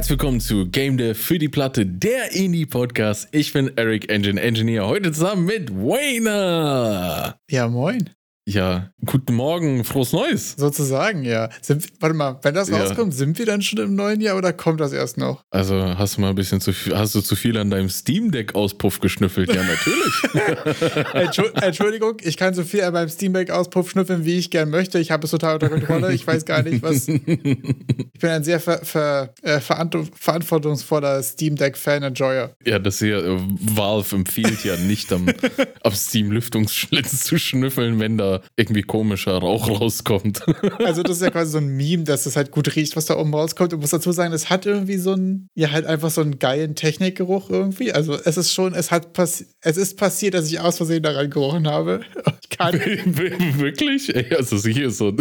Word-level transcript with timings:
Herzlich 0.00 0.18
willkommen 0.18 0.40
zu 0.40 0.66
Game 0.66 0.96
Dev 0.96 1.20
für 1.20 1.38
die 1.38 1.50
Platte, 1.50 1.84
der 1.84 2.32
Indie-Podcast. 2.32 3.28
Ich 3.32 3.52
bin 3.52 3.70
Eric 3.76 4.10
Engine 4.10 4.40
Engineer, 4.40 4.86
heute 4.86 5.12
zusammen 5.12 5.44
mit 5.44 5.70
Wayner. 5.70 7.38
Ja, 7.50 7.68
moin. 7.68 8.08
Ja, 8.46 8.90
guten 9.04 9.34
Morgen, 9.34 9.84
frohes 9.84 10.12
Neues. 10.12 10.54
Sozusagen, 10.56 11.24
ja. 11.24 11.50
Sind, 11.60 11.86
warte 12.00 12.16
mal, 12.16 12.38
wenn 12.42 12.54
das 12.54 12.68
ja. 12.68 12.78
rauskommt, 12.78 13.14
sind 13.14 13.38
wir 13.38 13.44
dann 13.44 13.60
schon 13.60 13.78
im 13.78 13.94
neuen 13.94 14.20
Jahr 14.20 14.36
oder 14.36 14.52
kommt 14.52 14.80
das 14.80 14.92
erst 14.92 15.18
noch? 15.18 15.44
Also 15.50 15.76
hast 15.76 16.16
du 16.16 16.22
mal 16.22 16.30
ein 16.30 16.34
bisschen 16.34 16.60
zu 16.60 16.72
viel, 16.72 16.96
hast 16.96 17.14
du 17.14 17.20
zu 17.20 17.36
viel 17.36 17.56
an 17.58 17.70
deinem 17.70 17.90
Steam 17.90 18.30
Deck 18.30 18.54
Auspuff 18.54 19.00
geschnüffelt? 19.00 19.54
Ja, 19.54 19.62
natürlich. 19.62 21.54
Entschuldigung, 21.62 22.16
ich 22.22 22.36
kann 22.38 22.54
so 22.54 22.64
viel 22.64 22.82
an 22.82 22.94
meinem 22.94 23.10
Steam 23.10 23.34
Deck 23.34 23.50
Auspuff 23.50 23.90
schnüffeln, 23.90 24.24
wie 24.24 24.38
ich 24.38 24.50
gern 24.50 24.70
möchte. 24.70 24.98
Ich 24.98 25.10
habe 25.10 25.24
es 25.26 25.30
total 25.30 25.54
unter 25.54 25.68
Kontrolle. 25.68 26.12
Ich 26.12 26.26
weiß 26.26 26.44
gar 26.46 26.62
nicht, 26.62 26.82
was. 26.82 27.08
ich 27.08 27.24
bin 27.26 28.30
ein 28.30 28.42
sehr 28.42 28.58
ver, 28.58 28.84
ver, 28.84 29.34
äh, 29.42 29.60
verantwortungsvoller 29.60 31.22
Steam 31.22 31.56
Deck 31.56 31.76
Fan 31.76 32.02
Enjoyer. 32.02 32.54
Ja, 32.64 32.78
das 32.78 32.98
hier, 33.00 33.18
äh, 33.18 33.38
Valve 33.60 34.16
empfiehlt 34.16 34.64
ja 34.64 34.76
nicht 34.76 35.12
am, 35.12 35.26
am 35.82 35.92
Steam 35.92 36.32
Lüftungsschlitz 36.32 37.24
zu 37.24 37.38
schnüffeln, 37.38 38.00
wenn 38.00 38.16
da 38.16 38.29
irgendwie 38.56 38.82
komischer 38.82 39.38
Rauch 39.38 39.68
rauskommt. 39.68 40.42
Also 40.80 41.02
das 41.02 41.16
ist 41.16 41.22
ja 41.22 41.30
quasi 41.30 41.52
so 41.52 41.58
ein 41.58 41.68
Meme, 41.68 42.04
dass 42.04 42.26
es 42.26 42.36
halt 42.36 42.50
gut 42.50 42.74
riecht, 42.74 42.96
was 42.96 43.04
da 43.04 43.16
oben 43.16 43.34
rauskommt. 43.34 43.72
Und 43.72 43.80
muss 43.80 43.90
dazu 43.90 44.12
sagen, 44.12 44.32
es 44.32 44.50
hat 44.50 44.66
irgendwie 44.66 44.96
so 44.96 45.12
ein, 45.12 45.48
ja 45.54 45.70
halt 45.70 45.86
einfach 45.86 46.10
so 46.10 46.20
einen 46.20 46.38
geilen 46.38 46.74
Technikgeruch 46.74 47.50
irgendwie. 47.50 47.92
Also 47.92 48.14
es 48.14 48.36
ist 48.36 48.52
schon, 48.52 48.74
es 48.74 48.90
hat 48.90 49.12
passi 49.12 49.46
es 49.62 49.76
ist 49.76 49.96
passiert, 49.96 50.34
dass 50.34 50.50
ich 50.50 50.58
aus 50.58 50.78
Versehen 50.78 51.02
daran 51.02 51.30
gerochen 51.30 51.68
habe. 51.68 52.00
Ich 52.42 52.58
kann 52.58 52.74
Wirklich? 52.74 54.14
Also 54.36 54.56
hier 54.68 54.88
ist 54.88 54.98
so, 54.98 55.14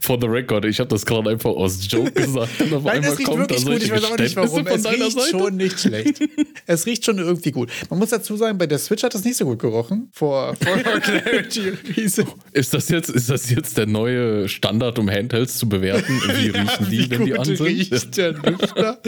for 0.00 0.18
the 0.20 0.26
record, 0.26 0.64
ich 0.64 0.78
habe 0.78 0.88
das 0.88 1.04
gerade 1.04 1.30
einfach 1.30 1.50
aus 1.50 1.78
Joke 1.90 2.12
gesagt. 2.12 2.60
Und 2.60 2.74
auf 2.74 2.84
Nein, 2.84 2.96
einmal 2.96 3.12
es 3.12 3.18
riecht 3.18 3.28
kommt 3.28 3.40
wirklich 3.40 3.64
gut. 3.64 3.82
Ich 3.82 3.90
weiß 3.90 4.04
auch 4.04 4.18
nicht 4.18 4.36
warum. 4.36 4.66
Es 4.66 4.86
riecht 4.86 5.12
Seite? 5.12 5.30
schon 5.30 5.56
nicht 5.56 5.80
schlecht. 5.80 6.20
es 6.66 6.86
riecht 6.86 7.04
schon 7.04 7.18
irgendwie 7.18 7.50
gut. 7.50 7.70
Man 7.90 7.98
muss 7.98 8.10
dazu 8.10 8.36
sagen, 8.36 8.58
bei 8.58 8.66
der 8.66 8.78
Switch 8.78 9.02
hat 9.02 9.14
das 9.14 9.24
nicht 9.24 9.36
so 9.36 9.44
gut 9.44 9.58
gerochen. 9.58 10.10
Vor, 10.12 10.54
vor 10.56 10.76
Clarity 11.00 11.72
ist 12.52 12.74
das 12.74 12.88
jetzt, 12.88 13.10
ist 13.10 13.30
das 13.30 13.50
jetzt 13.50 13.78
der 13.78 13.86
neue 13.86 14.48
Standard, 14.48 14.98
um 14.98 15.08
Handhelds 15.10 15.58
zu 15.58 15.68
bewerten? 15.68 16.20
Wie 16.36 16.48
ja, 16.48 16.62
riechen 16.62 16.90
die, 16.90 17.10
wenn 17.10 17.24
die 17.24 17.38
an 17.38 17.44
sind? 17.44 17.60
Riecht 17.60 18.16
der 18.16 18.32
Lüfter? 18.32 19.00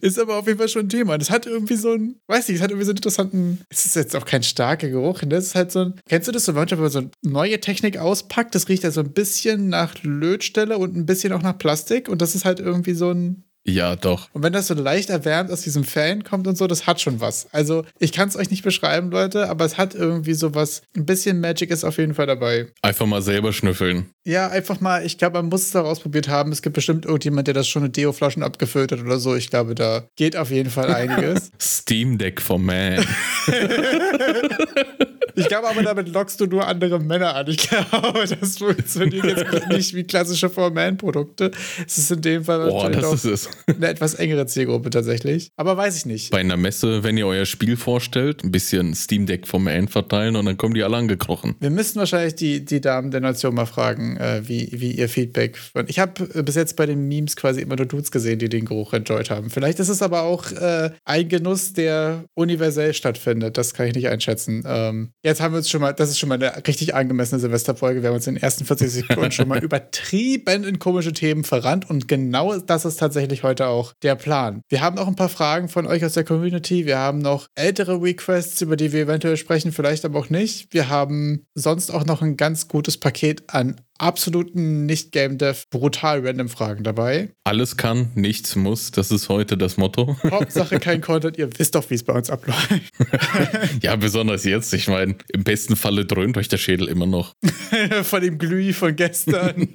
ist 0.00 0.18
aber 0.18 0.38
auf 0.38 0.46
jeden 0.46 0.58
Fall 0.58 0.68
schon 0.68 0.86
ein 0.86 0.88
Thema. 0.88 1.18
Das 1.18 1.30
hat 1.30 1.46
irgendwie 1.46 1.76
so 1.76 1.92
ein, 1.92 2.16
weiß 2.26 2.48
nicht, 2.48 2.56
es 2.56 2.62
hat 2.62 2.70
irgendwie 2.70 2.86
so 2.86 2.90
einen 2.90 2.98
interessanten, 2.98 3.60
es 3.68 3.86
ist 3.86 3.96
jetzt 3.96 4.16
auch 4.16 4.24
kein 4.24 4.42
starker 4.42 4.88
Geruch. 4.88 5.20
Das 5.26 5.46
ist 5.46 5.54
halt 5.54 5.72
so 5.72 5.80
ein, 5.80 5.94
kennst 6.08 6.28
du 6.28 6.32
das 6.32 6.44
so 6.44 6.52
manchmal, 6.52 6.78
wenn 6.78 6.84
man 6.84 6.92
so 6.92 6.98
eine 7.00 7.10
neue 7.22 7.60
Technik 7.60 7.98
auspackt, 7.98 8.54
das 8.54 8.68
riecht 8.68 8.84
ja 8.84 8.90
so 8.90 9.00
ein 9.00 9.12
bisschen 9.12 9.68
nach 9.68 9.94
Lötstelle 10.02 10.78
und 10.78 10.96
ein 10.96 11.06
bisschen 11.06 11.32
auch 11.32 11.42
nach 11.42 11.58
Plastik 11.58 12.08
und 12.08 12.22
das 12.22 12.34
ist 12.34 12.44
halt 12.44 12.60
irgendwie 12.60 12.94
so 12.94 13.10
ein, 13.10 13.44
ja, 13.64 13.94
doch. 13.94 14.28
Und 14.32 14.42
wenn 14.42 14.52
das 14.52 14.66
so 14.66 14.74
leicht 14.74 15.08
erwärmt 15.08 15.50
aus 15.50 15.62
diesem 15.62 15.84
Fan 15.84 16.24
kommt 16.24 16.48
und 16.48 16.58
so, 16.58 16.66
das 16.66 16.86
hat 16.86 17.00
schon 17.00 17.20
was. 17.20 17.46
Also, 17.52 17.84
ich 17.98 18.12
kann 18.12 18.28
es 18.28 18.36
euch 18.36 18.50
nicht 18.50 18.64
beschreiben, 18.64 19.10
Leute, 19.10 19.48
aber 19.48 19.64
es 19.64 19.78
hat 19.78 19.94
irgendwie 19.94 20.34
so 20.34 20.54
was. 20.54 20.82
Ein 20.96 21.06
bisschen 21.06 21.40
Magic 21.40 21.70
ist 21.70 21.84
auf 21.84 21.98
jeden 21.98 22.14
Fall 22.14 22.26
dabei. 22.26 22.66
Einfach 22.82 23.06
mal 23.06 23.22
selber 23.22 23.52
schnüffeln. 23.52 24.10
Ja, 24.24 24.48
einfach 24.48 24.80
mal, 24.80 25.06
ich 25.06 25.16
glaube, 25.18 25.38
man 25.38 25.48
muss 25.48 25.62
es 25.62 25.70
da 25.70 25.82
ausprobiert 25.82 26.28
haben. 26.28 26.50
Es 26.50 26.62
gibt 26.62 26.74
bestimmt 26.74 27.04
irgendjemand, 27.04 27.46
der 27.46 27.54
das 27.54 27.68
schon 27.68 27.82
mit 27.82 27.96
Deo-Flaschen 27.96 28.42
abgefüllt 28.42 28.90
hat 28.90 29.00
oder 29.00 29.18
so. 29.18 29.36
Ich 29.36 29.50
glaube, 29.50 29.74
da 29.74 30.04
geht 30.16 30.36
auf 30.36 30.50
jeden 30.50 30.70
Fall 30.70 30.92
einiges. 30.92 31.50
Steam 31.60 32.18
Deck 32.18 32.40
for 32.40 32.58
Man. 32.58 33.04
Ich 35.34 35.48
glaube 35.48 35.68
aber, 35.68 35.82
damit 35.82 36.08
lockst 36.08 36.40
du 36.40 36.46
nur 36.46 36.66
andere 36.66 36.98
Männer 36.98 37.34
an. 37.34 37.46
Ich 37.48 37.68
glaube, 37.68 38.24
das 38.28 38.58
funktioniert 38.58 39.24
jetzt 39.24 39.68
nicht 39.68 39.94
wie 39.94 40.04
klassische 40.04 40.48
Four-Man-Produkte. 40.48 41.50
Es 41.86 41.98
ist 41.98 42.10
in 42.10 42.20
dem 42.20 42.44
Fall 42.44 42.68
oh, 42.68 42.88
das 42.88 43.24
ist 43.24 43.50
eine 43.66 43.88
etwas 43.88 44.14
engere 44.14 44.46
Zielgruppe 44.46 44.90
tatsächlich. 44.90 45.50
Aber 45.56 45.76
weiß 45.76 45.96
ich 45.96 46.06
nicht. 46.06 46.30
Bei 46.30 46.38
einer 46.38 46.56
Messe, 46.56 47.02
wenn 47.02 47.16
ihr 47.16 47.26
euer 47.26 47.46
Spiel 47.46 47.76
vorstellt, 47.76 48.44
ein 48.44 48.52
bisschen 48.52 48.94
Steam 48.94 49.26
Deck 49.26 49.46
for 49.46 49.60
Man 49.60 49.88
verteilen 49.88 50.36
und 50.36 50.46
dann 50.46 50.56
kommen 50.56 50.74
die 50.74 50.82
alle 50.82 50.96
angekrochen. 50.96 51.54
Wir 51.60 51.70
müssten 51.70 51.98
wahrscheinlich 51.98 52.34
die, 52.34 52.64
die 52.64 52.80
Damen 52.80 53.10
der 53.10 53.20
Nation 53.20 53.54
mal 53.54 53.66
fragen, 53.66 54.16
äh, 54.16 54.42
wie, 54.46 54.68
wie 54.72 54.92
ihr 54.92 55.08
Feedback. 55.08 55.58
Ich 55.86 55.98
habe 55.98 56.28
äh, 56.34 56.42
bis 56.42 56.54
jetzt 56.54 56.76
bei 56.76 56.86
den 56.86 57.08
Memes 57.08 57.36
quasi 57.36 57.60
immer 57.60 57.76
nur 57.76 57.86
Dudes 57.86 58.10
gesehen, 58.10 58.38
die 58.38 58.48
den 58.48 58.64
Geruch 58.64 58.92
enjoyed 58.92 59.30
haben. 59.30 59.50
Vielleicht 59.50 59.78
ist 59.80 59.88
es 59.88 60.02
aber 60.02 60.22
auch 60.22 60.50
äh, 60.52 60.90
ein 61.04 61.28
Genuss, 61.28 61.72
der 61.72 62.24
universell 62.34 62.94
stattfindet. 62.94 63.58
Das 63.58 63.74
kann 63.74 63.86
ich 63.86 63.94
nicht 63.94 64.08
einschätzen. 64.08 64.64
Ähm, 64.66 65.12
Jetzt 65.24 65.40
haben 65.40 65.52
wir 65.54 65.58
uns 65.58 65.70
schon 65.70 65.80
mal, 65.80 65.92
das 65.92 66.10
ist 66.10 66.18
schon 66.18 66.28
mal 66.28 66.34
eine 66.34 66.66
richtig 66.66 66.96
angemessene 66.96 67.40
Silvesterfolge. 67.40 68.02
Wir 68.02 68.08
haben 68.08 68.16
uns 68.16 68.26
in 68.26 68.34
den 68.34 68.42
ersten 68.42 68.64
40 68.64 68.90
Sekunden 68.90 69.30
schon 69.30 69.46
mal 69.46 69.58
übertrieben 69.62 70.64
in 70.64 70.80
komische 70.80 71.12
Themen 71.12 71.44
verrannt 71.44 71.88
und 71.88 72.08
genau 72.08 72.58
das 72.58 72.84
ist 72.84 72.96
tatsächlich 72.96 73.44
heute 73.44 73.68
auch 73.68 73.92
der 74.02 74.16
Plan. 74.16 74.62
Wir 74.68 74.80
haben 74.80 74.98
auch 74.98 75.06
ein 75.06 75.14
paar 75.14 75.28
Fragen 75.28 75.68
von 75.68 75.86
euch 75.86 76.04
aus 76.04 76.14
der 76.14 76.24
Community. 76.24 76.86
Wir 76.86 76.98
haben 76.98 77.18
noch 77.18 77.46
ältere 77.54 78.02
Requests, 78.02 78.60
über 78.62 78.74
die 78.74 78.92
wir 78.92 79.02
eventuell 79.02 79.36
sprechen, 79.36 79.70
vielleicht 79.70 80.04
aber 80.04 80.18
auch 80.18 80.28
nicht. 80.28 80.74
Wir 80.74 80.88
haben 80.88 81.46
sonst 81.54 81.90
auch 81.90 82.04
noch 82.04 82.20
ein 82.20 82.36
ganz 82.36 82.66
gutes 82.66 82.98
Paket 82.98 83.44
an 83.46 83.80
absoluten 83.98 84.86
Nicht-Game-Dev 84.86 85.64
brutal 85.70 86.26
random 86.26 86.48
Fragen 86.48 86.82
dabei. 86.84 87.30
Alles 87.44 87.76
kann, 87.76 88.10
nichts 88.14 88.56
muss. 88.56 88.90
Das 88.90 89.10
ist 89.10 89.28
heute 89.28 89.56
das 89.56 89.76
Motto. 89.76 90.16
Hauptsache 90.30 90.78
kein 90.78 91.00
Content. 91.00 91.38
Ihr 91.38 91.48
wisst 91.58 91.74
doch, 91.74 91.88
wie 91.90 91.94
es 91.94 92.02
bei 92.02 92.12
uns 92.12 92.30
abläuft. 92.30 92.82
ja, 93.82 93.96
besonders 93.96 94.44
jetzt. 94.44 94.72
Ich 94.74 94.88
meine, 94.88 95.16
im 95.32 95.44
besten 95.44 95.76
Falle 95.76 96.04
dröhnt 96.04 96.36
euch 96.36 96.48
der 96.48 96.58
Schädel 96.58 96.88
immer 96.88 97.06
noch. 97.06 97.34
von 98.02 98.20
dem 98.20 98.38
Glüh 98.38 98.72
von 98.72 98.96
gestern. 98.96 99.68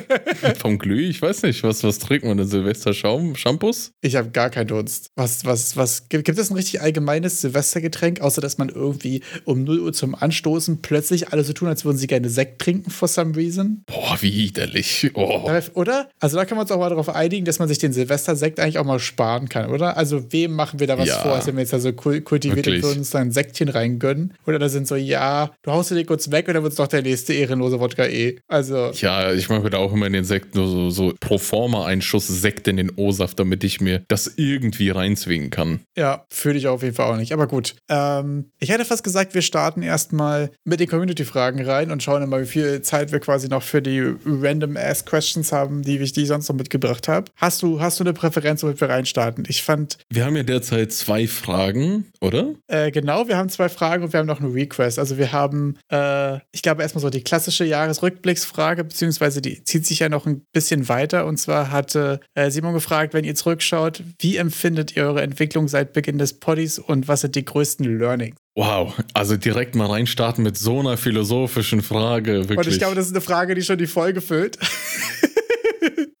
Vom 0.58 0.78
Glüh? 0.78 1.08
Ich 1.08 1.20
weiß 1.20 1.42
nicht. 1.42 1.62
Was, 1.62 1.84
was 1.84 1.98
trinkt 1.98 2.24
man 2.24 2.36
denn? 2.36 2.46
Silvester-Shampoos? 2.46 3.92
Ich 4.00 4.16
habe 4.16 4.30
gar 4.30 4.50
keinen 4.50 4.68
Dunst. 4.68 5.10
Was, 5.16 5.44
was, 5.44 5.76
was, 5.76 6.08
gibt, 6.08 6.24
gibt 6.24 6.38
es 6.38 6.50
ein 6.50 6.56
richtig 6.56 6.80
allgemeines 6.80 7.40
Silvestergetränk, 7.40 8.20
außer 8.20 8.40
dass 8.40 8.58
man 8.58 8.68
irgendwie 8.68 9.22
um 9.44 9.64
0 9.64 9.80
Uhr 9.80 9.92
zum 9.92 10.14
Anstoßen 10.14 10.82
plötzlich 10.82 11.28
alle 11.28 11.44
so 11.44 11.52
tun, 11.52 11.68
als 11.68 11.84
würden 11.84 11.98
sie 11.98 12.06
gerne 12.06 12.28
Sekt 12.28 12.60
trinken, 12.60 12.90
for 12.90 13.08
some 13.08 13.36
reason? 13.36 13.82
Boah, 13.86 14.16
wie 14.20 14.32
widerlich. 14.34 15.10
Oh. 15.14 15.50
Oder? 15.74 16.08
Also 16.20 16.36
da 16.36 16.44
kann 16.44 16.56
man 16.56 16.64
uns 16.64 16.72
auch 16.72 16.78
mal 16.78 16.88
darauf 16.88 17.08
einigen, 17.08 17.44
dass 17.44 17.58
man 17.58 17.68
sich 17.68 17.78
den 17.78 17.92
Silvestersekt 17.92 18.60
eigentlich 18.60 18.78
auch 18.78 18.84
mal 18.84 18.98
sparen 18.98 19.48
kann, 19.48 19.70
oder? 19.70 19.96
Also 19.96 20.32
wem 20.32 20.54
machen 20.54 20.80
wir 20.80 20.86
da 20.86 20.98
was 20.98 21.08
ja, 21.08 21.18
vor, 21.18 21.32
als 21.32 21.46
wenn 21.46 21.56
wir 21.56 21.62
jetzt 21.62 21.72
da 21.72 21.80
so 21.80 21.92
kultiviert 21.92 22.66
und 22.66 22.84
uns 22.84 23.10
da 23.10 23.18
ein 23.18 23.32
Säckchen 23.32 23.68
reingönnen? 23.68 24.34
Oder 24.46 24.58
da 24.58 24.68
sind 24.68 24.88
so, 24.88 24.96
ja, 24.96 25.50
du 25.62 25.72
haust 25.72 25.90
dir 25.90 26.04
kurz 26.04 26.30
weg 26.30 26.48
und 26.48 26.54
dann 26.54 26.62
wird 26.62 26.72
es 26.72 26.76
doch 26.76 26.88
der 26.88 27.02
nächste 27.02 27.32
ehrenlose 27.34 27.80
Wodka 27.80 28.06
eh. 28.06 28.36
Also. 28.48 28.90
Ja, 28.94 29.32
ich 29.32 29.48
mache 29.48 29.70
da 29.70 29.78
auch 29.82 29.92
immer 29.92 30.06
in 30.06 30.12
den 30.12 30.24
Sekt 30.24 30.54
nur 30.54 30.66
so, 30.66 30.90
so 30.90 31.14
pro 31.20 31.38
forma 31.38 31.86
einen 31.86 32.02
Schuss 32.02 32.28
Sekt 32.28 32.68
in 32.68 32.76
den 32.76 32.92
O-Saft, 32.96 33.38
damit 33.38 33.64
ich 33.64 33.80
mir 33.80 34.02
das 34.08 34.34
irgendwie 34.36 34.90
reinzwingen 34.90 35.50
kann. 35.50 35.80
Ja, 35.96 36.24
fühle 36.30 36.58
ich 36.58 36.68
auf 36.68 36.82
jeden 36.82 36.94
Fall 36.94 37.12
auch 37.12 37.16
nicht. 37.16 37.32
Aber 37.32 37.46
gut. 37.46 37.74
Ähm, 37.88 38.50
ich 38.58 38.70
hätte 38.70 38.84
fast 38.84 39.04
gesagt, 39.04 39.34
wir 39.34 39.42
starten 39.42 39.82
erstmal 39.82 40.50
mit 40.64 40.80
den 40.80 40.88
Community-Fragen 40.88 41.64
rein 41.64 41.90
und 41.90 42.02
schauen 42.02 42.28
mal, 42.28 42.42
wie 42.42 42.46
viel 42.46 42.82
Zeit 42.82 43.12
wir 43.12 43.20
quasi 43.20 43.48
noch 43.48 43.62
für 43.62 43.82
die 43.82 44.14
random 44.24 44.76
ass 44.76 45.04
Questions 45.04 45.52
haben, 45.52 45.82
die 45.82 45.98
ich 45.98 46.12
die 46.12 46.26
sonst 46.26 46.48
noch 46.48 46.56
mitgebracht 46.56 47.08
habe. 47.08 47.30
Hast 47.36 47.62
du, 47.62 47.80
hast 47.80 48.00
du 48.00 48.04
eine 48.04 48.12
Präferenz, 48.12 48.62
womit 48.62 48.80
wir 48.80 48.88
reinstarten? 48.88 49.44
Ich 49.48 49.62
fand. 49.62 49.98
Wir 50.10 50.24
haben 50.24 50.36
ja 50.36 50.42
derzeit 50.42 50.92
zwei 50.92 51.26
Fragen, 51.26 52.06
oder? 52.20 52.54
Äh, 52.68 52.90
genau, 52.90 53.28
wir 53.28 53.36
haben 53.36 53.48
zwei 53.48 53.68
Fragen 53.68 54.04
und 54.04 54.12
wir 54.12 54.20
haben 54.20 54.26
noch 54.26 54.40
eine 54.40 54.52
Request. 54.52 54.98
Also 54.98 55.18
wir 55.18 55.32
haben, 55.32 55.78
äh, 55.90 56.36
ich 56.52 56.62
glaube, 56.62 56.82
erstmal 56.82 57.02
so 57.02 57.10
die 57.10 57.22
klassische 57.22 57.64
Jahresrückblicksfrage, 57.64 58.84
beziehungsweise 58.84 59.42
die 59.42 59.62
zieht 59.72 59.86
sich 59.86 60.00
ja 60.00 60.08
noch 60.10 60.26
ein 60.26 60.42
bisschen 60.52 60.88
weiter. 60.88 61.24
Und 61.26 61.38
zwar 61.38 61.70
hatte 61.70 62.20
äh, 62.34 62.50
Simon 62.50 62.74
gefragt, 62.74 63.14
wenn 63.14 63.24
ihr 63.24 63.34
zurückschaut, 63.34 64.02
wie 64.18 64.36
empfindet 64.36 64.94
ihr 64.96 65.04
eure 65.04 65.22
Entwicklung 65.22 65.66
seit 65.66 65.94
Beginn 65.94 66.18
des 66.18 66.38
Poddies 66.38 66.78
und 66.78 67.08
was 67.08 67.22
sind 67.22 67.34
die 67.34 67.44
größten 67.44 67.98
Learnings? 67.98 68.36
Wow, 68.54 68.94
also 69.14 69.38
direkt 69.38 69.74
mal 69.74 69.86
reinstarten 69.86 70.44
mit 70.44 70.58
so 70.58 70.80
einer 70.80 70.98
philosophischen 70.98 71.80
Frage. 71.80 72.50
Wirklich. 72.50 72.58
Und 72.58 72.68
ich 72.68 72.78
glaube, 72.78 72.94
das 72.94 73.06
ist 73.06 73.12
eine 73.12 73.22
Frage, 73.22 73.54
die 73.54 73.62
schon 73.62 73.78
die 73.78 73.86
Folge 73.86 74.20
füllt. 74.20 74.58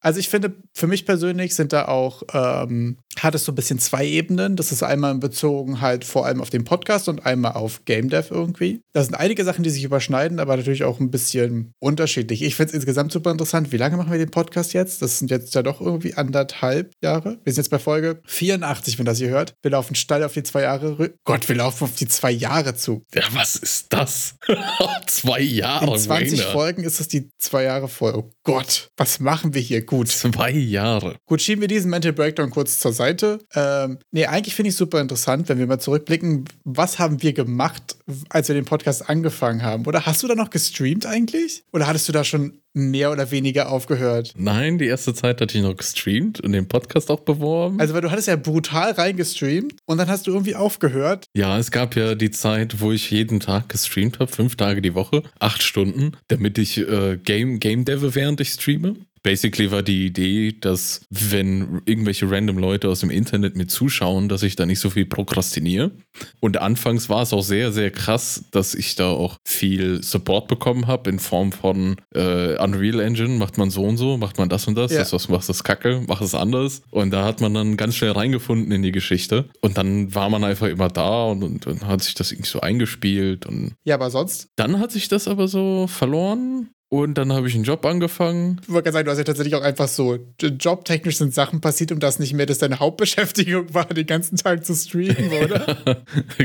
Also 0.02 0.18
ich 0.18 0.28
finde, 0.28 0.52
für 0.74 0.86
mich 0.88 1.06
persönlich 1.06 1.54
sind 1.54 1.72
da 1.72 1.86
auch, 1.86 2.22
ähm, 2.34 2.98
hat 3.18 3.34
es 3.34 3.44
so 3.44 3.52
ein 3.52 3.54
bisschen 3.54 3.78
zwei 3.78 4.04
Ebenen. 4.06 4.56
Das 4.56 4.72
ist 4.72 4.82
einmal 4.82 5.14
bezogen 5.14 5.80
halt 5.80 6.04
vor 6.04 6.26
allem 6.26 6.40
auf 6.40 6.50
den 6.50 6.64
Podcast 6.64 7.08
und 7.08 7.24
einmal 7.24 7.52
auf 7.52 7.84
Game 7.84 8.08
Dev 8.08 8.28
irgendwie. 8.30 8.80
Da 8.92 9.04
sind 9.04 9.14
einige 9.14 9.44
Sachen, 9.44 9.62
die 9.62 9.70
sich 9.70 9.84
überschneiden, 9.84 10.40
aber 10.40 10.56
natürlich 10.56 10.84
auch 10.84 10.98
ein 10.98 11.10
bisschen 11.10 11.72
unterschiedlich. 11.78 12.42
Ich 12.42 12.56
finde 12.56 12.70
es 12.70 12.74
insgesamt 12.74 13.12
super 13.12 13.30
interessant. 13.30 13.70
Wie 13.70 13.76
lange 13.76 13.96
machen 13.96 14.10
wir 14.10 14.18
den 14.18 14.30
Podcast 14.30 14.72
jetzt? 14.72 15.02
Das 15.02 15.18
sind 15.18 15.30
jetzt 15.30 15.54
ja 15.54 15.62
doch 15.62 15.80
irgendwie 15.80 16.14
anderthalb 16.14 16.92
Jahre. 17.02 17.38
Wir 17.44 17.52
sind 17.52 17.62
jetzt 17.62 17.70
bei 17.70 17.78
Folge 17.78 18.20
84, 18.26 18.98
wenn 18.98 19.06
das 19.06 19.20
ihr 19.20 19.28
hört. 19.28 19.54
Wir 19.62 19.70
laufen 19.70 19.94
steil 19.94 20.24
auf 20.24 20.32
die 20.32 20.42
zwei 20.42 20.62
Jahre. 20.62 21.14
Gott, 21.24 21.48
wir 21.48 21.56
laufen 21.56 21.84
auf 21.84 21.94
die 21.94 22.08
zwei 22.08 22.32
Jahre 22.32 22.74
zu. 22.74 23.04
Ja, 23.14 23.22
was 23.32 23.56
ist 23.56 23.86
das? 23.92 24.34
zwei 25.06 25.40
Jahre. 25.40 25.86
In 25.86 25.98
20 25.98 26.42
Folgen 26.42 26.82
ist 26.82 26.98
das 26.98 27.08
die 27.08 27.30
zwei 27.38 27.64
Jahre 27.64 27.88
voll. 27.88 28.14
Oh 28.14 28.30
Gott, 28.44 28.90
was 28.96 29.20
machen 29.20 29.54
wir 29.54 29.60
hier? 29.60 29.84
Gut. 29.86 30.08
Zwei 30.08 30.50
Jahre. 30.50 31.16
Gut, 31.26 31.40
schieben 31.40 31.60
wir 31.60 31.68
diesen 31.68 31.90
Mental 31.90 32.12
Breakdown 32.12 32.50
kurz 32.50 32.80
zur 32.80 32.92
Seite. 32.92 33.38
Ähm, 33.54 33.98
nee, 34.10 34.26
eigentlich 34.26 34.56
finde 34.56 34.70
ich 34.70 34.76
super 34.76 35.00
interessant, 35.00 35.48
wenn 35.48 35.58
wir 35.58 35.66
mal 35.68 35.78
zurückblicken. 35.78 36.46
Was 36.64 36.98
haben 36.98 37.22
wir 37.22 37.34
gemacht, 37.34 37.96
als 38.30 38.48
wir 38.48 38.56
den 38.56 38.64
Podcast 38.64 39.08
angefangen 39.08 39.62
haben? 39.62 39.86
Oder 39.86 40.06
hast 40.06 40.24
du 40.24 40.26
da 40.26 40.34
noch 40.34 40.50
gestreamt 40.50 41.06
eigentlich? 41.06 41.62
Oder 41.72 41.86
hattest 41.86 42.08
du 42.08 42.12
da 42.12 42.24
schon 42.24 42.61
mehr 42.74 43.12
oder 43.12 43.30
weniger 43.30 43.70
aufgehört? 43.70 44.32
Nein, 44.36 44.78
die 44.78 44.86
erste 44.86 45.14
Zeit 45.14 45.40
hatte 45.40 45.56
ich 45.56 45.62
noch 45.62 45.76
gestreamt 45.76 46.40
und 46.40 46.52
den 46.52 46.68
Podcast 46.68 47.10
auch 47.10 47.20
beworben. 47.20 47.80
Also, 47.80 47.94
weil 47.94 48.00
du 48.00 48.10
hattest 48.10 48.28
ja 48.28 48.36
brutal 48.36 48.92
reingestreamt 48.92 49.74
und 49.86 49.98
dann 49.98 50.08
hast 50.08 50.26
du 50.26 50.32
irgendwie 50.32 50.54
aufgehört. 50.54 51.26
ja, 51.34 51.58
es 51.58 51.70
gab 51.70 51.96
ja 51.96 52.14
die 52.14 52.30
Zeit, 52.30 52.80
wo 52.80 52.92
ich 52.92 53.10
jeden 53.10 53.40
Tag 53.40 53.68
gestreamt 53.68 54.18
habe, 54.18 54.30
fünf 54.30 54.56
Tage 54.56 54.82
die 54.82 54.94
Woche, 54.94 55.22
acht 55.38 55.62
Stunden, 55.62 56.12
damit 56.28 56.58
ich 56.58 56.78
äh, 56.78 57.18
Game, 57.22 57.60
Game 57.60 57.84
Deve 57.84 58.14
während 58.14 58.40
ich 58.40 58.50
streame. 58.50 58.96
Basically 59.22 59.70
war 59.70 59.82
die 59.82 60.06
Idee, 60.06 60.52
dass 60.60 61.02
wenn 61.10 61.80
irgendwelche 61.86 62.28
random 62.30 62.58
Leute 62.58 62.88
aus 62.88 63.00
dem 63.00 63.10
Internet 63.10 63.56
mir 63.56 63.66
zuschauen, 63.68 64.28
dass 64.28 64.42
ich 64.42 64.56
da 64.56 64.66
nicht 64.66 64.80
so 64.80 64.90
viel 64.90 65.06
prokrastiniere. 65.06 65.92
Und 66.40 66.56
anfangs 66.58 67.08
war 67.08 67.22
es 67.22 67.32
auch 67.32 67.42
sehr, 67.42 67.72
sehr 67.72 67.90
krass, 67.90 68.44
dass 68.50 68.74
ich 68.74 68.96
da 68.96 69.08
auch 69.10 69.36
viel 69.44 70.02
Support 70.02 70.48
bekommen 70.48 70.86
habe 70.86 71.10
in 71.10 71.18
Form 71.18 71.52
von 71.52 71.96
äh, 72.14 72.56
Unreal 72.62 73.00
Engine, 73.00 73.38
macht 73.38 73.58
man 73.58 73.70
so 73.70 73.84
und 73.84 73.96
so, 73.96 74.16
macht 74.16 74.38
man 74.38 74.48
das 74.48 74.66
und 74.66 74.74
das, 74.76 74.92
Ja. 74.92 74.98
das 74.98 75.12
was 75.12 75.28
machst 75.28 75.48
das 75.48 75.62
Kacke, 75.64 76.02
mach 76.08 76.20
es 76.20 76.34
anders. 76.34 76.82
Und 76.90 77.10
da 77.12 77.24
hat 77.24 77.40
man 77.40 77.54
dann 77.54 77.76
ganz 77.76 77.94
schnell 77.94 78.12
reingefunden 78.12 78.72
in 78.72 78.82
die 78.82 78.92
Geschichte. 78.92 79.48
Und 79.60 79.78
dann 79.78 80.14
war 80.14 80.30
man 80.30 80.42
einfach 80.44 80.66
immer 80.68 80.88
da 80.88 81.26
und, 81.26 81.42
und 81.44 81.66
dann 81.66 81.86
hat 81.86 82.02
sich 82.02 82.14
das 82.14 82.32
irgendwie 82.32 82.50
so 82.50 82.60
eingespielt 82.60 83.46
und 83.46 83.74
Ja, 83.84 83.94
aber 83.94 84.10
sonst, 84.10 84.48
dann 84.56 84.80
hat 84.80 84.90
sich 84.92 85.08
das 85.08 85.28
aber 85.28 85.46
so 85.48 85.86
verloren 85.86 86.70
und 86.92 87.14
dann 87.14 87.32
habe 87.32 87.48
ich 87.48 87.54
einen 87.54 87.64
Job 87.64 87.86
angefangen. 87.86 88.60
ich 88.60 88.68
wollte 88.68 88.90
gerade 88.90 88.92
sagen, 88.92 89.04
du 89.06 89.10
hast 89.12 89.18
ja 89.18 89.24
tatsächlich 89.24 89.54
auch 89.54 89.62
einfach 89.62 89.88
so, 89.88 90.18
jobtechnisch 90.38 91.16
sind 91.16 91.32
Sachen 91.32 91.62
passiert, 91.62 91.90
um 91.90 92.00
das 92.00 92.18
nicht 92.18 92.34
mehr, 92.34 92.44
dass 92.44 92.58
deine 92.58 92.80
Hauptbeschäftigung 92.80 93.72
war, 93.72 93.86
den 93.86 94.04
ganzen 94.04 94.36
Tag 94.36 94.62
zu 94.66 94.74
streamen, 94.74 95.32
oder? 95.42 96.04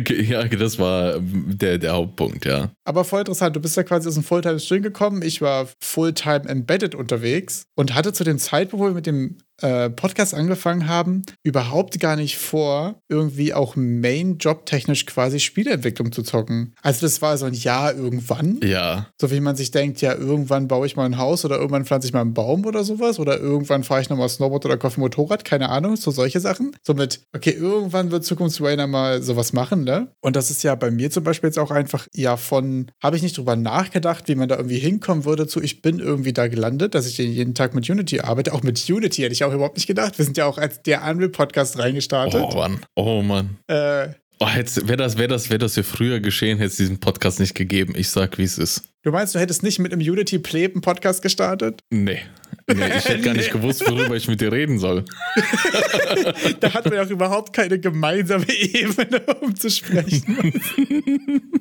ja, 0.10 0.46
das 0.46 0.80
war 0.80 1.20
der, 1.20 1.80
der 1.80 1.92
Hauptpunkt, 1.92 2.46
ja. 2.46 2.72
Aber 2.86 3.04
voll 3.04 3.20
interessant, 3.20 3.58
du 3.58 3.60
bist 3.60 3.76
ja 3.76 3.84
quasi 3.84 4.08
aus 4.08 4.14
dem 4.14 4.24
Fulltime-Stream 4.24 4.84
gekommen. 4.84 5.22
Ich 5.22 5.42
war 5.42 5.68
Fulltime 5.82 6.48
embedded 6.48 6.96
unterwegs 6.96 7.66
und 7.76 7.94
hatte 7.94 8.14
zu 8.14 8.24
dem 8.24 8.40
Zeitpunkt, 8.40 8.82
wo 8.82 8.88
wir 8.88 8.96
mit 8.96 9.06
dem 9.06 9.40
äh, 9.62 9.90
Podcast 9.90 10.34
angefangen 10.34 10.88
haben, 10.88 11.24
überhaupt 11.44 12.00
gar 12.00 12.16
nicht 12.16 12.38
vor, 12.38 13.02
irgendwie 13.10 13.54
auch 13.54 13.76
Main-Job-technisch 13.76 15.06
quasi 15.06 15.40
Spieleentwicklung 15.40 16.12
zu 16.12 16.24
zocken. 16.24 16.74
Also 16.82 17.06
das 17.06 17.22
war 17.22 17.38
so 17.38 17.46
ein 17.46 17.54
Jahr 17.54 17.96
irgendwann. 17.96 18.60
Ja, 18.64 19.08
So 19.20 19.32
wie 19.32 19.40
man 19.40 19.56
sich 19.56 19.72
denkt, 19.72 20.02
ja, 20.02 20.14
irgendwann 20.14 20.68
baue 20.68 20.86
ich 20.86 20.96
mal 20.96 21.06
ein 21.06 21.18
Haus 21.18 21.46
oder 21.46 21.58
irgendwann 21.58 21.86
pflanze 21.86 22.08
ich 22.08 22.14
mal 22.14 22.22
einen 22.22 22.34
Baum 22.34 22.66
oder 22.66 22.84
sowas 22.84 23.20
oder 23.20 23.40
irgendwann 23.40 23.84
fahre 23.84 24.02
ich 24.02 24.10
nochmal 24.10 24.30
Snowboard 24.30 24.66
oder 24.66 24.78
kaufe 24.78 25.00
ein 25.00 25.02
Motorrad, 25.02 25.46
keine 25.46 25.70
Ahnung, 25.70 25.96
so 25.96 26.12
solche 26.12 26.40
Sachen. 26.40 26.76
Somit, 26.86 27.22
okay, 27.36 27.52
irgendwann 27.52 28.12
wird 28.12 28.26
Zukunftsrainer 28.26 28.88
mal 28.88 29.22
sowas 29.22 29.54
machen, 29.54 29.84
ne? 29.84 30.12
Und 30.22 30.36
das 30.36 30.52
ist 30.52 30.64
ja 30.64 30.76
bei 30.76 30.92
mir 30.92 31.10
zum 31.12 31.24
Beispiel 31.24 31.48
jetzt 31.48 31.60
auch 31.60 31.72
einfach, 31.72 32.08
ja, 32.14 32.38
von, 32.38 32.92
habe 33.02 33.16
ich 33.16 33.24
nicht 33.24 33.38
drüber 33.38 33.56
nachgedacht, 33.56 34.28
wie 34.28 34.36
man 34.36 34.50
da 34.50 34.58
irgendwie 34.58 34.80
hinkommen 34.80 35.26
würde 35.26 35.48
zu, 35.48 35.62
ich 35.62 35.82
bin 35.82 36.00
irgendwie 36.00 36.34
da 36.34 36.48
gelandet, 36.48 36.96
dass 36.96 37.08
ich 37.08 37.18
jeden 37.18 37.54
Tag 37.56 37.74
mit 37.74 37.90
Unity 37.90 38.22
arbeite. 38.22 38.54
Auch 38.54 38.64
mit 38.64 38.90
Unity 38.90 39.22
hätte 39.22 39.34
ich 39.34 39.44
auch 39.44 39.47
überhaupt 39.54 39.78
nicht 39.78 39.88
gedacht. 39.88 40.18
Wir 40.18 40.26
sind 40.26 40.38
ja 40.38 40.46
auch 40.46 40.58
als 40.58 40.82
der 40.84 41.04
Unreal-Podcast 41.04 41.78
reingestartet. 41.80 42.42
oh 42.42 42.56
Mann, 42.56 42.80
oh 42.96 43.22
Mann. 43.22 43.58
Äh, 43.68 44.10
Oh, 44.40 44.46
wäre 44.46 44.98
das, 44.98 45.18
wär 45.18 45.28
das, 45.28 45.50
wär 45.50 45.58
das 45.58 45.74
hier 45.74 45.84
früher 45.84 46.20
geschehen, 46.20 46.60
hätte 46.60 46.68
es 46.70 46.78
diesen 46.78 47.00
Podcast 47.00 47.40
nicht 47.40 47.56
gegeben. 47.56 47.94
Ich 47.98 48.10
sag, 48.10 48.38
wie 48.38 48.44
es 48.44 48.60
ist. 48.60 48.84
du 49.02 49.10
meinst, 49.10 49.34
du 49.34 49.40
hättest 49.40 49.64
nicht 49.64 49.80
mit 49.80 49.92
einem 49.92 50.02
Unity-Pleben-Podcast 50.08 51.24
gestartet? 51.24 51.82
Nee. 51.90 52.20
Nee 52.68 52.98
ich 52.98 53.06
hätte 53.08 53.22
gar 53.22 53.34
nicht 53.34 53.52
gewusst, 53.52 53.88
worüber 53.88 54.16
ich 54.16 54.28
mit 54.28 54.42
dir 54.42 54.52
reden 54.52 54.80
soll. 54.80 55.06
Da 56.60 56.74
hatten 56.74 56.92
wir 56.92 57.04
auch 57.04 57.10
überhaupt 57.10 57.54
keine 57.54 57.80
gemeinsame 57.80 58.50
Ebene, 58.50 59.22
um 59.42 59.56
zu 59.56 59.70
sprechen. 59.70 60.62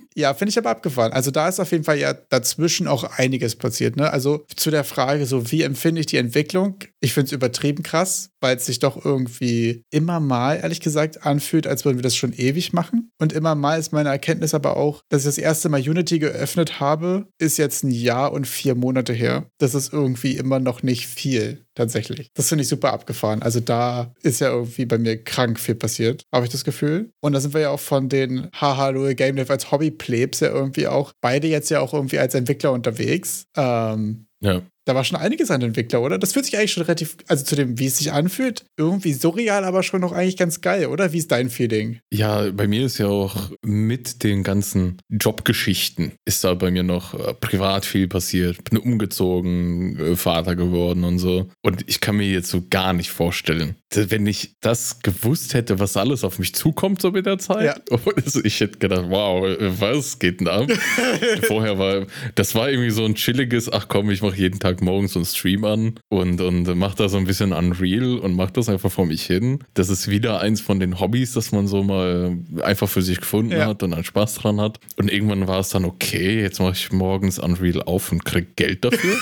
ja, 0.14 0.32
finde 0.35 0.50
ich 0.50 0.58
aber 0.58 0.70
abgefahren. 0.70 1.12
Also 1.12 1.31
da 1.31 1.49
ist 1.49 1.61
auf 1.61 1.73
jeden 1.73 1.85
Fall 1.85 1.99
ja 1.99 2.14
dazwischen 2.14 2.87
auch 2.87 3.05
einiges 3.19 3.56
passiert. 3.56 3.97
Ne? 3.97 4.11
Also 4.11 4.44
zu 4.55 4.70
der 4.70 4.85
Frage, 4.85 5.26
so 5.26 5.50
wie 5.50 5.62
empfinde 5.62 6.00
ich 6.00 6.06
die 6.06 6.17
Entwicklung? 6.17 6.79
Ich 7.00 7.12
finde 7.12 7.26
es 7.26 7.32
übertrieben 7.32 7.82
krass, 7.82 8.31
weil 8.41 8.56
es 8.56 8.67
sich 8.67 8.79
doch 8.79 9.05
irgendwie 9.05 9.85
immer 9.91 10.20
mal, 10.20 10.55
ehrlich 10.56 10.81
gesagt, 10.81 11.26
anfühlt, 11.26 11.67
als 11.67 11.85
würden 11.85 11.99
wir 11.99 12.03
das 12.03 12.17
schon 12.17 12.32
ewig 12.32 12.73
machen. 12.73 13.11
Und 13.19 13.32
immer 13.32 13.55
mal 13.55 13.79
ist 13.79 13.93
meine 13.93 14.08
Erkenntnis 14.08 14.55
aber 14.55 14.76
auch, 14.76 15.03
dass 15.08 15.23
ich 15.23 15.26
das 15.26 15.38
erste 15.38 15.69
Mal 15.69 15.81
Unity 15.81 16.19
geöffnet 16.19 16.81
habe, 16.81 17.29
ist 17.38 17.58
jetzt 17.58 17.85
ein 17.85 17.91
Jahr 17.91 18.32
und 18.32 18.47
vier 18.47 18.75
Monate 18.75 19.12
her. 19.12 19.50
Das 19.58 19.75
ist 19.75 19.93
irgendwie 19.93 20.37
immer 20.37 20.61
noch 20.61 20.82
nicht 20.82 20.95
viel 21.04 21.66
tatsächlich. 21.75 22.31
Das 22.34 22.48
finde 22.48 22.62
ich 22.62 22.69
super 22.69 22.93
abgefahren. 22.93 23.43
Also 23.43 23.60
da 23.60 24.14
ist 24.22 24.40
ja 24.40 24.50
irgendwie 24.50 24.87
bei 24.87 24.98
mir 24.98 25.22
krank 25.22 25.58
viel 25.60 25.75
passiert, 25.75 26.25
habe 26.32 26.46
ich 26.46 26.52
das 26.52 26.64
Gefühl. 26.64 27.10
Und 27.20 27.32
da 27.32 27.40
sind 27.40 27.54
wir 27.54 27.60
ja 27.60 27.70
auch 27.70 27.81
von 27.81 28.08
den 28.08 28.48
Haha 28.54 28.88
Lul 28.90 29.14
Game 29.14 29.37
Dev 29.37 29.50
als 29.52 29.70
Hobby-Plebs 29.70 30.40
ja 30.40 30.48
irgendwie 30.48 30.87
auch 30.87 31.12
beide 31.20 31.48
jetzt 31.48 31.69
ja 31.70 31.81
auch 31.81 31.93
irgendwie 31.93 32.19
als 32.19 32.34
Entwickler 32.34 32.72
unterwegs. 32.72 33.46
Ähm, 33.56 34.26
Ja. 34.40 34.62
Da 34.87 34.94
war 34.94 35.05
schon 35.05 35.19
einiges 35.19 35.50
an 35.50 35.62
Entwickler, 35.62 36.00
oder? 36.00 36.19
Das 36.19 36.33
fühlt 36.33 36.44
sich 36.44 36.56
eigentlich 36.56 36.73
schon 36.73 36.85
relativ, 36.85 37.17
also 37.27 37.44
zu 37.44 37.56
dem, 37.56 37.79
wie 37.79 37.87
es 37.87 37.99
sich 37.99 38.12
anfühlt, 38.12 38.65
irgendwie 38.77 39.12
surreal, 39.12 39.65
aber 39.65 39.83
schon 39.83 40.00
noch 40.00 40.12
eigentlich 40.12 40.37
ganz 40.37 40.61
geil, 40.61 40.87
oder? 40.87 41.12
Wie 41.12 41.19
ist 41.19 41.33
dein 41.33 41.50
Feeling? 41.50 41.99
Ja, 42.12 42.50
bei 42.53 42.69
mir 42.69 42.87
ist 42.87 42.99
ja 42.99 43.09
auch 43.09 43.50
mit 43.62 44.23
den 44.23 44.44
ganzen 44.44 44.99
Jobgeschichten 45.11 46.12
ist 46.25 46.44
da 46.44 46.55
bei 46.55 46.71
mir 46.71 46.85
noch 46.85 47.15
äh, 47.15 47.35
privat 47.35 47.85
viel 47.85 48.06
passiert. 48.09 48.62
Bin 48.71 48.79
umgezogen, 48.79 49.99
äh, 49.99 50.17
Vater 50.17 50.55
geworden 50.55 51.05
und 51.05 51.19
so. 51.19 51.49
Und 51.62 51.85
ich 51.89 52.00
kann 52.00 52.17
mir 52.17 52.29
jetzt 52.29 52.50
so 52.50 52.62
gar 52.71 52.93
nicht 52.93 53.11
vorstellen, 53.11 53.75
wenn 53.93 54.27
ich 54.27 54.55
das 54.61 55.00
gewusst 55.00 55.55
hätte, 55.55 55.79
was 55.81 55.97
alles 55.97 56.23
auf 56.23 56.39
mich 56.39 56.55
zukommt 56.55 57.03
so 57.03 57.11
mit 57.11 57.27
der 57.27 57.39
Zeit. 57.39 57.65
Ja. 57.65 57.75
Also 58.27 58.43
ich 58.44 58.61
hätte 58.61 58.79
gedacht, 58.79 59.06
wow, 59.09 59.47
äh, 59.47 59.81
was 59.81 60.19
geht 60.19 60.41
denn 60.41 60.49
ab? 60.49 60.71
Vorher 61.43 61.79
war, 61.79 62.06
das 62.35 62.55
war 62.55 62.71
irgendwie 62.71 62.91
so 62.91 63.05
ein 63.05 63.15
chilliges, 63.15 63.71
ach 63.71 63.89
komm, 63.89 64.11
ich 64.11 64.23
mache 64.23 64.37
jeden 64.37 64.59
Tag 64.59 64.75
morgens 64.81 65.12
so 65.12 65.19
einen 65.19 65.26
Stream 65.26 65.64
an 65.64 65.94
und, 66.08 66.40
und 66.40 66.76
mache 66.78 66.96
da 66.96 67.08
so 67.08 67.17
ein 67.17 67.25
bisschen 67.25 67.52
Unreal 67.52 68.19
und 68.19 68.34
mache 68.34 68.52
das 68.52 68.69
einfach 68.69 68.90
vor 68.90 69.06
mich 69.06 69.23
hin. 69.25 69.58
Das 69.75 69.88
ist 69.88 70.08
wieder 70.08 70.40
eins 70.40 70.61
von 70.61 70.81
den 70.81 71.00
Hobbys, 71.00 71.32
das 71.32 71.52
man 71.52 71.67
so 71.67 71.82
mal 71.82 72.38
einfach 72.62 72.88
für 72.88 73.02
sich 73.02 73.20
gefunden 73.20 73.52
Ja. 73.52 73.67
hat 73.67 73.82
und 73.82 73.93
dann 73.93 74.05
Spaß 74.05 74.34
dran 74.37 74.61
hat. 74.61 74.78
Und 74.96 75.11
irgendwann 75.12 75.46
war 75.49 75.61
es 75.61 75.69
dann, 75.70 75.84
okay, 75.84 76.40
jetzt 76.40 76.61
mache 76.61 76.73
ich 76.73 76.93
morgens 76.93 77.38
Unreal 77.38 77.82
auf 77.82 78.11
und 78.12 78.25
krieg 78.25 78.56
Geld 78.56 78.84
dafür. 78.84 79.14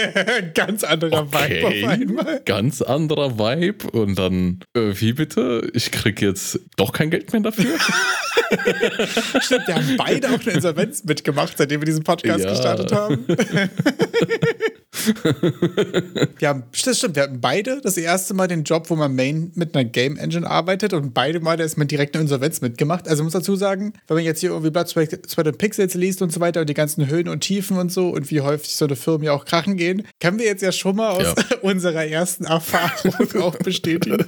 ganz 0.54 0.84
anderer 0.84 1.26
Vibe 1.32 1.66
auf 1.66 1.88
einmal. 1.90 2.40
Ganz 2.44 2.82
anderer 2.82 3.38
Vibe. 3.38 3.90
Und 3.92 4.18
dann, 4.18 4.60
äh, 4.74 4.92
wie 5.00 5.12
bitte? 5.12 5.70
Ich 5.74 5.90
krieg 5.90 6.20
jetzt 6.20 6.60
doch 6.76 6.92
kein 6.92 7.10
Geld 7.10 7.32
mehr 7.32 7.42
dafür? 7.42 7.70
Stimmt, 9.40 9.66
wir 9.68 9.74
haben 9.74 9.96
beide 9.96 10.28
auch 10.30 10.40
eine 10.40 10.50
Insolvenz 10.52 11.04
mitgemacht, 11.04 11.56
seitdem 11.56 11.80
wir 11.80 11.86
diesen 11.86 12.02
Podcast 12.04 12.44
Ja. 12.44 12.50
gestartet 12.50 12.92
haben. 12.92 13.24
wir 16.38 16.48
haben, 16.48 16.64
das 16.84 16.98
stimmt, 16.98 17.16
wir 17.16 17.22
hatten 17.22 17.40
beide 17.40 17.80
das 17.82 17.96
erste 17.96 18.34
Mal 18.34 18.48
den 18.48 18.64
Job, 18.64 18.90
wo 18.90 18.96
man 18.96 19.14
Main 19.14 19.52
mit 19.54 19.74
einer 19.74 19.84
Game 19.84 20.16
Engine 20.16 20.48
arbeitet 20.48 20.92
und 20.92 21.14
beide 21.14 21.40
Mal 21.40 21.60
ist 21.60 21.76
man 21.78 21.88
direkt 21.88 22.14
eine 22.14 22.22
Insolvenz 22.22 22.60
mitgemacht. 22.60 23.08
Also 23.08 23.24
muss 23.24 23.32
dazu 23.32 23.56
sagen, 23.56 23.92
wenn 24.06 24.16
man 24.16 24.24
jetzt 24.24 24.40
hier 24.40 24.50
irgendwie 24.50 24.70
Blood, 24.70 24.88
Sweat 24.88 25.46
and 25.46 25.58
Pixels 25.58 25.94
liest 25.94 26.22
und 26.22 26.32
so 26.32 26.40
weiter 26.40 26.60
und 26.60 26.68
die 26.70 26.74
ganzen 26.74 27.08
Höhen 27.08 27.28
und 27.28 27.40
Tiefen 27.40 27.78
und 27.78 27.92
so 27.92 28.08
und 28.10 28.30
wie 28.30 28.40
häufig 28.40 28.76
so 28.76 28.84
eine 28.86 28.96
Firma 28.96 29.24
ja 29.24 29.32
auch 29.32 29.44
krachen 29.44 29.76
gehen, 29.76 30.06
können 30.20 30.38
wir 30.38 30.46
jetzt 30.46 30.62
ja 30.62 30.72
schon 30.72 30.96
mal 30.96 31.10
aus 31.10 31.22
Ja. 31.22 31.56
unserer 31.62 32.06
ersten 32.06 32.44
Erfahrung 32.44 33.14
auch 33.42 33.56
bestätigen. 33.56 34.24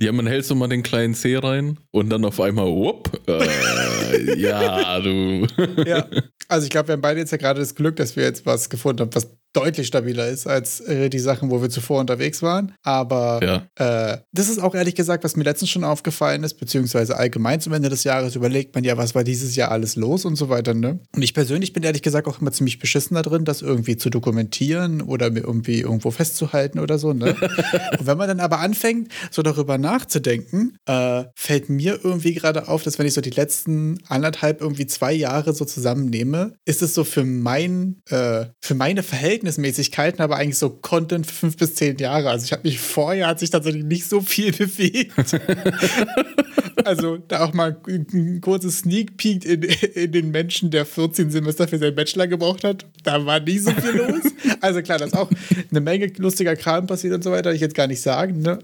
Ja, 0.00 0.12
man 0.12 0.26
hält 0.26 0.44
so 0.44 0.54
mal 0.54 0.68
den 0.68 0.82
kleinen 0.82 1.14
C 1.14 1.36
rein 1.36 1.78
und 1.90 2.10
dann 2.10 2.24
auf 2.24 2.40
einmal, 2.40 2.66
whoop, 2.66 3.10
äh, 3.26 4.38
ja, 4.38 5.00
du. 5.00 5.46
Ja. 5.86 6.06
Also 6.48 6.64
ich 6.64 6.70
glaube, 6.70 6.88
wir 6.88 6.92
haben 6.94 7.00
beide 7.00 7.20
jetzt 7.20 7.30
ja 7.30 7.38
gerade 7.38 7.60
das 7.60 7.74
Glück, 7.74 7.96
dass 7.96 8.16
wir 8.16 8.24
jetzt 8.24 8.44
was 8.46 8.68
gefunden 8.68 9.02
haben, 9.02 9.14
was 9.14 9.30
deutlich 9.54 9.86
stabiler 9.86 10.28
ist 10.28 10.46
als 10.46 10.80
äh, 10.80 11.08
die 11.08 11.18
Sachen, 11.18 11.50
wo 11.50 11.62
wir 11.62 11.70
zuvor 11.70 12.00
unterwegs 12.00 12.42
waren. 12.42 12.72
Aber 12.82 13.40
Ja. 13.42 14.12
äh, 14.12 14.18
das 14.32 14.48
ist 14.48 14.58
auch 14.58 14.74
ehrlich 14.74 14.94
gesagt, 14.94 15.24
was 15.24 15.36
mir 15.36 15.44
letztens 15.44 15.70
schon 15.70 15.84
aufgefallen 15.84 16.44
ist, 16.44 16.54
beziehungsweise 16.54 17.16
allgemein 17.16 17.60
zum 17.60 17.72
Ende 17.72 17.88
des 17.88 18.04
Jahres 18.04 18.36
überlegt 18.36 18.74
man 18.74 18.84
ja, 18.84 18.96
was 18.96 19.14
war 19.14 19.24
dieses 19.24 19.56
Jahr 19.56 19.70
alles 19.70 19.96
los 19.96 20.24
und 20.24 20.36
so 20.36 20.48
weiter. 20.48 20.74
Ne? 20.74 21.00
Und 21.14 21.22
ich 21.22 21.34
persönlich 21.34 21.72
bin 21.72 21.82
ehrlich 21.82 22.02
gesagt 22.02 22.26
auch 22.28 22.40
immer 22.40 22.52
ziemlich 22.52 22.78
beschissen 22.78 23.14
da 23.14 23.22
drin, 23.22 23.44
das 23.44 23.62
irgendwie 23.62 23.96
zu 23.96 24.10
dokumentieren 24.10 25.00
oder 25.02 25.30
mir 25.30 25.40
irgendwie 25.44 25.80
irgendwo 25.80 26.10
festzuhalten 26.10 26.78
oder 26.78 26.98
so. 26.98 27.12
Ne? 27.14 27.34
und 27.98 28.06
wenn 28.06 28.18
man 28.18 28.28
dann 28.28 28.40
aber 28.40 28.60
anfängt, 28.60 29.10
so 29.30 29.42
darüber 29.42 29.78
nachzudenken, 29.78 30.76
äh, 30.86 31.24
fällt 31.34 31.68
mir 31.70 31.98
irgendwie 32.02 32.34
gerade 32.34 32.68
auf, 32.68 32.82
dass 32.82 32.98
wenn 32.98 33.06
ich 33.06 33.14
so 33.14 33.20
die 33.20 33.30
letzten 33.30 33.98
anderthalb, 34.08 34.60
irgendwie 34.60 34.86
zwei 34.86 35.12
Jahre 35.12 35.52
so 35.54 35.64
zusammennehme, 35.64 36.54
ist 36.64 36.82
es 36.82 36.94
so 36.94 37.04
für 37.04 37.24
mein, 37.24 38.00
äh, 38.10 38.46
für 38.60 38.74
meine 38.74 39.02
Verhältnisse 39.02 39.37
Verhältnismäßigkeiten, 39.38 40.20
aber 40.20 40.36
eigentlich 40.36 40.58
so 40.58 40.70
Content 40.70 41.26
für 41.26 41.34
fünf 41.34 41.56
bis 41.56 41.74
zehn 41.74 41.96
Jahre. 41.98 42.30
Also 42.30 42.44
ich 42.44 42.52
habe 42.52 42.66
mich 42.66 42.78
vorher, 42.78 43.28
hat 43.28 43.38
sich 43.38 43.50
tatsächlich 43.50 43.84
nicht 43.84 44.06
so 44.06 44.20
viel 44.20 44.52
bewegt. 44.56 45.12
also 46.84 47.16
da 47.16 47.44
auch 47.44 47.52
mal 47.52 47.76
ein 47.86 48.40
kurzes 48.40 48.78
Sneak 48.78 49.16
Peek 49.16 49.44
in, 49.44 49.62
in 49.62 50.12
den 50.12 50.30
Menschen, 50.30 50.70
der 50.70 50.84
14 50.84 51.30
Semester 51.30 51.68
für 51.68 51.78
seinen 51.78 51.94
Bachelor 51.94 52.26
gebraucht 52.26 52.64
hat. 52.64 52.86
Da 53.04 53.24
war 53.24 53.40
nie 53.40 53.58
so 53.58 53.70
viel 53.70 53.96
los. 53.96 54.32
Also 54.60 54.82
klar, 54.82 54.98
da 54.98 55.06
ist 55.06 55.16
auch 55.16 55.30
eine 55.70 55.80
Menge 55.80 56.10
lustiger 56.16 56.56
Kram 56.56 56.86
passiert 56.86 57.14
und 57.14 57.22
so 57.22 57.30
weiter, 57.30 57.52
ich 57.52 57.60
jetzt 57.60 57.74
gar 57.74 57.86
nicht 57.86 58.00
sagen. 58.00 58.40
Ne? 58.42 58.58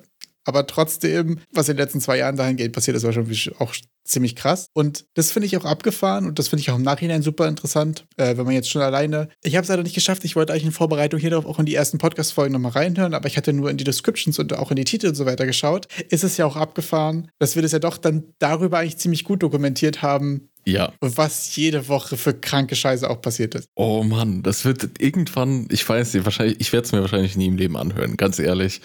Aber 0.45 0.67
trotzdem, 0.67 1.41
was 1.53 1.69
in 1.69 1.77
den 1.77 1.85
letzten 1.85 2.01
zwei 2.01 2.19
Jahren 2.19 2.37
dahin 2.37 2.57
geht, 2.57 2.73
passiert, 2.73 3.03
war 3.03 3.13
schon 3.13 3.27
auch 3.59 3.75
ziemlich 4.05 4.37
krass. 4.37 4.69
Und 4.75 5.07
das 5.15 5.33
finde 5.33 5.47
ich 5.47 5.57
auch 5.57 5.65
abgefahren 5.65 6.27
und 6.27 6.39
das 6.39 6.49
finde 6.49 6.61
ich 6.61 6.71
auch 6.71 6.77
im 6.77 6.83
Nachhinein 6.83 7.23
super 7.23 7.49
interessant, 7.49 8.07
äh, 8.17 8.37
wenn 8.37 8.45
man 8.45 8.55
jetzt 8.55 8.71
schon 8.71 8.83
alleine. 8.83 9.29
Ich 9.43 9.57
habe 9.57 9.63
es 9.63 9.69
leider 9.69 9.83
nicht 9.83 9.95
geschafft. 9.95 10.25
Ich 10.25 10.37
wollte 10.37 10.53
eigentlich 10.53 10.67
in 10.67 10.73
Vorbereitung 10.73 11.19
hier 11.19 11.31
darauf 11.31 11.47
auch 11.47 11.59
in 11.59 11.67
die 11.67 11.75
ersten 11.75 11.99
Podcast-Folgen 11.99 12.53
nochmal 12.53 12.73
reinhören, 12.73 13.15
aber 13.15 13.29
ich 13.29 13.37
hatte 13.37 13.53
nur 13.53 13.71
in 13.71 13.79
die 13.79 13.85
Descriptions 13.85 14.39
und 14.39 14.53
auch 14.53 14.71
in 14.71 14.77
die 14.77 14.85
Titel 14.85 15.09
und 15.09 15.15
so 15.15 15.27
weiter 15.27 15.47
geschaut. 15.47 15.89
Ist 16.11 16.25
es 16.25 16.37
ja 16.37 16.45
auch 16.45 16.57
abgefahren, 16.57 17.31
dass 17.39 17.55
wir 17.55 17.63
das 17.63 17.73
ja 17.73 17.79
doch 17.79 17.97
dann 17.97 18.25
darüber 18.39 18.79
eigentlich 18.79 18.99
ziemlich 18.99 19.25
gut 19.25 19.43
dokumentiert 19.43 20.03
haben, 20.03 20.51
ja. 20.67 20.93
Was 21.01 21.55
jede 21.57 21.89
Woche 21.89 22.17
für 22.17 22.35
kranke 22.35 22.75
Scheiße 22.75 23.09
auch 23.09 23.21
passiert 23.21 23.55
ist. 23.55 23.69
Oh 23.75 24.03
Mann, 24.03 24.43
das 24.43 24.65
wird 24.65 25.01
irgendwann, 25.01 25.69
ich 25.71 25.89
weiß 25.89 26.15
nicht, 26.15 26.25
wahrscheinlich, 26.25 26.61
ich 26.61 26.73
werde 26.73 26.87
es 26.87 26.93
mir 26.93 27.01
wahrscheinlich 27.01 27.37
nie 27.37 27.47
im 27.47 27.57
Leben 27.57 27.77
anhören, 27.77 28.17
ganz 28.17 28.39
ehrlich. 28.39 28.81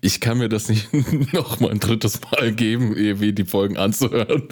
Ich 0.00 0.20
kann 0.20 0.38
mir 0.38 0.48
das 0.48 0.68
nicht 0.68 0.88
noch 1.32 1.60
mal 1.60 1.70
ein 1.70 1.80
drittes 1.80 2.20
Mal 2.20 2.52
geben, 2.52 2.96
irgendwie 2.96 3.32
die 3.32 3.44
Folgen 3.44 3.76
anzuhören. 3.76 4.48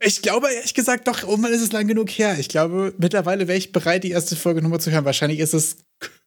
ich 0.00 0.22
glaube 0.22 0.48
ehrlich 0.54 0.74
gesagt 0.74 1.08
doch, 1.08 1.24
oh 1.26 1.36
Mann, 1.36 1.52
ist 1.52 1.62
es 1.62 1.72
lang 1.72 1.86
genug 1.86 2.10
her. 2.10 2.36
Ich 2.38 2.48
glaube, 2.48 2.94
mittlerweile 2.98 3.48
wäre 3.48 3.58
ich 3.58 3.72
bereit, 3.72 4.04
die 4.04 4.10
erste 4.10 4.36
Folge 4.36 4.62
nochmal 4.62 4.80
zu 4.80 4.90
hören. 4.90 5.04
Wahrscheinlich 5.04 5.40
ist 5.40 5.54
es 5.54 5.78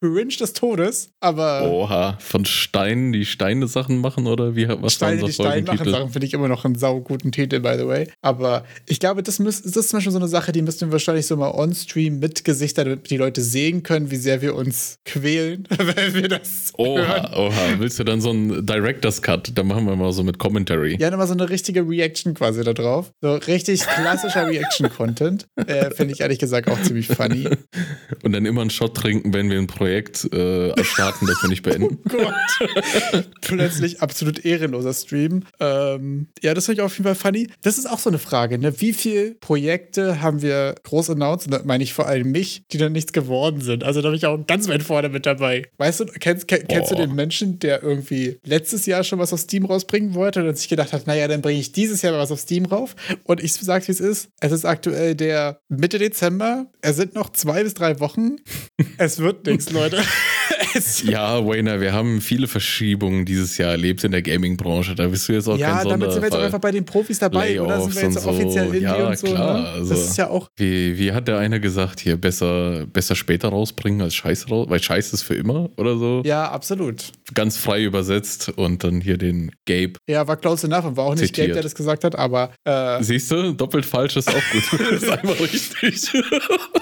cringe 0.01 0.35
des 0.37 0.53
Todes, 0.53 1.09
aber. 1.19 1.69
Oha, 1.69 2.17
von 2.19 2.45
Steinen, 2.45 3.11
die 3.11 3.25
Steine 3.25 3.67
Sachen 3.67 3.99
machen 3.99 4.27
oder 4.27 4.55
wie 4.55 4.67
was 4.67 4.93
Steine, 4.93 5.23
die 5.23 5.33
Steine 5.33 5.65
machen 5.65 5.89
Sachen, 5.89 6.09
finde 6.09 6.27
ich 6.27 6.33
immer 6.33 6.47
noch 6.47 6.65
einen 6.65 6.75
sauguten 6.75 7.31
Titel, 7.31 7.59
by 7.59 7.75
the 7.77 7.85
way. 7.85 8.07
Aber 8.21 8.63
ich 8.87 8.99
glaube, 8.99 9.23
das, 9.23 9.39
müß, 9.39 9.63
das 9.63 9.75
ist 9.75 9.89
zum 9.89 9.97
Beispiel 9.97 10.11
so 10.11 10.19
eine 10.19 10.27
Sache, 10.27 10.51
die 10.51 10.61
müssten 10.61 10.87
wir 10.87 10.93
wahrscheinlich 10.93 11.27
so 11.27 11.35
mal 11.35 11.51
on-stream 11.51 12.19
mit 12.19 12.43
Gesichtern, 12.45 12.85
damit 12.85 13.09
die 13.09 13.17
Leute 13.17 13.41
sehen 13.41 13.83
können, 13.83 14.11
wie 14.11 14.15
sehr 14.15 14.41
wir 14.41 14.55
uns 14.55 14.99
quälen, 15.05 15.67
wenn 15.77 16.13
wir 16.13 16.29
das. 16.29 16.71
Oha, 16.77 17.01
hören. 17.01 17.33
oha. 17.35 17.79
Willst 17.79 17.99
du 17.99 18.03
dann 18.03 18.21
so 18.21 18.29
einen 18.29 18.65
Director's 18.65 19.21
Cut? 19.21 19.51
Da 19.55 19.63
machen 19.63 19.85
wir 19.85 19.95
mal 19.95 20.11
so 20.13 20.23
mit 20.23 20.39
Commentary. 20.39 20.97
Ja, 20.99 21.09
dann 21.09 21.19
mal 21.19 21.27
so 21.27 21.33
eine 21.33 21.49
richtige 21.49 21.87
Reaction 21.87 22.33
quasi 22.33 22.63
da 22.63 22.73
drauf. 22.73 23.11
So 23.21 23.35
richtig 23.35 23.81
klassischer 23.81 24.47
Reaction-Content. 24.47 25.47
Äh, 25.55 25.91
finde 25.91 26.13
ich 26.13 26.21
ehrlich 26.21 26.39
gesagt 26.39 26.69
auch 26.69 26.81
ziemlich 26.81 27.07
funny. 27.07 27.49
Und 28.23 28.31
dann 28.31 28.45
immer 28.45 28.61
einen 28.61 28.69
Shot 28.69 28.95
trinken, 28.95 29.33
wenn 29.33 29.49
wir 29.49 29.57
ein 29.57 29.67
Projekt 29.67 29.88
äh, 29.97 30.83
starten, 30.83 31.27
das 31.27 31.41
wir 31.41 31.49
nicht 31.49 31.63
beenden. 31.63 31.99
Oh 32.09 32.17
Gott. 32.17 33.29
Plötzlich 33.41 34.01
absolut 34.01 34.43
ehrenloser 34.45 34.93
Stream. 34.93 35.43
Ähm, 35.59 36.27
ja, 36.41 36.53
das 36.53 36.65
finde 36.65 36.81
ich 36.81 36.85
auf 36.85 36.93
jeden 36.93 37.03
Fall 37.03 37.15
funny. 37.15 37.47
Das 37.61 37.77
ist 37.77 37.89
auch 37.89 37.99
so 37.99 38.09
eine 38.09 38.19
Frage, 38.19 38.57
ne? 38.57 38.79
Wie 38.81 38.93
viele 38.93 39.35
Projekte 39.35 40.21
haben 40.21 40.41
wir 40.41 40.75
groß 40.83 41.11
announced? 41.11 41.47
Und 41.47 41.53
da 41.53 41.61
meine 41.65 41.83
ich 41.83 41.93
vor 41.93 42.07
allem 42.07 42.31
mich, 42.31 42.63
die 42.71 42.77
dann 42.77 42.91
nichts 42.91 43.13
geworden 43.13 43.61
sind. 43.61 43.83
Also 43.83 44.01
da 44.01 44.09
bin 44.09 44.17
ich 44.17 44.25
auch 44.25 44.37
ganz 44.47 44.67
weit 44.67 44.83
vorne 44.83 45.09
mit 45.09 45.25
dabei. 45.25 45.63
Weißt 45.77 45.99
du, 45.99 46.05
kennst, 46.05 46.47
kennst 46.47 46.91
du 46.91 46.95
den 46.95 47.13
Menschen, 47.13 47.59
der 47.59 47.83
irgendwie 47.83 48.39
letztes 48.43 48.85
Jahr 48.85 49.03
schon 49.03 49.19
was 49.19 49.33
auf 49.33 49.39
Steam 49.39 49.65
rausbringen 49.65 50.13
wollte 50.13 50.39
und 50.41 50.47
dann 50.47 50.55
sich 50.55 50.69
gedacht 50.69 50.93
hat, 50.93 51.07
naja, 51.07 51.27
dann 51.27 51.41
bringe 51.41 51.59
ich 51.59 51.71
dieses 51.71 52.01
Jahr 52.01 52.13
mal 52.13 52.19
was 52.19 52.31
auf 52.31 52.39
Steam 52.39 52.65
rauf. 52.65 52.95
Und 53.23 53.43
ich 53.43 53.53
sag's, 53.53 53.87
wie 53.87 53.91
es 53.91 53.99
ist. 53.99 54.29
Es 54.39 54.51
ist 54.51 54.65
aktuell 54.65 55.15
der 55.15 55.59
Mitte 55.69 55.99
Dezember. 55.99 56.67
Es 56.81 56.95
sind 56.95 57.15
noch 57.15 57.31
zwei 57.31 57.63
bis 57.63 57.73
drei 57.73 57.99
Wochen. 57.99 58.37
Es 58.97 59.19
wird 59.19 59.45
nichts, 59.45 59.71
Leute. 59.79 60.03
ja, 61.03 61.45
Wayner, 61.45 61.81
wir 61.81 61.93
haben 61.93 62.21
viele 62.21 62.47
Verschiebungen 62.47 63.25
dieses 63.25 63.57
Jahr 63.57 63.71
erlebt 63.71 64.03
in 64.03 64.11
der 64.11 64.21
Gaming-Branche. 64.21 64.95
Da 64.95 65.07
bist 65.07 65.27
du 65.27 65.33
jetzt 65.33 65.47
auch 65.47 65.57
ja, 65.57 65.77
kein 65.77 65.85
Ja, 65.85 65.91
damit 65.91 66.11
sind 66.11 66.21
wir 66.21 66.27
jetzt 66.27 66.35
auch 66.37 66.43
einfach 66.43 66.59
bei 66.59 66.71
den 66.71 66.85
Profis 66.85 67.19
dabei. 67.19 67.49
Layoffs 67.49 67.67
oder 67.67 67.81
sind 67.81 67.95
wir 67.95 68.03
jetzt 68.03 68.21
so. 68.21 68.29
offiziell 68.29 68.65
Indie 68.67 68.81
ja, 68.81 69.07
und 69.07 69.17
so? 69.17 69.27
Klar. 69.27 69.61
Ne? 69.61 69.67
Also, 69.69 69.93
das 69.93 70.09
ist 70.09 70.17
ja 70.17 70.29
auch. 70.29 70.49
Wie, 70.55 70.97
wie 70.97 71.11
hat 71.11 71.27
der 71.27 71.37
eine 71.37 71.59
gesagt, 71.59 71.99
hier 71.99 72.17
besser, 72.17 72.85
besser 72.87 73.15
später 73.15 73.49
rausbringen 73.49 74.01
als 74.01 74.15
Scheiß 74.15 74.49
raus, 74.49 74.67
weil 74.69 74.81
Scheiß 74.81 75.13
ist 75.13 75.23
für 75.23 75.35
immer 75.35 75.69
oder 75.77 75.97
so? 75.97 76.21
Ja, 76.25 76.49
absolut. 76.49 77.11
Ganz 77.33 77.57
frei 77.57 77.83
übersetzt 77.83 78.49
und 78.49 78.83
dann 78.83 79.01
hier 79.01 79.17
den 79.17 79.51
Gabe. 79.65 79.93
Ja, 80.07 80.27
war 80.27 80.37
close 80.37 80.67
enough 80.67 80.85
und 80.85 80.97
war 80.97 81.05
auch 81.05 81.15
nicht 81.15 81.27
zitiert. 81.27 81.47
Gabe, 81.47 81.53
der 81.55 81.63
das 81.63 81.75
gesagt 81.75 82.03
hat, 82.03 82.15
aber. 82.15 82.51
Äh, 82.65 83.03
Siehst 83.03 83.31
du, 83.31 83.53
doppelt 83.53 83.85
falsch 83.85 84.15
ist 84.17 84.29
auch 84.29 84.33
gut. 84.51 84.79
das 84.79 84.91
ist 85.03 85.09
einfach 85.09 85.39
richtig. 85.39 86.01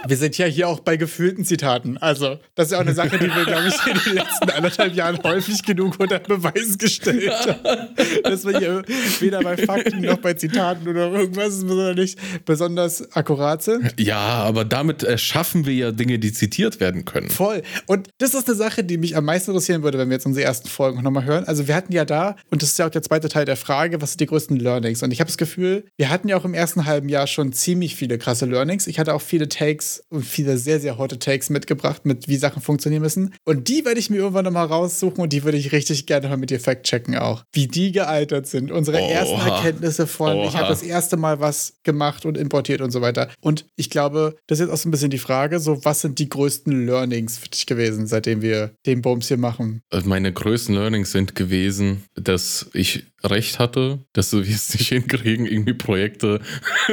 wir 0.08 0.18
sind 0.18 0.38
ja 0.38 0.46
hier 0.46 0.68
auch 0.68 0.80
bei 0.80 0.98
gefühlten 0.98 1.46
Zitaten. 1.46 1.98
Also, 1.98 2.40
das 2.56 2.68
ist 2.68 2.72
ja 2.72 2.78
auch 2.78 2.82
eine 2.82 2.94
Sache, 2.94 3.18
die 3.18 3.28
wir, 3.28 3.46
glaube 3.46 3.68
ich, 3.68 3.77
in 3.86 4.00
den 4.06 4.14
letzten 4.16 4.50
anderthalb 4.50 4.96
Jahren 4.96 5.22
häufig 5.24 5.64
genug 5.64 6.00
unter 6.00 6.20
Beweis 6.20 6.78
gestellt 6.78 7.32
haben. 7.32 7.90
Dass 8.24 8.46
wir 8.46 8.58
hier 8.58 8.84
weder 9.20 9.42
bei 9.42 9.58
Fakten 9.58 10.02
noch 10.02 10.18
bei 10.18 10.34
Zitaten 10.34 10.88
oder 10.88 11.12
irgendwas 11.12 11.64
nicht 11.96 12.20
besonders 12.46 13.12
akkurat 13.16 13.64
sind. 13.64 13.94
Ja, 14.00 14.18
aber 14.18 14.66
damit 14.66 15.04
erschaffen 15.04 15.66
wir 15.66 15.74
ja 15.74 15.92
Dinge, 15.92 16.20
die 16.20 16.32
zitiert 16.32 16.80
werden 16.80 17.06
können. 17.06 17.30
Voll. 17.30 17.62
Und 17.86 18.10
das 18.18 18.34
ist 18.34 18.48
eine 18.48 18.56
Sache, 18.56 18.84
die 18.84 18.98
mich 18.98 19.16
am 19.16 19.26
meisten 19.26 19.52
interessieren 19.52 19.84
würde, 19.84 19.98
wenn 19.98 20.10
wir 20.10 20.16
jetzt 20.16 20.26
unsere 20.26 20.46
ersten 20.46 20.70
Folgen 20.70 21.02
nochmal 21.04 21.26
hören. 21.26 21.46
Also 21.46 21.68
wir 21.68 21.76
hatten 21.76 21.94
ja 21.94 22.06
da, 22.06 22.36
und 22.50 22.62
das 22.62 22.70
ist 22.70 22.80
ja 22.80 22.88
auch 22.88 22.92
der 22.92 23.04
zweite 23.04 23.30
Teil 23.30 23.46
der 23.46 23.58
Frage, 23.58 24.02
was 24.02 24.12
sind 24.12 24.22
die 24.22 24.26
größten 24.26 24.58
Learnings? 24.58 25.04
Und 25.04 25.12
ich 25.12 25.20
habe 25.20 25.28
das 25.28 25.38
Gefühl, 25.38 25.86
wir 25.98 26.10
hatten 26.10 26.28
ja 26.28 26.38
auch 26.38 26.46
im 26.46 26.54
ersten 26.54 26.86
halben 26.86 27.10
Jahr 27.10 27.28
schon 27.28 27.54
ziemlich 27.54 27.96
viele 27.96 28.18
krasse 28.18 28.46
Learnings. 28.46 28.88
Ich 28.88 29.00
hatte 29.00 29.14
auch 29.14 29.22
viele 29.22 29.50
Takes 29.50 30.04
und 30.10 30.26
viele 30.26 30.58
sehr, 30.58 30.80
sehr 30.80 30.98
hotte 30.98 31.20
Takes 31.20 31.50
mitgebracht, 31.50 32.06
mit 32.06 32.28
wie 32.28 32.38
Sachen 32.38 32.62
funktionieren 32.62 33.02
müssen. 33.02 33.34
Und 33.44 33.67
die 33.68 33.86
werde 33.86 34.00
ich 34.00 34.10
mir 34.10 34.18
irgendwann 34.18 34.46
nochmal 34.46 34.68
raussuchen 34.68 35.20
und 35.20 35.34
die 35.34 35.44
würde 35.44 35.58
ich 35.58 35.72
richtig 35.72 36.06
gerne 36.06 36.28
mal 36.30 36.38
mit 36.38 36.50
dir 36.50 36.60
fact-checken 36.60 37.18
auch. 37.18 37.44
Wie 37.52 37.68
die 37.68 37.92
gealtert 37.92 38.48
sind. 38.48 38.72
Unsere 38.72 39.00
Oha. 39.00 39.10
ersten 39.10 39.40
Erkenntnisse 39.40 40.08
von, 40.08 40.38
Oha. 40.38 40.48
ich 40.48 40.56
habe 40.56 40.68
das 40.70 40.84
erste 40.84 41.18
Mal 41.18 41.40
was 41.40 41.74
gemacht 41.84 42.26
und 42.26 42.38
importiert 42.38 42.82
und 42.82 42.92
so 42.92 43.02
weiter. 43.02 43.30
Und 43.42 43.66
ich 43.76 43.90
glaube, 43.90 44.36
das 44.48 44.60
ist 44.60 44.66
jetzt 44.66 44.74
auch 44.74 44.78
so 44.78 44.90
ein 44.90 44.92
bisschen 44.92 45.10
die 45.10 45.18
Frage, 45.18 45.60
so 45.60 45.84
was 45.84 46.02
sind 46.02 46.20
die 46.20 46.30
größten 46.30 46.86
Learnings 46.86 47.38
für 47.38 47.50
dich 47.50 47.66
gewesen, 47.66 48.08
seitdem 48.08 48.42
wir 48.42 48.72
den 48.86 49.02
Bums 49.02 49.28
hier 49.28 49.38
machen? 49.38 49.82
Meine 50.04 50.32
größten 50.32 50.76
Learnings 50.76 51.12
sind 51.12 51.36
gewesen, 51.36 52.04
dass 52.16 52.70
ich 52.74 53.06
recht 53.24 53.60
hatte, 53.60 54.00
dass 54.14 54.34
wir 54.34 54.42
es 54.42 54.74
nicht 54.74 54.90
hinkriegen, 54.90 55.46
irgendwie 55.46 55.74
Projekte 55.74 56.40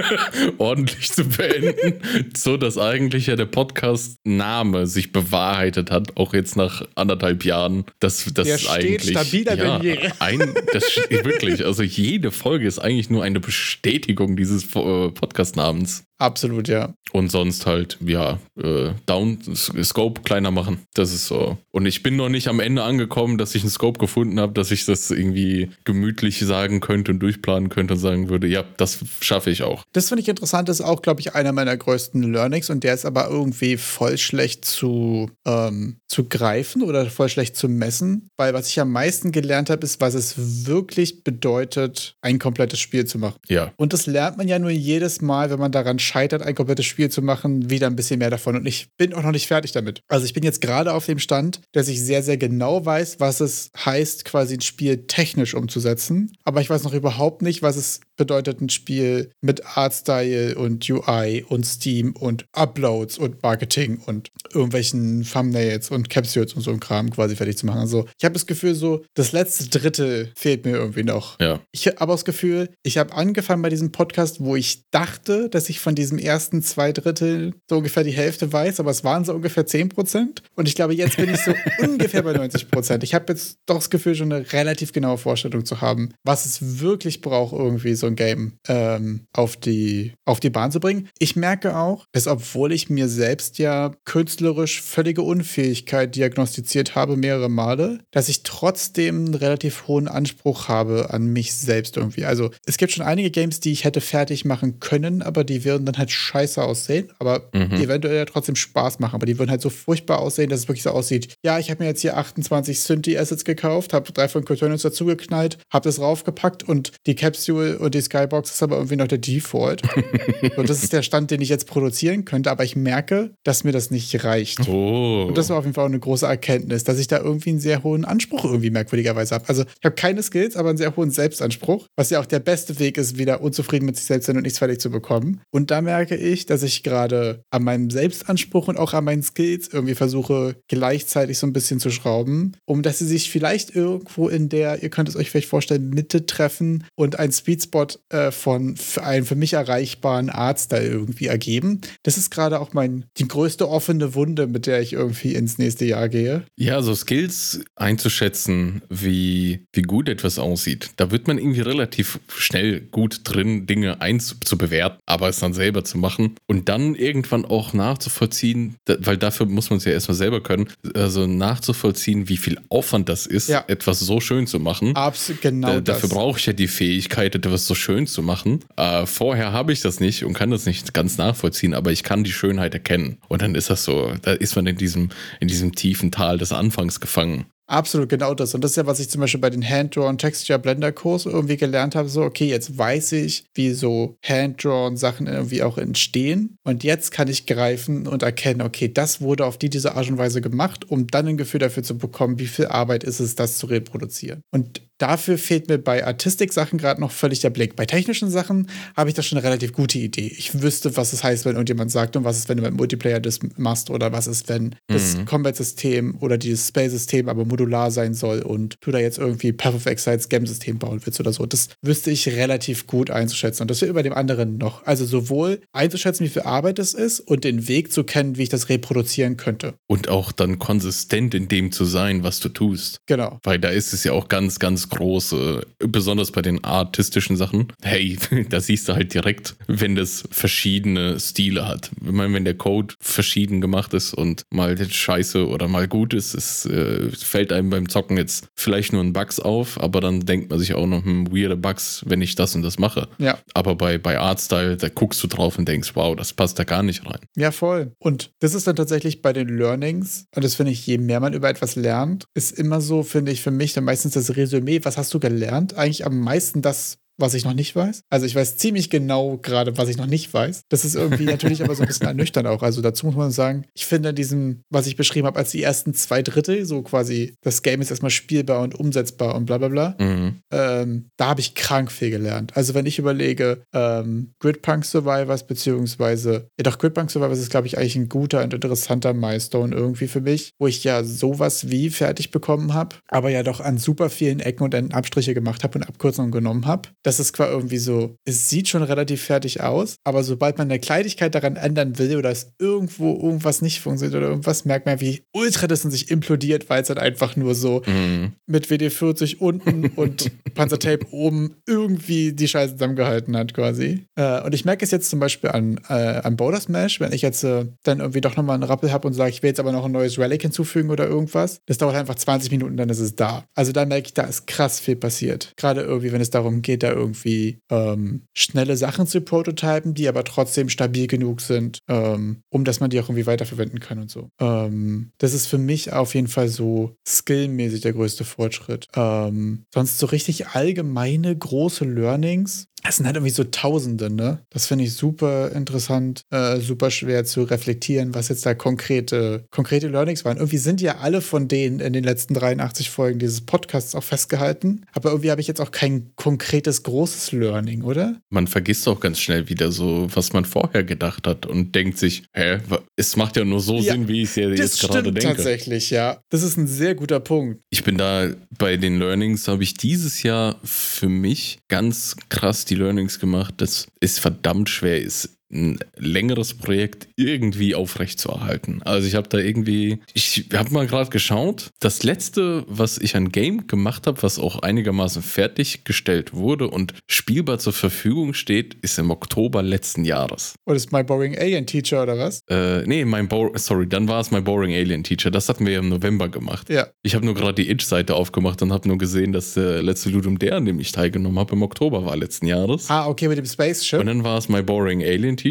ordentlich 0.59 1.13
zu 1.13 1.25
beenden, 1.25 2.01
so 2.37 2.57
dass 2.57 2.79
eigentlich 2.79 3.27
ja 3.27 3.37
der 3.37 3.47
Podcast-Name 3.47 4.87
sich 4.87 5.13
bewahrheitet 5.13 5.91
hat, 5.91 6.17
auch 6.17 6.33
jetzt 6.33 6.57
nach 6.57 6.83
anderthalb 6.95 7.45
Jahren. 7.45 7.85
Dass 8.01 8.25
das 8.33 8.47
der 8.47 8.59
steht 8.59 8.71
eigentlich 8.71 9.11
stabiler 9.11 9.55
ja, 9.57 9.79
denn 9.79 9.83
je. 9.83 10.11
Ein, 10.19 10.55
das, 10.73 10.85
wirklich, 11.11 11.65
also 11.65 11.83
jede 11.83 12.31
Folge 12.31 12.67
ist 12.67 12.79
eigentlich 12.79 13.11
nur 13.11 13.23
eine 13.23 13.41
Bestätigung 13.41 14.37
dieses 14.37 14.65
äh, 14.65 15.11
Podcast-Namens. 15.11 16.05
Absolut, 16.19 16.69
ja. 16.69 16.95
Und 17.13 17.31
sonst 17.31 17.67
halt, 17.67 17.99
ja, 18.05 18.39
äh, 18.61 18.91
Down, 19.07 19.39
Scope 19.55 20.23
kleiner 20.23 20.51
machen. 20.51 20.79
Das 20.95 21.13
ist 21.13 21.27
so. 21.27 21.59
Und 21.71 21.87
ich 21.87 22.03
bin 22.03 22.17
noch 22.17 22.29
nicht 22.29 22.49
am 22.49 22.61
Ende 22.61 22.83
angekommen, 22.85 23.37
dass 23.37 23.55
ich 23.55 23.63
einen 23.63 23.71
Scope 23.71 23.99
gefunden 23.99 24.39
habe, 24.39 24.53
dass 24.53 24.71
ich 24.71 24.85
das 24.85 25.11
irgendwie 25.11 25.71
gemütlich 25.85 26.39
sagen 26.41 26.81
könnte 26.81 27.13
und 27.13 27.21
durchplanen 27.21 27.69
könnte 27.69 27.95
und 27.95 28.01
sagen 28.01 28.29
würde, 28.29 28.47
ja, 28.47 28.65
das 28.77 29.05
schaffe 29.21 29.51
ich 29.51 29.63
auch. 29.63 29.83
Das 29.93 30.09
finde 30.09 30.23
ich 30.23 30.29
interessant, 30.29 30.69
das 30.69 30.81
ist 30.81 30.87
auch, 30.87 31.03
glaube 31.03 31.21
ich, 31.21 31.35
einer 31.35 31.53
meiner 31.53 31.77
größten 31.77 32.33
Learnings 32.33 32.71
und 32.71 32.85
der 32.85 32.95
ist 32.95 33.05
aber 33.05 33.29
irgendwie 33.29 33.77
voll 33.77 34.19
schlecht 34.19 34.65
zu, 34.65 35.31
ähm, 35.47 35.97
zu 36.09 36.29
greifen 36.29 36.83
oder 36.83 37.07
voll 37.07 37.29
schlecht 37.29 37.57
zu 37.57 37.69
messen, 37.69 38.29
weil 38.37 38.55
was 38.55 38.69
ich 38.69 38.81
am 38.81 38.93
meisten 38.93 39.33
gelernt 39.33 39.69
habe, 39.71 39.85
ist, 39.85 40.01
was 40.01 40.15
es 40.15 40.67
wirklich 40.67 41.25
bedeutet, 41.25 42.15
ein 42.23 42.39
komplettes 42.39 42.79
Spiel 42.79 43.05
zu 43.05 43.19
machen. 43.19 43.37
Ja. 43.49 43.73
Und 43.77 43.93
das 43.93 44.07
lernt 44.07 44.37
man 44.37 44.47
ja 44.47 44.59
nur 44.59 44.71
jedes 44.71 45.21
Mal, 45.21 45.51
wenn 45.51 45.59
man 45.59 45.73
daran 45.73 45.99
scheitert, 46.05 46.43
ein 46.43 46.55
komplettes 46.55 46.87
Spiel 46.87 47.11
zu 47.11 47.23
machen, 47.23 47.71
wieder 47.71 47.87
ein 47.87 47.97
bisschen 47.97 48.19
mehr 48.19 48.31
davon. 48.31 48.57
Und 48.57 48.67
ich 48.67 48.89
bin 48.97 49.15
auch 49.15 49.23
noch 49.23 49.33
nicht 49.33 49.47
fertig 49.47 49.73
damit. 49.73 50.01
Also 50.09 50.27
ich 50.27 50.33
bin 50.33 50.43
jetzt 50.43 50.61
gerade 50.61 50.93
auf 50.93 51.07
dem 51.07 51.19
Stand, 51.19 51.61
dass 51.73 51.89
ich 51.89 52.03
sehr, 52.03 52.23
sehr 52.23 52.37
genau 52.37 52.85
weiß, 52.85 53.21
was 53.21 53.41
es 53.41 53.71
heißt, 53.77 54.25
quasi 54.25 54.55
ein 54.55 54.61
Spiel 54.61 55.07
technisch 55.07 55.55
umzusetzen. 55.55 56.33
Aber 56.45 56.61
ich 56.61 56.71
weiß 56.71 56.85
noch 56.85 56.95
überhaupt 56.95 57.43
nicht, 57.43 57.63
was 57.63 57.77
es 57.77 58.01
bedeutet, 58.17 58.61
ein 58.61 58.69
Spiel 58.69 59.31
mit 59.41 59.77
Artstyle 59.77 60.57
und 60.57 60.89
UI 60.89 61.45
und 61.49 61.65
Steam 61.65 62.13
und 62.13 62.47
Uploads 62.53 63.19
und 63.19 63.43
Marketing 63.43 63.99
und 64.07 64.31
irgendwelchen 64.53 65.25
Thumbnails 65.25 65.91
und 65.91 66.11
Capsules 66.11 66.55
und 66.55 66.63
so 66.63 66.71
ein 66.71 66.81
Kram 66.81 67.11
quasi 67.11 67.37
fertig 67.37 67.59
zu 67.59 67.67
machen. 67.67 67.81
Also 67.81 68.07
ich 68.19 68.25
habe 68.25 68.35
das 68.35 68.47
Gefühl, 68.47 68.75
so 68.75 69.05
das 69.15 69.33
letzte 69.33 69.69
Drittel 69.69 70.33
fehlt 70.37 70.65
mir 70.65 70.73
irgendwie 70.73 71.03
noch. 71.03 71.39
Ja. 71.41 71.61
Ich 71.73 71.87
habe 71.87 72.01
aber 72.01 72.13
das 72.15 72.25
Gefühl, 72.25 72.71
ich 72.83 72.99
habe 72.99 73.13
angefangen 73.15 73.63
bei 73.63 73.71
diesem 73.71 73.93
Podcast, 73.93 74.41
wo 74.41 74.57
ich 74.57 74.83
dachte, 74.91 75.49
dass 75.49 75.69
ich 75.69 75.81
von 75.81 75.95
diesem 75.95 76.19
ersten 76.19 76.63
zwei 76.63 76.93
Drittel 76.93 77.55
so 77.69 77.79
ungefähr 77.79 78.05
die 78.05 78.13
Hälfte 78.13 78.53
weiß, 78.53 78.81
aber 78.81 78.91
es 78.91 79.05
waren 79.05 79.25
so 79.25 79.35
ungefähr 79.35 79.67
10 79.67 79.89
Prozent. 79.89 80.43
Und 80.55 80.69
ich 80.69 80.75
glaube, 80.75 80.95
jetzt 80.95 81.17
bin 81.17 81.33
ich 81.33 81.41
so 81.41 81.53
ungefähr 81.83 82.23
bei 82.23 82.33
90 82.33 82.71
Prozent. 82.71 83.03
Ich 83.05 83.15
habe 83.15 83.33
jetzt 83.33 83.59
doch 83.67 83.77
das 83.77 83.91
Gefühl, 83.91 84.15
schon 84.15 84.33
eine 84.33 84.53
relativ 84.53 84.93
genaue 84.93 85.19
Vorstellung 85.19 85.65
zu 85.65 85.81
haben, 85.81 86.15
was 86.25 86.47
es 86.47 86.81
wirklich 86.81 87.21
braucht, 87.21 87.53
irgendwie 87.53 87.95
so 87.95 88.04
so 88.05 88.07
ein 88.07 88.17
Game 88.17 88.59
ähm, 88.69 89.27
auf, 89.33 89.57
die, 89.57 90.13
auf 90.27 90.41
die 90.41 90.51
Bahn 90.51 90.71
zu 90.71 90.79
bringen. 90.79 91.09
Ich 91.19 91.37
merke 91.37 91.77
auch, 91.77 92.07
dass 92.13 92.27
obwohl 92.27 92.73
ich 92.73 92.91
mir 92.91 93.09
selbst 93.09 93.59
ja 93.59 93.93
künstlerisch 94.05 94.83
völlige 94.83 95.23
Unfähigkeit 95.23 96.15
diagnostiziert 96.15 96.95
habe, 96.95 97.17
mehrere 97.17 97.49
Male, 97.49 98.01
dass 98.11 98.29
ich 98.29 98.43
trotzdem 98.43 99.25
einen 99.25 99.35
relativ 99.35 99.89
hohen 99.89 100.07
Anspruch 100.07 100.69
habe 100.69 101.11
an 101.11 101.27
mich 101.27 101.55
selbst 101.55 101.97
irgendwie. 101.97 102.27
Also 102.27 102.51
es 102.67 102.77
gibt 102.77 102.93
schon 102.93 103.05
einige 103.05 103.31
Games, 103.31 103.61
die 103.61 103.73
ich 103.73 103.85
hätte 103.85 104.01
fertig 104.01 104.45
machen 104.45 104.81
können, 104.81 105.23
aber 105.23 105.45
die 105.45 105.65
würden 105.65 105.87
dann 105.87 105.97
halt 105.97 106.11
scheiße 106.11 106.63
aussehen, 106.63 107.11
aber 107.19 107.49
mhm. 107.55 107.73
eventuell 107.73 108.17
ja 108.17 108.25
trotzdem 108.27 108.57
Spaß 108.57 108.99
machen. 108.99 109.15
Aber 109.15 109.27
die 109.27 109.39
würden 109.39 109.51
halt 109.51 109.63
so 109.63 109.71
furchtbar 109.71 110.19
aussehen, 110.19 110.51
dass 110.51 110.61
es 110.61 110.69
wirklich 110.69 110.83
so 110.83 110.91
aussieht. 110.91 111.35
Ja, 111.45 111.59
ich 111.59 111.71
habe 111.71 111.83
mir 111.83 111.89
jetzt 111.89 112.03
hier 112.03 112.19
28 112.19 112.81
Synthi-Assets 112.81 113.45
gekauft, 113.45 113.95
habe 113.95 114.13
drei 114.13 114.29
von 114.29 114.45
Cotonos 114.45 114.83
dazugeknallt, 114.83 115.59
habe 115.73 115.85
das 115.85 116.01
raufgepackt 116.01 116.63
und 116.63 116.93
die 117.07 117.15
Capsule 117.15 117.79
und 117.79 117.94
die 117.95 118.03
Skybox 118.03 118.51
ist 118.51 118.63
aber 118.63 118.77
irgendwie 118.77 118.97
noch 118.97 119.09
der 119.09 119.19
Default. 119.19 119.83
und 120.57 120.69
das 120.69 120.83
ist 120.83 120.93
der 120.93 121.03
Stand, 121.03 121.31
den 121.31 121.41
ich 121.41 121.49
jetzt 121.49 121.67
produzieren 121.67 122.25
könnte, 122.25 122.51
aber 122.51 122.65
ich 122.65 122.77
merke, 122.77 123.31
dass 123.45 123.65
mir 123.65 123.73
das 123.73 123.91
nicht 123.91 124.25
reicht. 124.25 124.69
Oh. 124.69 125.27
Und 125.29 125.39
das 125.39 125.51
war 125.51 125.59
auf 125.59 125.65
jeden 125.65 125.75
Fall 125.75 125.85
auch 125.85 125.89
eine 125.89 125.99
große 125.99 126.27
Erkenntnis, 126.27 126.85
dass 126.85 126.99
ich 126.99 127.07
da 127.07 127.19
irgendwie 127.19 127.51
einen 127.51 127.61
sehr 127.61 127.83
hohen 127.83 128.05
Anspruch 128.05 128.45
irgendwie 128.45 128.71
merkwürdigerweise 128.71 129.35
habe. 129.35 129.49
Also 129.49 129.63
ich 129.63 129.85
habe 129.85 129.95
keine 129.95 130.23
Skills, 130.23 130.57
aber 130.57 130.71
einen 130.71 130.79
sehr 130.79 130.95
hohen 130.97 131.11
Selbstanspruch, 131.11 131.87
was 131.97 132.11
ja 132.11 132.21
auch 132.21 132.27
der 132.27 132.41
beste 132.41 132.79
Weg 132.79 132.99
ist, 132.99 133.19
wieder 133.19 133.41
unzufrieden 133.41 133.87
mit 133.87 133.97
sich 133.97 134.07
selbst 134.07 134.27
sein 134.27 134.37
und 134.37 134.43
nichts 134.43 134.59
fertig 134.59 134.81
zu 134.81 134.91
bekommen. 134.91 135.41
Und 135.51 135.71
da 135.71 135.81
merke 135.81 136.17
ich, 136.17 136.47
dass 136.47 136.63
ich 136.63 136.83
gerade 136.83 137.43
an 137.51 137.63
meinem 137.65 137.91
Selbstanspruch 137.91 138.69
und 138.69 138.77
auch 138.77 138.93
an 138.93 139.05
meinen 139.05 139.23
Skills 139.23 139.69
irgendwie 139.73 139.95
versuche, 139.95 140.57
gleichzeitig 140.69 141.39
so 141.39 141.47
ein 141.47 141.53
bisschen 141.53 141.81
zu 141.81 141.91
schrauben, 141.91 142.57
um 142.65 142.83
dass 142.83 142.99
sie 142.99 143.07
sich 143.07 143.31
vielleicht 143.31 143.75
irgendwo 143.75 144.29
in 144.29 144.49
der, 144.49 144.83
ihr 144.83 144.91
könnt 144.91 145.09
es 145.09 145.17
euch 145.17 145.31
vielleicht 145.31 145.49
vorstellen, 145.49 145.91
Mitte 145.91 146.27
treffen 146.27 146.85
und 146.95 147.19
ein 147.19 147.33
Speedspot 147.33 147.84
äh, 148.11 148.31
von 148.31 148.77
für 148.77 149.05
einen 149.05 149.25
für 149.25 149.37
mich 149.37 149.55
erreichbaren 149.55 150.31
Artstyle 150.31 150.87
irgendwie 150.87 151.27
ergeben. 151.27 151.81
Das 152.03 152.17
ist 152.17 152.31
gerade 152.31 152.61
auch 152.61 152.73
mein, 152.73 153.05
die 153.17 153.29
größte 153.29 153.69
offene 153.69 154.15
Wunde, 154.15 154.47
mit 154.47 154.67
der 154.67 154.81
ich 154.81 154.93
irgendwie 154.93 155.35
ins 155.35 155.59
nächste 155.59 155.85
Jahr 155.85 156.09
gehe. 156.09 156.45
Ja, 156.57 156.83
so 156.83 156.95
Skills 156.95 157.61
einzuschätzen, 157.77 158.83
wie, 158.89 159.67
wie 159.73 159.83
gut 159.83 160.09
etwas 160.09 160.39
aussieht. 160.39 160.91
Da 160.97 161.11
wird 161.11 161.27
man 161.27 161.39
irgendwie 161.39 161.61
relativ 161.61 162.21
schnell 162.29 162.81
gut 162.81 163.21
drin, 163.25 163.67
Dinge 163.67 164.01
einzubewerten, 164.01 164.99
aber 165.07 165.29
es 165.29 165.39
dann 165.39 165.55
selber 165.55 165.85
zu 165.85 165.99
machen 165.99 166.37
und 166.47 166.69
dann 166.69 166.95
irgendwann 166.95 167.45
auch 167.45 167.73
nachzuvollziehen, 167.73 168.77
weil 168.87 169.17
dafür 169.17 169.47
muss 169.47 169.71
man 169.71 169.79
es 169.79 169.85
ja 169.85 169.93
erstmal 169.93 170.17
selber 170.17 170.43
können, 170.43 170.69
also 170.95 171.27
nachzuvollziehen, 171.27 172.29
wie 172.29 172.37
viel 172.37 172.59
Aufwand 172.69 173.09
das 173.09 173.27
ist, 173.27 173.49
ja. 173.49 173.65
etwas 173.69 174.01
so 174.01 174.21
schön 174.21 174.47
zu 174.47 174.59
machen. 174.59 174.95
Absolut, 174.97 175.43
genau. 175.43 175.69
Da, 175.69 175.81
dafür 175.81 176.09
brauche 176.09 176.39
ich 176.39 176.47
ja 176.47 176.53
die 176.53 176.69
Fähigkeit, 176.69 177.35
etwas 177.35 177.67
so 177.67 177.74
schön 177.75 178.07
zu 178.07 178.23
machen. 178.23 178.61
Äh, 178.77 179.07
vorher 179.07 179.53
habe 179.53 179.73
ich 179.73 179.81
das 179.81 180.01
nicht 180.01 180.25
und 180.25 180.35
kann 180.35 180.51
das 180.51 180.67
nicht 180.67 180.95
ganz 180.95 181.19
nachvollziehen, 181.19 181.75
aber 181.75 181.93
ich 181.93 182.03
kann 182.03 182.25
die 182.25 182.33
Schönheit 182.33 182.75
erkennen. 182.75 183.19
Und 183.29 183.43
dann 183.43 183.55
ist 183.55 183.71
das 183.71 183.85
so, 183.85 184.13
da 184.23 184.33
ist 184.33 184.57
man 184.57 184.67
in 184.67 184.77
diesem, 184.77 185.11
in 185.41 185.49
diesem 185.49 185.75
tiefen 185.75 186.11
Tal 186.11 186.39
des 186.39 186.53
Anfangs 186.53 187.01
gefangen. 187.01 187.47
Absolut, 187.67 188.11
genau 188.11 188.35
das. 188.35 188.55
Und 188.55 188.63
das 188.63 188.73
ist 188.73 188.77
ja, 188.77 188.87
was 188.87 189.01
ich 189.01 189.09
zum 189.09 189.23
Beispiel 189.23 189.41
bei 189.41 189.49
den 189.49 189.67
Hand-Drawn 189.67 190.19
Texture 190.19 190.59
Blender 190.59 190.93
Kurs 190.93 191.25
irgendwie 191.25 191.57
gelernt 191.57 191.95
habe. 191.95 192.11
So, 192.11 192.23
okay, 192.23 192.47
jetzt 192.47 192.77
weiß 192.77 193.13
ich, 193.13 193.47
wie 193.55 193.71
so 193.71 194.17
Hand-Drawn 194.23 194.99
Sachen 194.99 195.27
irgendwie 195.27 195.63
auch 195.63 195.79
entstehen. 195.79 196.59
Und 196.63 196.85
jetzt 196.85 197.11
kann 197.11 197.29
ich 197.29 197.47
greifen 197.47 198.07
und 198.07 198.23
erkennen, 198.23 198.61
okay, 198.61 198.93
das 198.93 199.23
wurde 199.23 199.47
auf 199.47 199.57
die 199.57 199.71
diese 199.71 199.95
Art 199.95 200.11
und 200.11 200.19
Weise 200.19 200.43
gemacht, 200.43 200.91
um 200.91 201.07
dann 201.07 201.27
ein 201.27 201.37
Gefühl 201.39 201.61
dafür 201.61 201.83
zu 201.83 201.97
bekommen, 201.97 202.39
wie 202.39 202.47
viel 202.47 202.67
Arbeit 202.67 203.03
ist 203.03 203.21
es, 203.21 203.35
das 203.35 203.57
zu 203.57 203.67
reproduzieren. 203.67 204.43
Und 204.51 204.83
dafür 204.99 205.39
fehlt 205.39 205.69
mir 205.69 205.79
bei 205.79 206.07
Artistik-Sachen 206.07 206.79
gerade 206.79 207.01
noch 207.01 207.11
völlig 207.11 207.41
der 207.41 207.51
Blick. 207.51 207.77
Bei 207.77 207.87
technischen 207.87 208.31
Sachen 208.31 208.69
habe 208.97 209.11
ich 209.11 209.15
da 209.15 209.23
schon 209.23 209.39
eine 209.39 209.47
relativ 209.47 209.73
gute 209.73 209.99
Idee. 209.99 210.33
Ich 210.37 210.63
wüsste, 210.63 210.97
was 210.97 211.13
es 211.13 211.25
heißt, 211.25 211.45
wenn 211.45 211.53
irgendjemand 211.53 211.91
sagt 211.91 212.17
und 212.17 212.25
was 212.25 212.39
ist, 212.39 212.49
wenn 212.49 212.57
du 212.57 212.63
mit 212.63 212.75
Multiplayer 212.75 213.21
das 213.21 213.41
machst 213.57 213.91
oder 213.91 214.13
was 214.13 214.27
ist, 214.27 214.49
wenn 214.49 214.65
mhm. 214.65 214.75
das 214.89 215.17
Combat-System 215.27 216.17
oder 216.21 216.39
dieses 216.39 216.69
Space-System 216.69 217.29
aber 217.29 217.45
modular 217.45 217.91
sein 217.91 218.15
soll 218.15 218.41
und 218.41 218.77
du 218.81 218.91
da 218.91 218.99
jetzt 218.99 219.19
irgendwie 219.19 219.53
Path 219.53 219.75
of 219.75 219.87
Exiles 219.87 220.29
Game-System 220.29 220.79
bauen 220.79 221.01
willst 221.05 221.21
oder 221.21 221.33
so. 221.33 221.47
Das 221.47 221.69
wüsste 221.83 222.11
ich 222.11 222.29
relativ 222.29 222.87
gut 222.87 223.11
einzuschätzen. 223.11 223.63
Und 223.63 223.71
das 223.71 223.81
wäre 223.81 223.91
über 223.91 224.03
dem 224.03 224.13
anderen 224.13 224.59
noch. 224.59 224.87
Also 224.87 225.05
sowohl 225.05 225.61
einzuschätzen, 225.73 226.25
wie 226.25 226.31
viel 226.31 226.43
Arbeit 226.43 226.79
es 226.79 226.95
ist 226.95 227.21
und 227.21 227.45
den 227.45 227.69
Weg 227.69 227.93
zu 227.93 228.05
kennen, 228.05 228.37
wie 228.37 228.45
ich 228.45 228.49
das 228.49 228.69
reproduzieren 228.69 229.37
könnte. 229.37 229.75
Und 229.87 230.09
auch 230.09 230.33
dann 230.33 230.59
konsistent 230.59 231.35
in 231.35 231.49
dem 231.49 231.73
zu 231.73 231.85
sein, 231.85 232.23
was 232.23 232.41
du 232.41 232.49
tust. 232.49 232.99
Genau. 233.07 233.39
Weil 233.43 233.59
da 233.59 233.69
ist 233.69 233.93
es 233.93 234.05
ja 234.05 234.13
auch 234.13 234.29
ganz, 234.29 234.59
ganz 234.59 234.84
groß, 234.89 235.33
äh, 235.33 235.61
besonders 235.79 236.33
bei 236.33 236.43
den 236.43 236.65
artistischen 236.65 237.37
Sachen. 237.37 237.69
Hey, 237.83 238.19
da 238.49 238.61
siehst 238.61 238.89
du 238.89 238.95
halt 238.95 239.15
direkt, 239.15 239.55
wenn 239.69 239.95
das 239.95 240.25
verschiedene 240.31 241.21
Stile 241.21 241.69
hat. 241.69 241.91
Ich 242.05 242.11
meine, 242.11 242.35
wenn 242.35 242.45
der 242.45 242.55
Code 242.55 242.95
verschieden 243.01 243.61
gemacht 243.61 243.95
ist 243.95 244.15
und 244.15 244.43
mal 244.51 244.77
scheiße 244.77 245.47
oder 245.47 245.69
mal 245.69 245.87
gut 245.87 246.13
ist, 246.13 246.35
es 246.35 246.67
äh, 246.67 247.11
fällt 247.11 247.53
einem 247.53 247.71
beim 247.71 247.85
beim 247.85 247.89
Zocken 247.89 248.17
jetzt 248.17 248.49
vielleicht 248.55 248.93
nur 248.93 249.03
ein 249.03 249.13
Bugs 249.13 249.41
auf, 249.41 249.81
aber 249.81 250.01
dann 250.01 250.21
denkt 250.21 250.51
man 250.51 250.59
sich 250.59 250.75
auch 250.75 250.87
noch, 250.87 251.05
hm, 251.05 251.31
weirde 251.31 251.57
Bugs, 251.57 252.03
wenn 252.07 252.23
ich 252.23 252.35
das 252.35 252.55
und 252.55 252.63
das 252.63 252.79
mache. 252.79 253.09
Ja. 253.19 253.39
Aber 253.53 253.75
bei, 253.75 253.99
bei 253.99 254.19
Artstyle, 254.19 254.77
da 254.77 254.89
guckst 254.89 255.23
du 255.23 255.27
drauf 255.27 255.59
und 255.59 255.69
denkst, 255.69 255.93
wow, 255.95 256.17
das 256.17 256.33
passt 256.33 256.59
da 256.59 256.65
gar 256.65 256.83
nicht 256.83 257.05
rein. 257.07 257.21
Ja, 257.37 257.51
voll. 257.51 257.93
Und 257.99 258.31
das 258.41 258.55
ist 258.55 258.67
dann 258.67 258.77
tatsächlich 258.77 259.23
bei 259.23 259.33
den 259.33 259.49
Learnings, 259.49 260.27
und 260.35 260.45
das 260.45 260.55
finde 260.55 260.73
ich, 260.73 260.87
je 260.87 260.99
mehr 260.99 261.21
man 261.21 261.35
über 261.35 261.49
etwas 261.49 261.77
lernt, 261.77 262.27
ist 262.35 262.53
immer 262.53 262.81
so, 262.81 263.03
finde 263.03 263.33
ich, 263.33 263.43
für 263.43 263.51
mich 263.51 263.75
dann 263.75 263.85
meistens 263.85 264.15
das 264.15 264.37
Resümee, 264.37 264.74
was 264.83 264.97
hast 264.97 265.13
du 265.15 265.21
gelernt? 265.21 265.75
Eigentlich 265.75 266.07
am 266.07 266.21
meisten 266.21 266.63
das, 266.63 266.99
was 267.17 267.35
ich 267.35 267.45
noch 267.45 267.55
nicht 267.55 267.75
weiß. 267.75 268.03
Also 268.11 268.27
ich 268.27 268.35
weiß 268.35 268.57
ziemlich 268.57 268.91
genau 268.91 269.39
gerade, 269.39 269.77
was 269.77 269.89
ich 269.89 269.97
noch 269.97 270.07
nicht 270.07 270.33
weiß. 270.33 270.63
Das 270.69 270.85
ist 270.85 270.95
irgendwie 270.95 271.25
natürlich 271.25 271.63
aber 271.63 271.75
so 271.75 271.83
ein 271.83 271.89
bisschen 271.89 272.07
ernüchternd 272.07 272.49
auch. 272.49 272.63
Also 272.63 272.81
dazu 272.81 273.07
muss 273.07 273.15
man 273.15 273.31
sagen, 273.31 273.67
ich 273.75 273.87
finde 273.87 274.15
diesem, 274.15 274.63
was 274.71 274.87
ich 274.87 274.97
beschrieben 274.97 275.27
habe, 275.27 275.39
als 275.39 275.51
die 275.51 275.63
ersten 275.63 275.95
zwei 275.95 276.23
Drittel, 276.23 276.65
so 276.65 276.83
quasi, 276.83 277.35
das 277.43 277.63
Game 277.63 277.81
ist 277.81 277.91
erstmal 277.91 278.11
spielbar 278.11 278.63
und 278.63 278.75
umsetzbar 278.75 279.35
und 279.35 279.47
bla 279.47 279.59
bla 279.59 279.69
bla, 279.69 279.97
mhm. 279.99 280.41
ähm, 280.51 281.09
da 281.17 281.27
habe 281.27 281.41
ich 281.41 281.55
krank 281.55 281.93
viel 281.93 282.11
gelernt. 282.11 282.57
Also 282.57 282.75
wenn 282.75 282.87
ich 282.87 282.99
überlege, 282.99 283.63
ähm, 283.73 284.33
Gridpunk 284.41 284.85
Survivors, 284.85 285.47
beziehungsweise, 285.47 286.49
ja 286.59 286.63
doch, 286.63 286.79
Gridpunk 286.79 287.11
Survivors 287.11 287.39
ist, 287.39 287.51
glaube 287.51 287.67
ich, 287.67 287.79
eigentlich 287.79 287.97
ein 287.97 288.09
guter 288.09 288.43
und 288.43 288.55
interessanter 288.55 289.15
Milestone 289.15 289.75
irgendwie 289.75 290.09
für 290.09 290.21
mich, 290.21 290.51
wo 290.59 290.67
ich 290.67 290.83
ja 290.85 291.05
sowas 291.05 291.71
wie 291.71 291.91
fertig 291.91 292.31
bekommen 292.31 292.75
habe, 292.75 292.97
aber 293.09 293.31
ja 293.31 293.43
doch 293.43 293.61
an 293.61 293.79
super 293.79 294.11
vielen 294.11 294.41
Ecken 294.41 294.65
und 294.65 294.75
Enden 294.75 294.93
Abstriche 294.93 295.35
gemacht 295.35 295.63
habe 295.63 295.79
und 295.79 295.85
Abkürzungen 295.85 296.33
genommen 296.33 296.67
habe 296.67 296.89
das 297.05 297.21
ist 297.21 297.33
quasi 297.33 297.53
irgendwie 297.53 297.79
so, 297.79 298.17
es 298.25 298.49
sieht 298.49 298.69
schon 298.69 298.83
relativ 298.83 299.23
fertig 299.23 299.61
aus, 299.61 299.97
aber 300.05 300.25
sobald 300.25 300.59
man 300.59 300.71
eine 300.71 300.81
Kleidigkeit 300.81 301.35
daran 301.35 301.57
ändern 301.57 301.99
will 301.99 302.17
oder 302.17 302.31
es 302.31 302.53
irgendwo 302.59 303.15
irgendwas 303.15 303.63
nicht 303.63 303.81
funktioniert 303.81 304.17
oder 304.17 304.29
irgendwas, 304.29 304.65
merkt 304.65 304.87
man, 304.87 305.01
wie 305.01 305.23
ultra 305.33 305.67
das 305.67 305.85
in 305.85 305.91
sich 305.91 306.11
implodiert, 306.11 306.71
weil 306.71 306.83
es 306.83 306.89
dann 306.89 306.99
einfach 306.99 307.37
nur 307.37 307.55
so 307.55 307.83
mhm. 307.87 308.33
mit 308.47 308.69
WD-40 308.69 309.39
unten 309.39 309.87
und 309.97 310.33
Panzertape 310.55 311.07
oben 311.11 311.57
irgendwie 311.67 312.33
die 312.33 312.49
Scheiße 312.49 312.75
zusammengehalten 312.75 313.37
hat 313.37 313.55
quasi. 313.55 314.07
Äh, 314.17 314.41
und 314.43 314.55
ich 314.55 314.65
merke 314.65 314.85
es 314.85 314.91
jetzt 314.91 315.11
zum 315.11 315.21
Beispiel 315.21 315.51
an, 315.51 315.81
äh, 315.89 315.93
an 315.93 316.37
Boulder 316.37 316.61
Smash, 316.61 317.01
wenn 317.01 317.13
ich 317.13 317.23
jetzt 317.23 317.45
äh, 317.45 317.67
dann 317.83 318.01
irgendwie 318.01 318.23
doch 318.23 318.37
nochmal 318.37 318.55
einen 318.55 318.63
Rappel 318.63 318.93
habe 318.93 319.07
und 319.07 319.15
sage, 319.15 319.31
ich 319.31 319.43
will 319.43 319.49
jetzt 319.49 319.61
aber 319.61 319.73
noch 319.73 319.85
ein 319.85 319.93
neues 319.93 320.19
Relic 320.19 320.43
hinzufügen 320.43 320.91
oder 320.91 321.07
irgendwas, 321.07 321.61
das 321.67 321.79
dauert 321.79 321.97
einfach 321.97 322.15
20 322.15 322.51
Minuten, 322.51 322.77
dann 322.79 322.89
ist 322.89 323.01
es 323.01 323.15
da. 323.15 323.45
Also 323.55 323.73
da 323.73 323.85
merke 323.85 324.07
ich, 324.07 324.15
da 324.15 324.23
ist 324.23 324.47
krass 324.47 324.81
viel 324.81 324.97
passiert. 324.97 325.53
Gerade 325.57 325.83
irgendwie, 325.83 326.13
wenn 326.13 326.21
es 326.21 326.31
darum 326.31 326.63
geht, 326.63 326.83
da 326.83 326.94
irgendwie 326.95 327.61
ähm, 327.71 328.23
schnelle 328.35 328.77
Sachen 328.77 329.07
zu 329.07 329.21
prototypen, 329.21 329.95
die 329.95 330.09
aber 330.09 330.25
trotzdem 330.25 330.69
stabil 330.69 331.07
genug 331.07 331.41
sind, 331.41 331.81
ähm, 331.89 332.43
um 332.51 332.65
dass 332.65 332.81
man 332.81 332.91
die 332.91 333.01
auch 333.01 333.09
irgendwie 333.09 333.27
weiterverwenden 333.27 333.81
kann 333.81 333.99
und 333.99 334.11
so. 334.11 334.31
Ähm, 334.41 335.13
das 335.19 335.35
ist 335.35 335.47
für 335.47 335.59
mich 335.59 335.93
auf 335.93 336.15
jeden 336.15 336.29
Fall 336.29 336.49
so 336.49 336.97
skillmäßig 337.07 337.83
der 337.83 337.93
größte 337.93 338.25
Fortschritt. 338.25 338.87
Ähm, 338.95 339.65
sonst 339.73 339.99
so 339.99 340.07
richtig 340.07 340.49
allgemeine 340.49 341.37
große 341.37 341.85
Learnings 341.85 342.69
das 342.85 342.97
sind 342.97 343.07
halt 343.07 343.17
irgendwie 343.17 343.33
so 343.33 343.45
Tausende, 343.45 344.11
ne? 344.11 344.41
Das 344.51 344.67
finde 344.67 344.85
ich 344.85 344.93
super 344.93 345.53
interessant, 345.53 346.23
äh, 346.31 346.61
super 346.61 346.91
schwer 346.91 347.25
zu 347.25 347.43
reflektieren, 347.43 348.15
was 348.15 348.29
jetzt 348.29 348.45
da 348.45 348.55
konkrete, 348.55 349.47
konkrete 349.51 349.89
Learnings 349.89 350.25
waren. 350.25 350.37
Irgendwie 350.37 350.59
sind 350.59 350.83
ja 350.83 350.99
alle 350.99 351.23
von 351.23 351.49
denen 351.49 351.81
in 351.81 351.95
den 351.95 352.05
letzten 352.05 352.35
83 352.35 352.91
Folgen 352.91 353.19
dieses 353.19 353.41
Podcasts 353.41 353.95
auch 353.95 354.05
festgehalten. 354.05 354.85
Aber 354.93 355.11
irgendwie 355.11 355.31
habe 355.31 355.41
ich 355.41 355.47
jetzt 355.47 355.61
auch 355.61 355.71
kein 355.71 356.13
konkretes, 356.17 356.83
großes 356.83 357.33
Learning, 357.33 357.83
oder? 357.83 358.21
Man 358.29 358.47
vergisst 358.47 358.87
auch 358.87 359.01
ganz 359.01 359.19
schnell 359.19 359.49
wieder 359.49 359.73
so, 359.73 360.07
was 360.15 360.35
man 360.35 360.45
vorher 360.45 360.85
gedacht 360.85 361.27
hat 361.27 361.47
und 361.47 361.75
denkt 361.75 361.99
sich, 361.99 362.25
hä, 362.35 362.59
es 362.97 363.17
macht 363.17 363.37
ja 363.37 363.45
nur 363.45 363.61
so 363.61 363.77
ja, 363.77 363.95
Sinn, 363.95 364.09
wie 364.09 364.23
ich 364.23 364.31
es 364.31 364.37
ja 364.37 364.51
jetzt 364.51 364.81
gerade 364.81 365.11
denke. 365.11 365.21
Tatsächlich, 365.21 365.89
ja. 365.89 366.21
Das 366.29 366.43
ist 366.43 366.59
ein 366.59 366.67
sehr 366.67 366.95
guter 366.95 367.21
Punkt. 367.21 367.61
Ich 367.71 367.83
bin 367.83 367.97
da 367.97 368.29
bei 368.59 368.77
den 368.77 368.99
Learnings, 368.99 369.49
habe 369.49 369.63
ich 369.63 369.75
dieses 369.75 370.23
Jahr 370.23 370.61
für 370.63 371.09
mich 371.09 371.61
ganz 371.69 372.17
krass 372.29 372.67
die 372.67 372.74
die 372.75 372.81
Learnings 372.81 373.19
gemacht, 373.19 373.55
dass 373.59 373.87
es 374.01 374.19
verdammt 374.19 374.69
schwer 374.69 375.01
ist, 375.01 375.39
ein 375.55 375.79
längeres 375.97 376.55
Projekt 376.55 377.09
irgendwie 377.17 377.75
aufrechtzuerhalten. 377.75 378.83
Also 378.83 379.07
ich 379.07 379.15
habe 379.15 379.29
da 379.29 379.39
irgendwie, 379.39 380.01
ich 380.13 380.49
habe 380.55 380.73
mal 380.73 380.87
gerade 380.87 381.11
geschaut, 381.11 381.71
das 381.81 382.03
letzte, 382.03 382.65
was 382.67 382.99
ich 382.99 383.17
an 383.17 383.31
Game 383.31 383.67
gemacht 383.67 384.07
habe, 384.07 384.23
was 384.23 384.39
auch 384.39 384.59
einigermaßen 384.61 385.23
fertiggestellt 385.23 386.35
wurde 386.35 386.69
und 386.69 386.95
spielbar 387.07 387.59
zur 387.59 387.73
Verfügung 387.73 388.35
steht, 388.35 388.75
ist 388.83 388.99
im 388.99 389.11
Oktober 389.11 389.63
letzten 389.63 390.05
Jahres. 390.05 390.55
Oder 390.67 390.77
ist 390.77 390.93
My 390.93 391.03
Boring 391.03 391.39
Alien 391.39 391.67
Teacher 391.67 392.03
oder 392.03 392.19
was? 392.19 392.43
Äh, 392.49 392.87
nee, 392.87 393.05
mein 393.05 393.29
Bo 393.29 393.53
sorry, 393.55 393.87
dann 393.89 394.09
war 394.09 394.21
es 394.21 394.31
My 394.31 394.41
Boring 394.41 394.75
Alien 394.75 395.05
Teacher. 395.05 395.31
Das 395.31 395.49
hatten 395.49 395.67
wir 395.67 395.75
ja 395.75 395.79
im 395.79 395.89
November 395.89 396.29
gemacht. 396.29 396.69
Ja. 396.71 396.89
Ich 397.03 397.15
habe 397.15 397.25
nur 397.25 397.35
gerade 397.35 397.55
die 397.55 397.71
Itch-Seite 397.71 398.15
aufgemacht 398.15 398.61
und 398.63 398.73
habe 398.73 398.89
nur 398.89 398.99
gesehen, 398.99 399.33
dass 399.33 399.55
der 399.55 399.83
letzte 399.83 400.11
Ludum 400.11 400.39
Dare, 400.39 400.57
an 400.57 400.65
dem 400.65 400.81
ich 400.81 400.93
teilgenommen 400.93 401.39
habe, 401.39 401.55
im 401.55 401.63
Oktober 401.63 402.05
war 402.05 402.17
letzten 402.17 402.47
Jahres. 402.47 402.91
Ah, 402.91 403.07
okay, 403.07 403.29
mit 403.29 403.39
dem 403.39 403.47
Spaceship. 403.47 404.01
Und 404.01 404.07
dann 404.07 404.25
war 404.25 404.39
es 404.39 404.49
My 404.49 404.63
Boring 404.63 405.03
Alien 405.03 405.37
Teacher. 405.37 405.44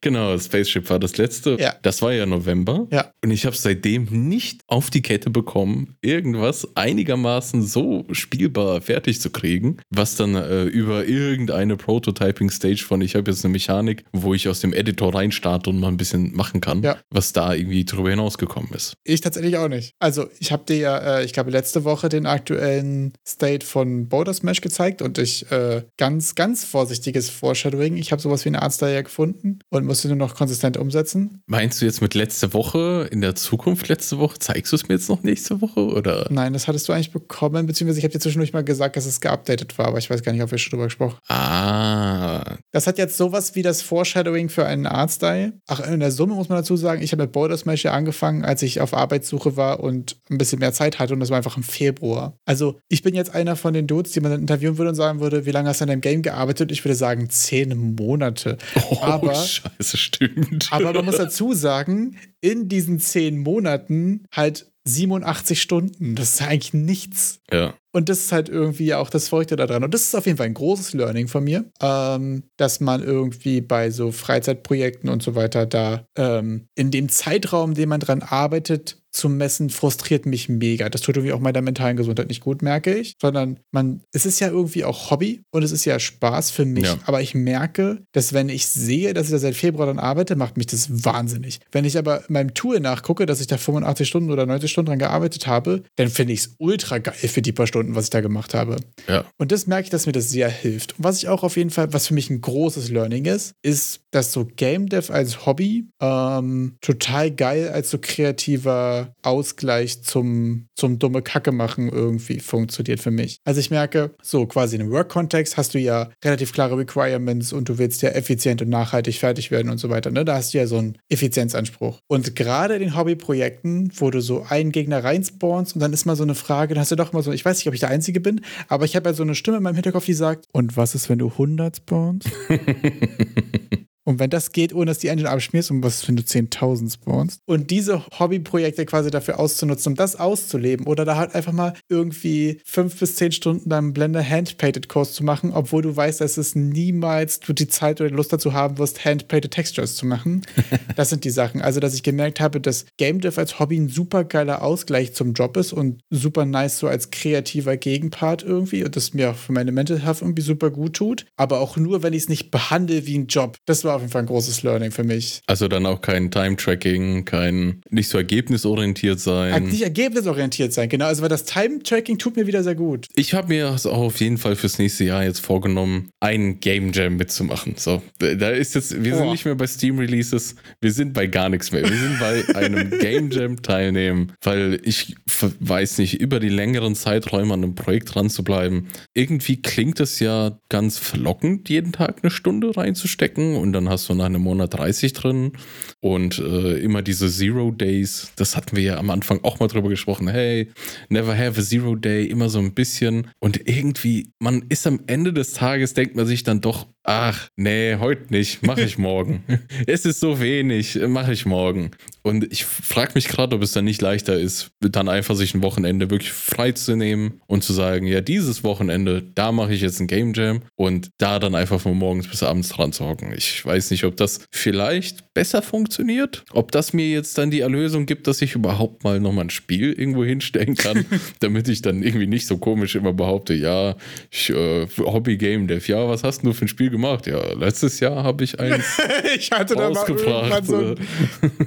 Genau, 0.00 0.36
Spaceship 0.38 0.90
war 0.90 0.98
das 0.98 1.16
letzte. 1.16 1.56
Ja. 1.60 1.74
Das 1.82 2.02
war 2.02 2.12
ja 2.12 2.26
November. 2.26 2.86
Ja. 2.90 3.10
Und 3.22 3.30
ich 3.30 3.46
habe 3.46 3.56
seitdem 3.56 4.04
nicht 4.10 4.60
auf 4.66 4.90
die 4.90 5.02
Kette 5.02 5.30
bekommen, 5.30 5.96
irgendwas 6.02 6.68
einigermaßen 6.76 7.62
so 7.62 8.04
spielbar 8.10 8.80
fertig 8.80 9.20
zu 9.20 9.30
kriegen, 9.30 9.76
was 9.90 10.16
dann 10.16 10.34
äh, 10.34 10.64
über 10.64 11.06
irgendeine 11.06 11.76
Prototyping-Stage 11.76 12.82
von, 12.84 13.00
ich 13.00 13.14
habe 13.14 13.30
jetzt 13.30 13.44
eine 13.44 13.52
Mechanik, 13.52 14.04
wo 14.12 14.34
ich 14.34 14.48
aus 14.48 14.60
dem 14.60 14.72
Editor 14.72 15.14
reinstarte 15.14 15.70
und 15.70 15.78
mal 15.78 15.88
ein 15.88 15.96
bisschen 15.96 16.34
machen 16.34 16.60
kann, 16.60 16.82
Ja. 16.82 16.96
was 17.10 17.32
da 17.32 17.54
irgendwie 17.54 17.84
drüber 17.84 18.10
hinausgekommen 18.10 18.72
ist. 18.72 18.94
Ich 19.04 19.20
tatsächlich 19.20 19.56
auch 19.56 19.68
nicht. 19.68 19.92
Also, 19.98 20.26
ich 20.40 20.52
habe 20.52 20.64
dir 20.66 20.76
ja, 20.76 21.18
äh, 21.18 21.24
ich 21.24 21.32
glaube, 21.32 21.50
letzte 21.50 21.84
Woche 21.84 22.08
den 22.08 22.26
aktuellen 22.26 23.12
State 23.26 23.64
von 23.66 24.08
Border 24.08 24.34
Smash 24.34 24.60
gezeigt 24.60 25.02
und 25.02 25.18
ich 25.18 25.50
äh, 25.50 25.82
ganz, 25.96 26.34
ganz 26.34 26.64
vorsichtiges 26.64 27.30
Foreshadowing. 27.30 27.96
Ich 27.96 28.12
habe 28.12 28.20
sowas 28.22 28.44
wie 28.44 28.48
eine 28.48 28.62
Artstyle 28.62 28.94
ja 28.94 29.02
gefunden 29.02 29.35
und 29.70 29.84
musste 29.84 30.08
nur 30.08 30.16
noch 30.16 30.34
konsistent 30.34 30.76
umsetzen. 30.76 31.42
Meinst 31.46 31.80
du 31.80 31.86
jetzt 31.86 32.00
mit 32.02 32.14
letzte 32.14 32.52
Woche, 32.52 33.08
in 33.10 33.20
der 33.20 33.34
Zukunft 33.34 33.88
letzte 33.88 34.18
Woche, 34.18 34.38
zeigst 34.38 34.72
du 34.72 34.76
es 34.76 34.88
mir 34.88 34.94
jetzt 34.94 35.08
noch 35.08 35.22
nächste 35.22 35.60
Woche 35.60 35.80
oder? 35.84 36.26
Nein, 36.30 36.52
das 36.52 36.68
hattest 36.68 36.88
du 36.88 36.92
eigentlich 36.92 37.12
bekommen, 37.12 37.66
beziehungsweise 37.66 37.98
ich 37.98 38.04
habe 38.04 38.12
dir 38.12 38.20
zwischendurch 38.20 38.52
mal 38.52 38.64
gesagt, 38.64 38.96
dass 38.96 39.06
es 39.06 39.20
geupdatet 39.20 39.76
war, 39.78 39.86
aber 39.86 39.98
ich 39.98 40.10
weiß 40.10 40.22
gar 40.22 40.32
nicht, 40.32 40.42
ob 40.42 40.50
wir 40.50 40.58
schon 40.58 40.70
drüber 40.70 40.84
gesprochen 40.84 41.18
Ah, 41.28 42.56
Das 42.72 42.86
hat 42.86 42.98
jetzt 42.98 43.16
sowas 43.16 43.54
wie 43.54 43.62
das 43.62 43.82
Foreshadowing 43.82 44.48
für 44.48 44.66
einen 44.66 44.86
Artstyle. 44.86 45.54
Ach, 45.66 45.80
in 45.80 46.00
der 46.00 46.10
Summe 46.10 46.34
muss 46.34 46.48
man 46.48 46.58
dazu 46.58 46.76
sagen, 46.76 47.02
ich 47.02 47.12
habe 47.12 47.22
mit 47.24 47.32
Border 47.32 47.56
Smash 47.56 47.84
ja 47.84 47.92
angefangen, 47.92 48.44
als 48.44 48.62
ich 48.62 48.80
auf 48.80 48.94
Arbeitssuche 48.94 49.56
war 49.56 49.80
und 49.80 50.16
ein 50.30 50.38
bisschen 50.38 50.58
mehr 50.58 50.72
Zeit 50.72 50.98
hatte 50.98 51.14
und 51.14 51.20
das 51.20 51.30
war 51.30 51.36
einfach 51.38 51.56
im 51.56 51.62
Februar. 51.62 52.36
Also 52.44 52.78
ich 52.88 53.02
bin 53.02 53.14
jetzt 53.14 53.34
einer 53.34 53.56
von 53.56 53.74
den 53.74 53.86
Dudes, 53.86 54.12
die 54.12 54.20
man 54.20 54.30
dann 54.30 54.40
interviewen 54.40 54.78
würde 54.78 54.90
und 54.90 54.94
sagen 54.94 55.20
würde, 55.20 55.46
wie 55.46 55.50
lange 55.50 55.68
hast 55.68 55.80
du 55.80 55.84
an 55.84 55.88
deinem 55.88 56.00
Game 56.00 56.22
gearbeitet? 56.22 56.70
Ich 56.72 56.84
würde 56.84 56.94
sagen, 56.94 57.28
zehn 57.30 57.94
Monate. 57.96 58.58
oh, 58.90 58.98
aber, 59.00 59.15
scheiße, 59.34 59.96
stimmt. 59.96 60.68
aber 60.70 60.92
man 60.92 61.04
muss 61.04 61.16
dazu 61.16 61.52
sagen, 61.54 62.16
in 62.40 62.68
diesen 62.68 62.98
zehn 62.98 63.38
Monaten 63.38 64.24
halt 64.32 64.70
87 64.84 65.60
Stunden. 65.60 66.14
Das 66.14 66.34
ist 66.34 66.42
eigentlich 66.42 66.74
nichts. 66.74 67.40
ja. 67.52 67.74
Und 67.96 68.10
das 68.10 68.18
ist 68.18 68.32
halt 68.32 68.50
irgendwie 68.50 68.92
auch 68.92 69.08
das 69.08 69.30
Feuchte 69.30 69.56
daran. 69.56 69.82
Und 69.82 69.94
das 69.94 70.02
ist 70.02 70.14
auf 70.14 70.26
jeden 70.26 70.36
Fall 70.36 70.44
ein 70.44 70.52
großes 70.52 70.92
Learning 70.92 71.28
von 71.28 71.42
mir, 71.42 71.64
ähm, 71.80 72.42
dass 72.58 72.80
man 72.80 73.02
irgendwie 73.02 73.62
bei 73.62 73.90
so 73.90 74.12
Freizeitprojekten 74.12 75.08
und 75.08 75.22
so 75.22 75.34
weiter 75.34 75.64
da 75.64 76.04
ähm, 76.14 76.66
in 76.74 76.90
dem 76.90 77.08
Zeitraum, 77.08 77.72
den 77.72 77.88
man 77.88 78.00
dran 78.00 78.20
arbeitet, 78.20 78.98
zu 79.16 79.28
messen, 79.28 79.70
frustriert 79.70 80.26
mich 80.26 80.48
mega. 80.48 80.88
Das 80.88 81.00
tut 81.00 81.16
irgendwie 81.16 81.32
auch 81.32 81.40
meiner 81.40 81.62
mentalen 81.62 81.96
Gesundheit 81.96 82.28
nicht 82.28 82.42
gut, 82.42 82.62
merke 82.62 82.94
ich. 82.94 83.16
Sondern 83.20 83.58
man, 83.72 84.02
es 84.12 84.26
ist 84.26 84.40
ja 84.40 84.48
irgendwie 84.48 84.84
auch 84.84 85.10
Hobby 85.10 85.42
und 85.50 85.62
es 85.62 85.72
ist 85.72 85.84
ja 85.84 85.98
Spaß 85.98 86.50
für 86.50 86.64
mich. 86.64 86.84
Ja. 86.84 86.98
Aber 87.06 87.22
ich 87.22 87.34
merke, 87.34 88.02
dass 88.12 88.32
wenn 88.32 88.48
ich 88.48 88.66
sehe, 88.66 89.14
dass 89.14 89.26
ich 89.26 89.32
da 89.32 89.38
seit 89.38 89.56
Februar 89.56 89.86
dran 89.86 89.98
arbeite, 89.98 90.36
macht 90.36 90.56
mich 90.56 90.66
das 90.66 91.04
wahnsinnig. 91.04 91.60
Wenn 91.72 91.84
ich 91.84 91.98
aber 91.98 92.22
meinem 92.28 92.54
Tool 92.54 92.78
nachgucke, 92.80 93.26
dass 93.26 93.40
ich 93.40 93.46
da 93.46 93.56
85 93.56 94.06
Stunden 94.06 94.30
oder 94.30 94.46
90 94.46 94.70
Stunden 94.70 94.90
dran 94.90 94.98
gearbeitet 94.98 95.46
habe, 95.46 95.82
dann 95.96 96.08
finde 96.08 96.34
ich 96.34 96.40
es 96.40 96.54
ultra 96.58 96.98
geil 96.98 97.14
für 97.14 97.42
die 97.42 97.52
paar 97.52 97.66
Stunden, 97.66 97.85
was 97.94 98.04
ich 98.04 98.10
da 98.10 98.20
gemacht 98.20 98.54
habe. 98.54 98.76
Ja. 99.08 99.24
Und 99.38 99.52
das 99.52 99.66
merke 99.66 99.84
ich, 99.84 99.90
dass 99.90 100.06
mir 100.06 100.12
das 100.12 100.30
sehr 100.30 100.48
hilft. 100.48 100.98
Und 100.98 101.04
was 101.04 101.18
ich 101.18 101.28
auch 101.28 101.42
auf 101.42 101.56
jeden 101.56 101.70
Fall, 101.70 101.92
was 101.92 102.08
für 102.08 102.14
mich 102.14 102.30
ein 102.30 102.40
großes 102.40 102.90
Learning 102.90 103.24
ist, 103.26 103.54
ist, 103.62 104.00
dass 104.16 104.32
so 104.32 104.46
Game 104.56 104.88
Dev 104.88 105.12
als 105.12 105.44
Hobby 105.44 105.88
ähm, 106.00 106.76
total 106.80 107.30
geil 107.30 107.68
als 107.68 107.90
so 107.90 107.98
kreativer 108.00 109.14
Ausgleich 109.22 110.02
zum, 110.02 110.68
zum 110.74 110.98
dumme 110.98 111.20
Kacke 111.20 111.52
machen 111.52 111.90
irgendwie 111.90 112.40
funktioniert 112.40 113.00
für 113.00 113.10
mich. 113.10 113.40
Also 113.44 113.60
ich 113.60 113.70
merke, 113.70 114.14
so 114.22 114.46
quasi 114.46 114.76
in 114.76 114.82
einem 114.82 114.90
Work-Kontext 114.90 115.58
hast 115.58 115.74
du 115.74 115.78
ja 115.78 116.08
relativ 116.24 116.52
klare 116.52 116.78
Requirements 116.78 117.52
und 117.52 117.68
du 117.68 117.76
willst 117.76 118.00
ja 118.00 118.08
effizient 118.10 118.62
und 118.62 118.70
nachhaltig 118.70 119.18
fertig 119.18 119.50
werden 119.50 119.70
und 119.70 119.76
so 119.76 119.90
weiter. 119.90 120.10
Ne? 120.10 120.24
Da 120.24 120.36
hast 120.36 120.54
du 120.54 120.58
ja 120.58 120.66
so 120.66 120.78
einen 120.78 120.96
Effizienzanspruch. 121.10 121.98
Und 122.08 122.34
gerade 122.34 122.74
in 122.74 122.80
den 122.80 122.96
Hobbyprojekten, 122.96 123.92
wo 123.96 124.10
du 124.10 124.22
so 124.22 124.46
einen 124.48 124.72
Gegner 124.72 125.04
reinspawnst 125.04 125.74
und 125.74 125.80
dann 125.80 125.92
ist 125.92 126.06
mal 126.06 126.16
so 126.16 126.22
eine 126.22 126.34
Frage, 126.34 126.72
dann 126.72 126.80
hast 126.80 126.90
du 126.90 126.96
doch 126.96 127.12
mal 127.12 127.22
so, 127.22 127.32
ich 127.32 127.44
weiß 127.44 127.58
nicht, 127.58 127.68
ob 127.68 127.74
ich 127.74 127.80
der 127.80 127.90
Einzige 127.90 128.20
bin, 128.20 128.40
aber 128.68 128.86
ich 128.86 128.96
habe 128.96 129.10
ja 129.10 129.14
so 129.14 129.24
eine 129.24 129.34
Stimme 129.34 129.58
in 129.58 129.62
meinem 129.62 129.74
Hinterkopf, 129.74 130.06
die 130.06 130.14
sagt, 130.14 130.46
und 130.52 130.78
was 130.78 130.94
ist, 130.94 131.10
wenn 131.10 131.18
du 131.18 131.28
100 131.28 131.76
spawnst? 131.76 132.30
Und 134.06 134.20
wenn 134.20 134.30
das 134.30 134.52
geht, 134.52 134.72
ohne 134.72 134.86
dass 134.86 134.98
die 134.98 135.08
Engine 135.08 135.28
abschmierst, 135.28 135.72
und 135.72 135.82
was 135.82 136.06
wenn 136.06 136.14
du 136.14 136.22
10.000 136.22 136.94
spawnst? 136.94 137.40
Und 137.44 137.70
diese 137.72 138.06
Hobbyprojekte 138.18 138.86
quasi 138.86 139.10
dafür 139.10 139.40
auszunutzen, 139.40 139.92
um 139.92 139.96
das 139.96 140.14
auszuleben 140.14 140.86
oder 140.86 141.04
da 141.04 141.16
halt 141.16 141.34
einfach 141.34 141.52
mal 141.52 141.74
irgendwie 141.88 142.60
fünf 142.64 142.98
bis 143.00 143.16
zehn 143.16 143.32
Stunden 143.32 143.68
deinem 143.68 143.92
Blender 143.92 144.22
Hand-Painted 144.22 144.88
Kurs 144.88 145.12
zu 145.12 145.24
machen, 145.24 145.52
obwohl 145.52 145.82
du 145.82 145.94
weißt, 145.94 146.20
dass 146.20 146.36
es 146.36 146.54
niemals 146.54 147.40
du 147.40 147.52
die 147.52 147.66
Zeit 147.66 148.00
oder 148.00 148.08
die 148.08 148.16
Lust 148.16 148.32
dazu 148.32 148.52
haben 148.52 148.78
wirst, 148.78 149.04
Hand-Painted 149.04 149.50
Textures 149.50 149.96
zu 149.96 150.06
machen. 150.06 150.42
das 150.96 151.10
sind 151.10 151.24
die 151.24 151.30
Sachen. 151.30 151.60
Also, 151.60 151.80
dass 151.80 151.94
ich 151.94 152.04
gemerkt 152.04 152.38
habe, 152.38 152.60
dass 152.60 152.86
Game 152.98 153.20
Dev 153.20 153.40
als 153.40 153.58
Hobby 153.58 153.76
ein 153.76 153.88
super 153.88 154.22
geiler 154.22 154.62
Ausgleich 154.62 155.14
zum 155.14 155.32
Job 155.32 155.56
ist 155.56 155.72
und 155.72 156.00
super 156.10 156.44
nice 156.44 156.78
so 156.78 156.86
als 156.86 157.10
kreativer 157.10 157.76
Gegenpart 157.76 158.44
irgendwie 158.44 158.84
und 158.84 158.94
das 158.94 159.14
mir 159.14 159.32
auch 159.32 159.36
für 159.36 159.52
meine 159.52 159.72
Mental 159.72 160.00
Health 160.00 160.22
irgendwie 160.22 160.42
super 160.42 160.70
gut 160.70 160.94
tut. 160.94 161.26
Aber 161.36 161.58
auch 161.58 161.76
nur, 161.76 162.04
wenn 162.04 162.12
ich 162.12 162.22
es 162.22 162.28
nicht 162.28 162.52
behandle 162.52 163.04
wie 163.06 163.18
ein 163.18 163.26
Job. 163.26 163.56
Das 163.66 163.82
war 163.82 163.95
auf 163.96 164.02
jeden 164.02 164.12
Fall 164.12 164.22
ein 164.22 164.26
großes 164.26 164.62
Learning 164.62 164.90
für 164.90 165.04
mich. 165.04 165.40
Also 165.46 165.68
dann 165.68 165.86
auch 165.86 166.00
kein 166.00 166.30
Time-Tracking, 166.30 167.24
kein 167.24 167.82
nicht 167.90 168.08
so 168.08 168.18
ergebnisorientiert 168.18 169.20
sein. 169.20 169.64
Nicht 169.64 169.82
ergebnisorientiert 169.82 170.72
sein, 170.72 170.88
genau. 170.88 171.06
Also, 171.06 171.22
weil 171.22 171.28
das 171.28 171.44
Time-Tracking 171.44 172.18
tut 172.18 172.36
mir 172.36 172.46
wieder 172.46 172.62
sehr 172.62 172.74
gut. 172.74 173.06
Ich 173.14 173.34
habe 173.34 173.48
mir 173.48 173.70
das 173.70 173.86
auch 173.86 173.98
auf 173.98 174.20
jeden 174.20 174.38
Fall 174.38 174.56
fürs 174.56 174.78
nächste 174.78 175.04
Jahr 175.04 175.24
jetzt 175.24 175.40
vorgenommen, 175.40 176.10
einen 176.20 176.60
Game 176.60 176.92
Jam 176.92 177.16
mitzumachen. 177.16 177.74
So, 177.76 178.02
da 178.18 178.50
ist 178.50 178.74
jetzt, 178.74 179.02
wir 179.02 179.14
sind 179.14 179.24
Boah. 179.24 179.32
nicht 179.32 179.44
mehr 179.44 179.54
bei 179.54 179.66
Steam 179.66 179.98
Releases, 179.98 180.56
wir 180.80 180.92
sind 180.92 181.12
bei 181.12 181.26
gar 181.26 181.48
nichts 181.48 181.72
mehr. 181.72 181.82
Wir 181.82 181.96
sind 181.96 182.18
bei 182.18 182.54
einem 182.54 182.90
Game 182.98 183.30
Jam 183.30 183.62
teilnehmen, 183.62 184.32
weil 184.42 184.80
ich 184.82 185.16
weiß 185.60 185.98
nicht, 185.98 186.20
über 186.20 186.40
die 186.40 186.48
längeren 186.48 186.94
Zeiträume 186.94 187.54
an 187.54 187.62
einem 187.62 187.74
Projekt 187.74 188.14
dran 188.14 188.30
zu 188.30 188.44
bleiben. 188.44 188.88
Irgendwie 189.14 189.60
klingt 189.60 190.00
es 190.00 190.20
ja 190.20 190.58
ganz 190.68 190.98
verlockend, 190.98 191.68
jeden 191.68 191.92
Tag 191.92 192.18
eine 192.22 192.30
Stunde 192.30 192.76
reinzustecken 192.76 193.56
und 193.56 193.72
dann 193.72 193.85
hast 193.88 194.08
du 194.08 194.14
nach 194.14 194.26
einem 194.26 194.42
Monat 194.42 194.74
30 194.74 195.12
drin 195.12 195.52
und 196.00 196.38
äh, 196.38 196.78
immer 196.78 197.02
diese 197.02 197.30
Zero 197.30 197.70
Days. 197.70 198.32
Das 198.36 198.56
hatten 198.56 198.76
wir 198.76 198.82
ja 198.82 198.96
am 198.98 199.10
Anfang 199.10 199.40
auch 199.42 199.60
mal 199.60 199.68
drüber 199.68 199.88
gesprochen. 199.88 200.28
Hey, 200.28 200.68
never 201.08 201.36
have 201.36 201.60
a 201.60 201.62
Zero 201.62 201.96
Day, 201.96 202.26
immer 202.26 202.48
so 202.48 202.58
ein 202.58 202.74
bisschen. 202.74 203.28
Und 203.38 203.68
irgendwie, 203.68 204.32
man 204.38 204.64
ist 204.68 204.86
am 204.86 205.00
Ende 205.06 205.32
des 205.32 205.52
Tages, 205.52 205.94
denkt 205.94 206.16
man 206.16 206.26
sich 206.26 206.42
dann 206.42 206.60
doch, 206.60 206.86
ach, 207.06 207.48
nee, 207.56 207.96
heute 207.96 208.32
nicht, 208.32 208.66
mache 208.66 208.82
ich 208.82 208.98
morgen. 208.98 209.44
es 209.86 210.04
ist 210.04 210.20
so 210.20 210.40
wenig, 210.40 210.98
mache 211.06 211.32
ich 211.32 211.46
morgen. 211.46 211.92
Und 212.26 212.52
ich 212.52 212.64
frage 212.64 213.12
mich 213.14 213.28
gerade, 213.28 213.54
ob 213.54 213.62
es 213.62 213.70
dann 213.70 213.84
nicht 213.84 214.02
leichter 214.02 214.36
ist, 214.36 214.72
dann 214.80 215.08
einfach 215.08 215.36
sich 215.36 215.54
ein 215.54 215.62
Wochenende 215.62 216.10
wirklich 216.10 216.32
freizunehmen 216.32 217.40
und 217.46 217.62
zu 217.62 217.72
sagen, 217.72 218.08
ja, 218.08 218.20
dieses 218.20 218.64
Wochenende, 218.64 219.22
da 219.22 219.52
mache 219.52 219.72
ich 219.72 219.80
jetzt 219.80 220.00
ein 220.00 220.08
Game 220.08 220.32
Jam 220.34 220.62
und 220.74 221.10
da 221.18 221.38
dann 221.38 221.54
einfach 221.54 221.80
von 221.80 221.96
morgens 221.96 222.26
bis 222.26 222.42
abends 222.42 222.70
dran 222.70 222.92
zu 222.92 223.06
hocken. 223.06 223.32
Ich 223.32 223.64
weiß 223.64 223.92
nicht, 223.92 224.02
ob 224.02 224.16
das 224.16 224.40
vielleicht 224.50 225.34
besser 225.34 225.62
funktioniert, 225.62 226.42
ob 226.50 226.72
das 226.72 226.92
mir 226.92 227.08
jetzt 227.08 227.38
dann 227.38 227.52
die 227.52 227.60
Erlösung 227.60 228.06
gibt, 228.06 228.26
dass 228.26 228.42
ich 228.42 228.56
überhaupt 228.56 229.04
mal 229.04 229.20
nochmal 229.20 229.44
ein 229.44 229.50
Spiel 229.50 229.92
irgendwo 229.92 230.24
hinstellen 230.24 230.74
kann, 230.74 231.04
damit 231.38 231.68
ich 231.68 231.80
dann 231.80 232.02
irgendwie 232.02 232.26
nicht 232.26 232.48
so 232.48 232.58
komisch 232.58 232.96
immer 232.96 233.12
behaupte, 233.12 233.54
ja, 233.54 233.94
ich, 234.32 234.50
äh, 234.50 234.88
Hobby 234.98 235.36
Game 235.36 235.68
Dev, 235.68 235.86
ja, 235.86 236.08
was 236.08 236.24
hast 236.24 236.42
du 236.42 236.52
für 236.52 236.64
ein 236.64 236.68
Spiel 236.68 236.90
gemacht? 236.90 237.28
Ja, 237.28 237.52
letztes 237.54 238.00
Jahr 238.00 238.24
habe 238.24 238.42
ich 238.42 238.58
eins 238.58 239.00
ich 239.36 239.52
hatte 239.52 239.76
da 239.76 239.90
mal 239.90 240.08
irgendwann 240.08 240.64
so 240.64 240.76
ein 240.76 240.96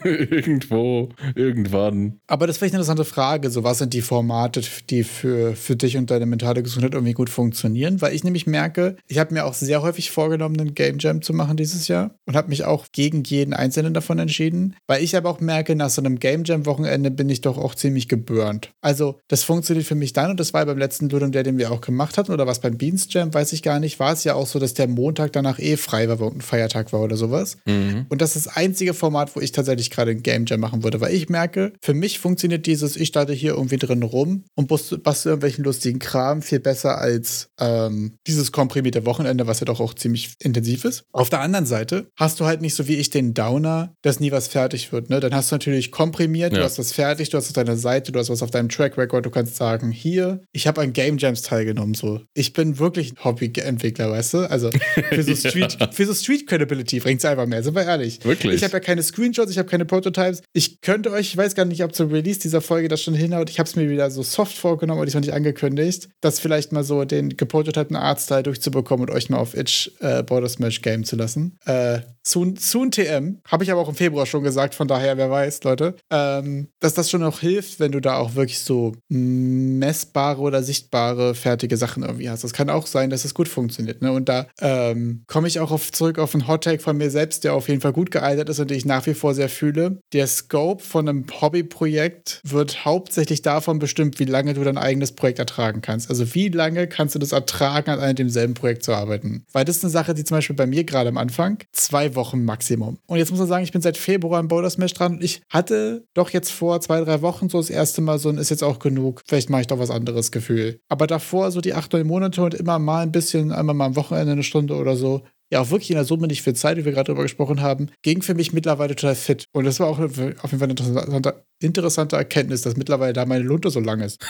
irgendwo, 0.50 1.10
irgendwann. 1.36 2.20
Aber 2.28 2.48
das 2.48 2.56
ist 2.56 2.58
vielleicht 2.60 2.74
eine 2.74 2.82
interessante 2.82 3.06
Frage. 3.06 3.50
So, 3.50 3.64
was 3.64 3.80
sind 3.80 3.94
die 3.94 4.02
Formate, 4.02 4.62
die 4.90 5.04
für, 5.04 5.56
für 5.56 5.76
dich 5.76 5.98
und 5.98 6.12
deine 6.12 6.26
mentale 6.26 6.64
Gesundheit 6.64 6.94
irgendwie 6.94 7.14
gut 7.14 7.30
funktionieren? 7.30 8.02
Weil 8.02 8.14
ich 8.14 8.24
nämlich 8.24 8.48
merke, 8.48 8.98
ich 9.08 9.20
habe 9.20 9.34
mir 9.34 9.46
auch 9.46 9.54
sehr 9.54 9.82
häufig 9.82 10.12
vorgenommen, 10.12 10.60
einen 10.60 10.74
Game 10.74 10.98
Jam 11.00 11.22
zu 11.22 11.34
machen 11.34 11.58
dieses 11.58 11.88
Jahr 11.88 12.16
und 12.26 12.36
habe 12.36 12.50
mich 12.50 12.66
auch 12.66 12.88
gegen 12.92 13.24
jeden 13.24 13.54
einzelnen 13.54 13.94
davon 13.94 14.20
entschieden. 14.20 14.76
Weil 14.88 15.04
ich 15.04 15.16
aber 15.16 15.30
auch 15.30 15.40
merke, 15.40 15.76
nach 15.76 15.90
so 15.90 16.02
einem 16.02 16.20
Game 16.20 16.44
Jam-Wochenende 16.44 17.12
bin 17.12 17.30
ich 17.30 17.42
doch 17.42 17.58
auch 17.58 17.76
ziemlich 17.76 18.08
geburnt. 18.08 18.72
Also, 18.82 19.20
das 19.28 19.44
funktioniert 19.44 19.86
für 19.86 19.96
mich 19.96 20.14
dann 20.14 20.32
und 20.32 20.40
das 20.40 20.54
war 20.54 20.66
beim 20.66 20.78
letzten 20.78 21.10
Ludum, 21.10 21.32
der, 21.32 21.44
den 21.44 21.58
wir 21.58 21.72
auch 21.72 21.82
gemacht 21.82 22.18
hatten, 22.18 22.32
oder 22.32 22.48
was 22.48 22.60
beim 22.60 22.78
Beans 22.78 23.08
Jam, 23.10 23.34
weiß 23.34 23.54
ich 23.54 23.62
gar 23.64 23.80
nicht, 23.80 24.00
war 24.00 24.14
es 24.14 24.24
ja 24.24 24.34
auch 24.34 24.48
so, 24.48 24.60
dass 24.60 24.74
der 24.74 24.88
Montag 24.88 25.34
danach 25.34 25.60
eh 25.60 25.78
frei 25.78 26.10
war, 26.10 26.20
weil 26.20 26.32
ein 26.32 26.42
Feiertag 26.42 26.92
war 26.94 27.02
oder 27.02 27.18
sowas. 27.18 27.58
Mhm. 27.66 28.06
Und 28.10 28.22
das 28.22 28.36
ist 28.36 28.48
das 28.48 28.56
einzige 28.56 28.94
Format, 28.94 29.36
wo 29.36 29.40
ich 29.40 29.52
tatsächlich 29.52 29.90
gerade 29.90 30.12
ein 30.12 30.24
Game 30.24 30.39
Jam 30.46 30.60
machen 30.60 30.84
würde, 30.84 31.02
weil 31.02 31.14
ich 31.14 31.30
merke, 31.30 31.74
für 31.82 31.94
mich 31.94 32.20
funktioniert 32.20 32.66
dieses, 32.66 32.96
ich 32.96 33.10
starte 33.10 33.34
hier 33.34 33.52
irgendwie 33.54 33.78
drin 33.78 34.04
rum 34.04 34.46
und 34.56 34.68
bastel 34.68 35.30
irgendwelchen 35.30 35.64
lustigen 35.64 36.00
Kram 36.00 36.42
viel 36.42 36.60
besser 36.60 36.98
als 37.00 37.50
ähm, 37.60 38.18
dieses 38.28 38.52
komprimierte 38.52 39.06
Wochenende, 39.06 39.48
was 39.48 39.60
ja 39.60 39.66
doch 39.66 39.80
auch 39.80 39.94
ziemlich 39.94 40.34
intensiv 40.40 40.86
ist. 40.86 41.04
Auf 41.12 41.30
der 41.30 41.42
anderen 41.42 41.66
Seite 41.66 42.08
hast 42.16 42.40
du 42.40 42.46
halt 42.46 42.62
nicht 42.62 42.76
so 42.76 42.88
wie 42.88 42.96
ich 42.96 43.10
den 43.10 43.34
Downer, 43.34 43.96
dass 44.02 44.20
nie 44.20 44.32
was 44.32 44.48
fertig 44.48 44.92
wird. 44.92 45.10
Ne? 45.10 45.20
Dann 45.20 45.34
hast 45.34 45.52
du 45.52 45.56
natürlich 45.56 45.92
komprimiert, 45.92 46.54
ja. 46.54 46.60
du 46.60 46.66
hast 46.66 46.80
was 46.80 46.92
fertig, 46.92 47.30
du 47.30 47.38
hast 47.38 47.48
auf 47.48 47.54
deiner 47.54 47.78
Seite, 47.78 48.12
du 48.12 48.20
hast 48.20 48.30
was 48.30 48.42
auf 48.42 48.52
deinem 48.52 48.70
Track 48.70 48.98
Record, 48.98 49.26
du 49.26 49.30
kannst 49.30 49.56
sagen, 49.56 49.92
hier, 49.92 50.42
ich 50.52 50.68
habe 50.68 50.82
an 50.82 50.94
Game 50.94 51.18
Jams 51.18 51.42
teilgenommen. 51.42 51.94
So. 51.94 52.22
Ich 52.34 52.54
bin 52.54 52.80
wirklich 52.80 53.14
ein 53.14 53.24
Hobby-Entwickler, 53.24 54.12
weißt 54.12 54.34
du? 54.34 54.50
Also 54.50 54.70
für 55.10 55.24
so 55.24 55.36
Street, 55.50 55.78
ja. 55.80 55.92
für 55.92 56.06
so 56.06 56.14
Street 56.14 56.48
Credibility 56.48 57.00
bringt 57.00 57.20
es 57.20 57.26
einfach 57.26 57.46
mehr, 57.46 57.64
sind 57.64 57.76
wir 57.76 57.84
ehrlich. 57.84 58.24
Wirklich? 58.24 58.56
Ich 58.56 58.64
habe 58.64 58.74
ja 58.74 58.80
keine 58.80 59.04
Screenshots, 59.04 59.52
ich 59.52 59.58
habe 59.58 59.70
keine 59.70 59.86
Prototypes. 59.86 60.29
Ich 60.54 60.82
könnte 60.82 61.12
euch, 61.12 61.30
ich 61.30 61.38
weiß 61.38 61.56
gar 61.56 61.66
nicht, 61.66 61.84
ob 61.84 61.94
zum 61.94 62.12
Release 62.12 62.40
dieser 62.40 62.62
Folge 62.62 62.88
das 62.88 63.02
schon 63.02 63.14
hinhaut. 63.14 63.50
Ich 63.50 63.60
habe 63.60 63.70
es 63.70 63.76
mir 63.76 63.90
wieder 63.90 64.10
so 64.12 64.24
soft 64.24 64.58
vorgenommen 64.58 65.02
und 65.02 65.08
ich 65.08 65.14
noch 65.14 65.22
nicht 65.22 65.34
angekündigt, 65.34 66.10
das 66.22 66.40
vielleicht 66.40 66.72
mal 66.72 66.84
so 66.84 67.06
den 67.06 67.36
geprototypten 67.38 67.96
Artstyle 67.96 68.44
durchzubekommen 68.44 69.08
und 69.08 69.16
euch 69.16 69.30
mal 69.30 69.38
auf 69.38 69.56
Itch 69.56 69.92
äh, 70.00 70.24
Border 70.24 70.50
Smash 70.50 70.82
game 70.82 71.04
zu 71.04 71.16
lassen. 71.16 71.58
Äh, 71.66 72.00
soon, 72.24 72.56
soon 72.58 72.92
TM, 72.92 73.40
habe 73.46 73.64
ich 73.64 73.72
aber 73.72 73.82
auch 73.82 73.90
im 73.90 73.96
Februar 73.96 74.26
schon 74.26 74.44
gesagt, 74.44 74.76
von 74.76 74.88
daher, 74.88 75.18
wer 75.18 75.30
weiß, 75.30 75.64
Leute, 75.64 75.96
ähm, 76.10 76.70
dass 76.80 76.94
das 76.94 77.10
schon 77.10 77.24
auch 77.24 77.40
hilft, 77.40 77.80
wenn 77.80 77.92
du 77.92 78.00
da 78.00 78.18
auch 78.18 78.36
wirklich 78.36 78.60
so 78.60 78.94
messbare 79.10 80.42
oder 80.42 80.64
sichtbare 80.64 81.36
fertige 81.36 81.78
Sachen 81.78 82.04
irgendwie 82.04 82.30
hast. 82.30 82.44
Das 82.44 82.54
kann 82.54 82.70
auch 82.70 82.88
sein, 82.88 83.10
dass 83.10 83.26
es 83.26 83.34
gut 83.34 83.48
funktioniert. 83.48 84.02
Ne? 84.02 84.12
Und 84.12 84.30
da 84.30 84.48
ähm, 84.62 85.24
komme 85.28 85.48
ich 85.48 85.60
auch 85.60 85.72
auf, 85.72 85.92
zurück 85.92 86.20
auf 86.20 86.34
einen 86.34 86.48
Hottake 86.48 86.82
von 86.82 86.98
mir 86.98 87.10
selbst, 87.10 87.44
der 87.44 87.54
auf 87.54 87.68
jeden 87.68 87.82
Fall 87.82 87.94
gut 87.94 88.12
gealtert 88.12 88.50
ist 88.50 88.60
und 88.60 88.70
den 88.70 88.78
ich 88.78 88.86
nach 88.86 89.06
wie 89.06 89.14
vor 89.14 89.34
sehr 89.34 89.50
fühle. 89.50 90.00
Der 90.20 90.28
Scope 90.28 90.84
von 90.84 91.08
einem 91.08 91.26
Hobbyprojekt 91.40 92.42
wird 92.44 92.84
hauptsächlich 92.84 93.42
davon 93.42 93.80
bestimmt, 93.80 94.20
wie 94.20 94.26
lange 94.26 94.54
du 94.54 94.66
dein 94.66 94.78
eigenes 94.78 95.14
Projekt 95.14 95.40
ertragen 95.40 95.82
kannst. 95.82 96.10
Also 96.10 96.36
wie 96.36 96.50
lange 96.50 96.88
kannst 96.88 97.16
du 97.16 97.20
das 97.20 97.32
ertragen, 97.32 97.90
an 97.90 98.02
einem 98.02 98.18
demselben 98.18 98.54
Projekt 98.54 98.84
zu 98.84 98.92
arbeiten? 98.92 99.46
Weil 99.54 99.64
das 99.64 99.78
ist 99.78 99.86
eine 99.86 99.92
Sache, 99.92 100.14
die 100.14 100.26
zum 100.26 100.36
Beispiel 100.36 100.58
bei 100.58 100.68
mir 100.68 100.84
gerade 100.84 101.08
am 101.08 101.16
Anfang 101.16 101.60
zwei 101.72 102.16
Wochen 102.16 102.44
Maximum. 102.44 102.98
Und 103.08 103.18
jetzt 103.18 103.30
muss 103.30 103.40
man 103.40 103.48
sagen, 103.48 103.64
ich 103.64 103.72
bin 103.72 103.82
seit 103.82 103.96
Februar 103.96 104.42
im 104.42 104.50
Boulder 104.50 104.70
Smash 104.70 104.94
dran 104.94 105.14
und 105.14 105.24
ich 105.24 105.42
hatte 105.48 106.04
doch 106.14 106.32
jetzt 106.32 106.52
vor 106.52 106.82
zwei, 106.82 107.00
drei 107.00 107.22
Wochen 107.22 107.48
so 107.48 107.58
das 107.58 107.70
erste 107.70 108.02
Mal 108.02 108.20
so 108.20 108.28
ein 108.28 108.40
ist 108.40 108.50
jetzt 108.50 108.66
auch 108.66 108.80
genug, 108.80 109.22
vielleicht 109.26 109.50
mache 109.50 109.62
ich 109.62 109.68
doch 109.68 109.80
was 109.80 109.90
anderes 109.90 110.32
Gefühl. 110.32 110.82
Aber 110.90 111.08
davor 111.08 111.50
so 111.52 111.62
die 111.62 111.74
acht, 111.74 111.94
neun 111.94 112.08
Monate 112.08 112.44
und 112.44 112.56
immer 112.56 112.78
mal 112.78 113.04
ein 113.04 113.14
bisschen, 113.14 113.54
einmal 113.54 113.74
mal 113.74 113.86
am 113.86 113.96
Wochenende 113.96 114.34
eine 114.34 114.44
Stunde 114.44 114.76
oder 114.76 114.98
so, 114.98 115.24
ja 115.52 115.62
auch 115.62 115.72
wirklich 115.72 115.90
in 115.90 115.96
der 115.96 116.06
Summe 116.06 116.28
nicht 116.28 116.44
viel 116.44 116.54
Zeit, 116.54 116.78
wie 116.78 116.86
wir 116.86 116.92
gerade 116.92 117.08
darüber 117.08 117.24
gesprochen 117.24 117.62
haben, 117.62 117.90
ging 118.04 118.22
für 118.22 118.34
mich 118.34 118.54
mittlerweile 118.54 118.96
total 118.96 119.16
fit. 119.16 119.46
Und 119.52 119.66
das 119.66 119.80
war 119.80 119.88
auch 119.88 120.00
auf 120.00 120.18
jeden 120.18 120.38
Fall 120.38 120.62
eine 120.62 120.72
interessante, 120.72 121.44
interessante 121.62 122.16
Erkenntnis, 122.16 122.62
dass 122.62 122.78
mittlerweile 122.78 123.14
da 123.14 123.26
meine 123.26 123.44
Lunte 123.44 123.70
so 123.70 123.80
lang 123.80 124.02
ist. 124.02 124.20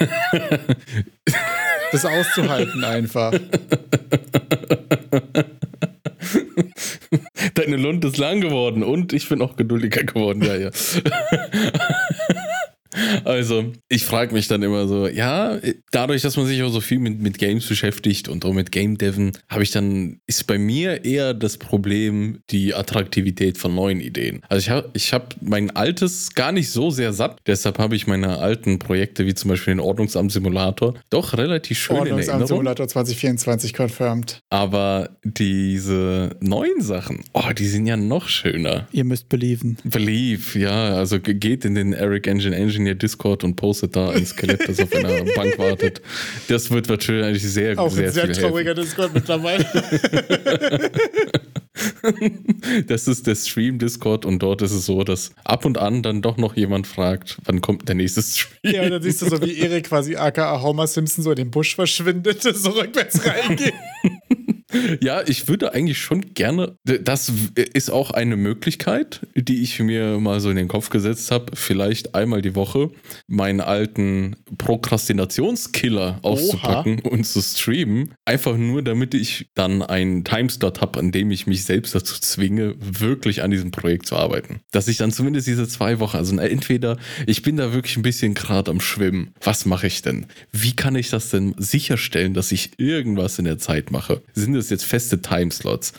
das 1.91 2.05
auszuhalten 2.05 2.83
einfach. 2.83 3.33
Deine 7.55 7.77
Lunte 7.77 8.07
ist 8.07 8.17
lang 8.17 8.41
geworden 8.41 8.83
und 8.83 9.13
ich 9.13 9.27
bin 9.27 9.41
auch 9.41 9.55
geduldiger 9.55 10.03
geworden, 10.03 10.43
ja, 10.43 10.55
ja. 10.55 10.69
Also, 13.23 13.71
ich 13.87 14.05
frage 14.05 14.33
mich 14.33 14.47
dann 14.47 14.63
immer 14.63 14.87
so, 14.87 15.07
ja, 15.07 15.59
dadurch, 15.91 16.21
dass 16.21 16.37
man 16.37 16.47
sich 16.47 16.61
auch 16.63 16.71
so 16.71 16.81
viel 16.81 16.99
mit, 16.99 17.19
mit 17.19 17.37
Games 17.37 17.67
beschäftigt 17.67 18.27
und 18.27 18.45
auch 18.45 18.53
mit 18.53 18.71
Game 18.71 18.97
Deven, 18.97 19.31
habe 19.47 19.63
ich 19.63 19.71
dann, 19.71 20.19
ist 20.25 20.47
bei 20.47 20.57
mir 20.57 21.05
eher 21.05 21.33
das 21.33 21.57
Problem 21.57 22.39
die 22.49 22.73
Attraktivität 22.73 23.57
von 23.57 23.75
neuen 23.75 23.99
Ideen. 23.99 24.41
Also 24.49 24.59
ich 24.59 24.69
habe 24.69 24.89
ich 24.93 25.13
hab 25.13 25.35
mein 25.41 25.69
altes 25.75 26.33
gar 26.33 26.51
nicht 26.51 26.71
so 26.71 26.89
sehr 26.89 27.13
satt, 27.13 27.39
deshalb 27.45 27.77
habe 27.77 27.95
ich 27.95 28.07
meine 28.07 28.39
alten 28.39 28.79
Projekte, 28.79 29.25
wie 29.25 29.33
zum 29.33 29.49
Beispiel 29.49 29.73
den 29.73 29.79
Ordnungsamt-Simulator, 29.79 30.95
doch 31.09 31.37
relativ 31.37 31.77
schön. 31.77 31.97
Ordnungsamt-Simulator 31.97 32.87
2024 32.87 33.77
confirmed. 33.77 34.39
Aber 34.49 35.11
diese 35.23 36.35
neuen 36.39 36.81
Sachen, 36.81 37.23
oh, 37.33 37.51
die 37.57 37.67
sind 37.67 37.85
ja 37.85 37.97
noch 37.97 38.27
schöner. 38.27 38.87
Ihr 38.91 39.03
müsst 39.03 39.29
belieben. 39.29 39.77
Believe, 39.83 40.57
ja, 40.57 40.95
also 40.95 41.19
geht 41.19 41.65
in 41.65 41.75
den 41.75 41.93
Eric 41.93 42.27
Engine 42.27 42.55
Engine 42.55 42.78
Engineer 42.79 42.95
Discord 42.95 43.43
und 43.43 43.55
postet 43.55 43.95
da 43.95 44.09
ein 44.09 44.25
Skelett, 44.25 44.67
das 44.67 44.79
auf 44.79 44.93
einer 44.93 45.23
Bank 45.35 45.59
wartet. 45.59 46.01
Das 46.47 46.71
wird 46.71 46.87
wahrscheinlich 46.87 47.43
sehr, 47.43 47.77
Auch 47.77 47.91
sehr, 47.91 48.07
ein 48.07 48.13
sehr 48.13 48.31
trauriger 48.31 48.69
helfen. 48.69 48.83
Discord 48.83 49.13
mittlerweile. 49.13 49.65
das 52.87 53.07
ist 53.07 53.27
der 53.27 53.35
Stream-Discord 53.35 54.25
und 54.25 54.39
dort 54.39 54.61
ist 54.61 54.71
es 54.71 54.85
so, 54.85 55.03
dass 55.03 55.31
ab 55.43 55.65
und 55.65 55.77
an 55.77 56.03
dann 56.03 56.21
doch 56.21 56.37
noch 56.37 56.55
jemand 56.55 56.87
fragt, 56.87 57.37
wann 57.43 57.61
kommt 57.61 57.87
der 57.89 57.95
nächste 57.95 58.21
Stream. 58.21 58.73
Ja, 58.73 58.83
und 58.83 58.91
dann 58.91 59.01
siehst 59.01 59.21
du 59.21 59.29
so, 59.29 59.41
wie 59.41 59.57
Erik 59.57 59.87
quasi 59.87 60.15
aka 60.15 60.61
Homer 60.61 60.87
Simpson 60.87 61.23
so 61.23 61.31
in 61.31 61.37
den 61.37 61.51
Busch 61.51 61.75
verschwindet, 61.75 62.41
so 62.41 62.69
rückwärts 62.69 63.25
reingeht. 63.25 63.73
Ja, 65.01 65.21
ich 65.25 65.47
würde 65.47 65.73
eigentlich 65.73 65.97
schon 65.97 66.33
gerne, 66.33 66.75
das 66.83 67.31
ist 67.73 67.89
auch 67.89 68.11
eine 68.11 68.35
Möglichkeit, 68.35 69.21
die 69.35 69.63
ich 69.63 69.79
mir 69.79 70.19
mal 70.19 70.39
so 70.39 70.49
in 70.49 70.57
den 70.57 70.67
Kopf 70.67 70.89
gesetzt 70.89 71.31
habe, 71.31 71.55
vielleicht 71.55 72.13
einmal 72.13 72.41
die 72.41 72.55
Woche 72.55 72.91
meinen 73.27 73.61
alten 73.61 74.35
Prokrastinationskiller 74.57 76.19
auszupacken 76.21 77.01
Oha. 77.03 77.09
und 77.09 77.25
zu 77.25 77.41
streamen. 77.41 78.13
Einfach 78.25 78.57
nur, 78.57 78.83
damit 78.83 79.13
ich 79.13 79.49
dann 79.55 79.81
einen 79.81 80.23
Timeslot 80.23 80.81
habe, 80.81 80.99
an 80.99 81.11
dem 81.11 81.31
ich 81.31 81.47
mich 81.47 81.63
selbst 81.63 81.95
dazu 81.95 82.19
zwinge, 82.19 82.75
wirklich 82.79 83.41
an 83.41 83.51
diesem 83.51 83.71
Projekt 83.71 84.05
zu 84.05 84.15
arbeiten. 84.15 84.61
Dass 84.71 84.87
ich 84.87 84.97
dann 84.97 85.11
zumindest 85.11 85.47
diese 85.47 85.67
zwei 85.67 85.99
Wochen, 85.99 86.17
also 86.17 86.37
entweder 86.37 86.97
ich 87.25 87.41
bin 87.41 87.57
da 87.57 87.73
wirklich 87.73 87.97
ein 87.97 88.03
bisschen 88.03 88.35
gerade 88.35 88.69
am 88.69 88.81
Schwimmen. 88.81 89.33
Was 89.41 89.65
mache 89.65 89.87
ich 89.87 90.03
denn? 90.03 90.27
Wie 90.51 90.75
kann 90.75 90.95
ich 90.95 91.09
das 91.09 91.29
denn 91.29 91.55
sicherstellen, 91.57 92.33
dass 92.35 92.51
ich 92.51 92.71
irgendwas 92.77 93.39
in 93.39 93.45
der 93.45 93.57
Zeit 93.57 93.91
mache? 93.91 94.21
Sind 94.33 94.58
es 94.59 94.69
jetzt 94.69 94.85
feste 94.85 95.21
Timeslots. 95.21 95.93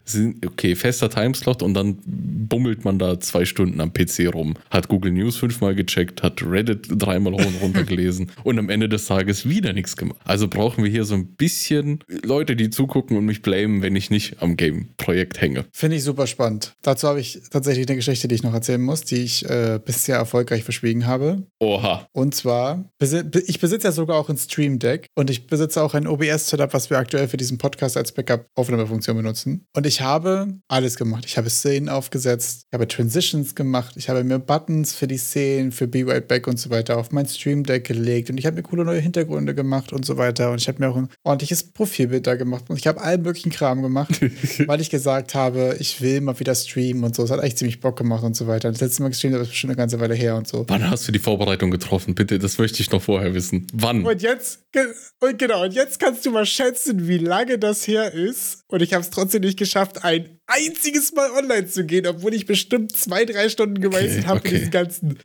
Okay, 0.45 0.75
fester 0.77 1.11
Timeslot 1.11 1.63
und 1.63 1.75
dann 1.75 1.99
bummelt 2.05 2.85
man 2.85 2.99
da 2.99 3.21
zwei 3.21 3.45
Stunden 3.45 3.81
am 3.81 3.93
PC 3.93 4.33
rum. 4.33 4.55
Hat 4.71 4.89
Google 4.89 5.13
News 5.13 5.37
fünfmal 5.37 5.75
gecheckt, 5.75 6.23
hat 6.23 6.43
Reddit 6.43 6.87
dreimal 6.91 7.33
hoch 7.33 7.47
und 7.47 7.61
runter 7.61 7.85
gelesen 7.85 8.31
und 8.45 8.59
am 8.59 8.69
Ende 8.69 8.89
des 8.89 9.07
Tages 9.07 9.49
wieder 9.49 9.73
nichts 9.73 9.97
gemacht. 9.97 10.19
Also 10.25 10.49
brauchen 10.49 10.85
wir 10.85 10.91
hier 10.91 11.05
so 11.05 11.15
ein 11.15 11.27
bisschen 11.27 12.01
Leute, 12.23 12.57
die 12.57 12.71
zugucken 12.71 13.17
und 13.17 13.25
mich 13.25 13.43
blamen, 13.43 13.83
wenn 13.83 13.97
ich 13.97 14.11
nicht 14.11 14.43
am 14.43 14.57
Game-Projekt 14.57 15.41
hänge. 15.41 15.67
Finde 15.73 15.97
ich 15.97 16.05
super 16.05 16.27
spannend. 16.27 16.75
Dazu 16.83 17.09
habe 17.09 17.21
ich 17.21 17.41
tatsächlich 17.51 17.89
eine 17.89 17.97
Geschichte, 17.97 18.29
die 18.29 18.35
ich 18.35 18.43
noch 18.43 18.55
erzählen 18.55 18.81
muss, 18.81 19.03
die 19.03 19.17
ich 19.17 19.49
äh, 19.49 19.81
bisher 19.85 20.17
erfolgreich 20.17 20.65
verschwiegen 20.65 21.07
habe. 21.07 21.45
Oha. 21.61 22.07
Und 22.13 22.35
zwar, 22.35 22.91
ich 23.01 23.61
besitze 23.61 23.89
ja 23.89 23.93
sogar 23.93 24.17
auch 24.17 24.29
ein 24.29 24.37
Stream 24.37 24.79
Deck 24.79 25.07
und 25.15 25.31
ich 25.31 25.47
besitze 25.47 25.83
auch 25.83 25.95
ein 25.95 26.07
OBS-Setup, 26.07 26.73
was 26.75 26.91
wir 26.91 26.99
aktuell 26.99 27.29
für 27.29 27.37
diesen 27.37 27.59
Podcast 27.59 27.97
als 27.97 28.13
Backup-Aufnahmefunktion 28.61 29.17
benutzen. 29.17 29.67
Und 29.75 29.87
ich 29.87 30.01
habe 30.01 30.59
alles 30.69 30.97
gemacht. 30.97 31.25
Ich 31.27 31.37
habe 31.37 31.51
Szenen 31.51 31.89
aufgesetzt, 31.89 32.67
ich 32.69 32.75
habe 32.75 32.89
Transitions 32.89 33.55
gemacht, 33.55 33.95
ich 33.97 34.09
habe 34.09 34.25
mir 34.25 34.39
Buttons 34.39 34.95
für 34.95 35.07
die 35.07 35.19
Szenen, 35.19 35.73
für 35.73 35.87
Be 35.87 36.07
Right 36.07 36.27
Back 36.27 36.47
und 36.47 36.59
so 36.59 36.71
weiter 36.71 36.99
auf 36.99 37.13
mein 37.13 37.27
Stream 37.27 37.65
Deck 37.65 37.87
gelegt 37.87 38.31
und 38.31 38.39
ich 38.39 38.47
habe 38.47 38.57
mir 38.57 38.63
coole 38.63 38.85
neue 38.85 39.01
Hintergründe 39.01 39.55
gemacht 39.55 39.93
und 39.93 40.05
so 40.05 40.17
weiter. 40.17 40.51
Und 40.51 40.61
ich 40.61 40.69
habe 40.69 40.79
mir 40.81 40.91
auch 40.91 40.97
ein 40.97 41.09
ordentliches 41.23 41.73
Profilbild 41.73 42.27
da 42.27 42.35
gemacht 42.35 42.65
und 42.69 42.79
ich 42.79 42.87
habe 42.87 43.01
allen 43.01 43.23
möglichen 43.23 43.51
Kram 43.51 43.83
gemacht, 43.83 44.21
weil 44.67 44.81
ich 44.81 44.91
gesagt 44.91 45.35
habe, 45.35 45.77
ich 45.79 46.01
will 46.01 46.21
mal 46.21 46.39
wieder 46.39 46.55
streamen 46.55 47.05
und 47.05 47.15
so. 47.15 47.25
Es 47.25 47.31
hat 47.31 47.41
eigentlich 47.41 47.57
ziemlich 47.57 47.81
Bock 47.81 47.97
gemacht 47.97 48.25
und 48.25 48.37
so 48.37 48.47
weiter. 48.47 48.71
Das 48.71 48.81
letzte 48.81 49.03
Mal 49.03 49.09
gestreamt 49.09 49.35
habe 49.35 49.45
ich 49.45 49.59
schon 49.59 49.71
eine 49.71 49.77
ganze 49.77 50.01
Weile 50.01 50.15
her 50.15 50.37
und 50.37 50.49
so. 50.49 50.65
Wann 50.69 50.89
hast 50.89 51.07
du 51.07 51.13
die 51.13 51.19
Vorbereitung 51.19 51.71
getroffen? 51.71 52.15
Bitte, 52.15 52.39
das 52.39 52.59
möchte 52.59 52.81
ich 52.81 52.91
noch 52.91 53.03
vorher 53.03 53.35
wissen. 53.35 53.67
Wann? 53.73 54.05
Und 54.05 54.23
jetzt, 54.23 54.61
und 55.21 55.39
genau, 55.39 55.65
und 55.65 55.75
jetzt 55.75 55.99
kannst 55.99 56.25
du 56.27 56.31
mal 56.31 56.47
schätzen, 56.47 57.09
wie 57.09 57.19
lange 57.19 57.59
das 57.59 57.87
her 57.87 58.13
ist. 58.13 58.40
is 58.41 58.60
Und 58.71 58.83
ich 58.83 58.93
habe 58.93 59.03
es 59.03 59.11
trotzdem 59.11 59.43
nicht 59.43 59.59
geschafft, 59.59 60.05
ein 60.05 60.39
einziges 60.47 61.13
Mal 61.13 61.31
online 61.31 61.67
zu 61.67 61.85
gehen, 61.85 62.07
obwohl 62.07 62.35
ich 62.35 62.47
bestimmt 62.47 62.97
zwei, 62.97 63.25
drei 63.25 63.49
Stunden 63.49 63.81
geweißt 63.81 64.19
Okay, 64.19 64.27
habe, 64.27 64.41
okay. 64.41 64.55
diesen 64.59 64.71
ganzen 64.71 65.19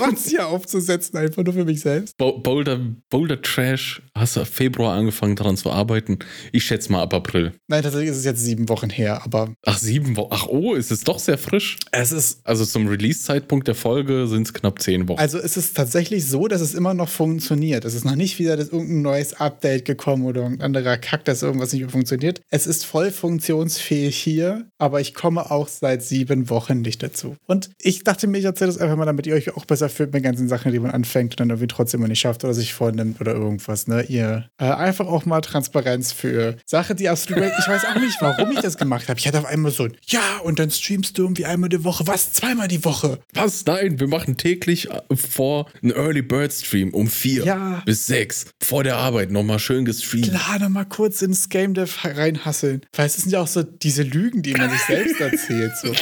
Rotz 0.00 0.28
hier 0.28 0.46
aufzusetzen, 0.48 1.16
einfach 1.18 1.44
nur 1.44 1.54
für 1.54 1.64
mich 1.64 1.80
selbst. 1.80 2.16
Bo- 2.16 2.38
Boulder, 2.38 2.80
Boulder 3.10 3.40
Trash, 3.40 4.02
hast 4.16 4.36
du 4.36 4.40
ab 4.40 4.48
Februar 4.48 4.94
angefangen 4.96 5.36
daran 5.36 5.56
zu 5.56 5.70
arbeiten? 5.70 6.18
Ich 6.52 6.64
schätze 6.64 6.90
mal 6.90 7.02
ab 7.02 7.14
April. 7.14 7.52
Nein, 7.68 7.82
tatsächlich 7.82 8.10
ist 8.10 8.18
es 8.18 8.24
jetzt 8.24 8.40
sieben 8.44 8.68
Wochen 8.68 8.90
her, 8.90 9.22
aber 9.24 9.54
Ach, 9.64 9.78
sieben 9.78 10.16
Wochen. 10.16 10.30
Ach, 10.32 10.46
oh, 10.48 10.74
ist 10.74 10.90
es 10.90 11.04
doch 11.04 11.18
sehr 11.18 11.38
frisch. 11.38 11.76
es 11.92 12.12
ist 12.12 12.40
Also 12.44 12.64
zum 12.64 12.88
Release-Zeitpunkt 12.88 13.68
der 13.68 13.74
Folge 13.74 14.26
sind 14.26 14.46
es 14.46 14.52
knapp 14.54 14.80
zehn 14.82 15.08
Wochen. 15.08 15.20
Also 15.20 15.38
es 15.38 15.56
ist 15.56 15.76
tatsächlich 15.76 16.26
so, 16.26 16.48
dass 16.48 16.60
es 16.60 16.74
immer 16.74 16.94
noch 16.94 17.08
funktioniert. 17.08 17.84
Es 17.84 17.94
ist 17.94 18.04
noch 18.04 18.16
nicht 18.16 18.38
wieder 18.38 18.56
das, 18.56 18.68
irgendein 18.70 19.02
neues 19.02 19.34
Update 19.34 19.84
gekommen 19.84 20.24
oder 20.24 20.42
irgendein 20.42 20.64
anderer 20.76 20.96
Kack, 20.96 21.24
dass 21.24 21.42
irgendwas 21.42 21.72
nicht 21.72 21.82
mehr 21.82 21.90
funktioniert. 21.90 22.40
Es 22.50 22.66
ist 22.66 22.83
voll 22.84 23.10
funktionsfähig 23.10 24.16
hier, 24.16 24.66
aber 24.78 25.00
ich 25.00 25.14
komme 25.14 25.50
auch 25.50 25.68
seit 25.68 26.02
sieben 26.02 26.50
Wochen 26.50 26.80
nicht 26.80 27.02
dazu. 27.02 27.36
Und 27.46 27.70
ich 27.80 28.04
dachte 28.04 28.26
mir, 28.26 28.38
ich 28.38 28.44
erzähle 28.44 28.70
das 28.72 28.80
einfach 28.80 28.96
mal, 28.96 29.04
damit 29.06 29.26
ihr 29.26 29.34
euch 29.34 29.56
auch 29.56 29.64
besser 29.64 29.88
fühlt 29.88 30.12
mit 30.12 30.16
den 30.22 30.24
ganzen 30.24 30.48
Sachen, 30.48 30.72
die 30.72 30.78
man 30.78 30.90
anfängt 30.90 31.32
und 31.34 31.40
dann 31.40 31.50
irgendwie 31.50 31.66
trotzdem 31.66 32.00
mal 32.00 32.08
nicht 32.08 32.20
schafft 32.20 32.44
oder 32.44 32.54
sich 32.54 32.74
vornimmt 32.74 33.20
oder 33.20 33.32
irgendwas. 33.32 33.86
Ne? 33.86 34.02
Ihr 34.04 34.48
äh, 34.58 34.64
einfach 34.64 35.06
auch 35.06 35.24
mal 35.26 35.40
Transparenz 35.40 36.12
für 36.12 36.56
Sachen, 36.66 36.96
die 36.96 37.08
absolut. 37.08 37.44
Ich 37.58 37.68
weiß 37.68 37.84
auch 37.86 38.00
nicht, 38.00 38.16
warum 38.20 38.50
ich 38.52 38.60
das 38.60 38.76
gemacht 38.76 39.08
habe. 39.08 39.18
Ich 39.18 39.26
hatte 39.26 39.38
auf 39.38 39.46
einmal 39.46 39.72
so 39.72 39.84
ein, 39.84 39.96
ja, 40.06 40.38
und 40.44 40.58
dann 40.58 40.70
streamst 40.70 41.16
du 41.18 41.22
irgendwie 41.22 41.44
einmal 41.46 41.68
die 41.68 41.84
Woche. 41.84 42.06
Was? 42.06 42.32
Zweimal 42.32 42.68
die 42.68 42.84
Woche? 42.84 43.18
Was? 43.32 43.64
Nein, 43.66 43.98
wir 44.00 44.08
machen 44.08 44.36
täglich 44.36 44.90
äh, 44.90 45.00
vor 45.16 45.66
einen 45.82 45.92
Early 45.92 46.22
Bird 46.22 46.52
Stream 46.52 46.90
um 46.92 47.08
vier 47.08 47.44
Ja. 47.44 47.82
bis 47.86 48.06
sechs 48.06 48.46
vor 48.62 48.84
der 48.84 48.96
Arbeit 48.96 49.30
nochmal 49.30 49.58
schön 49.58 49.84
gestreamt. 49.84 50.28
Klar, 50.30 50.58
noch 50.58 50.68
mal 50.68 50.84
kurz 50.84 51.22
ins 51.22 51.48
Game 51.48 51.74
Dev 51.74 51.92
reinhasseln. 52.04 52.73
Weil 52.94 53.06
es 53.06 53.16
sind 53.16 53.30
ja 53.30 53.40
auch 53.40 53.46
so 53.46 53.62
diese 53.62 54.02
Lügen, 54.02 54.42
die 54.42 54.54
man 54.54 54.70
sich 54.70 54.80
selbst 54.82 55.20
erzählt. 55.20 55.72
So. 55.76 55.92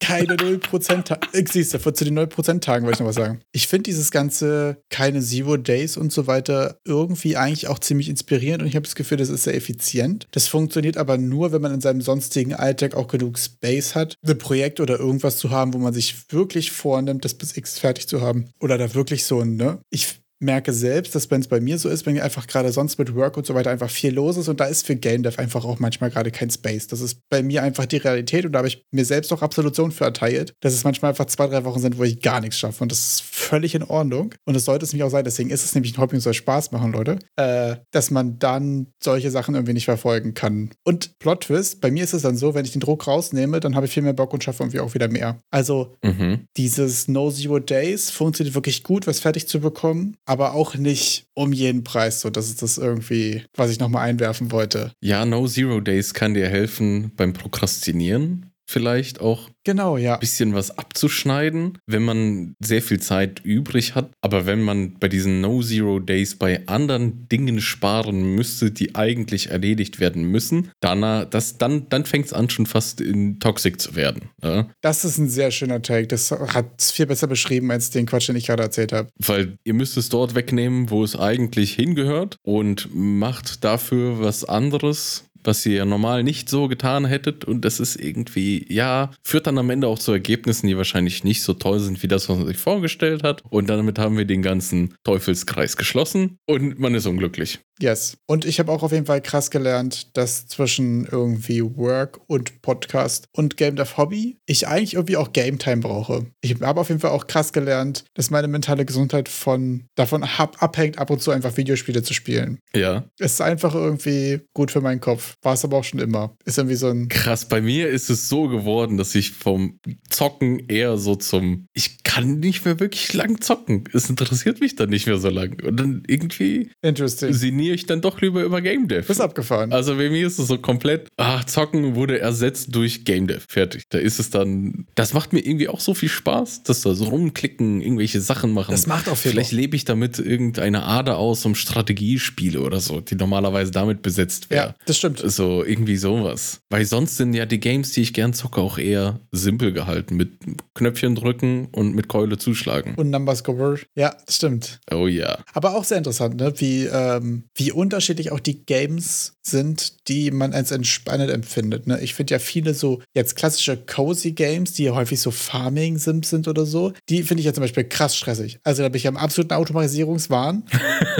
Keine 0.00 0.34
0% 0.34 1.04
Tage. 1.04 1.20
Siehst 1.50 1.74
du, 1.74 1.78
zu 1.78 2.04
den 2.04 2.18
0% 2.18 2.60
Tagen 2.60 2.84
wollte 2.84 2.96
ich 2.96 3.00
noch 3.00 3.06
was 3.06 3.14
sagen. 3.14 3.40
Ich 3.52 3.68
finde 3.68 3.84
dieses 3.84 4.10
ganze 4.10 4.82
keine 4.90 5.20
Zero 5.20 5.56
Days 5.56 5.96
und 5.96 6.12
so 6.12 6.26
weiter 6.26 6.78
irgendwie 6.84 7.36
eigentlich 7.36 7.68
auch 7.68 7.78
ziemlich 7.78 8.08
inspirierend 8.08 8.62
und 8.62 8.68
ich 8.68 8.74
habe 8.74 8.84
das 8.84 8.96
Gefühl, 8.96 9.18
das 9.18 9.28
ist 9.28 9.44
sehr 9.44 9.54
effizient. 9.54 10.26
Das 10.32 10.48
funktioniert 10.48 10.96
aber 10.96 11.18
nur, 11.18 11.52
wenn 11.52 11.62
man 11.62 11.72
in 11.72 11.80
seinem 11.80 12.00
sonstigen 12.00 12.54
Alltag 12.54 12.94
auch 12.94 13.06
genug 13.06 13.38
Space 13.38 13.94
hat, 13.94 14.16
ein 14.26 14.38
Projekt 14.38 14.80
oder 14.80 14.98
irgendwas 14.98 15.38
zu 15.38 15.50
haben, 15.50 15.72
wo 15.72 15.78
man 15.78 15.94
sich 15.94 16.32
wirklich 16.32 16.72
vornimmt, 16.72 17.24
das 17.24 17.34
bis 17.34 17.56
X 17.56 17.78
fertig 17.78 18.08
zu 18.08 18.20
haben. 18.20 18.50
Oder 18.60 18.78
da 18.78 18.94
wirklich 18.94 19.24
so 19.24 19.40
ein, 19.40 19.56
ne? 19.56 19.78
Ich 19.90 20.21
merke 20.42 20.72
selbst, 20.72 21.14
dass 21.14 21.30
wenn 21.30 21.40
es 21.40 21.48
bei 21.48 21.60
mir 21.60 21.78
so 21.78 21.88
ist, 21.88 22.04
wenn 22.06 22.20
einfach 22.20 22.46
gerade 22.46 22.72
sonst 22.72 22.98
mit 22.98 23.14
Work 23.14 23.36
und 23.36 23.46
so 23.46 23.54
weiter 23.54 23.70
einfach 23.70 23.90
viel 23.90 24.12
los 24.12 24.36
ist 24.36 24.48
und 24.48 24.60
da 24.60 24.64
ist 24.66 24.86
für 24.86 24.96
Game 24.96 25.22
Dev 25.22 25.38
einfach 25.40 25.64
auch 25.64 25.78
manchmal 25.78 26.10
gerade 26.10 26.30
kein 26.30 26.50
Space. 26.50 26.86
Das 26.88 27.00
ist 27.00 27.20
bei 27.30 27.42
mir 27.42 27.62
einfach 27.62 27.86
die 27.86 27.96
Realität 27.96 28.44
und 28.44 28.52
da 28.52 28.58
habe 28.58 28.68
ich 28.68 28.82
mir 28.90 29.04
selbst 29.04 29.32
auch 29.32 29.42
Absolution 29.42 29.92
für 29.92 30.04
erteilt, 30.04 30.52
dass 30.60 30.74
es 30.74 30.84
manchmal 30.84 31.10
einfach 31.10 31.26
zwei, 31.26 31.46
drei 31.46 31.64
Wochen 31.64 31.80
sind, 31.80 31.98
wo 31.98 32.04
ich 32.04 32.20
gar 32.20 32.40
nichts 32.40 32.58
schaffe 32.58 32.82
und 32.82 32.92
das 32.92 32.98
ist 32.98 33.22
völlig 33.22 33.74
in 33.74 33.82
Ordnung 33.82 34.34
und 34.44 34.54
das 34.54 34.64
sollte 34.64 34.84
es 34.84 34.92
nämlich 34.92 35.04
auch 35.04 35.10
sein. 35.10 35.24
Deswegen 35.24 35.50
ist 35.50 35.64
es 35.64 35.74
nämlich 35.74 35.96
ein 35.96 36.00
Hobby 36.00 36.16
und 36.16 36.20
soll 36.20 36.34
Spaß 36.34 36.72
machen, 36.72 36.92
Leute, 36.92 37.18
äh, 37.36 37.76
dass 37.92 38.10
man 38.10 38.38
dann 38.38 38.88
solche 39.02 39.30
Sachen 39.30 39.54
irgendwie 39.54 39.74
nicht 39.74 39.84
verfolgen 39.86 40.34
kann. 40.34 40.70
Und 40.84 41.18
Plot 41.18 41.44
Twist, 41.44 41.80
bei 41.80 41.90
mir 41.90 42.04
ist 42.04 42.14
es 42.14 42.22
dann 42.22 42.36
so, 42.36 42.54
wenn 42.54 42.64
ich 42.64 42.72
den 42.72 42.80
Druck 42.80 43.06
rausnehme, 43.06 43.60
dann 43.60 43.74
habe 43.76 43.86
ich 43.86 43.92
viel 43.92 44.02
mehr 44.02 44.12
Bock 44.12 44.32
und 44.32 44.42
schaffe 44.44 44.62
irgendwie 44.62 44.80
auch 44.80 44.94
wieder 44.94 45.08
mehr. 45.08 45.38
Also 45.50 45.96
Mhm. 46.04 46.46
dieses 46.56 47.08
No 47.08 47.30
Zero 47.30 47.58
Days 47.58 48.10
funktioniert 48.10 48.54
wirklich 48.54 48.82
gut, 48.82 49.06
was 49.06 49.20
fertig 49.20 49.48
zu 49.48 49.60
bekommen, 49.60 50.16
aber 50.32 50.54
auch 50.54 50.74
nicht 50.74 51.26
um 51.34 51.52
jeden 51.52 51.84
Preis. 51.84 52.22
So, 52.22 52.30
das 52.30 52.48
ist 52.48 52.62
das 52.62 52.78
irgendwie, 52.78 53.44
was 53.54 53.70
ich 53.70 53.78
nochmal 53.78 54.08
einwerfen 54.08 54.50
wollte. 54.50 54.92
Ja, 55.02 55.26
No 55.26 55.46
Zero 55.46 55.80
Days 55.80 56.14
kann 56.14 56.32
dir 56.32 56.48
helfen 56.48 57.12
beim 57.16 57.34
Prokrastinieren. 57.34 58.51
Vielleicht 58.66 59.20
auch 59.20 59.50
Genau, 59.64 59.96
ja. 59.96 60.14
ein 60.14 60.20
bisschen 60.20 60.54
was 60.54 60.76
abzuschneiden, 60.76 61.78
wenn 61.86 62.02
man 62.02 62.56
sehr 62.58 62.82
viel 62.82 63.00
Zeit 63.00 63.40
übrig 63.44 63.94
hat. 63.94 64.10
Aber 64.20 64.44
wenn 64.44 64.60
man 64.60 64.94
bei 64.94 65.08
diesen 65.08 65.40
No 65.40 65.62
Zero 65.62 66.00
Days 66.00 66.34
bei 66.34 66.66
anderen 66.66 67.28
Dingen 67.28 67.60
sparen 67.60 68.34
müsste, 68.34 68.72
die 68.72 68.96
eigentlich 68.96 69.50
erledigt 69.50 70.00
werden 70.00 70.24
müssen, 70.24 70.72
dann, 70.80 71.28
das, 71.30 71.58
dann, 71.58 71.88
dann 71.90 72.04
fängt 72.04 72.26
es 72.26 72.32
an, 72.32 72.50
schon 72.50 72.66
fast 72.66 73.00
in 73.00 73.38
toxic 73.38 73.80
zu 73.80 73.94
werden. 73.94 74.30
Ja? 74.42 74.68
Das 74.80 75.04
ist 75.04 75.18
ein 75.18 75.28
sehr 75.28 75.52
schöner 75.52 75.80
Take. 75.80 76.08
Das 76.08 76.32
hat 76.32 76.66
es 76.78 76.90
viel 76.90 77.06
besser 77.06 77.28
beschrieben 77.28 77.70
als 77.70 77.90
den 77.90 78.06
Quatsch, 78.06 78.28
den 78.28 78.36
ich 78.36 78.46
gerade 78.46 78.64
erzählt 78.64 78.92
habe. 78.92 79.10
Weil 79.18 79.58
ihr 79.62 79.74
müsst 79.74 79.96
es 79.96 80.08
dort 80.08 80.34
wegnehmen, 80.34 80.90
wo 80.90 81.04
es 81.04 81.14
eigentlich 81.14 81.74
hingehört 81.74 82.36
und 82.42 82.88
macht 82.92 83.62
dafür 83.62 84.20
was 84.20 84.44
anderes, 84.44 85.24
was 85.44 85.64
ihr 85.66 85.84
normal 85.84 86.22
nicht 86.22 86.48
so 86.48 86.68
getan 86.68 87.04
hättet. 87.04 87.44
Und 87.44 87.64
das 87.64 87.80
ist 87.80 87.96
irgendwie, 87.96 88.66
ja, 88.72 89.10
führt 89.24 89.46
dann 89.46 89.58
am 89.58 89.70
Ende 89.70 89.88
auch 89.88 89.98
zu 89.98 90.12
Ergebnissen, 90.12 90.66
die 90.66 90.76
wahrscheinlich 90.76 91.24
nicht 91.24 91.42
so 91.42 91.54
toll 91.54 91.80
sind, 91.80 92.02
wie 92.02 92.08
das, 92.08 92.28
was 92.28 92.38
man 92.38 92.46
sich 92.46 92.58
vorgestellt 92.58 93.22
hat. 93.22 93.42
Und 93.50 93.68
damit 93.68 93.98
haben 93.98 94.16
wir 94.16 94.24
den 94.24 94.42
ganzen 94.42 94.94
Teufelskreis 95.04 95.76
geschlossen 95.76 96.38
und 96.46 96.78
man 96.78 96.94
ist 96.94 97.06
unglücklich. 97.06 97.60
Yes. 97.80 98.16
Und 98.26 98.44
ich 98.44 98.60
habe 98.60 98.70
auch 98.70 98.84
auf 98.84 98.92
jeden 98.92 99.06
Fall 99.06 99.20
krass 99.20 99.50
gelernt, 99.50 100.16
dass 100.16 100.46
zwischen 100.46 101.04
irgendwie 101.04 101.62
Work 101.62 102.20
und 102.28 102.62
Podcast 102.62 103.26
und 103.32 103.56
Game 103.56 103.74
Dev 103.74 103.96
Hobby 103.96 104.38
ich 104.46 104.68
eigentlich 104.68 104.94
irgendwie 104.94 105.16
auch 105.16 105.32
Game 105.32 105.58
Time 105.58 105.78
brauche. 105.78 106.26
Ich 106.42 106.60
habe 106.60 106.80
auf 106.80 106.88
jeden 106.90 107.00
Fall 107.00 107.10
auch 107.10 107.26
krass 107.26 107.52
gelernt, 107.52 108.04
dass 108.14 108.30
meine 108.30 108.46
mentale 108.46 108.84
Gesundheit 108.84 109.28
von 109.28 109.86
davon 109.96 110.22
ab, 110.22 110.56
abhängt, 110.60 110.98
ab 110.98 111.10
und 111.10 111.20
zu 111.22 111.32
einfach 111.32 111.56
Videospiele 111.56 112.04
zu 112.04 112.14
spielen. 112.14 112.60
Ja. 112.74 113.04
Es 113.18 113.32
ist 113.32 113.40
einfach 113.40 113.74
irgendwie 113.74 114.40
gut 114.54 114.70
für 114.70 114.80
meinen 114.80 115.00
Kopf. 115.00 115.31
War 115.42 115.54
es 115.54 115.64
aber 115.64 115.78
auch 115.78 115.84
schon 115.84 116.00
immer. 116.00 116.36
Ist 116.44 116.58
irgendwie 116.58 116.76
so 116.76 116.88
ein. 116.88 117.08
Krass, 117.08 117.46
bei 117.46 117.60
mir 117.60 117.88
ist 117.88 118.10
es 118.10 118.28
so 118.28 118.48
geworden, 118.48 118.96
dass 118.96 119.14
ich 119.14 119.30
vom 119.30 119.78
Zocken 120.10 120.68
eher 120.68 120.98
so 120.98 121.14
zum, 121.14 121.66
ich 121.72 122.02
kann 122.02 122.40
nicht 122.40 122.64
mehr 122.64 122.78
wirklich 122.80 123.12
lang 123.14 123.40
zocken. 123.40 123.84
Es 123.92 124.10
interessiert 124.10 124.60
mich 124.60 124.76
dann 124.76 124.90
nicht 124.90 125.06
mehr 125.06 125.18
so 125.18 125.30
lang. 125.30 125.62
Und 125.62 125.78
dann 125.78 126.02
irgendwie 126.06 126.70
Interesting. 126.82 127.32
sinniere 127.32 127.74
ich 127.74 127.86
dann 127.86 128.00
doch 128.00 128.20
lieber 128.20 128.42
über 128.42 128.60
Game 128.60 128.88
Dev. 128.88 129.06
Bist 129.06 129.20
abgefahren. 129.20 129.72
Also 129.72 129.96
bei 129.96 130.10
mir 130.10 130.26
ist 130.26 130.38
es 130.38 130.48
so 130.48 130.58
komplett, 130.58 131.08
ach, 131.16 131.44
Zocken 131.44 131.94
wurde 131.94 132.18
ersetzt 132.18 132.74
durch 132.74 133.04
Game 133.04 133.26
Dev. 133.26 133.44
Fertig. 133.48 133.84
Da 133.88 133.98
ist 133.98 134.18
es 134.18 134.30
dann, 134.30 134.86
das 134.94 135.14
macht 135.14 135.32
mir 135.32 135.40
irgendwie 135.40 135.68
auch 135.68 135.80
so 135.80 135.94
viel 135.94 136.08
Spaß, 136.08 136.62
dass 136.64 136.82
da 136.82 136.94
so 136.94 137.04
rumklicken, 137.04 137.80
irgendwelche 137.80 138.20
Sachen 138.20 138.52
machen. 138.52 138.72
Das 138.72 138.86
macht 138.86 139.08
auch 139.08 139.16
viel 139.16 139.32
Vielleicht 139.32 139.52
lebe 139.52 139.76
ich 139.76 139.84
damit 139.84 140.18
irgendeine 140.18 140.84
Ader 140.84 141.16
aus, 141.18 141.44
um 141.46 141.54
Strategiespiele 141.54 142.60
oder 142.60 142.80
so, 142.80 143.00
die 143.00 143.14
normalerweise 143.14 143.70
damit 143.70 144.02
besetzt 144.02 144.50
wäre. 144.50 144.66
ja, 144.68 144.74
das 144.86 144.98
stimmt. 144.98 145.21
So, 145.24 145.64
irgendwie 145.64 145.96
sowas. 145.96 146.60
Weil 146.70 146.84
sonst 146.84 147.16
sind 147.16 147.34
ja 147.34 147.46
die 147.46 147.60
Games, 147.60 147.92
die 147.92 148.02
ich 148.02 148.12
gern 148.12 148.32
zocke, 148.32 148.60
auch 148.60 148.78
eher 148.78 149.20
simpel 149.30 149.72
gehalten. 149.72 150.16
Mit 150.16 150.32
Knöpfchen 150.74 151.14
drücken 151.14 151.68
und 151.72 151.94
mit 151.94 152.08
Keule 152.08 152.38
zuschlagen. 152.38 152.94
Und 152.96 153.10
Numbers 153.10 153.46
word. 153.46 153.86
Ja, 153.94 154.16
stimmt. 154.28 154.80
Oh 154.90 155.06
ja. 155.06 155.38
Aber 155.52 155.76
auch 155.76 155.84
sehr 155.84 155.98
interessant, 155.98 156.36
ne? 156.36 156.52
wie, 156.56 156.84
ähm, 156.84 157.44
wie 157.54 157.72
unterschiedlich 157.72 158.32
auch 158.32 158.40
die 158.40 158.64
Games 158.64 159.34
sind, 159.42 160.08
die 160.08 160.30
man 160.30 160.52
als 160.52 160.70
entspannend 160.70 161.30
empfindet. 161.30 161.86
Ne? 161.86 162.00
Ich 162.00 162.14
finde 162.14 162.34
ja 162.34 162.38
viele 162.38 162.74
so 162.74 163.02
jetzt 163.14 163.34
klassische 163.36 163.76
cozy 163.76 164.32
Games, 164.32 164.72
die 164.72 164.84
ja 164.84 164.94
häufig 164.94 165.20
so 165.20 165.30
Farming-Sims 165.30 166.30
sind 166.30 166.48
oder 166.48 166.64
so, 166.64 166.92
die 167.08 167.22
finde 167.22 167.40
ich 167.40 167.46
ja 167.46 167.52
zum 167.52 167.62
Beispiel 167.62 167.84
krass 167.84 168.16
stressig. 168.16 168.60
Also 168.62 168.82
da 168.82 168.88
bin 168.88 168.98
ich 168.98 169.08
am 169.08 169.16
absoluten 169.16 169.54
Automatisierungswahn 169.54 170.62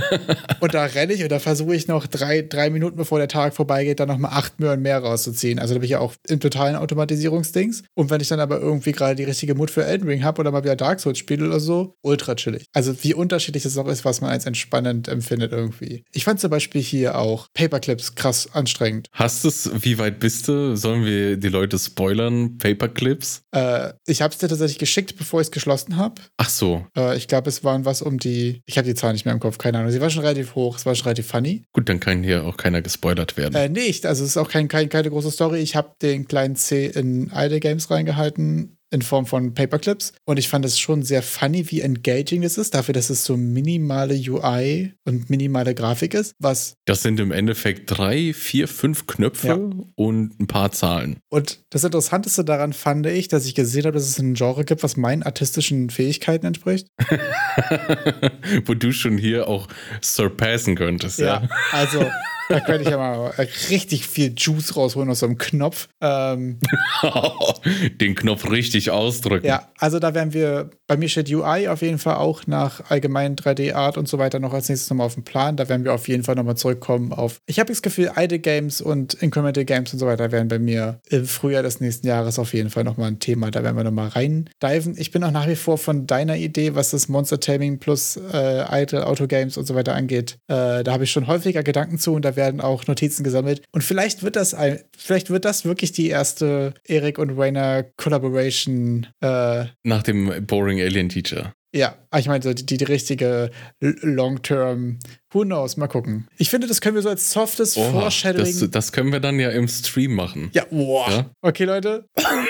und 0.60 0.74
da 0.74 0.84
renne 0.84 1.12
ich 1.12 1.22
und 1.22 1.32
da 1.32 1.40
versuche 1.40 1.74
ich 1.74 1.88
noch 1.88 2.06
drei, 2.06 2.42
drei 2.42 2.70
Minuten, 2.70 2.96
bevor 2.96 3.18
der 3.18 3.28
Tag 3.28 3.54
vorbeigeht, 3.54 3.91
dann 4.00 4.08
nochmal 4.08 4.32
acht 4.32 4.60
Möhren 4.60 4.82
mehr 4.82 4.98
rauszuziehen. 4.98 5.58
Also 5.58 5.74
da 5.74 5.80
bin 5.80 5.84
ich 5.84 5.92
ja 5.92 6.00
auch 6.00 6.14
im 6.28 6.40
totalen 6.40 6.76
Automatisierungsdings. 6.76 7.84
Und 7.94 8.10
wenn 8.10 8.20
ich 8.20 8.28
dann 8.28 8.40
aber 8.40 8.60
irgendwie 8.60 8.92
gerade 8.92 9.14
die 9.14 9.24
richtige 9.24 9.54
Mut 9.54 9.70
für 9.70 9.84
Elden 9.84 10.08
Ring 10.08 10.22
habe 10.22 10.40
oder 10.40 10.50
mal 10.50 10.64
wieder 10.64 10.76
Dark 10.76 11.00
Souls 11.00 11.18
spiele 11.18 11.46
oder 11.46 11.60
so, 11.60 11.96
ultra 12.02 12.34
chillig. 12.34 12.64
Also 12.72 13.02
wie 13.02 13.14
unterschiedlich 13.14 13.62
das 13.62 13.78
auch 13.78 13.88
ist, 13.88 14.04
was 14.04 14.20
man 14.20 14.30
als 14.30 14.46
entspannend 14.46 15.08
empfindet 15.08 15.52
irgendwie. 15.52 16.04
Ich 16.12 16.24
fand 16.24 16.40
zum 16.40 16.50
Beispiel 16.50 16.82
hier 16.82 17.18
auch 17.18 17.48
Paperclips 17.54 18.14
krass 18.14 18.48
anstrengend. 18.52 19.08
Hast 19.12 19.44
es, 19.44 19.70
wie 19.82 19.98
weit 19.98 20.20
bist 20.20 20.48
du? 20.48 20.76
Sollen 20.76 21.04
wir 21.04 21.36
die 21.36 21.48
Leute 21.48 21.78
spoilern? 21.78 22.58
Paperclips? 22.58 23.42
Äh, 23.52 23.92
ich 24.06 24.22
habe 24.22 24.32
es 24.32 24.38
dir 24.38 24.48
tatsächlich 24.48 24.78
geschickt, 24.78 25.16
bevor 25.16 25.40
ich 25.40 25.48
es 25.48 25.50
geschlossen 25.50 25.96
habe. 25.96 26.14
Ach 26.36 26.48
so. 26.48 26.86
Äh, 26.96 27.16
ich 27.16 27.28
glaube, 27.28 27.48
es 27.48 27.64
waren 27.64 27.84
was 27.84 28.02
um 28.02 28.18
die, 28.18 28.62
ich 28.66 28.78
habe 28.78 28.86
die 28.86 28.94
Zahl 28.94 29.12
nicht 29.12 29.24
mehr 29.24 29.34
im 29.34 29.40
Kopf, 29.40 29.58
keine 29.58 29.78
Ahnung. 29.78 29.90
Sie 29.90 30.00
war 30.00 30.10
schon 30.10 30.22
relativ 30.22 30.54
hoch, 30.54 30.76
es 30.76 30.86
war 30.86 30.94
schon 30.94 31.04
relativ 31.04 31.26
funny. 31.26 31.64
Gut, 31.72 31.88
dann 31.88 32.00
kann 32.00 32.22
hier 32.22 32.44
auch 32.44 32.56
keiner 32.56 32.82
gespoilert 32.82 33.36
werden. 33.36 33.54
Äh, 33.54 33.68
nicht, 33.86 34.06
also 34.06 34.24
es 34.24 34.30
ist 34.30 34.36
auch 34.36 34.48
kein, 34.48 34.68
kein, 34.68 34.88
keine 34.88 35.10
große 35.10 35.30
Story. 35.30 35.58
Ich 35.60 35.76
habe 35.76 35.94
den 36.00 36.26
kleinen 36.26 36.56
C 36.56 36.86
in 36.86 37.30
Idle 37.34 37.60
Games 37.60 37.90
reingehalten 37.90 38.76
in 38.90 39.00
Form 39.00 39.24
von 39.24 39.54
Paperclips 39.54 40.12
und 40.26 40.38
ich 40.38 40.48
fand 40.50 40.66
es 40.66 40.78
schon 40.78 41.02
sehr 41.02 41.22
funny, 41.22 41.70
wie 41.70 41.80
engaging 41.80 42.42
es 42.42 42.58
ist, 42.58 42.74
dafür, 42.74 42.92
dass 42.92 43.08
es 43.08 43.24
so 43.24 43.38
minimale 43.38 44.14
UI 44.14 44.92
und 45.06 45.30
minimale 45.30 45.74
Grafik 45.74 46.12
ist, 46.12 46.34
was 46.38 46.74
Das 46.84 47.00
sind 47.00 47.18
im 47.18 47.32
Endeffekt 47.32 47.84
drei, 47.86 48.34
vier, 48.34 48.68
fünf 48.68 49.06
Knöpfe 49.06 49.46
Ja. 49.48 49.58
und 49.94 50.38
ein 50.38 50.46
paar 50.46 50.72
Zahlen. 50.72 51.16
und 51.30 51.60
das 51.70 51.84
Interessanteste 51.84 52.44
daran 52.44 52.74
fand 52.74 53.06
ich, 53.06 53.28
dass 53.28 53.46
ich 53.46 53.54
gesehen 53.54 53.84
habe, 53.86 53.94
dass 53.94 54.06
es 54.06 54.18
ein 54.18 54.34
Genre 54.34 54.62
gibt, 54.66 54.82
was 54.82 54.98
meinen 54.98 55.22
artistischen 55.22 55.88
Fähigkeiten 55.88 56.44
entspricht. 56.44 56.88
Wo 58.66 58.74
du 58.74 58.92
schon 58.92 59.16
hier 59.16 59.48
auch 59.48 59.68
surpassen 60.02 60.74
könntest, 60.76 61.18
ja. 61.18 61.48
also 61.70 62.04
Da 62.48 62.60
könnte 62.60 62.82
ich 62.82 62.88
ja 62.90 62.96
mal 62.96 63.30
richtig 63.70 64.06
viel 64.06 64.34
Juice 64.36 64.76
rausholen 64.76 65.10
aus 65.10 65.20
so 65.20 65.26
einem 65.26 65.38
Knopf. 65.38 65.88
Ähm, 66.00 66.58
Den 68.00 68.14
Knopf 68.14 68.50
richtig 68.50 68.90
ausdrücken. 68.90 69.46
ja, 69.46 69.70
also 69.78 69.98
da 69.98 70.14
werden 70.14 70.32
wir, 70.32 70.70
bei 70.92 70.98
mir 70.98 71.08
steht 71.08 71.32
UI 71.32 71.68
auf 71.68 71.80
jeden 71.80 71.96
Fall 71.96 72.16
auch 72.16 72.46
nach 72.46 72.90
allgemeinen 72.90 73.34
3D-Art 73.34 73.96
und 73.96 74.08
so 74.08 74.18
weiter 74.18 74.40
noch 74.40 74.52
als 74.52 74.68
nächstes 74.68 74.90
nochmal 74.90 75.06
auf 75.06 75.14
dem 75.14 75.24
Plan. 75.24 75.56
Da 75.56 75.70
werden 75.70 75.84
wir 75.84 75.94
auf 75.94 76.06
jeden 76.06 76.22
Fall 76.22 76.34
nochmal 76.34 76.58
zurückkommen 76.58 77.14
auf. 77.14 77.38
Ich 77.46 77.58
habe 77.58 77.68
das 77.68 77.80
Gefühl, 77.80 78.12
Idle 78.14 78.40
Games 78.40 78.82
und 78.82 79.14
Incremental 79.14 79.64
Games 79.64 79.90
und 79.94 79.98
so 79.98 80.06
weiter 80.06 80.30
werden 80.32 80.48
bei 80.48 80.58
mir 80.58 81.00
im 81.08 81.24
Frühjahr 81.24 81.62
des 81.62 81.80
nächsten 81.80 82.06
Jahres 82.06 82.38
auf 82.38 82.52
jeden 82.52 82.68
Fall 82.68 82.84
nochmal 82.84 83.08
ein 83.08 83.20
Thema. 83.20 83.50
Da 83.50 83.62
werden 83.64 83.74
wir 83.74 83.84
nochmal 83.84 84.08
reindiven. 84.08 84.94
Ich 84.98 85.12
bin 85.12 85.24
auch 85.24 85.30
nach 85.30 85.48
wie 85.48 85.56
vor 85.56 85.78
von 85.78 86.06
deiner 86.06 86.36
Idee, 86.36 86.74
was 86.74 86.90
das 86.90 87.08
Monster 87.08 87.40
Taming 87.40 87.78
plus 87.78 88.20
äh, 88.30 88.82
Idle 88.82 89.06
Auto 89.06 89.26
Games 89.26 89.56
und 89.56 89.64
so 89.64 89.74
weiter 89.74 89.94
angeht. 89.94 90.36
Äh, 90.48 90.84
da 90.84 90.92
habe 90.92 91.04
ich 91.04 91.10
schon 91.10 91.26
häufiger 91.26 91.62
Gedanken 91.62 91.98
zu 91.98 92.12
und 92.12 92.26
da 92.26 92.36
werden 92.36 92.60
auch 92.60 92.86
Notizen 92.86 93.24
gesammelt. 93.24 93.62
Und 93.72 93.80
vielleicht 93.80 94.22
wird 94.22 94.36
das 94.36 94.52
ein, 94.52 94.80
vielleicht 94.94 95.30
wird 95.30 95.46
das 95.46 95.64
wirklich 95.64 95.92
die 95.92 96.10
erste 96.10 96.74
Erik 96.84 97.18
und 97.18 97.30
Rainer 97.30 97.82
Collaboration. 97.96 99.06
Äh, 99.22 99.64
Nach 99.84 100.02
dem 100.02 100.46
Boring 100.46 100.81
Alien 100.84 101.08
Teacher. 101.08 101.52
ja, 101.74 101.94
ich 102.18 102.26
meine, 102.26 102.42
so 102.42 102.52
die, 102.52 102.64
die 102.66 102.84
richtige 102.84 103.50
Long-Term. 103.80 104.98
Who 105.32 105.40
knows? 105.42 105.76
Mal 105.76 105.86
gucken. 105.88 106.26
Ich 106.36 106.50
finde, 106.50 106.66
das 106.66 106.80
können 106.80 106.94
wir 106.94 107.02
so 107.02 107.08
als 107.08 107.30
softes 107.32 107.76
Oha, 107.76 107.90
Foreshadowing. 107.90 108.60
das, 108.60 108.70
das 108.70 108.92
können 108.92 109.12
wir 109.12 109.20
dann 109.20 109.40
ja 109.40 109.48
im 109.50 109.66
Stream 109.68 110.14
machen. 110.14 110.50
ja, 110.52 110.64
boah. 110.70 111.10
Ja? 111.10 111.30
Okay, 111.40 111.64
Leute, 111.64 112.04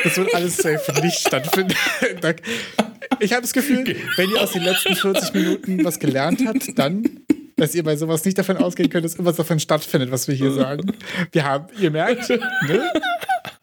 das 0.04 0.16
wird 0.16 0.34
alles 0.34 0.56
safe 0.56 0.92
nicht 1.02 1.18
stattfinden. 1.18 1.74
Ich 3.20 3.32
habe 3.32 3.42
das 3.42 3.52
Gefühl, 3.52 3.84
wenn 4.16 4.30
ihr 4.30 4.40
aus 4.40 4.52
den 4.52 4.62
letzten 4.62 4.96
40 4.96 5.34
Minuten 5.34 5.84
was 5.84 5.98
gelernt 6.00 6.40
habt, 6.46 6.76
dann, 6.78 7.20
dass 7.56 7.74
ihr 7.74 7.82
bei 7.84 7.94
sowas 7.94 8.24
nicht 8.24 8.38
davon 8.38 8.56
ausgehen 8.56 8.88
könnt, 8.90 9.04
dass 9.04 9.12
irgendwas 9.14 9.36
davon 9.36 9.60
stattfindet, 9.60 10.10
was 10.10 10.26
wir 10.26 10.34
hier 10.34 10.50
sagen. 10.54 10.92
Wir 11.30 11.44
haben, 11.44 11.66
ihr 11.78 11.90
merkt, 11.90 12.28
ne? 12.30 12.90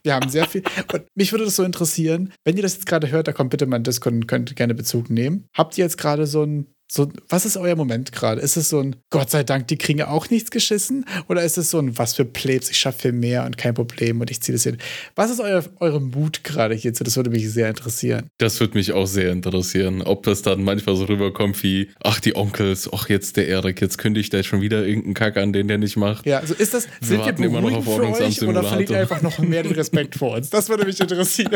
Wir 0.04 0.16
haben 0.16 0.30
sehr 0.30 0.45
viel. 0.45 0.64
Und 0.91 1.04
mich 1.16 1.32
würde 1.32 1.45
das 1.45 1.56
so 1.56 1.64
interessieren, 1.64 2.34
wenn 2.43 2.56
ihr 2.56 2.64
das 2.64 2.74
jetzt 2.74 2.86
gerade 2.86 3.12
hört, 3.12 3.28
da 3.28 3.34
kommt 3.34 3.50
bitte 3.50 3.66
mal 3.66 3.78
in 3.78 3.84
Discord 3.84 4.14
und 4.14 4.28
könnt 4.28 4.56
gerne 4.56 4.74
Bezug 4.74 5.10
nehmen. 5.10 5.47
Habt 5.54 5.78
ihr 5.78 5.84
jetzt 5.84 5.97
gerade 5.97 6.26
so 6.26 6.43
ein, 6.43 6.68
so, 6.92 7.08
was 7.30 7.46
ist 7.46 7.56
euer 7.56 7.76
Moment 7.76 8.12
gerade? 8.12 8.42
Ist 8.42 8.58
es 8.58 8.70
so 8.70 8.80
ein, 8.80 8.96
Gott 9.12 9.30
sei 9.30 9.44
Dank, 9.44 9.68
die 9.68 9.78
kriegen 9.78 10.02
auch 10.02 10.32
nichts 10.32 10.50
geschissen? 10.50 11.06
Oder 11.28 11.44
ist 11.44 11.60
es 11.60 11.70
so 11.70 11.78
ein, 11.78 12.00
was 12.00 12.16
für 12.16 12.26
Plebs, 12.26 12.72
ich 12.72 12.80
schaffe 12.80 13.04
viel 13.04 13.12
mehr 13.12 13.46
und 13.46 13.60
kein 13.60 13.76
Problem 13.76 14.22
und 14.22 14.32
ich 14.32 14.42
ziehe 14.42 14.56
das 14.56 14.64
hin? 14.64 14.80
Was 15.16 15.30
ist 15.30 15.40
euer, 15.40 15.64
eure 15.80 16.02
Mut 16.02 16.44
gerade 16.44 16.74
hierzu? 16.74 17.04
Das 17.04 17.16
würde 17.16 17.30
mich 17.30 17.48
sehr 17.52 17.70
interessieren. 17.70 18.32
Das 18.40 18.60
würde 18.60 18.76
mich 18.76 18.92
auch 18.92 19.06
sehr 19.06 19.32
interessieren, 19.32 20.02
ob 20.02 20.24
das 20.24 20.42
dann 20.42 20.64
manchmal 20.64 20.96
so 20.96 21.06
rüberkommt 21.06 21.62
wie, 21.62 21.90
ach, 22.04 22.20
die 22.20 22.36
Onkels, 22.36 22.90
ach, 22.92 23.08
jetzt 23.08 23.38
der 23.38 23.48
Erik, 23.48 23.82
jetzt 23.82 24.00
kündigt 24.00 24.34
der 24.34 24.42
schon 24.42 24.62
wieder 24.62 24.84
irgendeinen 24.84 25.14
Kack 25.14 25.38
an, 25.38 25.54
den 25.54 25.68
der 25.68 25.78
nicht 25.78 25.96
macht. 25.96 26.26
Ja, 26.26 26.40
also 26.40 26.56
ist 26.56 26.74
das, 26.74 26.88
sind 27.02 27.24
wir 27.24 27.46
immer 27.46 27.62
noch 27.62 27.78
auf 27.78 27.88
euch 28.00 28.42
oder 28.42 28.64
verliert 28.64 28.90
ihr 28.90 29.00
einfach 29.00 29.22
noch 29.22 29.38
mehr 29.38 29.62
den 29.62 29.74
Respekt 29.74 30.16
vor 30.16 30.38
uns? 30.38 30.50
Das 30.50 30.70
würde 30.70 30.86
mich 30.86 31.00
interessieren. 31.00 31.52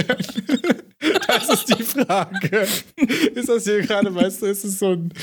Das 1.28 1.50
ist 1.50 1.66
die 1.78 1.84
Frage. 1.84 2.68
Ist 3.36 3.50
das 3.50 3.64
hier 3.64 3.82
gerade, 3.82 4.14
weißt 4.14 4.42
du, 4.42 4.46
ist 4.46 4.64
es 4.64 4.80
so 4.80 4.92
ein, 4.92 5.14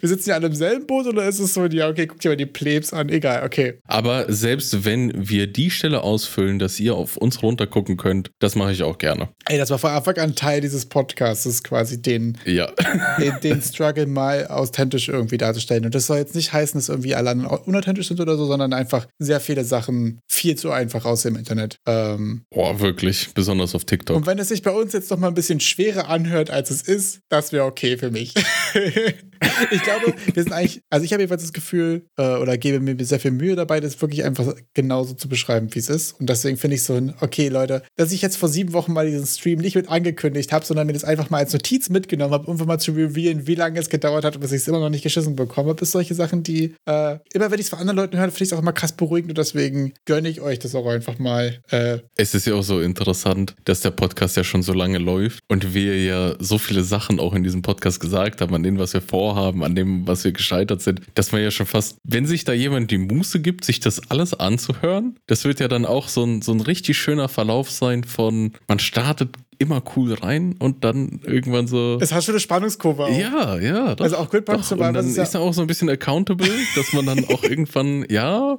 wir 0.00 0.08
sitzen 0.08 0.30
ja 0.30 0.36
alle 0.36 0.46
im 0.46 0.54
selben 0.54 0.86
Boot 0.86 1.06
oder 1.06 1.26
ist 1.28 1.38
es 1.38 1.54
so 1.54 1.64
ja, 1.66 1.88
okay, 1.88 2.06
guck 2.06 2.20
dir 2.20 2.30
mal 2.30 2.36
die 2.36 2.46
Plebs 2.46 2.92
an, 2.92 3.08
egal, 3.08 3.44
okay. 3.44 3.78
Aber 3.86 4.32
selbst 4.32 4.84
wenn 4.84 5.12
wir 5.16 5.46
die 5.46 5.70
Stelle 5.70 6.02
ausfüllen, 6.02 6.58
dass 6.58 6.78
ihr 6.78 6.94
auf 6.94 7.16
uns 7.16 7.42
runtergucken 7.42 7.96
könnt, 7.96 8.30
das 8.38 8.54
mache 8.54 8.72
ich 8.72 8.82
auch 8.82 8.98
gerne. 8.98 9.28
Ey, 9.46 9.58
das 9.58 9.70
war 9.70 9.78
von 9.78 9.90
Anfang 9.90 10.16
an 10.18 10.34
Teil 10.34 10.60
dieses 10.60 10.86
Podcasts, 10.86 11.62
quasi 11.62 12.00
den, 12.00 12.38
Ja. 12.44 12.70
den, 13.18 13.34
den 13.42 13.62
Struggle 13.62 14.06
mal 14.06 14.46
authentisch 14.48 15.08
irgendwie 15.08 15.38
darzustellen. 15.38 15.84
Und 15.84 15.94
das 15.94 16.06
soll 16.06 16.18
jetzt 16.18 16.34
nicht 16.34 16.52
heißen, 16.52 16.78
dass 16.78 16.88
irgendwie 16.88 17.14
alle 17.14 17.30
anderen 17.30 17.58
unauthentisch 17.64 18.08
sind 18.08 18.20
oder 18.20 18.36
so, 18.36 18.46
sondern 18.46 18.72
einfach 18.72 19.06
sehr 19.18 19.40
viele 19.40 19.64
Sachen 19.64 20.20
viel 20.28 20.56
zu 20.56 20.70
einfach 20.70 21.04
aussehen 21.04 21.34
im 21.34 21.38
Internet. 21.38 21.76
Ähm, 21.86 22.42
Boah, 22.50 22.80
wirklich. 22.80 23.30
Besonders 23.34 23.74
auf 23.74 23.84
TikTok. 23.84 24.16
Und 24.16 24.26
wenn 24.26 24.38
es 24.38 24.48
sich 24.48 24.62
bei 24.62 24.70
uns 24.70 24.92
jetzt 24.92 25.10
noch 25.10 25.18
mal 25.18 25.28
ein 25.28 25.34
bisschen 25.34 25.60
schwerer 25.60 26.08
anhört, 26.08 26.50
als 26.50 26.70
es 26.70 26.82
ist, 26.82 27.20
das 27.28 27.52
wäre 27.52 27.64
okay 27.64 27.96
für 27.96 28.10
mich. 28.10 28.34
ich 29.70 29.82
glaube, 29.82 30.14
wir 30.32 30.42
sind 30.42 30.52
eigentlich, 30.52 30.80
also 30.90 31.04
ich 31.04 31.12
habe 31.12 31.22
jedenfalls 31.22 31.42
das 31.42 31.52
Gefühl, 31.52 32.06
äh, 32.16 32.36
oder 32.36 32.56
gebe 32.58 32.80
mir 32.80 32.96
sehr 33.04 33.20
viel 33.20 33.30
Mühe 33.30 33.56
dabei, 33.56 33.80
das 33.80 34.00
wirklich 34.00 34.24
einfach 34.24 34.54
genauso 34.74 35.14
zu 35.14 35.28
beschreiben, 35.28 35.74
wie 35.74 35.78
es 35.78 35.88
ist. 35.88 36.18
Und 36.20 36.28
deswegen 36.28 36.56
finde 36.56 36.76
ich 36.76 36.82
so 36.82 36.94
ein, 36.94 37.14
okay, 37.20 37.48
Leute, 37.48 37.82
dass 37.96 38.12
ich 38.12 38.22
jetzt 38.22 38.36
vor 38.36 38.48
sieben 38.48 38.72
Wochen 38.72 38.92
mal 38.92 39.06
diesen 39.06 39.26
Stream 39.26 39.60
nicht 39.60 39.76
mit 39.76 39.88
angekündigt 39.88 40.52
habe, 40.52 40.64
sondern 40.64 40.86
mir 40.86 40.92
das 40.92 41.04
einfach 41.04 41.30
mal 41.30 41.38
als 41.38 41.52
Notiz 41.52 41.90
mitgenommen 41.90 42.32
habe, 42.32 42.46
um 42.50 42.56
mal 42.64 42.78
zu 42.78 42.92
revealen, 42.92 43.46
wie 43.46 43.54
lange 43.54 43.78
es 43.78 43.88
gedauert 43.88 44.24
hat 44.24 44.36
und 44.36 44.44
dass 44.44 44.52
ich 44.52 44.62
es 44.62 44.68
immer 44.68 44.80
noch 44.80 44.90
nicht 44.90 45.02
geschissen 45.02 45.36
bekommen 45.36 45.68
habe, 45.68 45.82
ist 45.82 45.92
solche 45.92 46.14
Sachen, 46.14 46.42
die, 46.42 46.74
äh, 46.86 47.18
immer 47.32 47.50
wenn 47.50 47.58
ich 47.58 47.66
es 47.66 47.68
von 47.70 47.78
anderen 47.78 47.96
Leuten 47.96 48.16
höre, 48.16 48.24
finde 48.30 48.44
ich 48.44 48.48
es 48.48 48.52
auch 48.52 48.62
immer 48.62 48.72
krass 48.72 48.92
beruhigend 48.92 49.30
und 49.30 49.38
deswegen 49.38 49.92
gönne 50.06 50.28
ich 50.28 50.40
euch 50.40 50.58
das 50.58 50.74
auch 50.74 50.86
einfach 50.86 51.18
mal. 51.18 51.60
Äh, 51.70 51.98
Es 52.16 52.34
ist 52.34 52.46
ja 52.46 52.54
auch 52.54 52.62
so 52.62 52.80
interessant, 52.80 53.54
dass 53.64 53.80
der 53.80 53.90
Podcast 53.90 54.36
ja 54.36 54.44
schon 54.44 54.62
so 54.62 54.72
lange 54.72 54.98
läuft 54.98 55.40
und 55.48 55.74
wir 55.74 56.02
ja 56.02 56.34
so 56.38 56.58
viele 56.58 56.82
Sachen 56.82 57.20
auch 57.20 57.34
in 57.34 57.42
diesem 57.42 57.62
Podcast 57.62 58.00
gesagt 58.00 58.40
haben, 58.40 58.54
an 58.54 58.62
dem, 58.62 58.78
was 58.78 58.94
wir 58.94 59.02
vorhaben, 59.02 59.33
an 59.34 59.74
dem, 59.74 60.06
was 60.06 60.24
wir 60.24 60.32
gescheitert 60.32 60.82
sind, 60.82 61.02
dass 61.14 61.32
man 61.32 61.42
ja 61.42 61.50
schon 61.50 61.66
fast, 61.66 61.98
wenn 62.04 62.26
sich 62.26 62.44
da 62.44 62.52
jemand 62.52 62.90
die 62.90 62.98
Muße 62.98 63.40
gibt, 63.40 63.64
sich 63.64 63.80
das 63.80 64.10
alles 64.10 64.34
anzuhören, 64.34 65.16
das 65.26 65.44
wird 65.44 65.60
ja 65.60 65.68
dann 65.68 65.86
auch 65.86 66.08
so 66.08 66.24
ein, 66.24 66.42
so 66.42 66.52
ein 66.52 66.60
richtig 66.60 66.98
schöner 66.98 67.28
Verlauf 67.28 67.70
sein 67.70 68.04
von, 68.04 68.52
man 68.68 68.78
startet 68.78 69.36
immer 69.58 69.82
cool 69.96 70.14
rein 70.14 70.54
und 70.58 70.84
dann 70.84 71.20
irgendwann 71.24 71.66
so. 71.66 71.98
es 72.00 72.12
hat 72.12 72.24
schon 72.24 72.34
eine 72.34 72.40
Spannungskurve 72.40 73.04
auch. 73.04 73.18
Ja, 73.18 73.58
ja. 73.58 73.94
Doch, 73.94 74.04
Also 74.04 74.16
auch 74.16 74.30
Punk 74.30 74.46
doch. 74.46 74.62
Survivors 74.62 74.88
Und 74.88 74.94
dann 74.94 75.06
ist 75.08 75.16
ja- 75.16 75.22
ist 75.22 75.34
er 75.34 75.40
auch 75.40 75.54
so 75.54 75.60
ein 75.60 75.66
bisschen 75.66 75.88
accountable, 75.88 76.48
dass 76.76 76.92
man 76.92 77.06
dann 77.06 77.24
auch 77.26 77.42
irgendwann, 77.44 78.04
ja, 78.08 78.58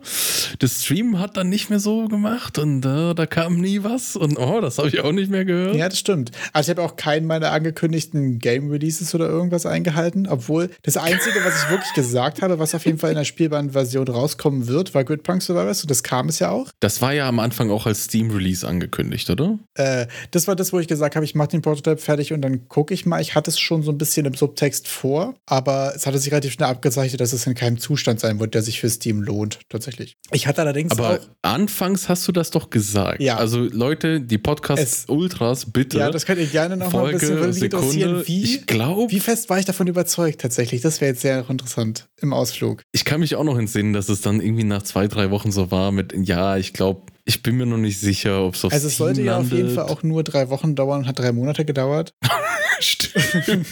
das 0.60 0.84
Stream 0.84 1.20
hat 1.20 1.38
dann 1.38 1.50
nicht 1.50 1.70
mehr 1.70 1.80
so 1.80 2.08
gemacht 2.08 2.58
und 2.60 2.86
äh, 2.86 3.14
da 3.14 3.26
kam 3.26 3.58
nie 3.60 3.84
was 3.84 4.16
und 4.16 4.38
oh, 4.40 4.62
das 4.62 4.78
habe 4.78 4.88
ich 4.90 5.00
auch 5.02 5.12
nicht 5.12 5.30
mehr 5.32 5.46
gehört. 5.46 5.76
Ja, 5.76 5.90
das 5.90 6.00
stimmt. 6.00 6.32
Also 6.54 6.72
ich 6.72 6.78
habe 6.78 6.88
auch 6.88 6.96
keinen 6.96 7.26
meiner 7.28 7.52
angekündigten 7.52 8.40
Game 8.40 8.70
Releases 8.72 9.14
oder 9.16 9.28
irgendwas 9.28 9.66
eingehalten, 9.66 10.28
obwohl 10.28 10.70
das 10.84 10.98
Einzige, 10.98 11.40
was 11.44 11.64
ich 11.64 11.70
wirklich 11.70 11.94
gesagt 11.94 12.42
habe, 12.42 12.60
was 12.60 12.74
auf 12.76 12.86
jeden 12.86 12.98
Fall 12.98 13.12
in 13.12 13.18
der 13.18 13.26
spielbaren 13.26 13.72
Version 13.72 14.08
rauskommen 14.08 14.68
wird, 14.68 14.94
war 14.94 15.04
Good 15.04 15.24
Punk 15.24 15.42
Survivors 15.42 15.82
und 15.82 15.92
das 15.92 16.04
kam 16.04 16.30
es 16.30 16.40
ja 16.40 16.50
auch. 16.52 16.70
Das 16.80 17.02
war 17.02 17.14
ja 17.14 17.28
am 17.28 17.40
Anfang 17.40 17.70
auch 17.72 17.86
als 17.86 18.06
Steam-Release 18.06 18.68
angekündigt, 18.68 19.30
oder? 19.30 19.60
Äh, 19.76 20.08
das 20.32 20.48
war 20.48 20.56
das, 20.56 20.74
wo 20.74 20.80
ich 20.80 20.85
gesagt 20.88 21.16
habe, 21.16 21.26
ich 21.26 21.36
mache 21.36 21.50
den 21.50 21.62
Prototype 21.62 21.98
fertig 21.98 22.34
und 22.34 22.42
dann 22.42 22.68
gucke 22.68 22.94
ich 22.94 23.06
mal. 23.06 23.22
Ich 23.22 23.36
hatte 23.36 23.50
es 23.52 23.60
schon 23.60 23.84
so 23.84 23.92
ein 23.92 23.98
bisschen 23.98 24.26
im 24.26 24.34
Subtext 24.34 24.88
vor, 24.88 25.36
aber 25.46 25.94
es 25.96 26.06
hatte 26.06 26.18
sich 26.20 26.32
relativ 26.32 26.54
schnell 26.54 26.70
abgezeichnet, 26.70 27.22
dass 27.22 27.34
es 27.34 27.46
in 27.48 27.56
keinem 27.56 27.78
Zustand 27.78 28.20
sein 28.20 28.40
wird, 28.40 28.54
der 28.54 28.62
sich 28.62 28.80
für 28.80 28.90
Steam 28.90 29.22
lohnt, 29.22 29.60
tatsächlich. 29.70 30.18
Ich 30.32 30.48
hatte 30.48 30.62
allerdings 30.62 30.92
Aber 30.92 31.20
auch. 31.20 31.20
anfangs 31.42 32.10
hast 32.10 32.28
du 32.28 32.32
das 32.32 32.52
doch 32.52 32.70
gesagt. 32.70 33.22
Ja. 33.22 33.38
Also 33.38 33.60
Leute, 33.62 34.22
die 34.22 34.38
Podcast-Ultras, 34.38 35.72
bitte. 35.72 35.98
Ja, 36.00 36.12
das 36.12 36.26
könnt 36.26 36.40
ihr 36.40 36.48
gerne 36.48 36.78
noch 36.78 36.92
mal 36.94 37.06
ein 37.08 37.14
bisschen 37.14 37.38
würde 37.38 37.54
mich 37.54 37.64
interessieren, 37.64 37.92
Sekunde. 38.20 38.28
wie, 38.28 38.44
Ich 38.44 38.66
glaube, 38.68 39.12
wie 39.12 39.20
fest 39.20 39.50
war 39.50 39.60
ich 39.60 39.66
davon 39.66 39.88
überzeugt 39.88 40.42
tatsächlich. 40.42 40.82
Das 40.82 41.02
wäre 41.02 41.12
jetzt 41.12 41.22
sehr 41.22 41.48
interessant 41.50 42.08
im 42.22 42.34
Ausflug. 42.34 42.82
ich 42.92 43.06
kann 43.06 43.20
mich 43.20 43.36
auch 43.36 43.44
noch 43.44 43.58
entsinnen, 43.58 43.94
dass 43.94 44.10
es 44.10 44.22
dann 44.22 44.42
irgendwie 44.42 44.64
nach 44.64 44.84
zwei, 44.84 45.08
drei 45.08 45.32
Wochen 45.32 45.52
so 45.52 45.72
war 45.72 45.92
mit, 45.92 46.14
ja, 46.28 46.58
ich 46.58 46.74
glaube, 46.74 47.02
ich 47.26 47.42
bin 47.42 47.58
mir 47.58 47.66
noch 47.66 47.78
nicht 47.78 48.00
sicher, 48.00 48.44
ob 48.44 48.54
es 48.54 48.64
auf 48.64 48.72
Also 48.72 48.88
es 48.88 48.98
sollte 48.98 49.24
ja 49.24 49.40
auf 49.40 49.52
jeden. 49.52 49.72
Fall 49.72 49.86
auch 49.86 50.04
nur 50.04 50.24
drei 50.24 50.50
Wochen 50.50 50.76
dauern 50.76 51.02
und 51.02 51.08
hat 51.08 51.18
drei 51.18 51.32
Monate 51.32 51.66
gedauert. 51.66 52.14
Stimmt. 52.80 53.68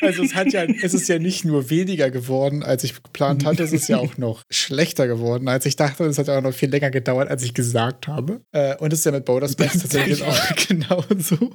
Also 0.00 0.22
es 0.22 0.34
hat 0.34 0.52
ja, 0.52 0.64
es 0.64 0.94
ist 0.94 1.08
ja 1.08 1.18
nicht 1.18 1.44
nur 1.44 1.70
weniger 1.70 2.10
geworden, 2.10 2.62
als 2.62 2.82
ich 2.82 3.02
geplant 3.02 3.44
hatte, 3.44 3.62
es 3.62 3.72
ist 3.72 3.88
ja 3.88 3.98
auch 3.98 4.16
noch 4.16 4.42
schlechter 4.50 5.06
geworden, 5.06 5.48
als 5.48 5.64
ich 5.66 5.76
dachte. 5.76 6.04
Es 6.04 6.18
hat 6.18 6.28
auch 6.28 6.42
noch 6.42 6.54
viel 6.54 6.70
länger 6.70 6.90
gedauert, 6.90 7.28
als 7.28 7.42
ich 7.44 7.54
gesagt 7.54 8.08
habe. 8.08 8.40
Äh, 8.52 8.76
und 8.76 8.92
es 8.92 9.00
ist 9.00 9.04
ja 9.04 9.12
mit 9.12 9.26
Best 9.26 9.58
tatsächlich 9.58 10.22
auch 10.22 10.56
genauso. 10.68 11.52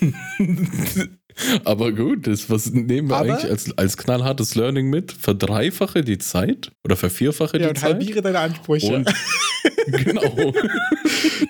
Aber 1.64 1.92
gut, 1.92 2.26
das, 2.26 2.48
was 2.50 2.70
nehmen 2.72 3.08
wir 3.08 3.16
Aber- 3.16 3.32
eigentlich 3.34 3.50
als, 3.50 3.76
als 3.78 3.96
knallhartes 3.96 4.54
Learning 4.54 4.88
mit? 4.88 5.12
Verdreifache 5.12 6.02
die 6.02 6.18
Zeit 6.18 6.70
oder 6.84 6.96
vervierfache 6.96 7.56
Ja, 7.58 7.64
die 7.64 7.68
und 7.70 7.78
Zeit? 7.78 7.92
halbiere 7.94 8.22
deine 8.22 8.38
Ansprüche. 8.40 8.94
Und 8.94 9.12
genau. 9.86 10.22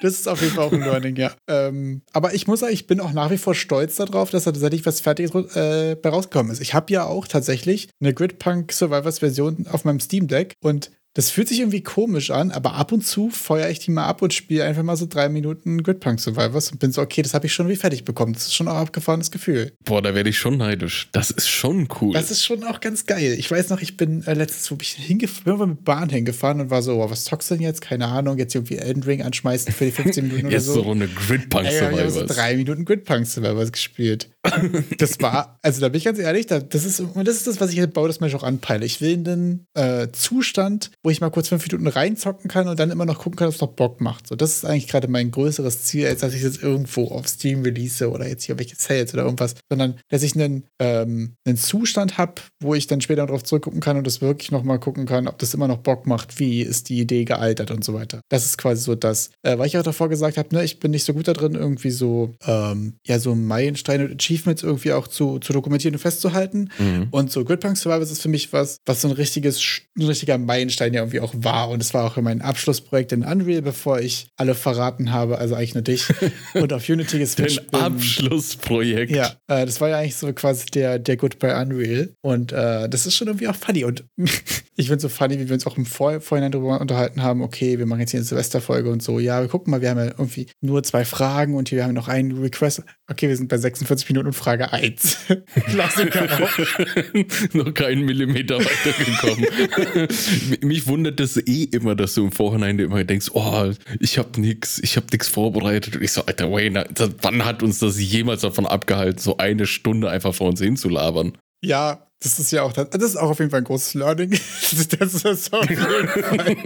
Das 0.03 0.15
ist 0.15 0.29
auf 0.29 0.41
jeden 0.43 0.55
Fall 0.55 0.65
auch 0.65 0.73
ein 0.73 0.81
Learning, 0.81 1.17
ja. 1.17 1.33
Ähm, 1.49 2.03
aber 2.13 2.35
ich 2.35 2.47
muss 2.47 2.61
sagen, 2.61 2.73
ich 2.73 2.87
bin 2.87 3.01
auch 3.01 3.13
nach 3.13 3.31
wie 3.31 3.39
vor 3.39 3.55
stolz 3.55 3.97
darauf, 3.97 4.31
dass 4.31 4.45
da 4.45 4.53
tatsächlich 4.53 4.85
was 4.85 5.01
Fertiges 5.01 5.33
äh, 5.57 5.97
bei 6.01 6.11
rausgekommen 6.11 6.53
ist. 6.53 6.61
Ich 6.61 6.75
habe 6.75 6.93
ja 6.93 7.05
auch 7.05 7.27
tatsächlich 7.27 7.89
eine 8.01 8.13
Gridpunk 8.13 8.73
Survivors 8.73 9.21
Version 9.21 9.67
auf 9.71 9.85
meinem 9.85 10.01
Steam 10.01 10.29
Deck 10.29 10.55
und 10.63 10.91
das 11.17 11.31
fühlt 11.31 11.49
sich 11.49 11.61
irgendwie 11.61 11.83
komisch 11.83 12.31
an, 12.31 12.51
aber 12.51 12.75
ab 12.75 12.93
und 12.93 13.01
zu 13.01 13.31
feuere 13.31 13.71
ich 13.71 13.79
die 13.79 13.91
mal 13.91 14.05
ab 14.05 14.21
und 14.21 14.35
spiele 14.35 14.65
einfach 14.65 14.83
mal 14.83 14.99
so 14.99 15.07
drei 15.07 15.31
Minuten 15.31 15.83
Gridpunk 15.83 16.21
Survivors 16.21 16.71
und 16.71 16.79
bin 16.79 16.93
so, 16.93 17.01
okay, 17.01 17.23
das 17.23 17.33
habe 17.33 17.47
ich 17.47 17.55
schon 17.55 17.69
wie 17.69 17.77
fertig 17.77 18.05
bekommen. 18.05 18.35
Das 18.35 18.43
ist 18.43 18.55
schon 18.55 18.69
auch 18.69 18.75
ein 18.75 18.83
abgefahrenes 18.83 19.31
Gefühl. 19.31 19.73
Boah, 19.83 20.03
da 20.03 20.15
werde 20.15 20.29
ich 20.29 20.37
schon 20.37 20.59
neidisch. 20.59 21.09
Das 21.13 21.31
ist 21.31 21.49
schon 21.49 21.89
cool. 22.03 22.13
Das 22.13 22.31
ist 22.31 22.45
schon 22.45 22.65
auch 22.65 22.81
ganz 22.81 23.07
geil. 23.07 23.35
Ich 23.39 23.51
weiß 23.51 23.71
noch, 23.71 23.81
ich 23.81 23.97
bin 23.97 24.27
äh, 24.27 24.35
letztens, 24.35 24.71
wo 24.71 24.77
ich 24.79 24.91
hingefahren, 24.91 25.47
irgendwann 25.47 25.69
mit 25.71 25.85
Bahn 25.85 26.11
hingefahren 26.11 26.61
und 26.61 26.69
war 26.69 26.83
so, 26.83 27.03
oh, 27.03 27.09
was 27.09 27.25
zockst 27.25 27.51
du 27.51 27.55
denn 27.55 27.63
jetzt? 27.63 27.81
Keine 27.81 28.09
Ahnung, 28.09 28.37
jetzt 28.37 28.55
irgendwie 28.55 28.77
Elden 28.77 29.03
Ring 29.03 29.23
anschmeißen 29.23 29.73
für 29.73 29.87
die 29.87 29.93
15 29.93 30.23
Minuten 30.23 30.47
oder 30.49 30.55
jetzt 30.55 30.67
so. 30.67 30.83
so 30.83 30.91
eine 30.91 31.09
Gridpunk 31.09 31.65
Ey, 31.65 31.77
ich 31.77 31.81
habe 31.81 31.97
Survivors. 31.97 32.15
so 32.29 32.35
drei 32.35 32.57
Minuten 32.57 32.85
Gridpunk 32.85 33.27
Survivors 33.27 33.73
gespielt. 33.73 34.29
Das 34.99 35.21
war, 35.21 35.59
also 35.63 35.81
da 35.81 35.89
bin 35.89 35.99
ich 35.99 36.05
ganz 36.05 36.19
ehrlich, 36.19 36.47
da, 36.47 36.61
das 36.61 36.85
ist, 36.85 37.03
das 37.15 37.37
ist 37.37 37.47
das, 37.47 37.61
was 37.61 37.73
ich 37.73 37.85
baue, 37.91 38.09
das 38.09 38.21
Mensch 38.21 38.35
auch 38.35 38.43
anpeile. 38.43 38.85
Ich 38.87 39.01
will 39.01 39.15
einen 39.15 39.67
äh, 39.75 40.09
Zustand, 40.13 40.91
wo 41.07 41.11
ich 41.11 41.21
mal 41.21 41.31
kurz 41.31 41.47
fünf 41.47 41.65
Minuten 41.65 41.87
reinzocken 41.87 42.51
kann 42.51 42.67
und 42.67 42.81
dann 42.81 42.91
immer 42.91 43.07
noch 43.07 43.21
gucken 43.21 43.37
kann, 43.37 43.47
ob 43.47 43.55
es 43.55 43.61
noch 43.61 43.75
Bock 43.75 44.01
macht. 44.01 44.27
So, 44.27 44.35
das 44.35 44.57
ist 44.57 44.65
eigentlich 44.65 44.89
gerade 44.89 45.07
mein 45.07 45.31
größeres 45.31 45.85
Ziel, 45.85 46.09
als 46.09 46.23
dass 46.23 46.35
ich 46.35 46.43
jetzt 46.43 46.61
irgendwo 46.61 47.13
auf 47.13 47.29
Steam 47.29 47.63
release 47.63 48.11
oder 48.11 48.27
jetzt 48.27 48.43
hier 48.43 48.59
welche 48.59 48.75
Sales 48.75 49.15
oder 49.15 49.23
irgendwas, 49.23 49.55
sondern 49.71 50.01
dass 50.09 50.25
ich 50.25 50.35
einen, 50.35 50.65
ähm, 50.81 51.37
einen 51.47 51.59
Zustand 51.59 52.19
habe, 52.19 52.35
wo 52.61 52.75
ich 52.75 52.89
dann 52.89 53.01
später 53.01 53.25
darauf 53.25 53.45
zurückgucken 53.45 53.79
kann 53.79 53.97
und 53.97 54.05
das 54.05 54.21
wirklich 54.21 54.51
nochmal 54.51 54.81
gucken 54.81 55.07
kann, 55.07 55.29
ob 55.29 55.39
das 55.39 55.55
immer 55.55 55.69
noch 55.69 55.77
Bock 55.77 56.09
macht, 56.09 56.41
wie 56.41 56.63
ist 56.63 56.89
die 56.89 56.99
Idee 56.99 57.25
gealtert 57.25 57.71
und 57.71 57.85
so 57.85 57.95
weiter. 57.95 58.21
Das 58.29 58.45
ist 58.45 58.59
quasi 58.59 58.83
so 58.83 58.97
das, 58.97 59.31
äh, 59.45 59.57
weil 59.59 59.69
ich 59.69 59.79
auch 59.79 59.85
davor 59.85 60.09
gesagt 60.09 60.37
habe, 60.39 60.53
ne, 60.57 60.65
ich 60.65 60.81
bin 60.81 60.91
nicht 60.91 61.05
so 61.05 61.15
gut 61.15 61.29
da 61.29 61.35
drin, 61.35 61.55
irgendwie 61.55 61.93
so, 61.93 62.35
ähm, 62.45 62.95
ja, 63.07 63.21
so 63.21 63.37
Meilensteine 63.37 64.07
und 64.07 64.21
Achievements 64.21 64.65
irgendwie 64.65 64.91
auch 64.91 65.07
zu, 65.07 65.39
zu 65.39 65.53
dokumentieren 65.53 65.95
und 65.95 66.01
festzuhalten. 66.01 66.73
Mhm. 66.81 67.07
Und 67.13 67.31
so 67.31 67.45
Gridpunk 67.45 67.79
Survivors 67.79 68.11
ist 68.11 68.23
für 68.23 68.29
mich 68.29 68.53
was, 68.53 68.79
was 68.87 69.03
so 69.03 69.07
ein 69.07 69.15
richtiges, 69.15 69.63
ein 69.97 70.03
richtiger 70.03 70.37
Meilenstein 70.37 70.96
ja 70.97 71.03
irgendwie 71.03 71.21
auch 71.21 71.35
war. 71.37 71.69
Und 71.71 71.81
es 71.81 71.95
war 71.95 72.05
auch 72.05 72.17
mein 72.17 72.43
Abschlussprojekt 72.43 73.13
in 73.13 73.25
Unreal, 73.25 73.63
bevor 73.63 74.01
ich 74.01 74.29
alle 74.37 74.55
verraten 74.55 75.13
habe, 75.13 75.39
also 75.39 75.55
eigentlich 75.55 75.75
nur 75.75 75.83
dich. 75.83 76.07
und 76.55 76.73
auf 76.73 76.89
Unity 76.89 77.19
geswitcht 77.19 77.63
Dein 77.71 77.71
bin. 77.71 77.81
Abschlussprojekt. 77.81 79.13
Ja, 79.13 79.37
äh, 79.47 79.65
das 79.67 79.81
war 79.81 79.89
ja 79.89 79.99
eigentlich 79.99 80.17
so 80.17 80.33
quasi 80.33 80.67
der, 80.67 80.99
der 80.99 81.17
Goodbye 81.17 81.55
Unreal. 81.61 82.15
Und 82.23 82.53
äh, 82.53 82.89
das 82.89 83.07
ist 83.07 83.15
schon 83.15 83.29
irgendwie 83.29 83.49
auch 83.49 83.55
funny. 83.55 83.85
Und 83.85 84.05
ich 84.77 84.87
finde 84.87 84.97
es 84.97 85.03
so 85.03 85.09
funny, 85.09 85.39
wie 85.39 85.49
wir 85.49 85.55
uns 85.55 85.67
auch 85.67 85.77
im 85.77 85.87
Vor 85.87 86.21
Vorhinein 86.21 86.53
darüber 86.53 86.81
unterhalten 86.81 87.23
haben, 87.23 87.43
okay, 87.43 87.79
wir 87.79 87.87
machen 87.87 88.01
jetzt 88.01 88.11
hier 88.11 88.19
eine 88.21 88.27
Silvesterfolge 88.27 88.91
und 88.91 89.03
so. 89.03 89.19
Ja, 89.19 89.41
wir 89.41 89.49
gucken 89.49 89.71
mal, 89.71 89.81
wir 89.81 89.91
haben 89.91 89.99
ja 89.99 90.07
irgendwie 90.07 90.49
nur 90.61 90.83
zwei 90.83 91.05
Fragen 91.05 91.55
und 91.55 91.69
hier 91.69 91.83
haben 91.83 91.91
wir 91.91 91.95
noch 91.95 92.09
einen 92.09 92.39
Request. 92.39 92.83
Okay, 93.09 93.29
wir 93.29 93.37
sind 93.37 93.49
bei 93.49 93.59
46 93.59 94.09
Minuten 94.09 94.29
und 94.29 94.33
Frage 94.33 94.73
1. 94.73 95.19
Klassiker 95.67 96.27
noch 97.53 97.75
keinen 97.75 98.05
Millimeter 98.05 98.59
weitergekommen. 98.59 99.47
Mich 100.77 100.87
wundert 100.87 101.21
das 101.21 101.39
eh 101.39 101.65
immer, 101.73 101.95
dass 101.95 102.13
du 102.13 102.25
im 102.25 102.33
Vorhinein 102.33 102.79
immer 102.79 103.03
denkst, 103.03 103.31
oh, 103.33 103.71
ich 103.99 104.19
hab 104.19 104.37
nix, 104.37 104.79
ich 104.81 104.99
hab 104.99 105.11
nix 105.11 105.27
vorbereitet. 105.27 105.97
Und 105.97 106.03
ich 106.03 106.13
so, 106.13 106.27
Alter, 106.27 106.53
Wayne, 106.53 106.87
wann 107.23 107.47
hat 107.47 107.63
uns 107.63 107.79
das 107.79 107.99
jemals 107.99 108.43
davon 108.43 108.67
abgehalten, 108.67 109.19
so 109.19 109.39
eine 109.39 109.65
Stunde 109.67 110.11
einfach 110.11 110.35
vor 110.35 110.49
uns 110.49 110.61
hinzulabern? 110.61 111.39
Ja, 111.65 112.07
das 112.21 112.39
ist 112.39 112.51
ja 112.53 112.63
auch, 112.63 112.75
das, 112.75 112.91
das 112.91 113.03
ist 113.03 113.17
auch 113.17 113.31
auf 113.31 113.39
jeden 113.39 113.51
Fall 113.51 113.61
ein 113.61 113.65
großes 113.65 113.95
Learning. 113.95 114.33
Das 114.99 115.15
ist 115.15 115.25
das 115.25 115.53
auf 115.53 115.71
jeden 115.71 115.81
Fall 115.81 116.57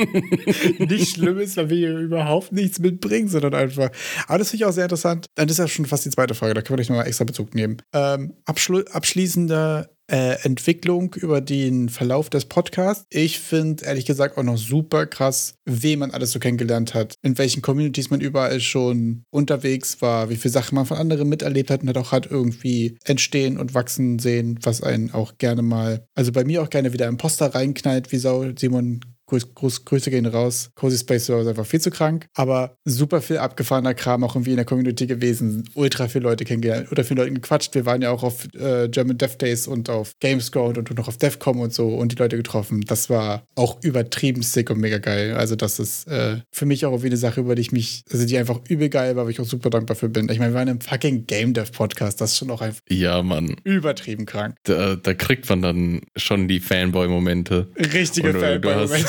nicht 0.89 1.15
schlimm 1.15 1.39
ist, 1.39 1.57
weil 1.57 1.71
wir 1.71 1.77
hier 1.77 1.99
überhaupt 1.99 2.51
nichts 2.51 2.81
mitbringen, 2.81 3.29
sondern 3.29 3.55
einfach. 3.55 3.91
Aber 4.27 4.39
das 4.39 4.51
finde 4.51 4.65
ich 4.65 4.69
auch 4.69 4.73
sehr 4.73 4.85
interessant. 4.85 5.27
Dann 5.37 5.49
ist 5.49 5.59
ja 5.59 5.69
schon 5.69 5.87
fast 5.87 6.05
die 6.05 6.11
zweite 6.11 6.35
Frage, 6.35 6.55
da 6.55 6.63
können 6.63 6.79
wir 6.79 6.83
gleich 6.83 6.89
nochmal 6.89 7.07
extra 7.07 7.25
Bezug 7.25 7.55
nehmen. 7.55 7.77
Ähm, 7.93 8.35
abschlu 8.45 8.83
abschließende 8.91 9.89
äh, 10.11 10.43
Entwicklung 10.43 11.15
über 11.15 11.41
den 11.41 11.89
Verlauf 11.89 12.31
des 12.31 12.45
Podcasts. 12.45 13.05
Ich 13.11 13.39
finde 13.39 13.85
ehrlich 13.85 14.07
gesagt 14.07 14.37
auch 14.37 14.43
noch 14.43 14.59
super 14.59 15.07
krass, 15.07 15.55
wen 15.65 16.01
man 16.01 16.11
alles 16.11 16.33
so 16.33 16.39
kennengelernt 16.39 16.95
hat, 16.95 17.15
in 17.23 17.39
welchen 17.39 17.63
Communities 17.63 18.11
man 18.11 18.21
überall 18.21 18.61
schon 18.61 19.23
unterwegs 19.31 20.03
war, 20.03 20.31
wie 20.31 20.37
viele 20.37 20.53
Sachen 20.53 20.75
man 20.75 20.87
von 20.87 20.97
anderen 20.97 21.29
miterlebt 21.29 21.71
hat 21.71 21.83
und 21.83 21.89
hat 21.89 21.97
auch 21.97 22.13
hat 22.13 22.31
irgendwie 22.31 22.99
entstehen 23.05 23.59
und 23.59 23.75
wachsen 23.75 24.19
sehen, 24.19 24.59
was 24.63 24.83
einen 24.83 25.13
auch 25.13 25.39
gerne 25.39 25.63
mal, 25.63 26.05
also 26.15 26.33
bei 26.33 26.45
mir 26.45 26.63
auch 26.63 26.71
gerne 26.71 26.93
wieder 26.93 27.07
im 27.07 27.17
Poster 27.17 27.55
reinknallt, 27.55 28.13
wie 28.13 28.19
Sau. 28.19 28.41
Simon 28.59 29.01
Grüß, 29.31 29.55
Grüß, 29.55 29.85
Grüße 29.85 30.11
gehen 30.11 30.26
raus. 30.26 30.70
Cozy 30.74 30.99
Space 30.99 31.26
Server 31.26 31.43
ist 31.43 31.47
einfach 31.49 31.64
viel 31.66 31.81
zu 31.81 31.91
krank. 31.93 32.26
Aber 32.35 32.76
super 32.85 33.22
viel 33.22 33.39
abgefahrener 33.39 33.95
Kram 33.95 34.24
auch 34.24 34.35
irgendwie 34.35 34.51
in 34.51 34.57
der 34.57 34.64
Community 34.64 35.07
gewesen. 35.07 35.68
Ultra 35.74 36.09
viele 36.09 36.24
Leute 36.24 36.45
kennengelernt, 36.45 36.89
ultra 36.91 37.05
viele 37.05 37.22
Leute 37.22 37.35
gequatscht. 37.35 37.74
Wir 37.76 37.87
waren 37.87 38.03
ja 38.03 38.11
auch 38.11 38.24
auf 38.24 38.47
äh, 38.55 38.89
German 38.89 39.18
Dev 39.18 39.37
Days 39.37 39.68
und 39.68 39.89
auf 39.89 40.14
Gamescom 40.18 40.76
und, 40.76 40.91
und 40.91 40.99
noch 40.99 41.07
auf 41.07 41.16
DevCom 41.16 41.61
und 41.61 41.72
so 41.72 41.89
und 41.95 42.11
die 42.11 42.16
Leute 42.16 42.37
getroffen. 42.37 42.81
Das 42.81 43.09
war 43.09 43.45
auch 43.55 43.78
übertrieben 43.85 44.43
sick 44.43 44.68
und 44.70 44.81
mega 44.81 44.99
geil. 44.99 45.35
Also, 45.35 45.55
das 45.55 45.78
ist 45.78 46.09
äh, 46.09 46.39
für 46.51 46.66
mich 46.66 46.85
auch 46.85 46.91
irgendwie 46.91 47.07
eine 47.09 47.16
Sache, 47.16 47.41
über 47.41 47.55
die 47.55 47.62
ich 47.62 47.70
mich, 47.72 48.03
also 48.11 48.26
die 48.26 48.37
einfach 48.37 48.59
übel 48.68 48.89
geil 48.89 49.14
war, 49.14 49.26
wo 49.26 49.28
ich 49.28 49.41
auch 49.41 49.45
super 49.47 49.70
dankbar 49.70 49.97
für 49.97 50.09
bin. 50.09 50.28
Ich 50.28 50.41
meine, 50.41 50.53
wir 50.53 50.59
waren 50.59 50.68
im 50.68 50.81
fucking 50.81 51.26
Game 51.26 51.55
Dev 51.55 51.70
Podcast. 51.70 52.20
Das 52.20 52.33
ist 52.33 52.39
schon 52.39 52.51
auch 52.51 52.61
einfach 52.62 52.81
Ja, 52.89 53.22
Mann. 53.22 53.55
übertrieben 53.62 54.26
krank. 54.26 54.57
Da, 54.64 54.97
da 54.97 55.14
kriegt 55.14 55.49
man 55.49 55.62
dann 55.62 56.01
schon 56.16 56.49
die 56.49 56.59
Fanboy-Momente. 56.59 57.68
Richtige 57.76 58.33
Fanboy-Momente. 58.35 59.09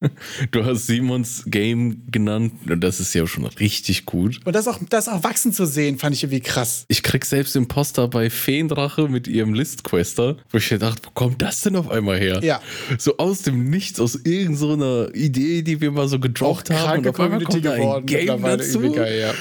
Du 0.50 0.64
hast 0.64 0.86
Simons 0.86 1.44
Game 1.46 2.02
genannt 2.10 2.52
und 2.68 2.80
das 2.80 3.00
ist 3.00 3.14
ja 3.14 3.26
schon 3.26 3.46
richtig 3.46 4.06
gut. 4.06 4.40
Und 4.44 4.54
das 4.54 4.68
auch, 4.68 4.78
das 4.88 5.08
auch 5.08 5.24
wachsen 5.24 5.52
zu 5.52 5.66
sehen, 5.66 5.98
fand 5.98 6.14
ich 6.14 6.22
irgendwie 6.22 6.40
krass. 6.40 6.84
Ich 6.88 7.02
krieg 7.02 7.24
selbst 7.24 7.54
den 7.54 7.68
Poster 7.68 8.08
bei 8.08 8.30
Feendrache 8.30 9.08
mit 9.08 9.26
ihrem 9.26 9.54
Listquester, 9.54 10.36
wo 10.50 10.58
ich 10.58 10.70
mir 10.70 10.78
dachte, 10.78 11.02
wo 11.04 11.10
kommt 11.10 11.40
das 11.42 11.62
denn 11.62 11.76
auf 11.76 11.90
einmal 11.90 12.18
her? 12.18 12.40
Ja. 12.42 12.60
So 12.98 13.16
aus 13.16 13.42
dem 13.42 13.70
Nichts, 13.70 14.00
aus 14.00 14.16
irgendeiner 14.24 15.14
Idee, 15.14 15.62
die 15.62 15.80
wir 15.80 15.90
mal 15.90 16.08
so 16.08 16.18
gedroppt 16.18 16.70
haben. 16.70 17.02
kranke 17.02 17.08
Und 17.08 17.14
auf 17.14 17.20
einmal 17.20 17.44
kommt 17.44 17.64
da 17.64 17.72
ein 17.72 18.06
Game 18.06 18.42
dazu. 18.42 18.92
geil, 18.92 19.20
ja. 19.20 19.34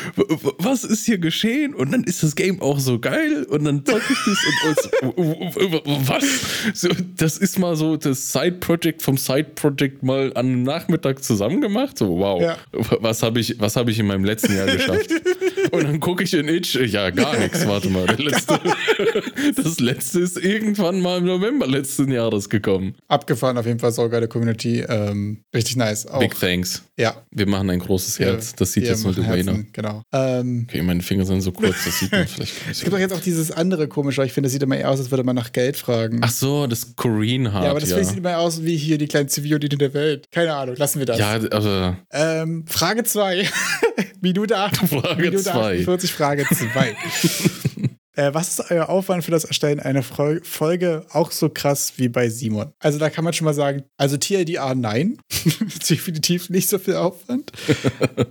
Was 0.60 0.84
ist 0.84 1.06
hier 1.06 1.18
geschehen? 1.18 1.74
Und 1.74 1.92
dann 1.92 2.04
ist 2.04 2.24
das 2.24 2.36
Game 2.36 2.62
auch 2.62 2.80
so 2.80 3.00
geil 3.00 3.44
und 3.50 3.66
dann 3.66 3.86
zock 3.86 4.02
ich 4.10 4.18
das 4.26 4.90
und, 5.04 5.18
und 5.18 5.56
was? 6.08 6.24
So, 6.74 6.90
das 7.18 7.38
ist 7.38 7.60
mal 7.60 7.76
so 7.76 7.98
das 7.98 8.32
Side-Project 8.32 9.02
vom 9.02 9.18
Side-Project 9.18 10.04
mal 10.04 10.32
an 10.36 10.45
einem 10.46 10.64
Nachmittag 10.64 11.24
zusammen 11.24 11.62
gemacht. 11.62 11.98
So, 11.98 12.18
wow. 12.20 12.42
Ja. 12.42 12.58
Was 12.72 13.24
habe 13.24 13.40
ich, 13.40 13.60
was 13.60 13.76
hab 13.76 13.88
ich 13.90 14.00
in 14.00 14.08
meinem 14.08 14.24
letzten 14.24 14.56
Jahr 14.56 14.68
geschafft? 14.68 15.10
und 15.72 15.84
dann 15.84 16.00
gucke 16.00 16.24
ich 16.24 16.34
in 16.34 16.48
Itch. 16.48 16.76
Ja, 16.76 17.10
gar 17.10 17.38
nichts. 17.38 17.68
Warte 17.68 17.90
mal. 17.90 18.06
Letzte, 18.18 18.60
das 19.56 19.80
letzte 19.80 20.20
ist 20.20 20.38
irgendwann 20.38 21.02
mal 21.02 21.20
im 21.20 21.26
November 21.26 21.68
letzten 21.68 22.12
Jahres 22.12 22.50
gekommen. 22.50 22.96
Abgefahren 23.08 23.58
auf 23.58 23.66
jeden 23.66 23.80
Fall, 23.80 23.92
saugeile 23.92 24.28
Community. 24.28 24.82
Ähm, 24.88 25.42
richtig 25.54 25.76
nice. 25.78 26.06
Auch, 26.08 26.20
Big 26.20 26.40
thanks. 26.40 26.84
ja. 26.98 27.16
Wir 27.32 27.48
machen 27.48 27.70
ein 27.70 27.80
großes 27.80 28.20
Herz. 28.20 28.54
Das 28.56 28.74
sieht 28.74 28.84
wir 28.84 28.92
jetzt 28.92 29.04
nur. 29.04 29.16
Herzen, 29.26 29.68
Genau. 29.74 30.02
Ähm, 30.14 30.68
Okay, 30.70 30.82
meine 30.82 31.02
Finger 31.02 31.26
sind 31.26 31.42
so 31.42 31.52
kurz, 31.52 31.86
das 31.86 32.00
sieht 32.00 32.12
man 32.12 32.28
vielleicht 32.28 32.60
gar 32.60 32.68
nicht 32.68 32.72
es 32.72 32.80
so 32.80 32.84
gibt 32.86 32.94
doch 32.96 33.00
jetzt 33.00 33.14
auch 33.14 33.20
dieses 33.20 33.52
andere 33.52 33.88
komische, 33.88 34.24
ich 34.26 34.34
finde, 34.34 34.48
das 34.48 34.54
sieht 34.54 34.64
immer 34.64 34.78
eher 34.78 34.90
aus, 34.90 35.00
als 35.00 35.12
würde 35.12 35.24
man 35.24 35.36
nach 35.36 35.52
Geld 35.52 35.78
fragen. 35.78 36.20
Ach 36.22 36.30
so, 36.32 36.68
das 36.68 36.96
Korean 36.96 37.52
Heart. 37.52 37.64
ja, 37.64 37.72
aber 37.72 37.80
das 37.80 37.92
ich 37.92 38.08
sieht 38.08 38.18
immer 38.18 38.38
aus 38.38 38.64
wie 38.64 38.78
hier 38.78 38.98
die 38.98 39.08
kleinste 39.08 39.44
Violine 39.44 39.78
der 39.78 39.94
Welt. 39.94 40.28
Keine 40.36 40.54
Ahnung, 40.54 40.76
lassen 40.76 41.00
wir 41.00 41.06
das. 41.06 41.18
Ja, 41.18 41.30
also 41.32 41.96
Ähm, 42.12 42.66
Frage 42.68 43.06
2. 43.06 43.48
Minute 44.22 44.58
8. 44.58 44.76
Frage 44.90 45.16
Minute 45.22 45.44
zwei. 45.44 45.80
48, 45.80 46.12
Frage 46.14 46.46
2. 46.46 46.96
äh, 48.16 48.34
was 48.34 48.50
ist 48.60 48.70
euer 48.72 48.90
Aufwand 48.90 49.24
für 49.24 49.32
das 49.32 49.46
Erstellen 49.46 49.80
einer 49.80 50.04
Fol- 50.04 50.44
Folge 50.44 51.06
auch 51.12 51.32
so 51.32 51.48
krass 51.48 51.94
wie 51.96 52.10
bei 52.10 52.28
Simon? 52.30 52.74
Also 52.80 53.00
da 53.00 53.10
kann 53.10 53.24
man 53.24 53.32
schon 53.32 53.46
mal 53.46 53.54
sagen, 53.54 53.84
also 53.96 54.18
TLDA 54.18 54.76
nein. 54.76 55.18
Definitiv 55.90 56.50
nicht 56.50 56.68
so 56.68 56.80
viel 56.80 56.96
Aufwand. 56.96 57.54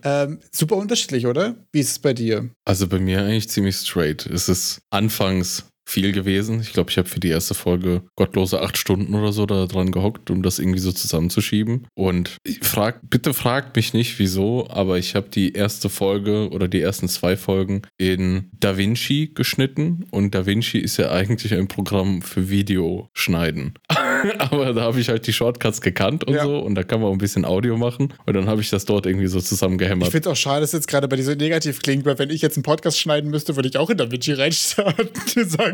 ähm, 0.04 0.40
super 0.52 0.76
unterschiedlich, 0.76 1.26
oder? 1.26 1.54
Wie 1.72 1.80
ist 1.80 1.90
es 1.92 1.98
bei 2.00 2.12
dir? 2.12 2.50
Also 2.66 2.86
bei 2.86 2.98
mir 2.98 3.20
eigentlich 3.22 3.48
ziemlich 3.48 3.76
straight. 3.76 4.26
Es 4.26 4.50
ist 4.50 4.80
anfangs 4.90 5.64
viel 5.86 6.12
gewesen. 6.12 6.60
Ich 6.60 6.72
glaube, 6.72 6.90
ich 6.90 6.98
habe 6.98 7.08
für 7.08 7.20
die 7.20 7.28
erste 7.28 7.54
Folge 7.54 8.02
gottlose 8.16 8.60
acht 8.60 8.76
Stunden 8.78 9.14
oder 9.14 9.32
so 9.32 9.46
da 9.46 9.66
dran 9.66 9.90
gehockt, 9.92 10.30
um 10.30 10.42
das 10.42 10.58
irgendwie 10.58 10.78
so 10.78 10.92
zusammenzuschieben. 10.92 11.86
Und 11.94 12.36
ich 12.44 12.60
frag, 12.62 13.00
bitte 13.10 13.34
fragt 13.34 13.76
mich 13.76 13.92
nicht, 13.92 14.18
wieso, 14.18 14.68
aber 14.70 14.98
ich 14.98 15.14
habe 15.14 15.28
die 15.28 15.52
erste 15.52 15.88
Folge 15.88 16.48
oder 16.50 16.68
die 16.68 16.80
ersten 16.80 17.08
zwei 17.08 17.36
Folgen 17.36 17.82
in 17.98 18.50
DaVinci 18.60 19.32
geschnitten. 19.34 20.06
Und 20.10 20.34
DaVinci 20.34 20.78
ist 20.78 20.96
ja 20.96 21.10
eigentlich 21.10 21.52
ein 21.54 21.68
Programm 21.68 22.22
für 22.22 22.48
Videoschneiden. 22.48 23.74
aber 24.38 24.72
da 24.72 24.82
habe 24.82 25.00
ich 25.00 25.08
halt 25.08 25.26
die 25.26 25.32
Shortcuts 25.32 25.80
gekannt 25.80 26.24
und 26.24 26.34
Ja. 26.34 26.44
so. 26.44 26.58
Und 26.58 26.74
da 26.74 26.82
kann 26.82 27.00
man 27.00 27.08
auch 27.10 27.12
ein 27.12 27.18
bisschen 27.18 27.44
Audio 27.44 27.76
machen. 27.76 28.12
Und 28.26 28.34
dann 28.34 28.46
habe 28.46 28.60
ich 28.60 28.70
das 28.70 28.84
dort 28.84 29.06
irgendwie 29.06 29.26
so 29.26 29.38
Ich 29.38 29.44
zusammengehämmert. 29.44 30.10
finde 30.10 30.28
es 30.30 30.32
auch 30.32 30.36
schade, 30.40 30.60
dass 30.62 30.72
jetzt 30.72 30.88
gerade 30.88 31.08
bei 31.08 31.16
dir 31.16 31.24
so 31.24 31.34
negativ 31.34 31.80
klingt, 31.82 32.04
weil 32.06 32.18
wenn 32.18 32.30
ich 32.30 32.40
jetzt 32.42 32.56
einen 32.56 32.62
Podcast 32.62 32.98
schneiden 32.98 33.30
müsste, 33.30 33.56
würde 33.56 33.68
ich 33.68 33.76
auch 33.76 33.90
in 33.90 33.98
der 33.98 34.10
Vinci 34.10 34.32
reinstarten. 34.32 35.08
Sag 35.48 35.73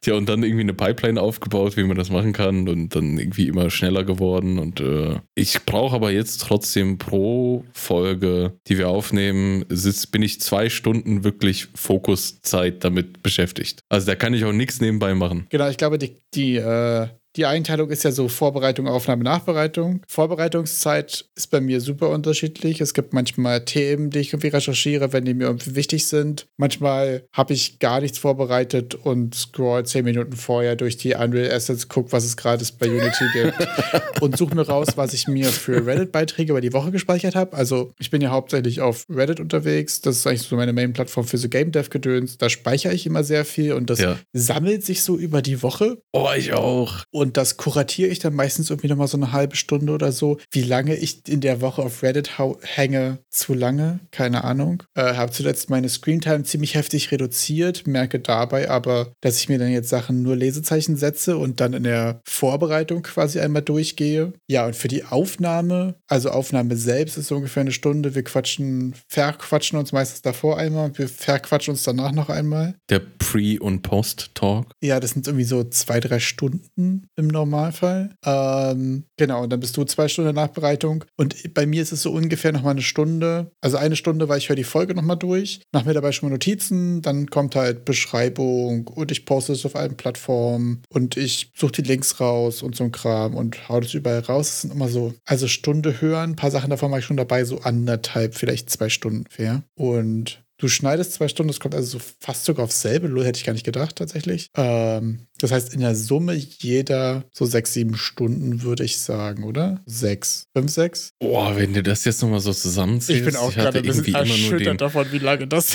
Tja, 0.00 0.14
und 0.14 0.28
dann 0.28 0.42
irgendwie 0.42 0.62
eine 0.62 0.74
Pipeline 0.74 1.20
aufgebaut, 1.20 1.76
wie 1.76 1.84
man 1.84 1.96
das 1.96 2.10
machen 2.10 2.32
kann 2.32 2.68
und 2.68 2.94
dann 2.94 3.18
irgendwie 3.18 3.48
immer 3.48 3.70
schneller 3.70 4.04
geworden. 4.04 4.58
Und 4.58 4.80
äh, 4.80 5.20
ich 5.34 5.64
brauche 5.64 5.94
aber 5.96 6.10
jetzt 6.10 6.40
trotzdem 6.42 6.98
pro 6.98 7.64
Folge, 7.72 8.58
die 8.66 8.78
wir 8.78 8.88
aufnehmen, 8.88 9.64
sitz, 9.68 10.06
bin 10.06 10.22
ich 10.22 10.40
zwei 10.40 10.68
Stunden 10.68 11.24
wirklich 11.24 11.68
Fokuszeit 11.74 12.84
damit 12.84 13.22
beschäftigt. 13.22 13.80
Also 13.88 14.06
da 14.06 14.14
kann 14.14 14.34
ich 14.34 14.44
auch 14.44 14.52
nichts 14.52 14.80
nebenbei 14.80 15.14
machen. 15.14 15.46
Genau, 15.50 15.68
ich 15.68 15.76
glaube, 15.76 15.98
die, 15.98 16.16
die, 16.34 16.56
äh, 16.56 17.08
die 17.36 17.46
Einteilung 17.46 17.90
ist 17.90 18.02
ja 18.04 18.12
so 18.12 18.28
Vorbereitung, 18.28 18.88
Aufnahme, 18.88 19.22
Nachbereitung. 19.24 20.02
Vorbereitungszeit 20.08 21.26
ist 21.36 21.50
bei 21.50 21.60
mir 21.60 21.80
super 21.80 22.08
unterschiedlich. 22.10 22.80
Es 22.80 22.94
gibt 22.94 23.12
manchmal 23.12 23.64
Themen, 23.64 24.10
die 24.10 24.18
ich 24.18 24.32
irgendwie 24.32 24.48
recherchiere, 24.48 25.12
wenn 25.12 25.24
die 25.24 25.34
mir 25.34 25.44
irgendwie 25.44 25.74
wichtig 25.76 26.06
sind. 26.08 26.46
Manchmal 26.56 27.24
habe 27.32 27.52
ich 27.52 27.78
gar 27.78 28.00
nichts 28.00 28.18
vorbereitet 28.18 28.94
und 28.94 29.34
scroll 29.34 29.84
zehn 29.86 30.04
Minuten 30.04 30.32
vorher 30.32 30.76
durch 30.76 30.96
die 30.96 31.14
Unreal 31.14 31.52
Assets, 31.52 31.88
gucke, 31.88 32.12
was 32.12 32.24
es 32.24 32.36
gerade 32.36 32.64
bei 32.78 32.88
Unity 32.90 33.24
gibt 33.32 33.54
und 34.20 34.36
suche 34.36 34.54
mir 34.54 34.66
raus, 34.66 34.88
was 34.96 35.12
ich 35.12 35.28
mir 35.28 35.46
für 35.46 35.86
Reddit-Beiträge 35.86 36.50
über 36.52 36.60
die 36.60 36.72
Woche 36.72 36.90
gespeichert 36.90 37.34
habe. 37.36 37.56
Also 37.56 37.92
ich 37.98 38.10
bin 38.10 38.20
ja 38.22 38.30
hauptsächlich 38.30 38.80
auf 38.80 39.04
Reddit 39.08 39.40
unterwegs. 39.40 40.00
Das 40.00 40.16
ist 40.16 40.26
eigentlich 40.26 40.42
so 40.42 40.56
meine 40.56 40.72
Main-Plattform 40.72 41.26
für 41.26 41.38
so 41.38 41.48
Game 41.48 41.70
Dev-Gedöns. 41.72 42.38
Da 42.38 42.50
speichere 42.50 42.92
ich 42.92 43.06
immer 43.06 43.24
sehr 43.24 43.44
viel 43.44 43.72
und 43.74 43.88
das 43.88 44.00
Ja. 44.00 44.18
sammelt 44.32 44.84
sich 44.84 45.02
so 45.02 45.16
über 45.16 45.42
die 45.42 45.62
Woche. 45.62 46.02
Oh, 46.12 46.28
ich 46.36 46.52
auch. 46.52 47.04
Und 47.20 47.36
das 47.36 47.58
kuratiere 47.58 48.08
ich 48.08 48.18
dann 48.18 48.34
meistens 48.34 48.70
irgendwie 48.70 48.88
nochmal 48.88 49.06
so 49.06 49.18
eine 49.18 49.30
halbe 49.30 49.54
Stunde 49.54 49.92
oder 49.92 50.10
so. 50.10 50.38
Wie 50.52 50.62
lange 50.62 50.96
ich 50.96 51.28
in 51.28 51.42
der 51.42 51.60
Woche 51.60 51.82
auf 51.82 52.02
Reddit 52.02 52.38
hänge, 52.62 53.18
zu 53.28 53.52
lange, 53.52 54.00
keine 54.10 54.42
Ahnung. 54.42 54.84
Äh, 54.94 55.16
habe 55.16 55.30
zuletzt 55.30 55.68
meine 55.68 55.90
Screentime 55.90 56.44
ziemlich 56.44 56.76
heftig 56.76 57.12
reduziert, 57.12 57.86
merke 57.86 58.20
dabei 58.20 58.70
aber, 58.70 59.12
dass 59.20 59.36
ich 59.36 59.50
mir 59.50 59.58
dann 59.58 59.70
jetzt 59.70 59.90
Sachen 59.90 60.22
nur 60.22 60.34
Lesezeichen 60.34 60.96
setze 60.96 61.36
und 61.36 61.60
dann 61.60 61.74
in 61.74 61.82
der 61.82 62.22
Vorbereitung 62.24 63.02
quasi 63.02 63.38
einmal 63.38 63.60
durchgehe. 63.60 64.32
Ja, 64.48 64.64
und 64.64 64.74
für 64.74 64.88
die 64.88 65.04
Aufnahme, 65.04 65.96
also 66.08 66.30
Aufnahme 66.30 66.74
selbst 66.76 67.18
ist 67.18 67.26
so 67.28 67.36
ungefähr 67.36 67.60
eine 67.60 67.72
Stunde. 67.72 68.14
Wir 68.14 68.24
quatschen, 68.24 68.94
verquatschen 69.08 69.78
uns 69.78 69.92
meistens 69.92 70.22
davor 70.22 70.56
einmal 70.56 70.86
und 70.86 70.98
wir 70.98 71.10
verquatschen 71.10 71.72
uns 71.72 71.82
danach 71.82 72.12
noch 72.12 72.30
einmal. 72.30 72.76
Der 72.88 73.00
Pre- 73.00 73.60
und 73.60 73.82
Post-Talk. 73.82 74.72
Ja, 74.82 75.00
das 75.00 75.10
sind 75.10 75.26
irgendwie 75.26 75.44
so 75.44 75.64
zwei, 75.64 76.00
drei 76.00 76.18
Stunden 76.18 77.09
im 77.20 77.28
Normalfall. 77.28 78.10
Ähm, 78.24 79.04
genau, 79.16 79.44
und 79.44 79.50
dann 79.50 79.60
bist 79.60 79.76
du 79.76 79.84
zwei 79.84 80.08
Stunden 80.08 80.34
Nachbereitung. 80.34 81.04
Und 81.16 81.54
bei 81.54 81.66
mir 81.66 81.82
ist 81.82 81.92
es 81.92 82.02
so 82.02 82.12
ungefähr 82.12 82.52
nochmal 82.52 82.72
eine 82.72 82.82
Stunde. 82.82 83.52
Also 83.60 83.76
eine 83.76 83.96
Stunde, 83.96 84.28
weil 84.28 84.38
ich 84.38 84.48
höre 84.48 84.56
die 84.56 84.64
Folge 84.64 84.94
nochmal 84.94 85.16
durch, 85.16 85.62
mache 85.72 85.86
mir 85.86 85.94
dabei 85.94 86.12
schon 86.12 86.28
mal 86.28 86.34
Notizen, 86.34 87.02
dann 87.02 87.28
kommt 87.28 87.56
halt 87.56 87.84
Beschreibung 87.84 88.88
und 88.88 89.10
ich 89.10 89.24
poste 89.24 89.52
es 89.52 89.64
auf 89.64 89.76
allen 89.76 89.96
Plattformen 89.96 90.82
und 90.88 91.16
ich 91.16 91.50
suche 91.56 91.72
die 91.72 91.82
Links 91.82 92.20
raus 92.20 92.62
und 92.62 92.74
so 92.76 92.84
ein 92.84 92.92
Kram 92.92 93.34
und 93.34 93.68
hau 93.68 93.80
das 93.80 93.94
überall 93.94 94.20
raus. 94.20 94.48
Das 94.48 94.60
sind 94.62 94.72
immer 94.72 94.88
so, 94.88 95.14
also 95.24 95.48
Stunde 95.48 96.00
hören, 96.00 96.30
ein 96.30 96.36
paar 96.36 96.50
Sachen 96.50 96.70
davon 96.70 96.90
mache 96.90 97.00
ich 97.00 97.06
schon 97.06 97.16
dabei, 97.16 97.44
so 97.44 97.60
anderthalb, 97.60 98.34
vielleicht 98.34 98.70
zwei 98.70 98.88
Stunden 98.88 99.26
ungefähr. 99.30 99.62
Und 99.74 100.42
Du 100.60 100.68
schneidest 100.68 101.14
zwei 101.14 101.26
Stunden, 101.26 101.48
das 101.48 101.58
kommt 101.58 101.74
also 101.74 101.98
so 101.98 102.04
fast 102.18 102.44
sogar 102.44 102.66
aufs 102.66 102.82
selbe, 102.82 103.08
Lol, 103.08 103.24
hätte 103.24 103.38
ich 103.38 103.46
gar 103.46 103.54
nicht 103.54 103.64
gedacht 103.64 103.96
tatsächlich. 103.96 104.50
Ähm, 104.54 105.26
das 105.38 105.52
heißt, 105.52 105.72
in 105.72 105.80
der 105.80 105.96
Summe 105.96 106.34
jeder 106.34 107.24
so 107.32 107.46
sechs, 107.46 107.72
sieben 107.72 107.96
Stunden, 107.96 108.60
würde 108.60 108.84
ich 108.84 108.98
sagen, 108.98 109.44
oder? 109.44 109.80
Sechs. 109.86 110.48
Fünf, 110.54 110.70
sechs? 110.70 111.14
Boah, 111.18 111.56
wenn 111.56 111.72
du 111.72 111.82
das 111.82 112.04
jetzt 112.04 112.20
nochmal 112.20 112.40
so 112.40 112.52
zusammenzählst. 112.52 113.20
Ich 113.20 113.24
bin 113.24 113.36
auch 113.36 113.46
hatte 113.56 113.60
gerade 113.60 113.78
ein 113.78 113.84
bisschen 113.86 114.04
irgendwie 114.04 114.10
immer 114.10 114.26
nur 114.26 114.36
den, 114.36 114.52
erschüttert 114.52 114.80
davon, 114.82 115.06
wie 115.12 115.18
lange 115.18 115.46
das. 115.46 115.74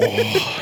Oh, 0.00 0.06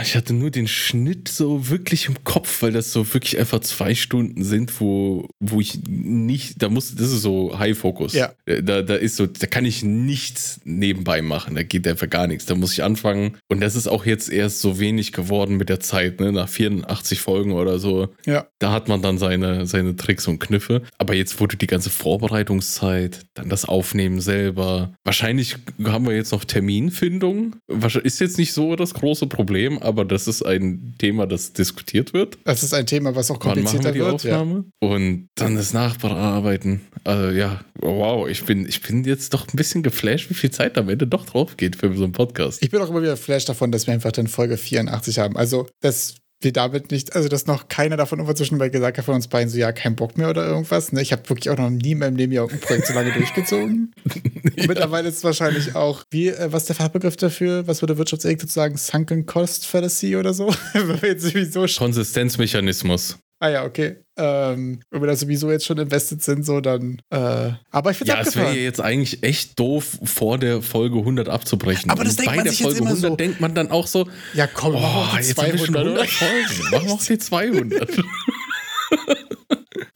ich 0.03 0.14
hatte 0.17 0.33
nur 0.33 0.51
den 0.51 0.69
Schnitt 0.69 1.29
so 1.29 1.69
wirklich 1.69 2.07
im 2.07 2.25
Kopf, 2.25 2.62
weil 2.62 2.73
das 2.73 2.93
so 2.93 3.12
wirklich 3.14 3.39
einfach 3.39 3.61
zwei 3.61 3.95
Stunden 3.95 4.45
sind, 4.45 4.81
wo, 4.81 5.29
wo 5.41 5.61
ich 5.61 5.81
nicht, 5.89 6.62
da 6.62 6.69
muss, 6.69 6.95
das 6.95 7.12
ist 7.12 7.23
so 7.23 7.59
High-Focus. 7.59 8.14
Ja. 8.14 8.33
Da, 8.47 8.83
da 8.83 8.95
ist 8.95 9.17
so, 9.17 9.27
da 9.27 9.47
kann 9.47 9.64
ich 9.64 9.83
nichts 9.83 10.61
nebenbei 10.64 11.23
machen. 11.23 11.55
Da 11.55 11.62
geht 11.62 11.87
einfach 11.89 12.09
gar 12.09 12.27
nichts. 12.27 12.47
Da 12.47 12.55
muss 12.55 12.73
ich 12.73 12.83
anfangen. 12.83 13.37
Und 13.49 13.61
das 13.61 13.77
ist 13.77 13.89
auch 13.89 14.07
jetzt 14.07 14.31
erst 14.31 14.61
so 14.61 14.79
wenig 14.79 15.12
geworden 15.12 15.57
mit 15.57 15.69
der 15.69 15.81
Zeit, 15.81 16.21
ne? 16.21 16.33
Nach 16.33 16.49
84 16.49 17.21
Folgen 17.21 17.53
oder 17.53 17.79
so. 17.79 18.09
ja. 18.27 18.47
Da 18.59 18.73
hat 18.73 18.89
man 18.89 19.03
dann 19.03 19.19
seine, 19.19 19.67
seine 19.67 19.97
Tricks 19.97 20.27
und 20.29 20.39
Kniffe. 20.39 20.83
Aber 20.97 21.14
jetzt 21.14 21.41
wurde 21.41 21.57
die 21.57 21.67
ganze 21.67 21.91
Vorbereitungszeit, 21.91 23.27
dann 23.35 23.51
das 23.51 23.67
Aufnehmen 23.67 24.21
selber. 24.21 24.95
Wahrscheinlich 25.05 25.57
haben 25.85 26.07
wir 26.07 26.14
jetzt 26.14 26.33
noch 26.33 26.45
Terminfindung. 26.45 27.57
Ist 28.03 28.21
jetzt 28.21 28.39
nicht 28.39 28.53
so 28.55 28.75
das 28.77 28.95
große 28.95 29.05
Problem, 29.28 29.78
aber 29.78 30.04
das 30.04 30.26
ist 30.26 30.42
ein 30.42 30.94
Thema, 30.98 31.26
das 31.26 31.52
diskutiert 31.52 32.12
wird. 32.12 32.38
Das 32.44 32.62
ist 32.62 32.74
ein 32.74 32.86
Thema, 32.86 33.14
was 33.14 33.30
auch 33.30 33.36
wir 33.36 33.52
komplizierter 33.52 33.92
die 33.92 34.00
wird. 34.00 34.24
Ja. 34.24 34.40
Und 34.80 35.28
dann 35.34 35.57
das 35.57 35.72
Nachbearbeiten. 35.72 36.80
Also 37.04 37.30
ja, 37.30 37.61
wow, 37.80 38.28
ich 38.28 38.44
bin, 38.44 38.66
ich 38.66 38.82
bin 38.82 39.04
jetzt 39.04 39.34
doch 39.34 39.46
ein 39.46 39.57
bisschen 39.57 39.82
geflasht, 39.82 40.30
wie 40.30 40.34
viel 40.34 40.50
Zeit 40.50 40.76
am 40.78 40.88
Ende 40.88 41.07
doch 41.07 41.26
drauf 41.26 41.57
geht 41.57 41.76
für 41.76 41.94
so 41.96 42.04
einen 42.04 42.12
Podcast. 42.12 42.62
Ich 42.62 42.70
bin 42.70 42.80
auch 42.80 42.90
immer 42.90 43.02
wieder 43.02 43.16
flash 43.16 43.44
davon, 43.44 43.70
dass 43.70 43.86
wir 43.86 43.94
einfach 43.94 44.12
dann 44.12 44.26
Folge 44.26 44.57
84 44.57 45.18
haben. 45.18 45.36
Also, 45.36 45.68
dass 45.80 46.16
wir 46.41 46.53
damit 46.53 46.91
nicht, 46.91 47.16
also 47.16 47.28
dass 47.28 47.47
noch 47.47 47.68
keiner 47.68 47.97
davon 47.97 48.18
irgendwo 48.18 48.34
zwischendurch 48.34 48.72
gesagt 48.72 48.99
hat 48.99 49.05
von 49.05 49.14
uns 49.14 49.28
beiden 49.28 49.49
so, 49.49 49.59
ja, 49.59 49.72
kein 49.72 49.97
Bock 49.97 50.18
mehr 50.18 50.28
oder 50.28 50.47
irgendwas. 50.47 50.93
Ne? 50.93 51.01
Ich 51.01 51.12
habe 51.12 51.28
wirklich 51.28 51.51
auch 51.51 51.57
noch 51.57 51.70
nie 51.70 51.93
in 51.93 51.99
meinem 51.99 52.16
Leben 52.16 52.32
ja 52.32 52.43
irgendein 52.43 52.66
Projekt 52.66 52.87
so 52.87 52.95
lange 52.95 53.12
durchgezogen. 53.12 53.95
Und 54.45 54.68
mittlerweile 54.68 55.09
ist 55.09 55.18
es 55.18 55.24
wahrscheinlich 55.24 55.74
auch, 55.74 56.05
wie, 56.11 56.28
äh, 56.28 56.53
was 56.53 56.64
ist 56.64 56.68
der 56.68 56.76
Fachbegriff 56.76 57.16
dafür? 57.16 57.66
Was 57.66 57.82
würde 57.82 57.97
Wirtschaftsethik 57.97 58.49
sagen? 58.49 58.76
Sunken 58.76 59.26
Cost 59.26 59.66
Fallacy 59.66 60.16
oder 60.16 60.34
so? 60.34 60.49
Wenn 60.72 61.01
wir 61.03 61.09
jetzt 61.11 61.24
sowieso. 61.24 61.66
Konsistenzmechanismus. 61.66 63.18
Ah 63.39 63.49
ja, 63.49 63.64
okay. 63.64 63.97
Ähm, 64.16 64.80
wenn 64.91 65.03
wir 65.03 65.09
da 65.09 65.16
sowieso 65.16 65.51
jetzt 65.51 65.66
schon 65.66 65.76
invested 65.76 66.22
sind, 66.22 66.47
so 66.47 66.61
dann. 66.61 67.03
Äh, 67.11 67.53
aber 67.70 67.91
ich 67.91 67.99
finde 67.99 68.14
Ja, 68.14 68.20
es 68.20 68.34
wäre 68.34 68.55
jetzt 68.55 68.80
eigentlich 68.80 69.22
echt 69.22 69.59
doof, 69.59 69.99
vor 70.05 70.39
der 70.39 70.62
Folge 70.62 70.99
100 70.99 71.28
abzubrechen. 71.28 71.91
Aber 71.91 72.03
das 72.03 72.14
Und 72.14 72.20
denkt 72.20 72.30
bei 72.30 72.37
man 72.37 72.45
der 72.45 72.53
sich 72.53 72.61
jetzt 72.61 72.68
Folge 72.68 72.80
immer 72.80 72.91
100 72.91 73.11
so. 73.11 73.16
denkt 73.16 73.41
man 73.41 73.55
dann 73.55 73.70
auch 73.70 73.87
so, 73.87 74.09
Ja, 74.32 74.47
komm, 74.47 74.74
oh, 74.76 74.80
mach 74.80 75.18
jetzt 75.18 75.37
haben 75.37 75.53
wir 75.53 75.59
schon 75.59 75.74
200, 75.74 75.87
100 75.87 75.99
oder? 75.99 76.09
Folgen. 76.09 76.70
Machen 76.70 76.87
wir 76.87 76.93
auch 76.95 77.03
die 77.05 77.18
200. 77.18 78.03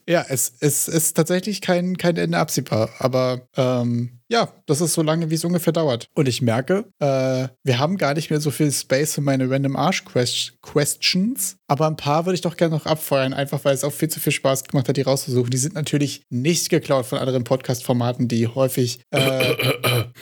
Ja, 0.09 0.25
es, 0.29 0.53
es 0.59 0.89
ist 0.89 1.17
tatsächlich 1.17 1.61
kein, 1.61 1.97
kein 1.97 2.17
Ende 2.17 2.37
absehbar. 2.39 2.91
Aber 2.99 3.47
ähm, 3.57 4.20
ja, 4.31 4.49
das 4.67 4.81
ist 4.81 4.95
so 4.95 5.03
lange, 5.03 5.29
wie 5.31 5.35
es 5.35 5.45
ungefähr 5.45 5.73
dauert. 5.73 6.09
Und 6.15 6.29
ich 6.29 6.41
merke, 6.41 6.85
äh, 7.01 7.49
wir 7.65 7.79
haben 7.79 7.97
gar 7.97 8.15
nicht 8.15 8.31
mehr 8.31 8.41
so 8.41 8.53
viel 8.53 8.71
Space 8.71 9.15
für 9.15 9.21
meine 9.21 9.51
Random 9.51 9.75
Arsch 9.75 10.05
Quest 10.05 10.61
Questions. 10.63 11.57
Aber 11.67 11.87
ein 11.87 11.97
paar 11.97 12.27
würde 12.27 12.35
ich 12.35 12.41
doch 12.41 12.57
gerne 12.57 12.75
noch 12.75 12.87
abfeuern, 12.87 13.33
einfach 13.33 13.65
weil 13.65 13.75
es 13.75 13.85
auch 13.85 13.93
viel 13.93 14.09
zu 14.09 14.21
viel 14.21 14.33
Spaß 14.33 14.65
gemacht 14.65 14.89
hat, 14.89 14.97
die 14.97 15.03
rauszusuchen. 15.03 15.51
Die 15.51 15.57
sind 15.57 15.75
natürlich 15.75 16.23
nicht 16.31 16.69
geklaut 16.69 17.07
von 17.07 17.19
anderen 17.19 17.45
Podcast-Formaten, 17.45 18.29
die 18.29 18.47
häufig 18.47 19.01
äh, 19.11 19.55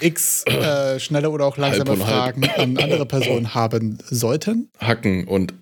x 0.00 0.44
äh, 0.46 0.98
schnelle 1.00 1.30
oder 1.30 1.44
auch 1.46 1.58
langsame 1.58 1.92
und 1.92 2.06
halb. 2.06 2.08
Fragen 2.08 2.48
an 2.56 2.76
andere 2.78 3.04
Personen 3.06 3.54
haben 3.54 3.98
sollten. 4.08 4.70
Hacken 4.78 5.26
und 5.26 5.54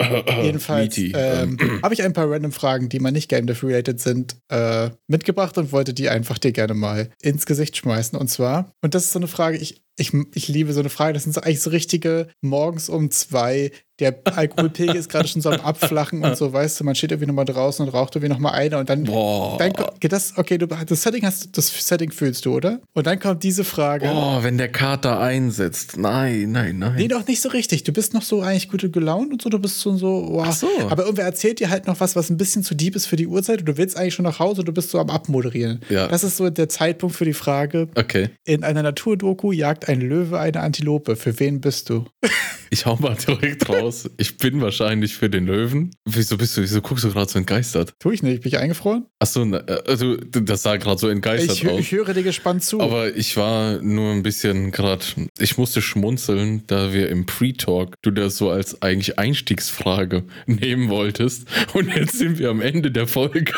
Jedenfalls 0.42 0.96
Meaty. 0.96 1.12
ähm, 1.16 1.58
habe 1.82 1.94
ich 1.94 2.02
ein 2.02 2.12
paar 2.12 2.30
random 2.30 2.52
Fragen, 2.52 2.88
die 2.88 3.00
mal 3.00 3.10
nicht 3.10 3.28
Game 3.28 3.46
Dev 3.46 3.66
related 3.66 4.00
sind, 4.00 4.36
äh, 4.48 4.90
mitgebracht 5.08 5.58
und 5.58 5.72
wollte 5.72 5.94
die 5.94 6.08
einfach 6.08 6.38
dir 6.38 6.52
gerne 6.52 6.74
mal 6.74 7.10
ins 7.22 7.46
Gesicht 7.46 7.76
schmeißen. 7.76 8.18
Und 8.18 8.35
zwar, 8.36 8.72
und 8.82 8.94
das 8.94 9.04
ist 9.04 9.12
so 9.12 9.18
eine 9.18 9.28
Frage, 9.28 9.56
ich, 9.58 9.84
ich, 9.98 10.12
ich 10.34 10.48
liebe 10.48 10.72
so 10.72 10.80
eine 10.80 10.90
Frage, 10.90 11.14
das 11.14 11.22
sind 11.22 11.32
so 11.32 11.40
eigentlich 11.40 11.62
so 11.62 11.70
richtige 11.70 12.28
morgens 12.42 12.88
um 12.88 13.10
zwei, 13.10 13.70
der 13.98 14.14
Alkoholpegel 14.24 14.94
ist 14.96 15.08
gerade 15.08 15.26
schon 15.26 15.40
so 15.40 15.50
am 15.50 15.60
Abflachen 15.60 16.22
und 16.22 16.36
so, 16.36 16.52
weißt 16.52 16.78
du, 16.78 16.84
man 16.84 16.94
steht 16.94 17.12
irgendwie 17.12 17.26
nochmal 17.26 17.46
draußen 17.46 17.84
und 17.86 17.92
raucht 17.92 18.14
irgendwie 18.14 18.32
nochmal 18.32 18.52
eine 18.52 18.78
und 18.78 18.90
dann, 18.90 19.04
Boah. 19.04 19.56
dann 19.58 19.72
geht 20.00 20.12
das, 20.12 20.36
okay, 20.36 20.58
du, 20.58 20.66
das 20.66 21.02
Setting 21.02 21.24
hast, 21.24 21.56
das 21.56 21.68
Setting 21.68 22.12
fühlst 22.12 22.44
du, 22.44 22.54
oder? 22.54 22.80
Und 22.92 23.06
dann 23.06 23.18
kommt 23.18 23.42
diese 23.42 23.64
Frage. 23.64 24.10
Oh, 24.12 24.42
wenn 24.42 24.58
der 24.58 24.68
Kater 24.68 25.18
einsetzt. 25.18 25.96
Nein, 25.96 26.52
nein, 26.52 26.78
nein. 26.78 26.96
Nee, 26.96 27.08
doch 27.08 27.26
nicht 27.26 27.40
so 27.40 27.48
richtig. 27.48 27.84
Du 27.84 27.92
bist 27.92 28.12
noch 28.12 28.22
so 28.22 28.42
eigentlich 28.42 28.68
gute 28.68 28.90
gelaunt 28.90 29.32
und 29.32 29.42
so. 29.42 29.48
Du 29.48 29.58
bist 29.58 29.82
schon 29.82 29.96
so, 29.96 30.28
wow. 30.30 30.46
Ach 30.48 30.52
so. 30.52 30.68
Aber 30.90 31.04
irgendwer 31.04 31.24
erzählt 31.24 31.60
dir 31.60 31.70
halt 31.70 31.86
noch 31.86 32.00
was, 32.00 32.16
was 32.16 32.28
ein 32.28 32.36
bisschen 32.36 32.62
zu 32.62 32.74
deep 32.74 32.96
ist 32.96 33.06
für 33.06 33.16
die 33.16 33.26
Uhrzeit. 33.26 33.60
Und 33.60 33.66
du 33.66 33.76
willst 33.76 33.96
eigentlich 33.96 34.14
schon 34.14 34.24
nach 34.24 34.38
Hause. 34.38 34.62
Du 34.62 34.72
bist 34.72 34.90
so 34.90 34.98
am 34.98 35.10
Abmoderieren. 35.10 35.80
Ja. 35.88 36.06
Das 36.08 36.22
ist 36.22 36.36
so 36.36 36.50
der 36.50 36.68
Zeitpunkt 36.68 37.16
für 37.16 37.24
die 37.24 37.32
Frage. 37.32 37.88
Okay, 37.94 38.30
In 38.44 38.62
einer 38.62 38.82
Naturdoku 38.82 39.52
jagt 39.52 39.85
ein 39.88 40.00
Löwe 40.00 40.38
eine 40.38 40.60
Antilope. 40.60 41.16
Für 41.16 41.38
wen 41.38 41.60
bist 41.60 41.90
du? 41.90 42.06
ich 42.70 42.86
hau 42.86 42.96
mal 42.96 43.16
direkt 43.16 43.68
raus. 43.68 44.08
Ich 44.16 44.36
bin 44.36 44.60
wahrscheinlich 44.60 45.14
für 45.14 45.30
den 45.30 45.46
Löwen. 45.46 45.90
Wieso 46.04 46.36
bist 46.36 46.56
du, 46.56 46.62
wieso 46.62 46.80
guckst 46.80 47.04
du 47.04 47.12
gerade 47.12 47.30
so 47.30 47.38
entgeistert? 47.38 47.94
Tu 47.98 48.10
ich 48.10 48.22
nicht. 48.22 48.42
Bin 48.42 48.48
ich 48.52 48.58
eingefroren? 48.58 49.06
Achso, 49.18 49.42
also 49.42 50.16
das 50.16 50.62
sah 50.62 50.76
gerade 50.76 50.98
so 50.98 51.08
entgeistert 51.08 51.56
Ich, 51.56 51.68
aus. 51.68 51.80
ich 51.80 51.92
höre 51.92 52.14
dir 52.14 52.22
gespannt 52.22 52.64
zu. 52.64 52.80
Aber 52.80 53.14
ich 53.16 53.36
war 53.36 53.80
nur 53.82 54.12
ein 54.12 54.22
bisschen 54.22 54.70
gerade, 54.72 55.04
ich 55.38 55.58
musste 55.58 55.82
schmunzeln, 55.82 56.62
da 56.66 56.92
wir 56.92 57.08
im 57.08 57.26
Pre-Talk 57.26 57.94
du 58.02 58.10
das 58.10 58.36
so 58.36 58.50
als 58.50 58.82
eigentlich 58.82 59.18
Einstiegsfrage 59.18 60.24
nehmen 60.46 60.88
wolltest. 60.88 61.46
Und 61.74 61.94
jetzt 61.94 62.18
sind 62.18 62.38
wir 62.38 62.50
am 62.50 62.60
Ende 62.60 62.90
der 62.90 63.06
Folge. 63.06 63.52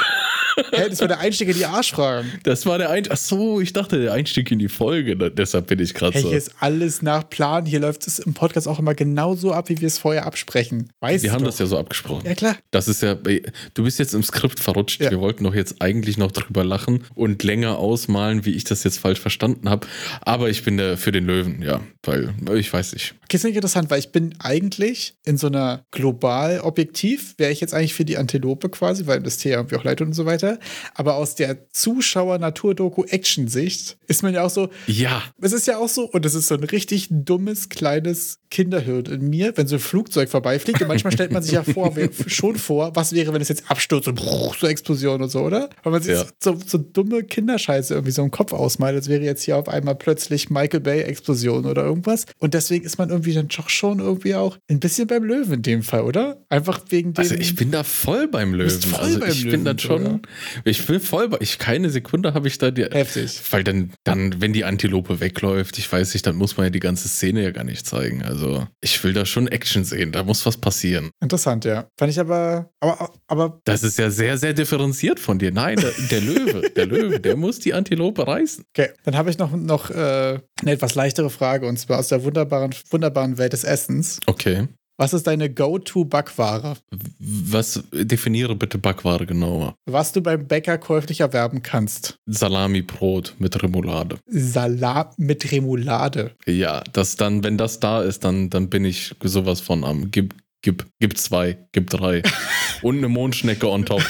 Hä, 0.72 0.88
das 0.88 1.00
war 1.00 1.08
der 1.08 1.20
Einstieg 1.20 1.48
in 1.48 1.54
die 1.56 1.64
Arschfragen. 1.66 2.30
Das 2.42 2.66
war 2.66 2.78
der 2.78 2.90
Einstieg. 2.90 3.12
Ach 3.12 3.18
so, 3.18 3.60
ich 3.60 3.72
dachte 3.72 4.00
der 4.00 4.12
Einstieg 4.12 4.50
in 4.50 4.58
die 4.58 4.68
Folge. 4.68 5.16
Deshalb 5.30 5.66
bin 5.68 5.78
ich 5.80 5.94
gerade 5.94 6.14
Hey, 6.14 6.22
so. 6.22 6.28
hier 6.28 6.38
ist 6.38 6.52
alles 6.60 7.02
nach 7.02 7.28
Plan. 7.28 7.66
Hier 7.66 7.80
läuft 7.80 8.06
es 8.06 8.18
im 8.18 8.34
Podcast 8.34 8.66
auch 8.68 8.78
immer 8.78 8.94
genauso 8.94 9.52
ab, 9.52 9.68
wie 9.68 9.80
wir 9.80 9.86
es 9.88 9.98
vorher 9.98 10.26
absprechen. 10.26 10.90
Weißt 11.00 11.22
Wir 11.22 11.30
du 11.30 11.34
haben 11.34 11.44
doch. 11.44 11.50
das 11.50 11.58
ja 11.58 11.66
so 11.66 11.78
abgesprochen. 11.78 12.26
Ja, 12.26 12.34
klar. 12.34 12.56
Das 12.70 12.88
ist 12.88 13.02
ja, 13.02 13.14
du 13.14 13.82
bist 13.84 13.98
jetzt 13.98 14.14
im 14.14 14.22
Skript 14.22 14.60
verrutscht. 14.60 15.00
Ja. 15.00 15.10
Wir 15.10 15.20
wollten 15.20 15.44
doch 15.44 15.54
jetzt 15.54 15.76
eigentlich 15.80 16.16
noch 16.18 16.32
drüber 16.32 16.64
lachen 16.64 17.04
und 17.14 17.42
länger 17.42 17.78
ausmalen, 17.78 18.44
wie 18.44 18.54
ich 18.54 18.64
das 18.64 18.84
jetzt 18.84 18.98
falsch 18.98 19.20
verstanden 19.20 19.68
habe. 19.68 19.86
Aber 20.22 20.48
ich 20.50 20.64
bin 20.64 20.76
der 20.76 20.96
für 20.96 21.12
den 21.12 21.26
Löwen, 21.26 21.62
ja, 21.62 21.80
weil 22.04 22.32
ich 22.56 22.72
weiß 22.72 22.92
nicht. 22.94 23.14
Okay, 23.24 23.36
ist 23.36 23.44
nicht 23.44 23.56
interessant, 23.56 23.90
weil 23.90 23.98
ich 23.98 24.10
bin 24.10 24.34
eigentlich 24.38 25.14
in 25.26 25.36
so 25.36 25.48
einer 25.48 25.82
global 25.90 26.60
objektiv, 26.60 27.34
wäre 27.36 27.52
ich 27.52 27.60
jetzt 27.60 27.74
eigentlich 27.74 27.92
für 27.94 28.04
die 28.06 28.16
Antilope 28.16 28.70
quasi, 28.70 29.06
weil 29.06 29.20
das 29.20 29.36
Tier 29.36 29.52
irgendwie 29.56 29.76
auch 29.76 29.84
leid 29.84 29.98
tut 29.98 30.06
und 30.08 30.14
so 30.14 30.24
weiter. 30.24 30.47
Weiter. 30.48 30.58
Aber 30.94 31.16
aus 31.16 31.34
der 31.34 31.68
Zuschauer-Naturdoku-Action-Sicht 31.70 33.98
ist 34.06 34.22
man 34.22 34.34
ja 34.34 34.44
auch 34.44 34.50
so. 34.50 34.68
Ja. 34.86 35.22
Es 35.40 35.52
ist 35.52 35.66
ja 35.66 35.78
auch 35.78 35.88
so, 35.88 36.08
und 36.10 36.26
es 36.26 36.34
ist 36.34 36.48
so 36.48 36.54
ein 36.54 36.64
richtig 36.64 37.08
dummes, 37.10 37.68
kleines 37.68 38.38
Kinderhirn 38.50 39.06
in 39.06 39.28
mir, 39.28 39.56
wenn 39.56 39.66
so 39.66 39.76
ein 39.76 39.80
Flugzeug 39.80 40.28
vorbeifliegt. 40.28 40.80
Und 40.80 40.88
manchmal 40.88 41.12
stellt 41.12 41.32
man 41.32 41.42
sich 41.42 41.52
ja 41.52 41.62
vor, 41.62 41.94
schon 42.26 42.56
vor, 42.56 42.94
was 42.96 43.12
wäre, 43.12 43.32
wenn 43.32 43.42
es 43.42 43.48
jetzt 43.48 43.70
abstürzt 43.70 44.08
und 44.08 44.20
so 44.20 44.66
Explosion 44.66 45.22
und 45.22 45.30
so, 45.30 45.40
oder? 45.40 45.70
Weil 45.82 45.92
man 45.92 46.02
sich 46.02 46.14
ja. 46.14 46.24
so, 46.42 46.56
so 46.66 46.78
dumme 46.78 47.24
Kinderscheiße 47.24 47.94
irgendwie 47.94 48.12
so 48.12 48.22
im 48.22 48.30
Kopf 48.30 48.52
ausmalt, 48.52 48.96
als 48.96 49.08
wäre 49.08 49.22
jetzt 49.22 49.42
hier 49.42 49.56
auf 49.56 49.68
einmal 49.68 49.94
plötzlich 49.94 50.50
Michael 50.50 50.80
Bay-Explosion 50.80 51.66
oder 51.66 51.84
irgendwas. 51.84 52.26
Und 52.38 52.54
deswegen 52.54 52.84
ist 52.84 52.98
man 52.98 53.10
irgendwie 53.10 53.34
dann 53.34 53.48
doch 53.48 53.68
schon 53.68 53.98
irgendwie 53.98 54.34
auch 54.34 54.56
ein 54.70 54.80
bisschen 54.80 55.06
beim 55.06 55.24
Löwen 55.24 55.54
in 55.54 55.62
dem 55.62 55.82
Fall, 55.82 56.02
oder? 56.02 56.42
Einfach 56.48 56.80
wegen 56.88 57.12
dem. 57.12 57.20
Also 57.20 57.34
ich 57.34 57.54
bin 57.54 57.70
da 57.70 57.84
voll 57.84 58.28
beim 58.28 58.54
Löwen. 58.54 58.80
Voll 58.80 59.00
also 59.00 59.20
beim 59.20 59.30
ich 59.30 59.44
Löwen, 59.44 59.50
bin 59.50 59.64
dann 59.64 59.78
schon. 59.78 60.06
Oder? 60.06 60.20
Ich 60.64 60.86
bin 60.86 61.00
voll. 61.00 61.30
Ich 61.40 61.58
keine 61.58 61.90
Sekunde 61.90 62.34
habe 62.34 62.48
ich 62.48 62.58
da 62.58 62.70
die. 62.70 62.84
Heftig. 62.84 63.40
Weil 63.50 63.64
dann, 63.64 63.92
dann, 64.04 64.40
wenn 64.40 64.52
die 64.52 64.64
Antilope 64.64 65.20
wegläuft, 65.20 65.78
ich 65.78 65.90
weiß 65.90 66.14
nicht, 66.14 66.26
dann 66.26 66.36
muss 66.36 66.56
man 66.56 66.66
ja 66.66 66.70
die 66.70 66.80
ganze 66.80 67.08
Szene 67.08 67.42
ja 67.42 67.50
gar 67.50 67.64
nicht 67.64 67.86
zeigen. 67.86 68.22
Also 68.22 68.66
ich 68.80 69.02
will 69.04 69.12
da 69.12 69.26
schon 69.26 69.48
Action 69.48 69.84
sehen. 69.84 70.12
Da 70.12 70.24
muss 70.24 70.44
was 70.46 70.56
passieren. 70.56 71.10
Interessant, 71.20 71.64
ja. 71.64 71.88
Fand 71.98 72.12
ich 72.12 72.20
aber. 72.20 72.70
Aber. 72.80 73.10
aber 73.26 73.60
das 73.64 73.82
ist 73.82 73.98
ja 73.98 74.10
sehr, 74.10 74.38
sehr 74.38 74.54
differenziert 74.54 75.20
von 75.20 75.38
dir. 75.38 75.52
Nein, 75.52 75.78
der, 75.78 75.92
der 76.10 76.20
Löwe, 76.20 76.70
der 76.70 76.86
Löwe, 76.86 77.20
der 77.20 77.36
muss 77.36 77.58
die 77.58 77.74
Antilope 77.74 78.26
reißen. 78.26 78.64
Okay, 78.74 78.90
dann 79.04 79.16
habe 79.16 79.30
ich 79.30 79.38
noch, 79.38 79.52
noch 79.52 79.90
äh, 79.90 80.38
eine 80.60 80.72
etwas 80.72 80.94
leichtere 80.94 81.30
Frage 81.30 81.66
und 81.66 81.78
zwar 81.78 81.98
aus 81.98 82.08
der 82.08 82.24
wunderbaren, 82.24 82.74
wunderbaren 82.90 83.38
Welt 83.38 83.52
des 83.52 83.64
Essens. 83.64 84.20
Okay. 84.26 84.68
Was 85.00 85.12
ist 85.12 85.28
deine 85.28 85.48
Go-To-Backware? 85.48 86.74
Was 87.20 87.84
definiere 87.92 88.56
bitte 88.56 88.78
Backware 88.78 89.26
genauer? 89.26 89.76
Was 89.86 90.10
du 90.10 90.20
beim 90.20 90.48
Bäcker 90.48 90.76
käuflich 90.76 91.20
erwerben 91.20 91.62
kannst. 91.62 92.18
Salami-Brot 92.26 93.36
mit 93.38 93.62
Remoulade. 93.62 94.18
Salat 94.26 95.16
mit 95.16 95.52
Remoulade. 95.52 96.32
Ja, 96.46 96.82
das 96.92 97.14
dann, 97.14 97.44
wenn 97.44 97.56
das 97.56 97.78
da 97.78 98.02
ist, 98.02 98.24
dann, 98.24 98.50
dann 98.50 98.70
bin 98.70 98.84
ich 98.84 99.14
sowas 99.22 99.60
von 99.60 99.84
am. 99.84 100.10
Gib, 100.10 100.34
Gib, 100.68 100.84
gib 101.00 101.16
zwei, 101.16 101.56
gib 101.72 101.88
drei. 101.88 102.22
und 102.82 102.98
eine 102.98 103.08
Mondschnecke 103.08 103.66
on 103.70 103.86
top. 103.86 104.02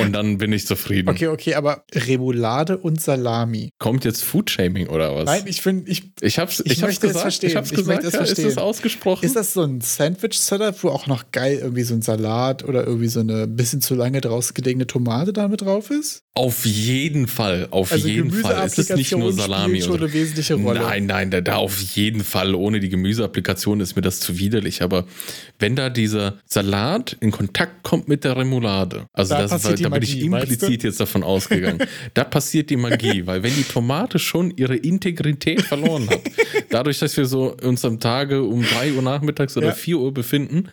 Und 0.00 0.12
dann 0.12 0.38
bin 0.38 0.52
ich 0.52 0.66
zufrieden. 0.66 1.08
Okay, 1.08 1.28
okay, 1.28 1.54
aber 1.54 1.84
Remoulade 1.94 2.78
und 2.78 3.00
Salami. 3.00 3.70
Kommt 3.78 4.04
jetzt 4.04 4.24
Foodshaming 4.24 4.88
oder 4.88 5.14
was? 5.14 5.26
Nein, 5.26 5.44
ich 5.46 5.62
finde, 5.62 5.88
ich, 5.88 6.10
ich 6.20 6.40
hab's, 6.40 6.58
ich, 6.64 6.72
ich 6.72 6.82
hab's 6.82 6.98
gesagt. 6.98 7.20
verstehen. 7.20 7.50
Ich 7.50 7.54
hab's 7.54 7.70
ich 7.70 7.76
gesagt. 7.76 8.02
Es 8.02 8.12
ja, 8.12 8.18
verstehen. 8.18 8.48
Ist 8.48 8.56
das 8.56 8.64
ausgesprochen? 8.64 9.24
Ist 9.24 9.36
das 9.36 9.52
so 9.52 9.62
ein 9.62 9.82
Sandwich-Setup, 9.82 10.82
wo 10.82 10.88
auch 10.88 11.06
noch 11.06 11.30
geil 11.30 11.60
irgendwie 11.62 11.84
so 11.84 11.94
ein 11.94 12.02
Salat 12.02 12.64
oder 12.64 12.84
irgendwie 12.84 13.06
so 13.06 13.20
eine 13.20 13.46
bisschen 13.46 13.80
zu 13.80 13.94
lange 13.94 14.20
draus 14.20 14.52
gelegene 14.52 14.88
Tomate 14.88 15.32
da 15.32 15.46
mit 15.46 15.60
drauf 15.60 15.90
ist? 15.90 16.24
Auf 16.36 16.66
jeden 16.66 17.28
Fall, 17.28 17.68
auf 17.70 17.92
also 17.92 18.08
jeden 18.08 18.32
Fall. 18.32 18.66
Es 18.66 18.76
ist 18.76 18.96
nicht 18.96 19.16
nur 19.16 19.32
Salami. 19.32 19.80
Schon 19.80 19.98
eine 19.98 20.12
wesentliche 20.12 20.54
Rolle. 20.54 20.80
Nein, 20.80 21.06
nein, 21.06 21.30
da, 21.30 21.40
da 21.40 21.54
auf 21.54 21.80
jeden 21.80 22.24
Fall. 22.24 22.56
Ohne 22.56 22.80
die 22.80 22.88
Gemüseapplikation 22.88 23.78
ist 23.78 23.94
mir 23.94 24.02
das 24.02 24.18
zu 24.18 24.36
widerlich. 24.40 24.82
Aber 24.82 25.06
wenn 25.60 25.76
da 25.76 25.83
dieser 25.90 26.38
Salat 26.46 27.16
in 27.20 27.30
Kontakt 27.30 27.82
kommt 27.82 28.08
mit 28.08 28.24
der 28.24 28.36
Remoulade, 28.36 29.06
also 29.12 29.34
da, 29.34 29.46
das, 29.46 29.62
da 29.62 29.88
bin 29.88 30.02
ich 30.02 30.20
implizit 30.20 30.84
jetzt 30.84 31.00
davon 31.00 31.22
ausgegangen, 31.22 31.78
da 32.14 32.24
passiert 32.24 32.70
die 32.70 32.76
Magie, 32.76 33.26
weil 33.26 33.42
wenn 33.42 33.54
die 33.54 33.64
Tomate 33.64 34.18
schon 34.18 34.50
ihre 34.56 34.76
Integrität 34.76 35.62
verloren 35.62 36.08
hat, 36.08 36.20
dadurch, 36.70 36.98
dass 36.98 37.16
wir 37.16 37.26
so 37.26 37.54
uns 37.62 37.84
am 37.84 38.00
Tage 38.00 38.42
um 38.42 38.62
3 38.62 38.92
Uhr 38.94 39.02
nachmittags 39.02 39.56
oder 39.56 39.68
ja. 39.68 39.72
4 39.72 39.98
Uhr 39.98 40.14
befinden, 40.14 40.68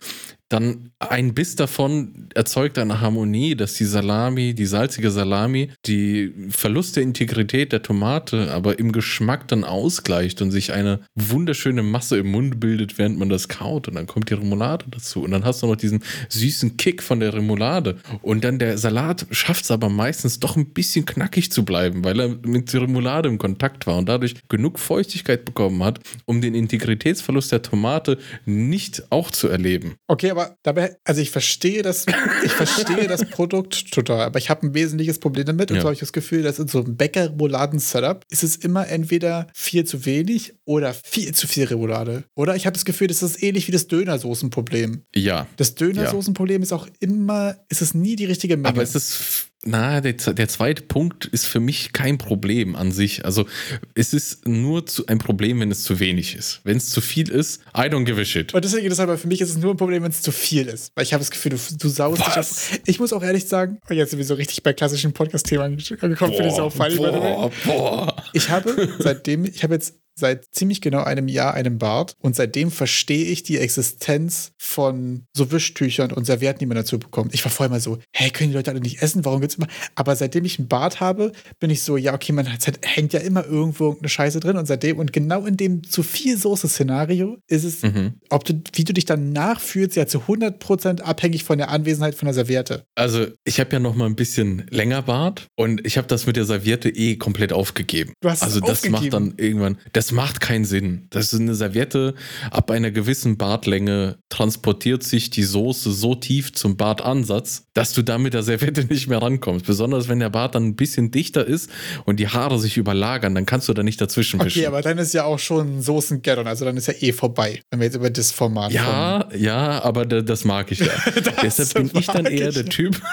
dann 0.52 0.90
ein 0.98 1.34
Biss 1.34 1.56
davon 1.56 2.28
erzeugt 2.34 2.78
eine 2.78 3.00
Harmonie, 3.00 3.54
dass 3.54 3.74
die 3.74 3.84
Salami, 3.84 4.54
die 4.54 4.66
salzige 4.66 5.10
Salami, 5.10 5.70
die 5.86 6.32
Verlust 6.50 6.96
der 6.96 7.02
Integrität 7.02 7.72
der 7.72 7.82
Tomate 7.82 8.52
aber 8.52 8.78
im 8.78 8.92
Geschmack 8.92 9.48
dann 9.48 9.64
ausgleicht 9.64 10.42
und 10.42 10.50
sich 10.50 10.72
eine 10.72 11.00
wunderschöne 11.14 11.82
Masse 11.82 12.18
im 12.18 12.30
Mund 12.30 12.60
bildet, 12.60 12.98
während 12.98 13.18
man 13.18 13.28
das 13.28 13.48
kaut. 13.48 13.88
Und 13.88 13.94
dann 13.94 14.06
kommt 14.06 14.30
die 14.30 14.34
Remoulade 14.34 14.84
dazu. 14.90 15.22
Und 15.22 15.30
dann 15.30 15.44
hast 15.44 15.62
du 15.62 15.66
noch 15.66 15.76
diesen 15.76 16.02
süßen 16.28 16.76
Kick 16.76 17.02
von 17.02 17.20
der 17.20 17.34
Remoulade. 17.34 17.96
Und 18.20 18.44
dann 18.44 18.58
der 18.58 18.78
Salat 18.78 19.26
schafft 19.30 19.64
es 19.64 19.70
aber 19.70 19.88
meistens 19.88 20.40
doch 20.40 20.56
ein 20.56 20.66
bisschen 20.66 21.04
knackig 21.04 21.50
zu 21.50 21.64
bleiben, 21.64 22.04
weil 22.04 22.20
er 22.20 22.28
mit 22.28 22.72
der 22.72 22.82
Remoulade 22.82 23.28
im 23.28 23.38
Kontakt 23.38 23.86
war 23.86 23.98
und 23.98 24.08
dadurch 24.08 24.34
genug 24.48 24.78
Feuchtigkeit 24.78 25.44
bekommen 25.44 25.82
hat, 25.82 26.00
um 26.26 26.40
den 26.40 26.54
Integritätsverlust 26.54 27.52
der 27.52 27.62
Tomate 27.62 28.18
nicht 28.44 29.10
auch 29.10 29.30
zu 29.30 29.48
erleben. 29.48 29.94
Okay, 30.08 30.30
aber 30.30 30.41
aber 30.42 30.56
dabei, 30.62 30.96
also 31.04 31.20
ich 31.20 31.30
verstehe 31.30 31.82
das, 31.82 32.06
ich 32.44 32.52
verstehe 32.52 33.06
das 33.06 33.24
Produkt 33.24 33.90
total, 33.92 34.22
aber 34.22 34.38
ich 34.38 34.50
habe 34.50 34.66
ein 34.66 34.74
wesentliches 34.74 35.18
Problem 35.18 35.46
damit 35.46 35.70
und 35.70 35.76
ja. 35.76 35.82
so 35.82 35.88
habe 35.88 35.94
ich 35.94 36.00
das 36.00 36.12
Gefühl, 36.12 36.42
dass 36.42 36.58
in 36.58 36.68
so 36.68 36.82
einem 36.82 36.96
Bäcker-Rouladen-Setup 36.96 38.24
ist 38.28 38.42
es 38.42 38.56
immer 38.56 38.88
entweder 38.88 39.46
viel 39.54 39.84
zu 39.84 40.04
wenig 40.04 40.54
oder 40.64 40.94
viel 40.94 41.34
zu 41.34 41.46
viel 41.46 41.64
Remoulade. 41.64 42.24
Oder 42.34 42.56
ich 42.56 42.66
habe 42.66 42.74
das 42.74 42.84
Gefühl, 42.84 43.08
das 43.08 43.22
ist 43.22 43.42
ähnlich 43.42 43.68
wie 43.68 43.72
das 43.72 43.88
Dönersoßenproblem. 43.88 45.02
Ja. 45.14 45.46
Das 45.56 45.74
Dönersoßenproblem 45.74 46.62
ja. 46.62 46.64
ist 46.64 46.72
auch 46.72 46.88
immer, 47.00 47.56
ist 47.68 47.82
es 47.82 47.94
nie 47.94 48.16
die 48.16 48.26
richtige 48.26 48.56
Menge. 48.56 48.68
Aber 48.68 48.82
es 48.82 48.94
ist 48.94 49.51
na, 49.64 50.00
der, 50.00 50.14
der 50.14 50.48
zweite 50.48 50.82
Punkt 50.82 51.26
ist 51.26 51.46
für 51.46 51.60
mich 51.60 51.92
kein 51.92 52.18
Problem 52.18 52.74
an 52.74 52.90
sich. 52.90 53.24
Also 53.24 53.46
es 53.94 54.12
ist 54.12 54.46
nur 54.46 54.86
zu, 54.86 55.06
ein 55.06 55.18
Problem, 55.18 55.60
wenn 55.60 55.70
es 55.70 55.84
zu 55.84 56.00
wenig 56.00 56.34
ist. 56.34 56.60
Wenn 56.64 56.76
es 56.76 56.90
zu 56.90 57.00
viel 57.00 57.30
ist, 57.30 57.62
I 57.76 57.82
don't 57.82 58.04
give 58.04 58.20
a 58.20 58.24
shit. 58.24 58.52
Und 58.54 58.64
deswegen 58.64 58.90
ist 58.90 58.98
aber 58.98 59.16
für 59.18 59.28
mich 59.28 59.40
ist 59.40 59.50
es 59.50 59.56
nur 59.58 59.74
ein 59.74 59.76
Problem, 59.76 60.02
wenn 60.02 60.10
es 60.10 60.20
zu 60.20 60.32
viel 60.32 60.66
ist. 60.66 60.90
Weil 60.96 61.04
ich 61.04 61.12
habe 61.12 61.20
das 61.20 61.30
Gefühl, 61.30 61.52
du, 61.52 61.58
du 61.78 61.88
saust 61.88 62.20
Was? 62.20 62.26
dich 62.26 62.38
auf. 62.38 62.80
Ich 62.86 62.98
muss 63.00 63.12
auch 63.12 63.22
ehrlich 63.22 63.46
sagen, 63.46 63.78
oh, 63.88 63.94
jetzt 63.94 64.10
sind 64.10 64.18
wir 64.18 64.26
so 64.26 64.34
richtig 64.34 64.62
bei 64.64 64.72
klassischen 64.72 65.12
Podcast-Themen 65.12 65.62
angekommen, 65.62 66.34
finde 66.34 66.48
ich 66.48 66.72
funny. 66.72 66.96
Boah, 66.96 67.50
boah. 67.64 68.16
Ich 68.32 68.48
habe 68.48 68.88
seitdem, 68.98 69.44
ich 69.44 69.62
habe 69.62 69.74
jetzt 69.74 69.94
seit 70.14 70.46
ziemlich 70.52 70.80
genau 70.80 71.02
einem 71.02 71.28
Jahr 71.28 71.54
einem 71.54 71.78
Bart 71.78 72.14
und 72.20 72.36
seitdem 72.36 72.70
verstehe 72.70 73.26
ich 73.26 73.42
die 73.42 73.58
Existenz 73.58 74.52
von 74.58 75.24
so 75.34 75.50
Wischtüchern 75.50 76.12
und 76.12 76.24
Servietten, 76.24 76.60
die 76.60 76.66
man 76.66 76.76
dazu 76.76 76.98
bekommt. 76.98 77.34
Ich 77.34 77.44
war 77.44 77.52
vorher 77.52 77.70
mal 77.70 77.80
so, 77.80 77.98
hey, 78.12 78.30
können 78.30 78.50
die 78.50 78.56
Leute 78.56 78.70
alle 78.70 78.80
nicht 78.80 79.02
essen? 79.02 79.24
Warum 79.24 79.40
gibt's 79.40 79.56
immer? 79.56 79.68
Aber 79.94 80.16
seitdem 80.16 80.44
ich 80.44 80.58
einen 80.58 80.68
Bart 80.68 81.00
habe, 81.00 81.32
bin 81.60 81.70
ich 81.70 81.82
so, 81.82 81.96
ja, 81.96 82.14
okay, 82.14 82.32
man 82.32 82.48
halt, 82.48 82.80
hängt 82.82 83.12
ja 83.12 83.20
immer 83.20 83.44
irgendwo 83.44 83.96
eine 83.98 84.08
Scheiße 84.08 84.40
drin 84.40 84.56
und 84.56 84.66
seitdem 84.66 84.98
und 84.98 85.12
genau 85.12 85.46
in 85.46 85.56
dem 85.56 85.82
zu 85.84 86.02
viel 86.02 86.36
Soße-Szenario 86.36 87.38
ist 87.48 87.64
es, 87.64 87.82
mhm. 87.82 88.14
ob 88.30 88.44
du, 88.44 88.60
wie 88.74 88.84
du 88.84 88.92
dich 88.92 89.04
dann 89.04 89.32
nachfühlst, 89.32 89.96
ja 89.96 90.06
zu 90.06 90.20
100% 90.20 91.00
abhängig 91.00 91.44
von 91.44 91.58
der 91.58 91.70
Anwesenheit 91.70 92.14
von 92.14 92.26
der 92.26 92.34
Serviette. 92.34 92.84
Also, 92.94 93.26
ich 93.44 93.60
habe 93.60 93.70
ja 93.72 93.78
noch 93.78 93.94
mal 93.94 94.06
ein 94.06 94.16
bisschen 94.16 94.66
länger 94.70 95.02
Bart 95.02 95.46
und 95.56 95.84
ich 95.86 95.96
habe 95.96 96.06
das 96.06 96.26
mit 96.26 96.36
der 96.36 96.44
Serviette 96.44 96.88
eh 96.88 97.16
komplett 97.16 97.52
aufgegeben. 97.52 98.12
Du 98.20 98.30
hast 98.30 98.42
also, 98.42 98.60
das 98.60 98.78
aufgegeben. 98.78 98.92
macht 98.92 99.12
dann 99.12 99.34
irgendwann, 99.36 99.78
das 99.92 100.01
macht 100.10 100.40
keinen 100.40 100.64
Sinn. 100.64 101.06
Das 101.10 101.32
ist 101.32 101.38
eine 101.40 101.54
Serviette. 101.54 102.14
Ab 102.50 102.70
einer 102.70 102.90
gewissen 102.90 103.36
Bartlänge 103.36 104.16
transportiert 104.30 105.02
sich 105.04 105.30
die 105.30 105.42
Soße 105.44 105.92
so 105.92 106.14
tief 106.14 106.52
zum 106.52 106.76
Bartansatz, 106.76 107.66
dass 107.74 107.92
du 107.92 108.02
da 108.02 108.18
mit 108.18 108.34
der 108.34 108.42
Serviette 108.42 108.84
nicht 108.90 109.06
mehr 109.08 109.22
rankommst. 109.22 109.66
Besonders 109.66 110.08
wenn 110.08 110.18
der 110.18 110.30
Bart 110.30 110.54
dann 110.54 110.66
ein 110.68 110.76
bisschen 110.76 111.10
dichter 111.10 111.46
ist 111.46 111.70
und 112.06 112.18
die 112.18 112.28
Haare 112.28 112.58
sich 112.58 112.76
überlagern, 112.78 113.34
dann 113.34 113.46
kannst 113.46 113.68
du 113.68 113.74
da 113.74 113.82
nicht 113.82 114.00
dazwischen 114.00 114.40
wischen. 114.42 114.58
Okay, 114.60 114.66
aber 114.66 114.82
dann 114.82 114.98
ist 114.98 115.12
ja 115.14 115.24
auch 115.24 115.38
schon 115.38 115.82
Soßen-Gaddon, 115.82 116.46
also 116.46 116.64
dann 116.64 116.76
ist 116.76 116.88
ja 116.88 116.94
eh 117.00 117.12
vorbei, 117.12 117.60
wenn 117.70 117.80
wir 117.80 117.84
jetzt 117.86 117.96
über 117.96 118.10
das 118.10 118.32
Format 118.32 118.72
Ja, 118.72 119.26
kommen. 119.28 119.42
ja, 119.42 119.82
aber 119.84 120.06
das 120.06 120.44
mag 120.44 120.72
ich 120.72 120.78
ja. 120.80 120.86
Deshalb 121.42 121.74
bin 121.74 122.00
ich 122.00 122.06
dann 122.06 122.24
eher 122.26 122.48
ich. 122.48 122.54
der 122.54 122.64
Typ. 122.66 123.00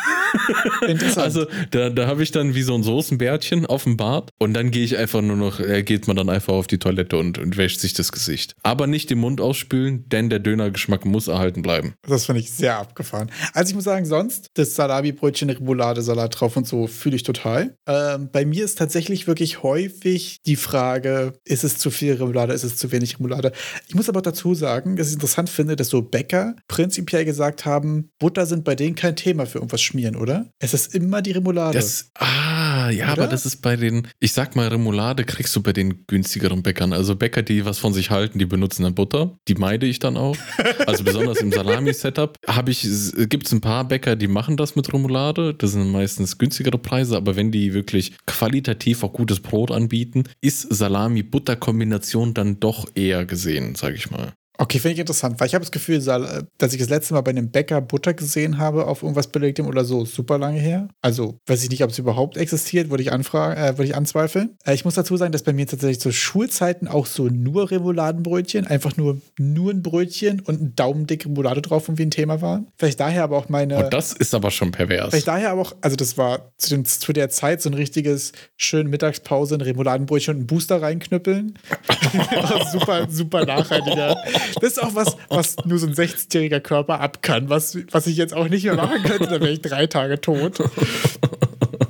Also 1.15 1.45
da, 1.71 1.89
da 1.89 2.07
habe 2.07 2.23
ich 2.23 2.31
dann 2.31 2.53
wie 2.55 2.61
so 2.61 2.75
ein 2.75 2.83
Soßenbärtchen 2.83 3.65
auf 3.65 3.83
dem 3.83 3.97
Bart 3.97 4.29
und 4.37 4.53
dann 4.53 4.71
gehe 4.71 4.83
ich 4.83 4.97
einfach 4.97 5.21
nur 5.21 5.35
noch, 5.35 5.59
äh, 5.59 5.83
geht 5.83 6.07
man 6.07 6.15
dann 6.15 6.29
einfach 6.29 6.53
auf 6.53 6.67
die 6.67 6.77
Toilette 6.79 7.17
und, 7.17 7.37
und 7.37 7.57
wäscht 7.57 7.79
sich 7.79 7.93
das 7.93 8.11
Gesicht. 8.11 8.55
Aber 8.63 8.87
nicht 8.87 9.09
den 9.09 9.19
Mund 9.19 9.41
ausspülen, 9.41 10.07
denn 10.09 10.29
der 10.29 10.39
Dönergeschmack 10.39 11.05
muss 11.05 11.27
erhalten 11.27 11.61
bleiben. 11.61 11.93
Das 12.07 12.25
finde 12.25 12.41
ich 12.41 12.51
sehr 12.51 12.77
abgefahren. 12.77 13.31
Also 13.53 13.69
ich 13.71 13.75
muss 13.75 13.83
sagen, 13.83 14.05
sonst, 14.05 14.47
das 14.55 14.75
Salami-Brötchen, 14.75 15.49
Remoulade-Salat 15.49 16.39
drauf 16.39 16.57
und 16.57 16.67
so 16.67 16.87
fühle 16.87 17.15
ich 17.15 17.23
total. 17.23 17.75
Ähm, 17.87 18.29
bei 18.31 18.45
mir 18.45 18.65
ist 18.65 18.77
tatsächlich 18.77 19.27
wirklich 19.27 19.63
häufig 19.63 20.37
die 20.45 20.55
Frage, 20.55 21.33
ist 21.45 21.63
es 21.63 21.77
zu 21.77 21.91
viel 21.91 22.13
Remoulade, 22.13 22.53
ist 22.53 22.63
es 22.63 22.77
zu 22.77 22.91
wenig 22.91 23.19
Remoulade? 23.19 23.51
Ich 23.87 23.95
muss 23.95 24.09
aber 24.09 24.21
dazu 24.21 24.55
sagen, 24.55 24.95
dass 24.95 25.07
ich 25.07 25.13
interessant 25.13 25.49
finde, 25.49 25.75
dass 25.75 25.89
so 25.89 26.01
Bäcker 26.01 26.55
prinzipiell 26.67 27.25
gesagt 27.25 27.65
haben, 27.65 28.09
Butter 28.19 28.45
sind 28.45 28.63
bei 28.63 28.75
denen 28.75 28.95
kein 28.95 29.15
Thema 29.15 29.45
für 29.45 29.59
irgendwas 29.59 29.81
schmieren, 29.81 30.15
oder? 30.15 30.49
Es 30.59 30.73
ist 30.73 30.93
immer 30.95 31.21
die 31.21 31.31
Remoulade. 31.31 31.77
Das, 31.77 32.11
ah, 32.15 32.89
ja, 32.89 33.13
oder? 33.13 33.23
aber 33.23 33.27
das 33.27 33.45
ist 33.45 33.61
bei 33.61 33.75
den, 33.75 34.07
ich 34.19 34.33
sag 34.33 34.55
mal, 34.55 34.67
Remoulade 34.67 35.23
kriegst 35.25 35.55
du 35.55 35.61
bei 35.61 35.73
den 35.73 36.05
günstigeren 36.07 36.63
Bäckern. 36.63 36.68
Also 36.93 37.15
Bäcker, 37.15 37.41
die 37.41 37.65
was 37.65 37.79
von 37.79 37.93
sich 37.93 38.09
halten, 38.09 38.39
die 38.39 38.45
benutzen 38.45 38.83
dann 38.83 38.95
Butter. 38.95 39.37
Die 39.47 39.55
meide 39.55 39.85
ich 39.85 39.99
dann 39.99 40.17
auch. 40.17 40.37
Also 40.85 41.03
besonders 41.03 41.39
im 41.41 41.51
Salami-Setup 41.51 42.35
habe 42.47 42.71
ich, 42.71 42.87
gibt 43.27 43.47
es 43.47 43.53
ein 43.53 43.61
paar 43.61 43.87
Bäcker, 43.87 44.15
die 44.15 44.27
machen 44.27 44.57
das 44.57 44.75
mit 44.75 44.91
Remoulade. 44.93 45.53
Das 45.53 45.71
sind 45.71 45.91
meistens 45.91 46.37
günstigere 46.37 46.77
Preise, 46.77 47.17
aber 47.17 47.35
wenn 47.35 47.51
die 47.51 47.73
wirklich 47.73 48.13
qualitativ 48.25 49.03
auch 49.03 49.13
gutes 49.13 49.39
Brot 49.39 49.71
anbieten, 49.71 50.23
ist 50.41 50.61
Salami-Butter-Kombination 50.73 52.33
dann 52.33 52.59
doch 52.59 52.87
eher 52.95 53.25
gesehen, 53.25 53.75
sage 53.75 53.95
ich 53.95 54.11
mal. 54.11 54.33
Okay, 54.61 54.77
finde 54.77 54.95
ich 54.95 54.99
interessant, 54.99 55.39
weil 55.39 55.47
ich 55.47 55.55
habe 55.55 55.63
das 55.63 55.71
Gefühl, 55.71 55.99
dass 56.57 56.73
ich 56.73 56.79
das 56.79 56.89
letzte 56.89 57.13
Mal 57.13 57.21
bei 57.21 57.31
einem 57.31 57.49
Bäcker 57.49 57.79
Butter 57.79 58.13
gesehen 58.13 58.57
habe 58.57 58.87
auf 58.87 59.03
irgendwas 59.03 59.27
Belegtem 59.27 59.65
oder 59.67 59.85
so, 59.85 60.03
super 60.03 60.37
lange 60.37 60.59
her. 60.59 60.89
Also 61.01 61.39
weiß 61.47 61.63
ich 61.63 61.69
nicht, 61.69 61.81
ob 61.81 61.91
es 61.91 61.97
überhaupt 61.97 62.35
existiert, 62.35 62.89
würde 62.89 63.01
ich 63.01 63.13
anfragen, 63.13 63.55
äh, 63.55 63.77
würde 63.77 63.85
ich 63.85 63.95
anzweifeln. 63.95 64.57
Äh, 64.65 64.73
ich 64.73 64.83
muss 64.83 64.95
dazu 64.95 65.15
sagen, 65.15 65.31
dass 65.31 65.43
bei 65.43 65.53
mir 65.53 65.65
tatsächlich 65.65 66.01
zu 66.01 66.11
Schulzeiten 66.11 66.89
auch 66.89 67.05
so 67.05 67.27
nur 67.27 67.71
Remouladenbrötchen, 67.71 68.67
einfach 68.67 68.97
nur, 68.97 69.21
nur 69.37 69.71
ein 69.71 69.81
Brötchen 69.81 70.41
und 70.41 70.61
ein 70.61 70.75
Daumendick 70.75 71.25
Remoulade 71.25 71.61
drauf 71.61 71.87
irgendwie 71.87 72.03
ein 72.03 72.11
Thema 72.11 72.41
waren. 72.41 72.67
Vielleicht 72.77 72.99
daher 72.99 73.23
aber 73.23 73.37
auch 73.37 73.47
meine. 73.47 73.85
Und 73.85 73.93
das 73.93 74.11
ist 74.11 74.35
aber 74.35 74.51
schon 74.51 74.71
pervers. 74.71 75.11
Vielleicht 75.11 75.29
daher 75.29 75.51
aber 75.51 75.61
auch, 75.61 75.75
also 75.79 75.95
das 75.95 76.17
war 76.17 76.51
zu, 76.57 76.71
dem, 76.71 76.83
zu 76.83 77.13
der 77.13 77.29
Zeit 77.29 77.61
so 77.61 77.69
ein 77.69 77.75
richtiges 77.75 78.33
schön 78.57 78.89
Mittagspause, 78.89 79.55
ein 79.55 79.61
Remouladenbrötchen 79.61 80.35
und 80.35 80.41
ein 80.41 80.47
Booster 80.47 80.81
reinknüppeln. 80.81 81.57
super, 82.73 83.07
super 83.09 83.45
nachhaltiger. 83.45 84.17
Das 84.55 84.71
ist 84.71 84.83
auch 84.83 84.95
was, 84.95 85.15
was 85.29 85.55
nur 85.65 85.79
so 85.79 85.87
ein 85.87 85.93
16-jähriger 85.93 86.59
Körper 86.59 86.99
ab 86.99 87.21
kann, 87.21 87.49
was, 87.49 87.77
was 87.91 88.07
ich 88.07 88.17
jetzt 88.17 88.33
auch 88.33 88.47
nicht 88.47 88.63
mehr 88.63 88.75
machen 88.75 89.03
könnte, 89.03 89.25
da 89.25 89.39
wäre 89.39 89.51
ich 89.51 89.61
drei 89.61 89.87
Tage 89.87 90.19
tot. 90.21 90.59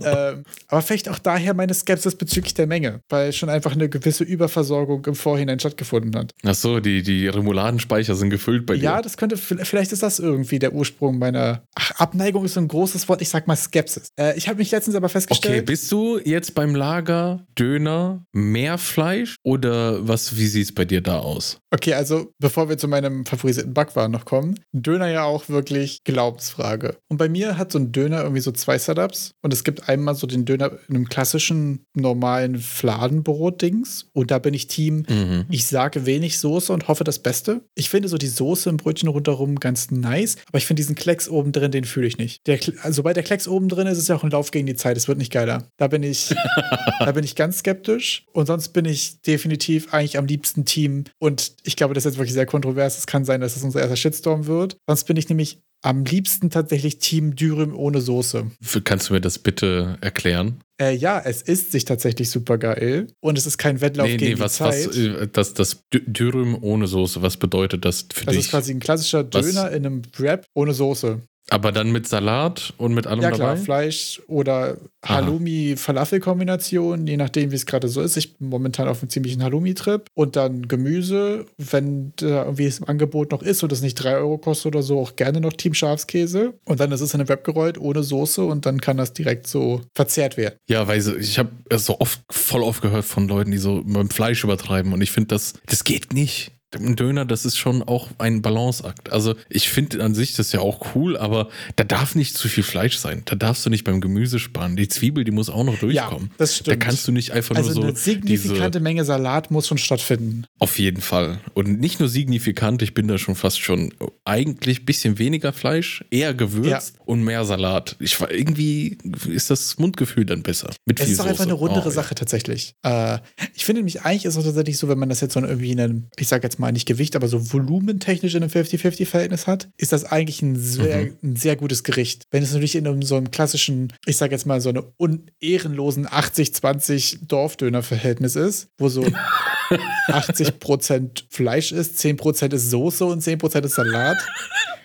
Ähm, 0.03 0.43
aber 0.67 0.81
vielleicht 0.81 1.09
auch 1.09 1.19
daher 1.19 1.53
meine 1.53 1.73
Skepsis 1.73 2.15
bezüglich 2.15 2.53
der 2.53 2.67
Menge, 2.67 3.01
weil 3.09 3.33
schon 3.33 3.49
einfach 3.49 3.73
eine 3.73 3.89
gewisse 3.89 4.23
Überversorgung 4.23 5.05
im 5.05 5.15
Vorhinein 5.15 5.59
stattgefunden 5.59 6.15
hat. 6.15 6.33
Ach 6.43 6.55
so, 6.55 6.79
die, 6.79 7.03
die 7.03 7.27
Remouladenspeicher 7.27 8.15
sind 8.15 8.29
gefüllt 8.29 8.65
bei 8.65 8.75
dir. 8.75 8.83
Ja, 8.83 9.01
das 9.01 9.17
könnte, 9.17 9.37
vielleicht 9.37 9.91
ist 9.91 10.03
das 10.03 10.19
irgendwie 10.19 10.59
der 10.59 10.73
Ursprung 10.73 11.19
meiner. 11.19 11.63
Ach, 11.75 11.91
Abneigung 11.91 12.45
ist 12.45 12.53
so 12.53 12.61
ein 12.61 12.67
großes 12.67 13.07
Wort, 13.09 13.21
ich 13.21 13.29
sag 13.29 13.47
mal 13.47 13.55
Skepsis. 13.55 14.09
Äh, 14.19 14.37
ich 14.37 14.47
habe 14.47 14.59
mich 14.59 14.71
letztens 14.71 14.95
aber 14.95 15.09
festgestellt. 15.09 15.55
Okay, 15.55 15.65
bist 15.65 15.91
du 15.91 16.19
jetzt 16.23 16.55
beim 16.55 16.75
Lager 16.75 17.45
Döner 17.57 18.25
mehr 18.31 18.77
Fleisch 18.77 19.35
oder 19.43 20.07
was, 20.07 20.37
wie 20.37 20.47
sieht 20.47 20.65
es 20.65 20.75
bei 20.75 20.85
dir 20.85 21.01
da 21.01 21.19
aus? 21.19 21.59
Okay, 21.71 21.93
also 21.93 22.31
bevor 22.39 22.69
wir 22.69 22.77
zu 22.77 22.87
meinem 22.87 23.25
favorisierten 23.25 23.73
Backwaren 23.73 24.11
noch 24.11 24.25
kommen, 24.25 24.59
Döner 24.71 25.07
ja 25.07 25.23
auch 25.23 25.49
wirklich 25.49 26.03
Glaubensfrage. 26.03 26.97
Und 27.09 27.17
bei 27.17 27.29
mir 27.29 27.57
hat 27.57 27.71
so 27.71 27.79
ein 27.79 27.91
Döner 27.91 28.21
irgendwie 28.21 28.41
so 28.41 28.51
zwei 28.51 28.77
Setups 28.77 29.31
und 29.41 29.53
es 29.53 29.63
gibt 29.63 29.88
einmal 29.89 30.15
so 30.15 30.27
den 30.27 30.45
Döner 30.45 30.71
in 30.87 30.95
einem 30.95 31.09
klassischen, 31.09 31.85
normalen 31.93 32.59
Fladenbrot-Dings. 32.59 34.07
Und 34.13 34.31
da 34.31 34.39
bin 34.39 34.53
ich 34.53 34.67
Team, 34.67 35.05
mhm. 35.09 35.45
ich 35.49 35.65
sage 35.65 36.05
wenig 36.05 36.37
Soße 36.39 36.71
und 36.71 36.87
hoffe 36.87 37.03
das 37.03 37.19
Beste. 37.19 37.61
Ich 37.75 37.89
finde 37.89 38.07
so 38.07 38.17
die 38.17 38.27
Soße 38.27 38.69
im 38.69 38.77
Brötchen 38.77 39.09
rundherum 39.09 39.55
ganz 39.55 39.91
nice, 39.91 40.37
aber 40.47 40.59
ich 40.59 40.67
finde 40.67 40.79
diesen 40.79 40.95
Klecks 40.95 41.27
oben 41.27 41.51
drin, 41.51 41.71
den 41.71 41.85
fühle 41.85 42.07
ich 42.07 42.17
nicht. 42.17 42.45
Der, 42.47 42.59
also 42.83 42.97
sobald 42.97 43.17
der 43.17 43.23
Klecks 43.23 43.47
oben 43.47 43.67
drin 43.67 43.87
ist, 43.87 43.93
ist 43.93 44.03
es 44.03 44.07
ja 44.07 44.15
auch 44.15 44.23
ein 44.23 44.31
Lauf 44.31 44.51
gegen 44.51 44.67
die 44.67 44.75
Zeit. 44.75 44.95
Es 44.95 45.07
wird 45.07 45.17
nicht 45.17 45.31
geiler. 45.31 45.63
Da 45.77 45.87
bin 45.87 46.03
ich, 46.03 46.29
da 46.99 47.11
bin 47.11 47.23
ich 47.23 47.35
ganz 47.35 47.59
skeptisch. 47.59 48.25
Und 48.31 48.45
sonst 48.45 48.69
bin 48.69 48.85
ich 48.85 49.21
definitiv 49.21 49.93
eigentlich 49.93 50.17
am 50.17 50.25
liebsten 50.25 50.65
Team. 50.65 51.05
Und 51.17 51.53
ich 51.63 51.75
glaube, 51.75 51.93
das 51.95 52.05
ist 52.05 52.11
jetzt 52.11 52.17
wirklich 52.19 52.33
sehr 52.33 52.45
kontrovers. 52.45 52.97
Es 52.97 53.07
kann 53.07 53.25
sein, 53.25 53.41
dass 53.41 53.55
es 53.55 53.63
unser 53.63 53.81
erster 53.81 53.95
Shitstorm 53.95 54.45
wird. 54.45 54.77
Sonst 54.87 55.05
bin 55.05 55.17
ich 55.17 55.29
nämlich 55.29 55.59
am 55.81 56.03
liebsten 56.03 56.49
tatsächlich 56.49 56.99
Team 56.99 57.35
Dürüm 57.35 57.75
ohne 57.75 58.01
Soße. 58.01 58.51
Kannst 58.83 59.09
du 59.09 59.13
mir 59.13 59.21
das 59.21 59.39
bitte 59.39 59.97
erklären? 60.01 60.61
Äh, 60.81 60.95
ja, 60.95 61.19
es 61.19 61.41
isst 61.41 61.71
sich 61.71 61.85
tatsächlich 61.85 62.29
super 62.29 62.57
geil 62.57 63.07
und 63.19 63.37
es 63.37 63.45
ist 63.45 63.57
kein 63.57 63.81
Wettlauf 63.81 64.07
nee, 64.07 64.17
gegen 64.17 64.35
nee, 64.35 64.39
was, 64.39 64.53
die 64.53 64.63
Zeit. 64.63 64.87
Was, 64.87 64.97
äh, 64.97 65.27
das, 65.31 65.53
das 65.53 65.83
Dürüm 65.91 66.57
ohne 66.61 66.87
Soße, 66.87 67.21
was 67.21 67.37
bedeutet 67.37 67.83
das 67.83 68.05
für 68.13 68.25
das 68.25 68.33
dich? 68.33 68.37
Das 68.37 68.45
ist 68.45 68.51
quasi 68.51 68.73
ein 68.73 68.79
klassischer 68.79 69.23
Döner 69.23 69.65
was? 69.65 69.73
in 69.73 69.85
einem 69.85 70.01
Wrap 70.17 70.45
ohne 70.53 70.73
Soße. 70.73 71.21
Aber 71.49 71.71
dann 71.71 71.91
mit 71.91 72.07
Salat 72.07 72.73
und 72.77 72.93
mit 72.93 73.07
allem 73.07 73.21
ja, 73.21 73.31
klar, 73.31 73.55
dabei? 73.55 73.61
Fleisch 73.61 74.21
oder 74.27 74.77
Halloumi-Falafel-Kombination, 75.05 77.07
je 77.07 77.17
nachdem, 77.17 77.51
wie 77.51 77.55
es 77.55 77.65
gerade 77.65 77.87
so 77.87 78.01
ist. 78.01 78.17
Ich 78.17 78.37
bin 78.37 78.49
momentan 78.49 78.87
auf 78.87 79.01
einem 79.01 79.09
ziemlichen 79.09 79.43
Halloumi-Trip. 79.43 80.05
Und 80.13 80.35
dann 80.35 80.67
Gemüse, 80.67 81.45
wenn 81.57 82.13
da 82.17 82.43
irgendwie 82.43 82.65
es 82.65 82.79
im 82.79 82.87
Angebot 82.87 83.31
noch 83.31 83.41
ist 83.41 83.63
und 83.63 83.71
es 83.71 83.81
nicht 83.81 83.95
3 83.95 84.17
Euro 84.17 84.37
kostet 84.37 84.75
oder 84.75 84.83
so, 84.83 84.99
auch 84.99 85.15
gerne 85.15 85.41
noch 85.41 85.53
Team 85.53 85.73
Schafskäse. 85.73 86.53
Und 86.65 86.79
dann 86.79 86.91
ist 86.91 87.01
es 87.01 87.13
in 87.13 87.19
eine 87.19 87.29
Web 87.29 87.43
gerollt, 87.43 87.79
ohne 87.79 88.03
Soße 88.03 88.43
und 88.43 88.65
dann 88.65 88.81
kann 88.81 88.97
das 88.97 89.13
direkt 89.13 89.47
so 89.47 89.81
verzehrt 89.95 90.37
werden. 90.37 90.55
Ja, 90.69 90.87
weil 90.87 90.99
ich 91.19 91.39
habe 91.39 91.49
so 91.73 91.99
oft, 91.99 92.21
voll 92.29 92.63
oft 92.63 92.81
gehört 92.81 93.05
von 93.05 93.27
Leuten, 93.27 93.51
die 93.51 93.57
so 93.57 93.81
mit 93.85 93.95
dem 93.95 94.09
Fleisch 94.09 94.43
übertreiben. 94.43 94.93
Und 94.93 95.01
ich 95.01 95.11
finde, 95.11 95.29
das, 95.29 95.53
das 95.65 95.83
geht 95.83 96.13
nicht 96.13 96.51
ein 96.75 96.95
Döner, 96.95 97.25
das 97.25 97.45
ist 97.45 97.57
schon 97.57 97.81
auch 97.83 98.09
ein 98.17 98.41
Balanceakt. 98.41 99.11
Also 99.11 99.35
ich 99.49 99.69
finde 99.69 100.03
an 100.03 100.13
sich 100.13 100.33
das 100.33 100.51
ja 100.51 100.59
auch 100.59 100.95
cool, 100.95 101.17
aber 101.17 101.49
da 101.75 101.83
darf 101.83 102.15
nicht 102.15 102.35
zu 102.35 102.47
viel 102.47 102.63
Fleisch 102.63 102.97
sein. 102.97 103.23
Da 103.25 103.35
darfst 103.35 103.65
du 103.65 103.69
nicht 103.69 103.83
beim 103.83 104.01
Gemüse 104.01 104.39
sparen. 104.39 104.75
Die 104.75 104.87
Zwiebel, 104.87 105.23
die 105.23 105.31
muss 105.31 105.49
auch 105.49 105.63
noch 105.63 105.79
durchkommen. 105.79 106.27
Ja, 106.29 106.35
das 106.37 106.57
stimmt. 106.57 106.67
Da 106.67 106.85
kannst 106.85 107.07
du 107.07 107.11
nicht 107.11 107.31
einfach 107.31 107.55
also 107.55 107.69
nur 107.69 107.75
so. 107.75 107.87
Eine 107.87 107.95
signifikante 107.95 108.79
diese, 108.79 108.83
Menge 108.83 109.05
Salat 109.05 109.51
muss 109.51 109.67
schon 109.67 109.77
stattfinden. 109.77 110.45
Auf 110.59 110.77
jeden 110.77 111.01
Fall. 111.01 111.39
Und 111.53 111.79
nicht 111.79 111.99
nur 111.99 112.09
signifikant, 112.09 112.81
ich 112.81 112.93
bin 112.93 113.07
da 113.07 113.17
schon 113.17 113.35
fast 113.35 113.59
schon 113.59 113.93
eigentlich 114.25 114.81
ein 114.81 114.85
bisschen 114.85 115.17
weniger 115.17 115.53
Fleisch, 115.53 116.03
eher 116.11 116.33
gewürzt 116.33 116.93
ja. 116.95 117.01
und 117.05 117.23
mehr 117.23 117.45
Salat. 117.45 117.95
Ich 117.99 118.19
war 118.21 118.31
irgendwie 118.31 118.97
ist 119.27 119.49
das 119.49 119.77
Mundgefühl 119.79 120.25
dann 120.25 120.43
besser. 120.43 120.69
Mit 120.85 120.99
es 120.99 121.09
ist 121.09 121.19
doch 121.19 121.25
einfach 121.25 121.45
eine 121.45 121.53
rundere 121.53 121.87
oh, 121.87 121.91
Sache 121.91 122.11
ja. 122.11 122.15
tatsächlich. 122.15 122.75
Äh, 122.83 123.19
ich 123.55 123.65
finde 123.65 123.79
nämlich 123.79 124.03
eigentlich 124.03 124.25
ist 124.25 124.35
es 124.35 124.43
tatsächlich 124.43 124.77
so, 124.77 124.87
wenn 124.87 124.99
man 124.99 125.09
das 125.09 125.21
jetzt 125.21 125.33
so 125.33 125.39
irgendwie 125.39 125.71
in 125.71 125.79
einem, 125.79 126.09
ich 126.17 126.27
sag 126.27 126.43
jetzt 126.43 126.58
mal 126.59 126.71
nicht 126.71 126.87
Gewicht, 126.87 127.15
aber 127.15 127.27
so 127.27 127.53
volumentechnisch 127.53 128.35
in 128.35 128.43
einem 128.43 128.51
50-50-Verhältnis 128.51 129.47
hat, 129.47 129.69
ist 129.77 129.91
das 129.91 130.05
eigentlich 130.05 130.41
ein 130.41 130.55
sehr, 130.55 131.05
mhm. 131.05 131.17
ein 131.23 131.35
sehr 131.35 131.55
gutes 131.55 131.83
Gericht. 131.83 132.23
Wenn 132.31 132.43
es 132.43 132.51
natürlich 132.51 132.75
in 132.75 132.87
einem, 132.87 133.01
so 133.01 133.15
einem 133.15 133.31
klassischen, 133.31 133.93
ich 134.05 134.17
sag 134.17 134.31
jetzt 134.31 134.45
mal 134.45 134.61
so 134.61 134.69
einem 134.69 134.85
unehrenlosen 134.97 136.07
80-20 136.07 137.25
Dorfdöner-Verhältnis 137.27 138.35
ist, 138.35 138.69
wo 138.77 138.89
so 138.89 139.03
80% 140.07 141.23
Fleisch 141.29 141.71
ist, 141.71 141.99
10% 141.99 142.53
ist 142.53 142.69
Soße 142.69 143.05
und 143.05 143.23
10% 143.23 143.65
ist 143.65 143.75
Salat. 143.75 144.17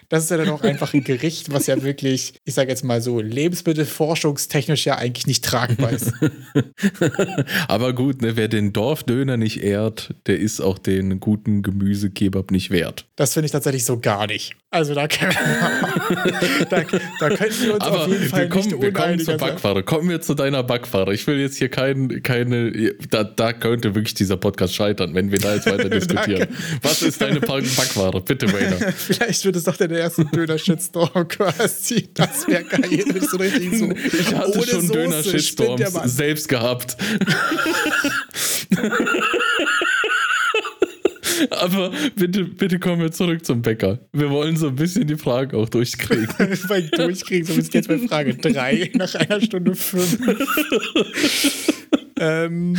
Das 0.09 0.25
ist 0.25 0.31
ja 0.31 0.37
dann 0.37 0.51
auch 0.51 0.63
einfach 0.63 0.95
ein 0.95 1.05
Gericht, 1.05 1.53
was 1.53 1.67
ja 1.67 1.83
wirklich, 1.83 2.35
ich 2.45 2.55
sage 2.55 2.71
jetzt 2.71 2.85
mal 2.85 3.01
so, 3.01 3.21
lebensmittelforschungstechnisch 3.21 4.87
ja 4.87 4.97
eigentlich 4.97 5.27
nicht 5.27 5.45
tragbar 5.45 5.91
ist. 5.91 6.13
Aber 7.69 7.93
gut, 7.93 8.23
ne, 8.23 8.37
wer 8.37 8.49
den 8.49 8.73
Dorfdöner 8.73 9.37
nicht 9.37 9.63
ehrt, 9.63 10.15
der 10.27 10.39
ist 10.39 10.61
auch 10.61 10.79
den 10.79 11.21
guten 11.21 11.63
Gemüsekebab 11.63 12.51
nicht 12.51 12.71
wert. 12.71 13.07
Das 13.17 13.35
finde 13.35 13.47
ich 13.47 13.53
tatsächlich 13.53 13.85
so 13.85 13.99
gar 13.99 14.27
nicht. 14.27 14.57
Also 14.75 14.93
da, 14.93 15.07
können 15.07 15.31
wir, 15.31 16.67
da, 16.69 16.83
da 17.21 17.29
könnten 17.37 17.63
wir 17.65 17.75
uns 17.75 17.85
Aber 17.85 18.01
auf 18.01 18.09
jeden 18.09 18.29
Fall 18.29 18.41
wir 18.41 18.49
kommen, 18.49 18.65
nicht 18.65 18.83
wir 18.83 18.93
kommen 18.93 19.21
zur 19.21 19.37
Backware. 19.37 19.85
Kommen 19.85 20.09
wir 20.09 20.21
zu 20.21 20.35
deiner 20.35 20.65
Backware. 20.65 21.15
Ich 21.15 21.25
will 21.29 21.39
jetzt 21.39 21.59
hier 21.59 21.69
kein, 21.69 22.25
keine, 22.25 22.93
da, 23.09 23.23
da 23.23 23.53
könnte 23.53 23.95
wirklich 23.95 24.15
dieser 24.15 24.37
Podcast 24.37 24.75
scheitern, 24.75 25.15
wenn 25.15 25.31
wir 25.31 25.39
da 25.39 25.55
jetzt 25.55 25.67
weiter 25.67 25.89
diskutieren. 25.91 26.49
Was 26.83 27.03
ist 27.03 27.21
deine 27.21 27.39
Backware? 27.39 28.21
Bitte, 28.21 28.53
Rainer. 28.53 28.93
Vielleicht 28.97 29.45
wird 29.45 29.55
es 29.55 29.63
doch 29.63 29.77
der 29.77 29.91
erste 29.91 30.25
Döner-Shitstorm 30.25 31.29
quasi. 31.29 32.09
Das 32.13 32.49
wäre 32.49 32.65
geil, 32.65 33.05
wenn 33.07 33.29
so 33.29 33.37
richtig 33.37 33.79
so. 33.79 33.93
Ich 33.93 34.35
hatte 34.35 34.67
schon 34.67 34.89
Döner-Shitstorms 34.89 35.93
selbst 36.07 36.49
gehabt. 36.49 36.97
Aber 41.51 41.93
bitte, 42.17 42.45
bitte 42.45 42.79
kommen 42.79 43.01
wir 43.01 43.13
zurück 43.13 43.45
zum 43.45 43.63
Bäcker. 43.63 44.01
Wir 44.13 44.31
wollen 44.31 44.57
so 44.57 44.69
ein 44.69 44.77
bisschen 44.77 45.07
die 45.07 45.17
Fragen 45.17 45.57
auch 45.57 45.69
durchkriegen. 45.69 46.29
Weil 46.69 46.89
durchkriegen, 46.89 47.47
so 47.47 47.55
bis 47.55 47.73
jetzt 47.73 47.89
bei 47.89 47.99
Frage 47.99 48.35
3 48.35 48.93
nach 48.95 49.15
einer 49.15 49.41
Stunde 49.41 49.75
5. 49.75 50.19
ähm, 52.19 52.77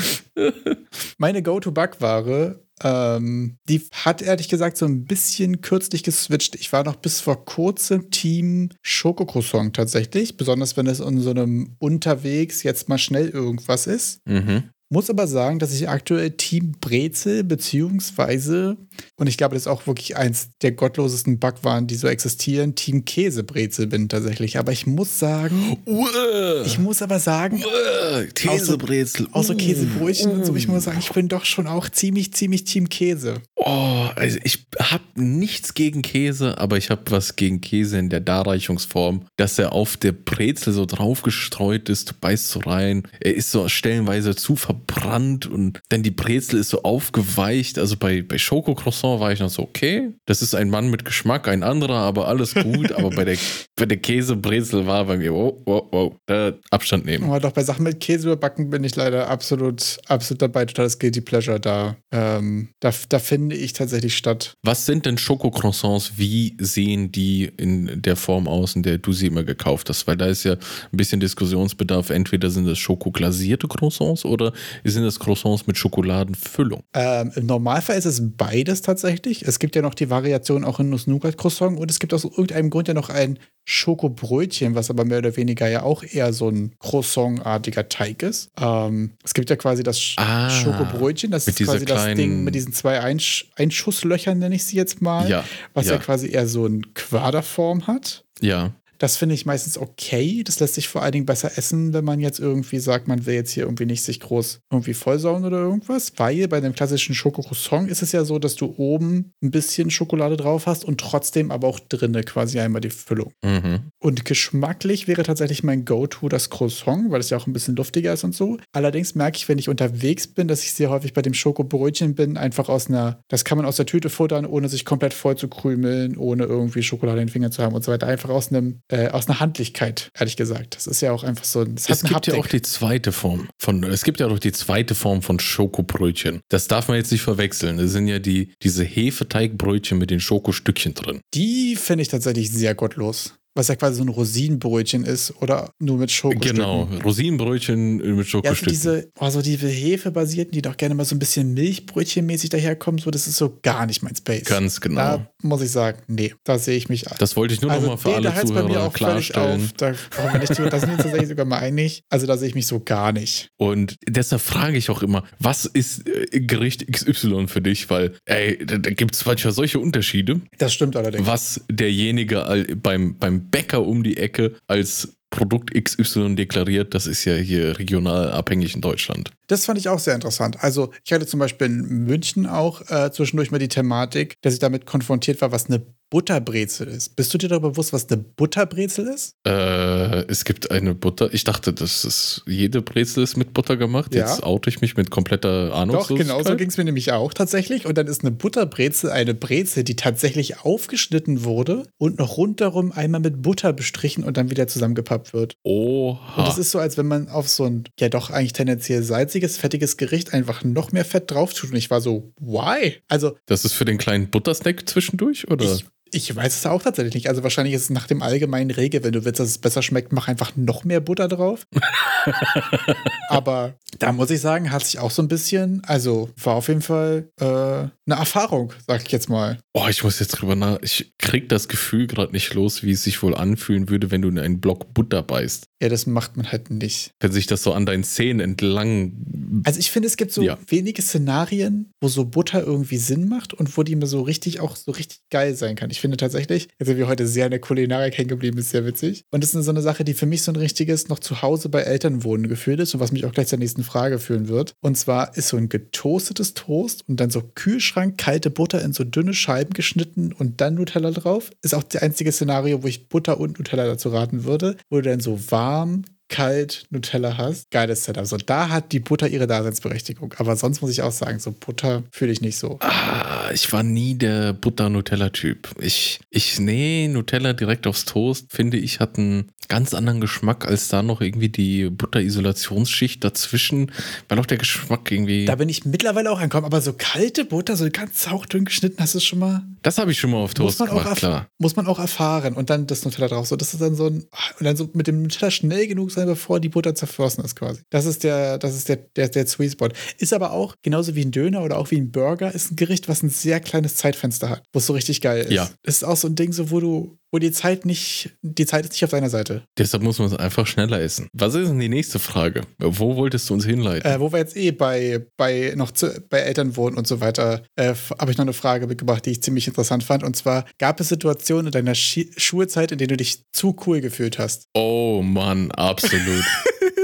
meine 1.17 1.41
Go-To-Backware 1.43 2.59
ähm, 2.83 3.57
die 3.69 3.81
hat 3.93 4.21
ehrlich 4.21 4.49
gesagt 4.49 4.77
so 4.77 4.85
ein 4.85 5.05
bisschen 5.05 5.61
kürzlich 5.61 6.03
geswitcht. 6.03 6.55
Ich 6.55 6.73
war 6.73 6.83
noch 6.83 6.97
bis 6.97 7.21
vor 7.21 7.45
kurzem 7.45 8.11
Team 8.11 8.69
Schokocroissant 8.81 9.75
tatsächlich, 9.75 10.35
besonders 10.35 10.75
wenn 10.75 10.87
es 10.87 10.99
in 10.99 11.21
so 11.21 11.29
einem 11.29 11.75
unterwegs 11.79 12.63
jetzt 12.63 12.89
mal 12.89 12.97
schnell 12.97 13.29
irgendwas 13.29 13.87
ist. 13.87 14.19
Mhm. 14.27 14.69
Muss 14.89 15.09
aber 15.09 15.25
sagen, 15.25 15.57
dass 15.57 15.73
ich 15.73 15.89
aktuell 15.89 16.31
Team 16.31 16.75
Brezel 16.79 17.43
beziehungsweise, 17.43 18.77
und 19.15 19.25
ich 19.25 19.35
glaube, 19.35 19.55
das 19.55 19.63
ist 19.63 19.67
auch 19.67 19.87
wirklich 19.87 20.15
eins 20.15 20.49
der 20.61 20.73
gottlosesten 20.73 21.39
Backwaren, 21.39 21.87
die 21.87 21.95
so 21.95 22.07
existieren, 22.07 22.75
Team 22.75 23.03
Käsebrezel 23.03 23.87
bin 23.87 24.09
tatsächlich. 24.09 24.59
Aber 24.59 24.71
ich 24.71 24.85
muss 24.85 25.17
sagen, 25.17 25.77
Uah. 25.87 26.63
ich 26.65 26.77
muss 26.77 27.01
aber 27.01 27.19
sagen, 27.19 27.63
Uah. 27.63 28.25
Käsebrezel. 28.35 29.25
Außer, 29.31 29.35
außer 29.35 29.55
Käsebrötchen 29.55 30.29
uh. 30.29 30.33
und 30.35 30.45
so, 30.45 30.55
ich 30.55 30.67
muss 30.67 30.83
sagen, 30.83 30.99
ich 30.99 31.11
bin 31.11 31.29
doch 31.29 31.45
schon 31.45 31.65
auch 31.65 31.89
ziemlich, 31.89 32.33
ziemlich 32.33 32.65
Team 32.65 32.87
Käse. 32.87 33.41
Oh, 33.55 34.07
also 34.15 34.37
ich 34.43 34.67
habe 34.79 35.03
nichts 35.15 35.73
gegen 35.73 36.03
Käse, 36.03 36.59
aber 36.59 36.77
ich 36.77 36.91
habe 36.91 37.01
was 37.09 37.35
gegen 37.35 37.59
Käse 37.59 37.97
in 37.97 38.09
der 38.09 38.19
Darreichungsform, 38.19 39.25
dass 39.37 39.57
er 39.57 39.71
auf 39.71 39.97
der 39.97 40.11
Brezel 40.11 40.73
so 40.73 40.85
draufgestreut 40.85 41.89
ist, 41.89 42.11
du 42.11 42.13
beißt 42.21 42.49
so 42.49 42.59
rein, 42.59 43.01
er 43.19 43.33
ist 43.33 43.49
so 43.49 43.67
stellenweise 43.67 44.35
zu 44.35 44.55
verbunden 44.55 44.74
verbrannt 44.75 45.45
und 45.45 45.81
dann 45.89 46.03
die 46.03 46.11
Brezel 46.11 46.59
ist 46.59 46.69
so 46.69 46.83
aufgeweicht. 46.83 47.77
Also 47.79 47.95
bei, 47.97 48.21
bei 48.21 48.37
Schokocroissant 48.37 49.19
war 49.19 49.31
ich 49.31 49.39
noch 49.39 49.49
so, 49.49 49.63
okay, 49.63 50.11
das 50.25 50.41
ist 50.41 50.55
ein 50.55 50.69
Mann 50.69 50.89
mit 50.89 51.05
Geschmack, 51.05 51.47
ein 51.47 51.63
anderer, 51.63 51.95
aber 51.95 52.27
alles 52.27 52.53
gut. 52.53 52.91
aber 52.91 53.09
bei 53.09 53.25
der, 53.25 53.37
bei 53.75 53.85
der 53.85 53.97
Käsebrezel 53.97 54.85
war 54.85 55.05
bei 55.05 55.17
mir, 55.17 55.33
wow, 55.33 55.53
wow, 55.65 55.87
wow, 55.91 56.13
da 56.25 56.53
Abstand 56.71 57.05
nehmen. 57.05 57.25
Aber 57.25 57.39
doch 57.39 57.51
bei 57.51 57.63
Sachen 57.63 57.83
mit 57.83 57.99
Käse 57.99 58.27
überbacken 58.27 58.69
bin 58.69 58.83
ich 58.83 58.95
leider 58.95 59.29
absolut, 59.29 59.97
absolut 60.07 60.41
dabei. 60.41 60.65
Totales 60.65 60.99
Guilty 60.99 61.21
Pleasure 61.21 61.59
da. 61.59 61.95
Ähm, 62.11 62.69
da, 62.79 62.91
da 63.09 63.19
finde 63.19 63.55
ich 63.55 63.73
tatsächlich 63.73 64.15
statt. 64.15 64.53
Was 64.63 64.85
sind 64.85 65.05
denn 65.05 65.17
Schokocroissants? 65.17 66.13
Wie 66.17 66.55
sehen 66.59 67.11
die 67.11 67.51
in 67.57 68.01
der 68.01 68.15
Form 68.15 68.47
aus, 68.47 68.75
in 68.75 68.83
der 68.83 68.97
du 68.97 69.13
sie 69.13 69.27
immer 69.27 69.43
gekauft 69.43 69.89
hast? 69.89 70.07
Weil 70.07 70.17
da 70.17 70.27
ist 70.27 70.43
ja 70.43 70.53
ein 70.53 70.97
bisschen 70.97 71.19
Diskussionsbedarf. 71.19 72.09
Entweder 72.09 72.49
sind 72.49 72.65
das 72.65 72.77
schokoglasierte 72.77 73.67
Croissants 73.67 74.25
oder 74.25 74.53
sind 74.83 75.03
das 75.03 75.19
Croissants 75.19 75.67
mit 75.67 75.77
Schokoladenfüllung? 75.77 76.83
Ähm, 76.93 77.31
Im 77.35 77.45
Normalfall 77.45 77.97
ist 77.97 78.05
es 78.05 78.21
beides 78.35 78.81
tatsächlich. 78.81 79.43
Es 79.43 79.59
gibt 79.59 79.75
ja 79.75 79.81
noch 79.81 79.93
die 79.93 80.09
Variation 80.09 80.63
auch 80.63 80.79
in 80.79 80.89
Nuss-Nougat-Croissant 80.89 81.79
und 81.79 81.89
es 81.91 81.99
gibt 81.99 82.13
aus 82.13 82.23
irgendeinem 82.23 82.69
Grund 82.69 82.87
ja 82.87 82.93
noch 82.93 83.09
ein 83.09 83.39
Schokobrötchen, 83.67 84.75
was 84.75 84.89
aber 84.89 85.05
mehr 85.05 85.19
oder 85.19 85.35
weniger 85.37 85.67
ja 85.67 85.83
auch 85.83 86.03
eher 86.03 86.33
so 86.33 86.49
ein 86.49 86.73
Croissant-artiger 86.79 87.89
Teig 87.89 88.21
ist. 88.23 88.51
Ähm, 88.59 89.11
es 89.23 89.33
gibt 89.33 89.49
ja 89.49 89.55
quasi 89.55 89.83
das 89.83 90.13
Ah, 90.17 90.49
Schokobrötchen, 90.49 91.31
das 91.31 91.47
ist 91.47 91.59
quasi 91.63 91.85
das 91.85 92.05
Ding 92.15 92.43
mit 92.43 92.55
diesen 92.55 92.73
zwei 92.73 92.99
Einsch 93.01 93.49
Einschusslöchern, 93.55 94.37
nenne 94.37 94.55
ich 94.55 94.63
sie 94.65 94.75
jetzt 94.75 95.01
mal, 95.01 95.29
Ja, 95.29 95.43
was 95.73 95.87
ja. 95.87 95.93
ja. 95.93 95.99
quasi 95.99 96.29
eher 96.29 96.47
so 96.47 96.65
eine 96.65 96.81
Quaderform 96.93 97.87
hat. 97.87 98.23
Ja. 98.41 98.71
Das 98.97 99.17
finde 99.17 99.35
ich 99.35 99.45
meistens 99.45 99.77
okay. 99.77 100.43
Das 100.43 100.59
lässt 100.59 100.75
sich 100.75 100.87
vor 100.87 101.01
allen 101.01 101.11
Dingen 101.11 101.25
besser 101.25 101.57
essen, 101.57 101.93
wenn 101.93 102.05
man 102.05 102.19
jetzt 102.19 102.39
irgendwie 102.39 102.79
sagt, 102.79 103.07
man 103.07 103.25
will 103.25 103.35
jetzt 103.35 103.51
hier 103.51 103.63
irgendwie 103.63 103.85
nicht 103.85 104.03
sich 104.03 104.19
groß 104.19 104.59
irgendwie 104.71 104.93
vollsauen 104.93 105.45
oder 105.45 105.57
irgendwas. 105.57 106.13
Weil 106.17 106.47
bei 106.47 106.57
einem 106.57 106.73
klassischen 106.73 107.15
Schokocroissant 107.15 107.89
ist 107.89 108.01
es 108.01 108.11
ja 108.11 108.23
so, 108.23 108.39
dass 108.39 108.55
du 108.55 108.73
oben 108.77 109.31
ein 109.41 109.51
bisschen 109.51 109.91
Schokolade 109.91 110.37
drauf 110.37 110.65
hast 110.65 110.85
und 110.85 110.99
trotzdem 110.99 111.51
aber 111.51 111.67
auch 111.67 111.79
drinnen 111.79 112.23
quasi 112.25 112.59
einmal 112.59 112.81
die 112.81 112.89
Füllung. 112.89 113.31
Mhm. 113.43 113.91
Und 113.99 114.25
geschmacklich 114.25 115.07
wäre 115.07 115.23
tatsächlich 115.23 115.63
mein 115.63 115.85
Go-To 115.85 116.29
das 116.29 116.49
Croissant, 116.49 117.11
weil 117.11 117.19
es 117.19 117.29
ja 117.29 117.37
auch 117.37 117.47
ein 117.47 117.53
bisschen 117.53 117.75
luftiger 117.75 118.13
ist 118.13 118.23
und 118.23 118.35
so. 118.35 118.57
Allerdings 118.73 119.15
merke 119.15 119.37
ich, 119.37 119.49
wenn 119.49 119.57
ich 119.57 119.69
unterwegs 119.69 120.27
bin, 120.27 120.47
dass 120.47 120.63
ich 120.63 120.73
sehr 120.73 120.89
häufig 120.89 121.13
bei 121.13 121.21
dem 121.21 121.33
Schokobrötchen 121.33 122.15
bin, 122.15 122.37
einfach 122.37 122.69
aus 122.69 122.87
einer, 122.87 123.19
das 123.27 123.45
kann 123.45 123.57
man 123.57 123.65
aus 123.65 123.77
der 123.77 123.85
Tüte 123.85 124.09
futtern, 124.09 124.45
ohne 124.45 124.69
sich 124.69 124.85
komplett 124.85 125.13
voll 125.13 125.37
zu 125.37 125.47
krümeln, 125.47 126.17
ohne 126.17 126.43
irgendwie 126.43 126.83
Schokolade 126.83 127.21
in 127.21 127.27
den 127.27 127.31
Fingern 127.31 127.51
zu 127.51 127.63
haben 127.63 127.75
und 127.75 127.83
so 127.83 127.91
weiter. 127.91 128.07
Einfach 128.07 128.29
aus 128.29 128.49
einem, 128.49 128.81
äh, 128.89 129.09
aus 129.09 129.27
einer 129.27 129.39
Handlichkeit, 129.39 130.09
ehrlich 130.17 130.37
gesagt. 130.37 130.75
Das 130.75 130.87
ist 130.87 131.01
ja 131.01 131.11
auch 131.11 131.23
einfach 131.23 131.43
so 131.43 131.61
ein, 131.61 131.75
es 131.75 131.87
gibt 131.87 132.03
ja 132.03 132.15
Haptik. 132.15 132.33
auch 132.35 132.47
die 132.47 132.61
zweite 132.61 133.11
Form 133.11 133.49
von, 133.59 133.83
es 133.83 134.03
gibt 134.03 134.19
ja 134.19 134.27
auch 134.27 134.39
die 134.39 134.51
zweite 134.51 134.95
Form 134.95 135.21
von 135.21 135.39
Schokobrötchen. 135.39 136.41
Das 136.49 136.67
darf 136.67 136.87
man 136.87 136.97
jetzt 136.97 137.11
nicht 137.11 137.21
verwechseln. 137.21 137.77
Das 137.77 137.91
sind 137.91 138.07
ja 138.07 138.19
die, 138.19 138.53
diese 138.61 138.83
Hefeteigbrötchen 138.83 139.97
mit 139.97 140.09
den 140.11 140.19
Schokostückchen 140.19 140.93
drin. 140.93 141.21
Die 141.33 141.75
finde 141.75 142.03
ich 142.03 142.09
tatsächlich 142.09 142.51
sehr 142.51 142.75
gottlos. 142.75 143.35
Was 143.57 143.69
ja 143.69 143.75
quasi 143.75 143.95
so 143.97 144.03
ein 144.03 144.09
Rosinenbrötchen 144.09 145.05
ist 145.05 145.33
oder 145.41 145.71
nur 145.79 145.97
mit 145.97 146.11
Schokostücken. 146.11 146.57
Genau, 146.57 146.89
Rosinenbrötchen 147.05 147.97
mit 147.97 148.05
Ja, 148.05 148.15
so 148.15 148.23
Schokostücken. 148.23 148.69
diese, 148.73 149.11
oh, 149.19 149.29
so 149.29 149.41
diese 149.41 149.67
Hefebasierten, 149.69 150.51
die 150.51 150.61
doch 150.61 150.75
gerne 150.77 150.93
mal 150.93 151.05
so 151.05 151.15
ein 151.15 151.19
bisschen 151.19 151.53
Milchbrötchenmäßig 151.53 152.49
daherkommen, 152.49 152.99
so, 152.99 153.11
das 153.11 153.27
ist 153.27 153.37
so 153.37 153.57
gar 153.61 153.85
nicht 153.85 154.03
mein 154.03 154.15
Space. 154.15 154.43
Ganz 154.45 154.81
genau. 154.81 154.99
Da 155.01 155.31
muss 155.41 155.61
ich 155.61 155.71
sagen, 155.71 155.99
nee, 156.07 156.33
da 156.43 156.59
sehe 156.59 156.75
ich 156.75 156.89
mich. 156.89 157.05
das 157.19 157.35
wollte 157.35 157.53
ich 157.53 157.61
nur 157.61 157.71
noch 157.71 157.81
mal 157.81 157.97
für 157.97 158.09
nee, 158.09 158.13
alle 158.15 158.23
da 158.29 158.33
hört's 158.33 158.51
bei 158.51 158.61
mir 158.63 158.67
Zuhörer 158.69 158.87
auch 158.87 158.93
klarstellen. 158.93 159.61
auf. 159.63 159.73
Da, 159.77 159.93
brauchen 160.09 160.33
wir 160.33 160.39
nicht 160.39 160.57
drüber- 160.57 160.69
da 160.69 160.79
sind 160.79 160.89
wir 160.89 160.93
uns 160.95 161.03
tatsächlich 161.03 161.29
sogar 161.29 161.45
mal 161.45 161.59
einig. 161.59 162.01
Also 162.09 162.27
da 162.27 162.37
sehe 162.37 162.49
ich 162.49 162.55
mich 162.55 162.67
so 162.67 162.79
gar 162.81 163.11
nicht. 163.11 163.49
Und 163.57 163.95
deshalb 164.07 164.41
frage 164.41 164.77
ich 164.77 164.89
auch 164.89 165.01
immer, 165.03 165.23
was 165.39 165.65
ist 165.65 166.07
äh, 166.07 166.41
Gericht 166.41 166.91
XY 166.91 167.47
für 167.47 167.61
dich? 167.61 167.89
Weil, 167.89 168.13
ey, 168.25 168.65
da, 168.65 168.77
da 168.77 168.89
gibt 168.91 169.15
es 169.15 169.25
manchmal 169.25 169.53
solche 169.53 169.79
Unterschiede, 169.79 170.41
Das 170.57 170.73
stimmt 170.73 170.95
allerdings. 170.95 171.25
was 171.25 171.61
derjenige 171.71 172.43
all- 172.45 172.65
beim, 172.75 173.15
Bäcker 173.51 173.85
um 173.85 174.03
die 174.03 174.17
Ecke 174.17 174.55
als 174.67 175.15
Produkt 175.29 175.73
XY 175.73 176.35
deklariert. 176.35 176.93
Das 176.93 177.07
ist 177.07 177.25
ja 177.25 177.35
hier 177.35 177.77
regional 177.77 178.31
abhängig 178.31 178.73
in 178.73 178.81
Deutschland. 178.81 179.31
Das 179.47 179.65
fand 179.65 179.77
ich 179.77 179.89
auch 179.89 179.99
sehr 179.99 180.15
interessant. 180.15 180.63
Also 180.63 180.91
ich 181.03 181.11
hatte 181.11 181.27
zum 181.27 181.39
Beispiel 181.39 181.67
in 181.67 182.05
München 182.05 182.45
auch 182.45 182.81
äh, 182.89 183.11
zwischendurch 183.11 183.51
mal 183.51 183.59
die 183.59 183.67
Thematik, 183.67 184.35
dass 184.41 184.53
ich 184.53 184.59
damit 184.59 184.85
konfrontiert 184.85 185.41
war, 185.41 185.51
was 185.51 185.65
eine 185.65 185.85
Butterbrezel 186.09 186.87
ist. 186.87 187.15
Bist 187.15 187.33
du 187.33 187.37
dir 187.37 187.47
darüber 187.47 187.71
bewusst, 187.71 187.91
was 187.93 188.09
eine 188.09 188.17
Butterbrezel 188.17 189.07
ist? 189.07 189.35
Äh, 189.45 190.25
es 190.27 190.45
gibt 190.45 190.71
eine 190.71 190.93
Butter. 190.93 191.33
Ich 191.33 191.43
dachte, 191.43 191.73
das 191.73 192.05
ist 192.05 192.43
jede 192.45 192.81
Brezel 192.81 193.23
ist 193.23 193.37
mit 193.37 193.53
Butter 193.53 193.75
gemacht. 193.75 194.13
Ja. 194.13 194.27
Jetzt 194.27 194.43
oute 194.43 194.69
ich 194.69 194.81
mich 194.81 194.95
mit 194.97 195.09
kompletter 195.09 195.69
Doch, 195.69 195.75
Ahnungslosigkeit. 195.75 196.27
genau 196.27 196.43
so 196.43 196.55
ging 196.55 196.69
es 196.69 196.77
mir 196.77 196.85
nämlich 196.85 197.11
auch 197.11 197.33
tatsächlich. 197.33 197.85
Und 197.85 197.97
dann 197.97 198.07
ist 198.07 198.21
eine 198.21 198.31
Butterbrezel 198.31 199.09
eine 199.09 199.33
Brezel, 199.33 199.83
die 199.83 199.95
tatsächlich 199.95 200.59
aufgeschnitten 200.61 201.43
wurde 201.43 201.83
und 201.97 202.19
noch 202.19 202.37
rundherum 202.37 202.91
einmal 202.91 203.21
mit 203.21 203.41
Butter 203.41 203.73
bestrichen 203.73 204.23
und 204.23 204.37
dann 204.37 204.49
wieder 204.49 204.67
zusammengepappt 204.67 205.33
wird. 205.33 205.57
Oha. 205.63 206.35
Und 206.37 206.47
es 206.47 206.57
ist 206.57 206.71
so, 206.71 206.79
als 206.79 206.97
wenn 206.97 207.07
man 207.07 207.29
auf 207.29 207.49
so 207.49 207.65
ein, 207.65 207.85
ja 207.99 208.09
doch 208.09 208.29
eigentlich 208.29 208.53
tendenziell 208.53 209.03
salziges, 209.03 209.57
fettiges 209.57 209.97
Gericht 209.97 210.33
einfach 210.33 210.63
noch 210.63 210.91
mehr 210.91 211.05
Fett 211.05 211.31
drauf 211.31 211.53
tut. 211.53 211.71
Und 211.71 211.77
ich 211.77 211.89
war 211.89 212.01
so, 212.01 212.31
why? 212.39 212.95
Also 213.07 213.35
das 213.47 213.65
ist 213.65 213.73
für 213.73 213.85
den 213.85 213.97
kleinen 213.97 214.29
Buttersnack 214.29 214.87
zwischendurch, 214.87 215.49
oder? 215.49 215.65
ich, 215.65 215.85
ich 216.11 216.33
weiß 216.33 216.55
es 216.55 216.65
auch 216.65 216.81
tatsächlich 216.81 217.13
nicht. 217.13 217.29
Also 217.29 217.43
wahrscheinlich 217.43 217.73
ist 217.73 217.83
es 217.83 217.89
nach 217.89 218.07
dem 218.07 218.21
allgemeinen 218.21 218.71
Regel, 218.71 219.03
wenn 219.03 219.11
du 219.11 219.25
willst, 219.25 219.39
dass 219.39 219.49
es 219.49 219.57
besser 219.57 219.81
schmeckt, 219.81 220.13
mach 220.13 220.27
einfach 220.27 220.55
noch 220.55 220.83
mehr 220.83 220.99
Butter 220.99 221.27
drauf. 221.27 221.67
Aber 223.29 223.73
da 223.99 224.11
muss 224.11 224.29
ich 224.29 224.39
sagen, 224.39 224.71
hat 224.71 224.85
sich 224.85 224.99
auch 224.99 225.11
so 225.11 225.21
ein 225.21 225.27
bisschen, 225.27 225.81
also 225.85 226.29
war 226.41 226.55
auf 226.55 226.67
jeden 226.67 226.81
Fall 226.81 227.29
äh, 227.39 227.87
eine 228.07 228.19
Erfahrung, 228.19 228.71
sag 228.87 229.03
ich 229.05 229.11
jetzt 229.11 229.29
mal. 229.29 229.57
Oh, 229.73 229.87
ich 229.89 230.03
muss 230.03 230.19
jetzt 230.19 230.29
drüber 230.31 230.55
nach. 230.55 230.77
Ich 230.81 231.13
krieg 231.17 231.49
das 231.49 231.67
Gefühl 231.67 232.07
gerade 232.07 232.31
nicht 232.31 232.53
los, 232.53 232.83
wie 232.83 232.91
es 232.91 233.03
sich 233.03 233.21
wohl 233.23 233.35
anfühlen 233.35 233.89
würde, 233.89 234.11
wenn 234.11 234.21
du 234.21 234.27
in 234.29 234.37
einen 234.39 234.61
Block 234.61 234.93
Butter 234.93 235.23
beißt. 235.23 235.67
Ja, 235.81 235.89
das 235.89 236.05
macht 236.05 236.37
man 236.37 236.51
halt 236.51 236.69
nicht. 236.69 237.11
Wenn 237.19 237.31
sich 237.31 237.47
das 237.47 237.63
so 237.63 237.73
an 237.73 237.85
deinen 237.85 238.03
Zähnen 238.03 238.39
entlang. 238.39 239.61
Also 239.65 239.79
ich 239.79 239.91
finde, 239.91 240.07
es 240.07 240.17
gibt 240.17 240.31
so 240.31 240.41
Ja. 240.43 240.57
wenige 240.67 241.01
Szenarien, 241.01 241.91
wo 241.99 242.07
so 242.07 242.25
Butter 242.25 242.63
irgendwie 242.63 242.97
Sinn 242.97 243.27
macht 243.27 243.53
und 243.53 243.75
wo 243.77 243.83
die 243.83 243.95
mir 243.95 244.07
so 244.07 244.21
richtig 244.21 244.59
auch 244.59 244.75
so 244.75 244.91
richtig 244.91 245.19
geil 245.29 245.55
sein 245.55 245.75
kann. 245.75 245.89
Ich 245.89 245.99
finde 245.99 246.17
tatsächlich, 246.17 246.67
jetzt 246.79 246.87
sind 246.87 246.97
wir 246.97 247.07
heute 247.07 247.27
sehr 247.27 247.45
in 247.45 247.51
der 247.51 247.59
Kulinarik 247.59 248.17
hängen 248.17 248.29
geblieben, 248.29 248.57
ist 248.57 248.69
sehr 248.69 248.85
witzig. 248.85 249.23
Und 249.31 249.43
das 249.43 249.53
ist 249.53 249.65
so 249.65 249.71
eine 249.71 249.81
Sache, 249.81 250.03
die 250.03 250.13
für 250.13 250.25
mich 250.27 250.43
so 250.43 250.51
ein 250.51 250.55
richtiges 250.55 251.09
noch 251.09 251.19
zu 251.19 251.41
Hause 251.41 251.69
bei 251.69 251.81
Eltern 251.81 252.23
wohnen 252.23 252.47
gefühlt 252.47 252.79
ist 252.79 252.93
und 252.93 252.99
was 252.99 253.11
mich 253.11 253.25
auch 253.25 253.31
gleich 253.33 253.47
zur 253.47 253.59
nächsten 253.59 253.83
Frage 253.83 254.19
führen 254.19 254.47
wird. 254.47 254.73
Und 254.81 254.95
zwar 254.97 255.35
ist 255.35 255.49
so 255.49 255.57
ein 255.57 255.69
getoastetes 255.69 256.53
Toast 256.53 257.03
und 257.07 257.19
dann 257.19 257.29
so 257.31 257.41
Kühlschrank, 257.55 257.94
kalte 258.17 258.49
Butter 258.49 258.81
in 258.83 258.93
so 258.93 259.03
dünne 259.03 259.33
Scheiben 259.33 259.73
geschnitten 259.73 260.33
und 260.33 260.61
dann 260.61 260.75
Nutella 260.75 261.11
drauf. 261.11 261.51
Ist 261.61 261.73
auch 261.73 261.83
das 261.83 262.01
einzige 262.01 262.31
Szenario, 262.31 262.83
wo 262.83 262.87
ich 262.87 263.09
Butter 263.09 263.39
und 263.39 263.57
Nutella 263.57 263.85
dazu 263.85 264.09
raten 264.09 264.43
würde, 264.43 264.77
wo 264.89 264.97
du 264.97 265.03
dann 265.03 265.19
so 265.19 265.51
warm 265.51 266.03
kalt 266.27 266.85
Nutella 266.89 267.37
hast, 267.37 267.69
geiles 267.71 268.03
Setup. 268.05 268.25
So, 268.25 268.37
da 268.37 268.69
hat 268.69 268.91
die 268.91 268.99
Butter 268.99 269.27
ihre 269.27 269.47
Daseinsberechtigung. 269.47 270.33
Aber 270.37 270.55
sonst 270.55 270.81
muss 270.81 270.91
ich 270.91 271.01
auch 271.01 271.11
sagen, 271.11 271.39
so 271.39 271.51
Butter 271.51 272.03
fühle 272.11 272.31
ich 272.31 272.41
nicht 272.41 272.57
so. 272.57 272.77
Ah, 272.81 273.49
ich 273.53 273.71
war 273.71 273.83
nie 273.83 274.15
der 274.15 274.53
Butter-Nutella-Typ. 274.53 275.69
Ich, 275.79 276.19
ich, 276.29 276.59
nee, 276.59 277.07
Nutella 277.07 277.53
direkt 277.53 277.85
aufs 277.87 278.05
Toast, 278.05 278.47
finde 278.49 278.77
ich, 278.77 278.99
hat 278.99 279.17
einen 279.17 279.51
ganz 279.67 279.93
anderen 279.95 280.21
Geschmack 280.21 280.67
als 280.67 280.89
da 280.89 281.01
noch 281.01 281.21
irgendwie 281.21 281.49
die 281.49 281.89
Butter-Isolationsschicht 281.89 283.23
dazwischen, 283.23 283.91
weil 284.29 284.39
auch 284.39 284.45
der 284.45 284.57
Geschmack 284.57 285.11
irgendwie. 285.11 285.45
Da 285.45 285.55
bin 285.55 285.69
ich 285.69 285.85
mittlerweile 285.85 286.31
auch 286.31 286.37
angekommen, 286.37 286.65
aber 286.65 286.81
so 286.81 286.93
kalte 286.93 287.45
Butter, 287.45 287.75
so 287.75 287.89
ganz 287.91 288.27
hauchdünn 288.29 288.65
geschnitten, 288.65 288.97
hast 289.01 289.15
du 289.15 289.19
schon 289.19 289.39
mal. 289.39 289.63
das 289.81 289.97
habe 289.97 290.11
ich 290.11 290.19
schon 290.19 290.31
mal 290.31 290.37
auf 290.37 290.51
Muss 290.57 290.77
Toast 290.77 290.79
man, 290.79 290.89
auch 290.89 290.93
gemacht, 291.03 291.17
erf- 291.17 291.19
klar. 291.19 291.47
muss 291.57 291.75
man 291.75 291.87
auch 291.87 291.97
erfahren 291.99 292.53
und 292.55 292.69
dann 292.69 292.87
das 292.87 293.05
Nutella 293.05 293.27
drauf. 293.27 293.47
So, 293.47 293.55
das 293.55 293.73
ist 293.73 293.81
dann 293.81 293.95
so 293.95 294.05
ein. 294.07 294.25
Und 294.59 294.65
dann 294.65 294.75
so 294.77 294.89
mit 294.93 295.07
dem 295.07 295.23
Nutella 295.23 295.49
schnell 295.51 295.87
genug 295.87 296.11
sein, 296.15 296.27
bevor 296.27 296.59
die 296.59 296.69
Butter 296.69 296.95
zerflossen 296.95 297.43
ist, 297.43 297.55
quasi. 297.55 297.81
Das 297.89 298.05
ist 298.05 298.23
der, 298.23 298.57
das 298.57 298.75
ist 298.75 298.89
der, 298.89 298.97
der, 298.97 299.29
der 299.29 299.47
Sweet 299.47 299.73
Spot. 299.73 299.89
Ist 300.17 300.33
aber 300.33 300.51
auch, 300.51 300.75
genauso 300.81 301.15
wie 301.15 301.23
ein 301.23 301.31
Döner 301.31 301.63
oder 301.63 301.77
auch 301.77 301.91
wie 301.91 301.97
ein 301.97 302.11
Burger, 302.11 302.53
ist 302.53 302.71
ein 302.71 302.75
Gericht, 302.75 303.07
was 303.07 303.23
ein 303.23 303.29
sehr 303.29 303.59
kleines 303.59 303.95
Zeitfenster 303.95 304.49
hat, 304.49 304.63
wo 304.73 304.79
es 304.79 304.85
so 304.85 304.93
richtig 304.93 305.21
geil 305.21 305.43
ist. 305.45 305.51
Ja. 305.51 305.69
Ist 305.83 306.03
auch 306.03 306.17
so 306.17 306.27
ein 306.27 306.35
Ding, 306.35 306.53
so 306.53 306.71
wo 306.71 306.79
du, 306.79 307.17
wo 307.31 307.39
die 307.39 307.51
Zeit 307.51 307.85
nicht, 307.85 308.31
die 308.41 308.65
Zeit 308.65 308.85
ist 308.85 308.91
nicht 308.91 309.03
auf 309.03 309.09
deiner 309.09 309.29
Seite. 309.29 309.63
Deshalb 309.77 310.03
muss 310.03 310.19
man 310.19 310.27
es 310.27 310.35
einfach 310.35 310.67
schneller 310.67 311.01
essen. 311.01 311.27
Was 311.33 311.53
ist 311.53 311.69
denn 311.69 311.79
die 311.79 311.89
nächste 311.89 312.19
Frage? 312.19 312.61
Wo 312.79 313.15
wolltest 313.15 313.49
du 313.49 313.53
uns 313.55 313.65
hinleiten? 313.65 314.09
Äh, 314.09 314.19
wo 314.19 314.31
wir 314.31 314.39
jetzt 314.39 314.55
eh 314.55 314.71
bei, 314.71 315.25
bei 315.37 315.73
noch 315.75 315.91
zu, 315.91 316.21
bei 316.29 316.39
Eltern 316.39 316.75
wohnen 316.77 316.97
und 316.97 317.07
so 317.07 317.21
weiter, 317.21 317.63
äh, 317.75 317.93
habe 318.19 318.31
ich 318.31 318.37
noch 318.37 318.45
eine 318.45 318.53
Frage 318.53 318.87
mitgebracht, 318.87 319.25
die 319.25 319.31
ich 319.31 319.43
ziemlich 319.43 319.67
interessant 319.67 320.03
fand. 320.03 320.23
Und 320.23 320.35
zwar, 320.35 320.65
gab 320.77 320.99
es 320.99 321.09
Situationen 321.09 321.67
in 321.67 321.71
deiner 321.71 321.95
Schi 321.95 322.31
Schulzeit, 322.37 322.91
in 322.91 322.97
denen 322.97 323.09
du 323.09 323.17
dich 323.17 323.43
zu 323.51 323.75
cool 323.85 324.01
gefühlt 324.01 324.39
hast? 324.39 324.67
Oh 324.73 325.21
Mann, 325.21 325.71
absolut. 325.71 326.45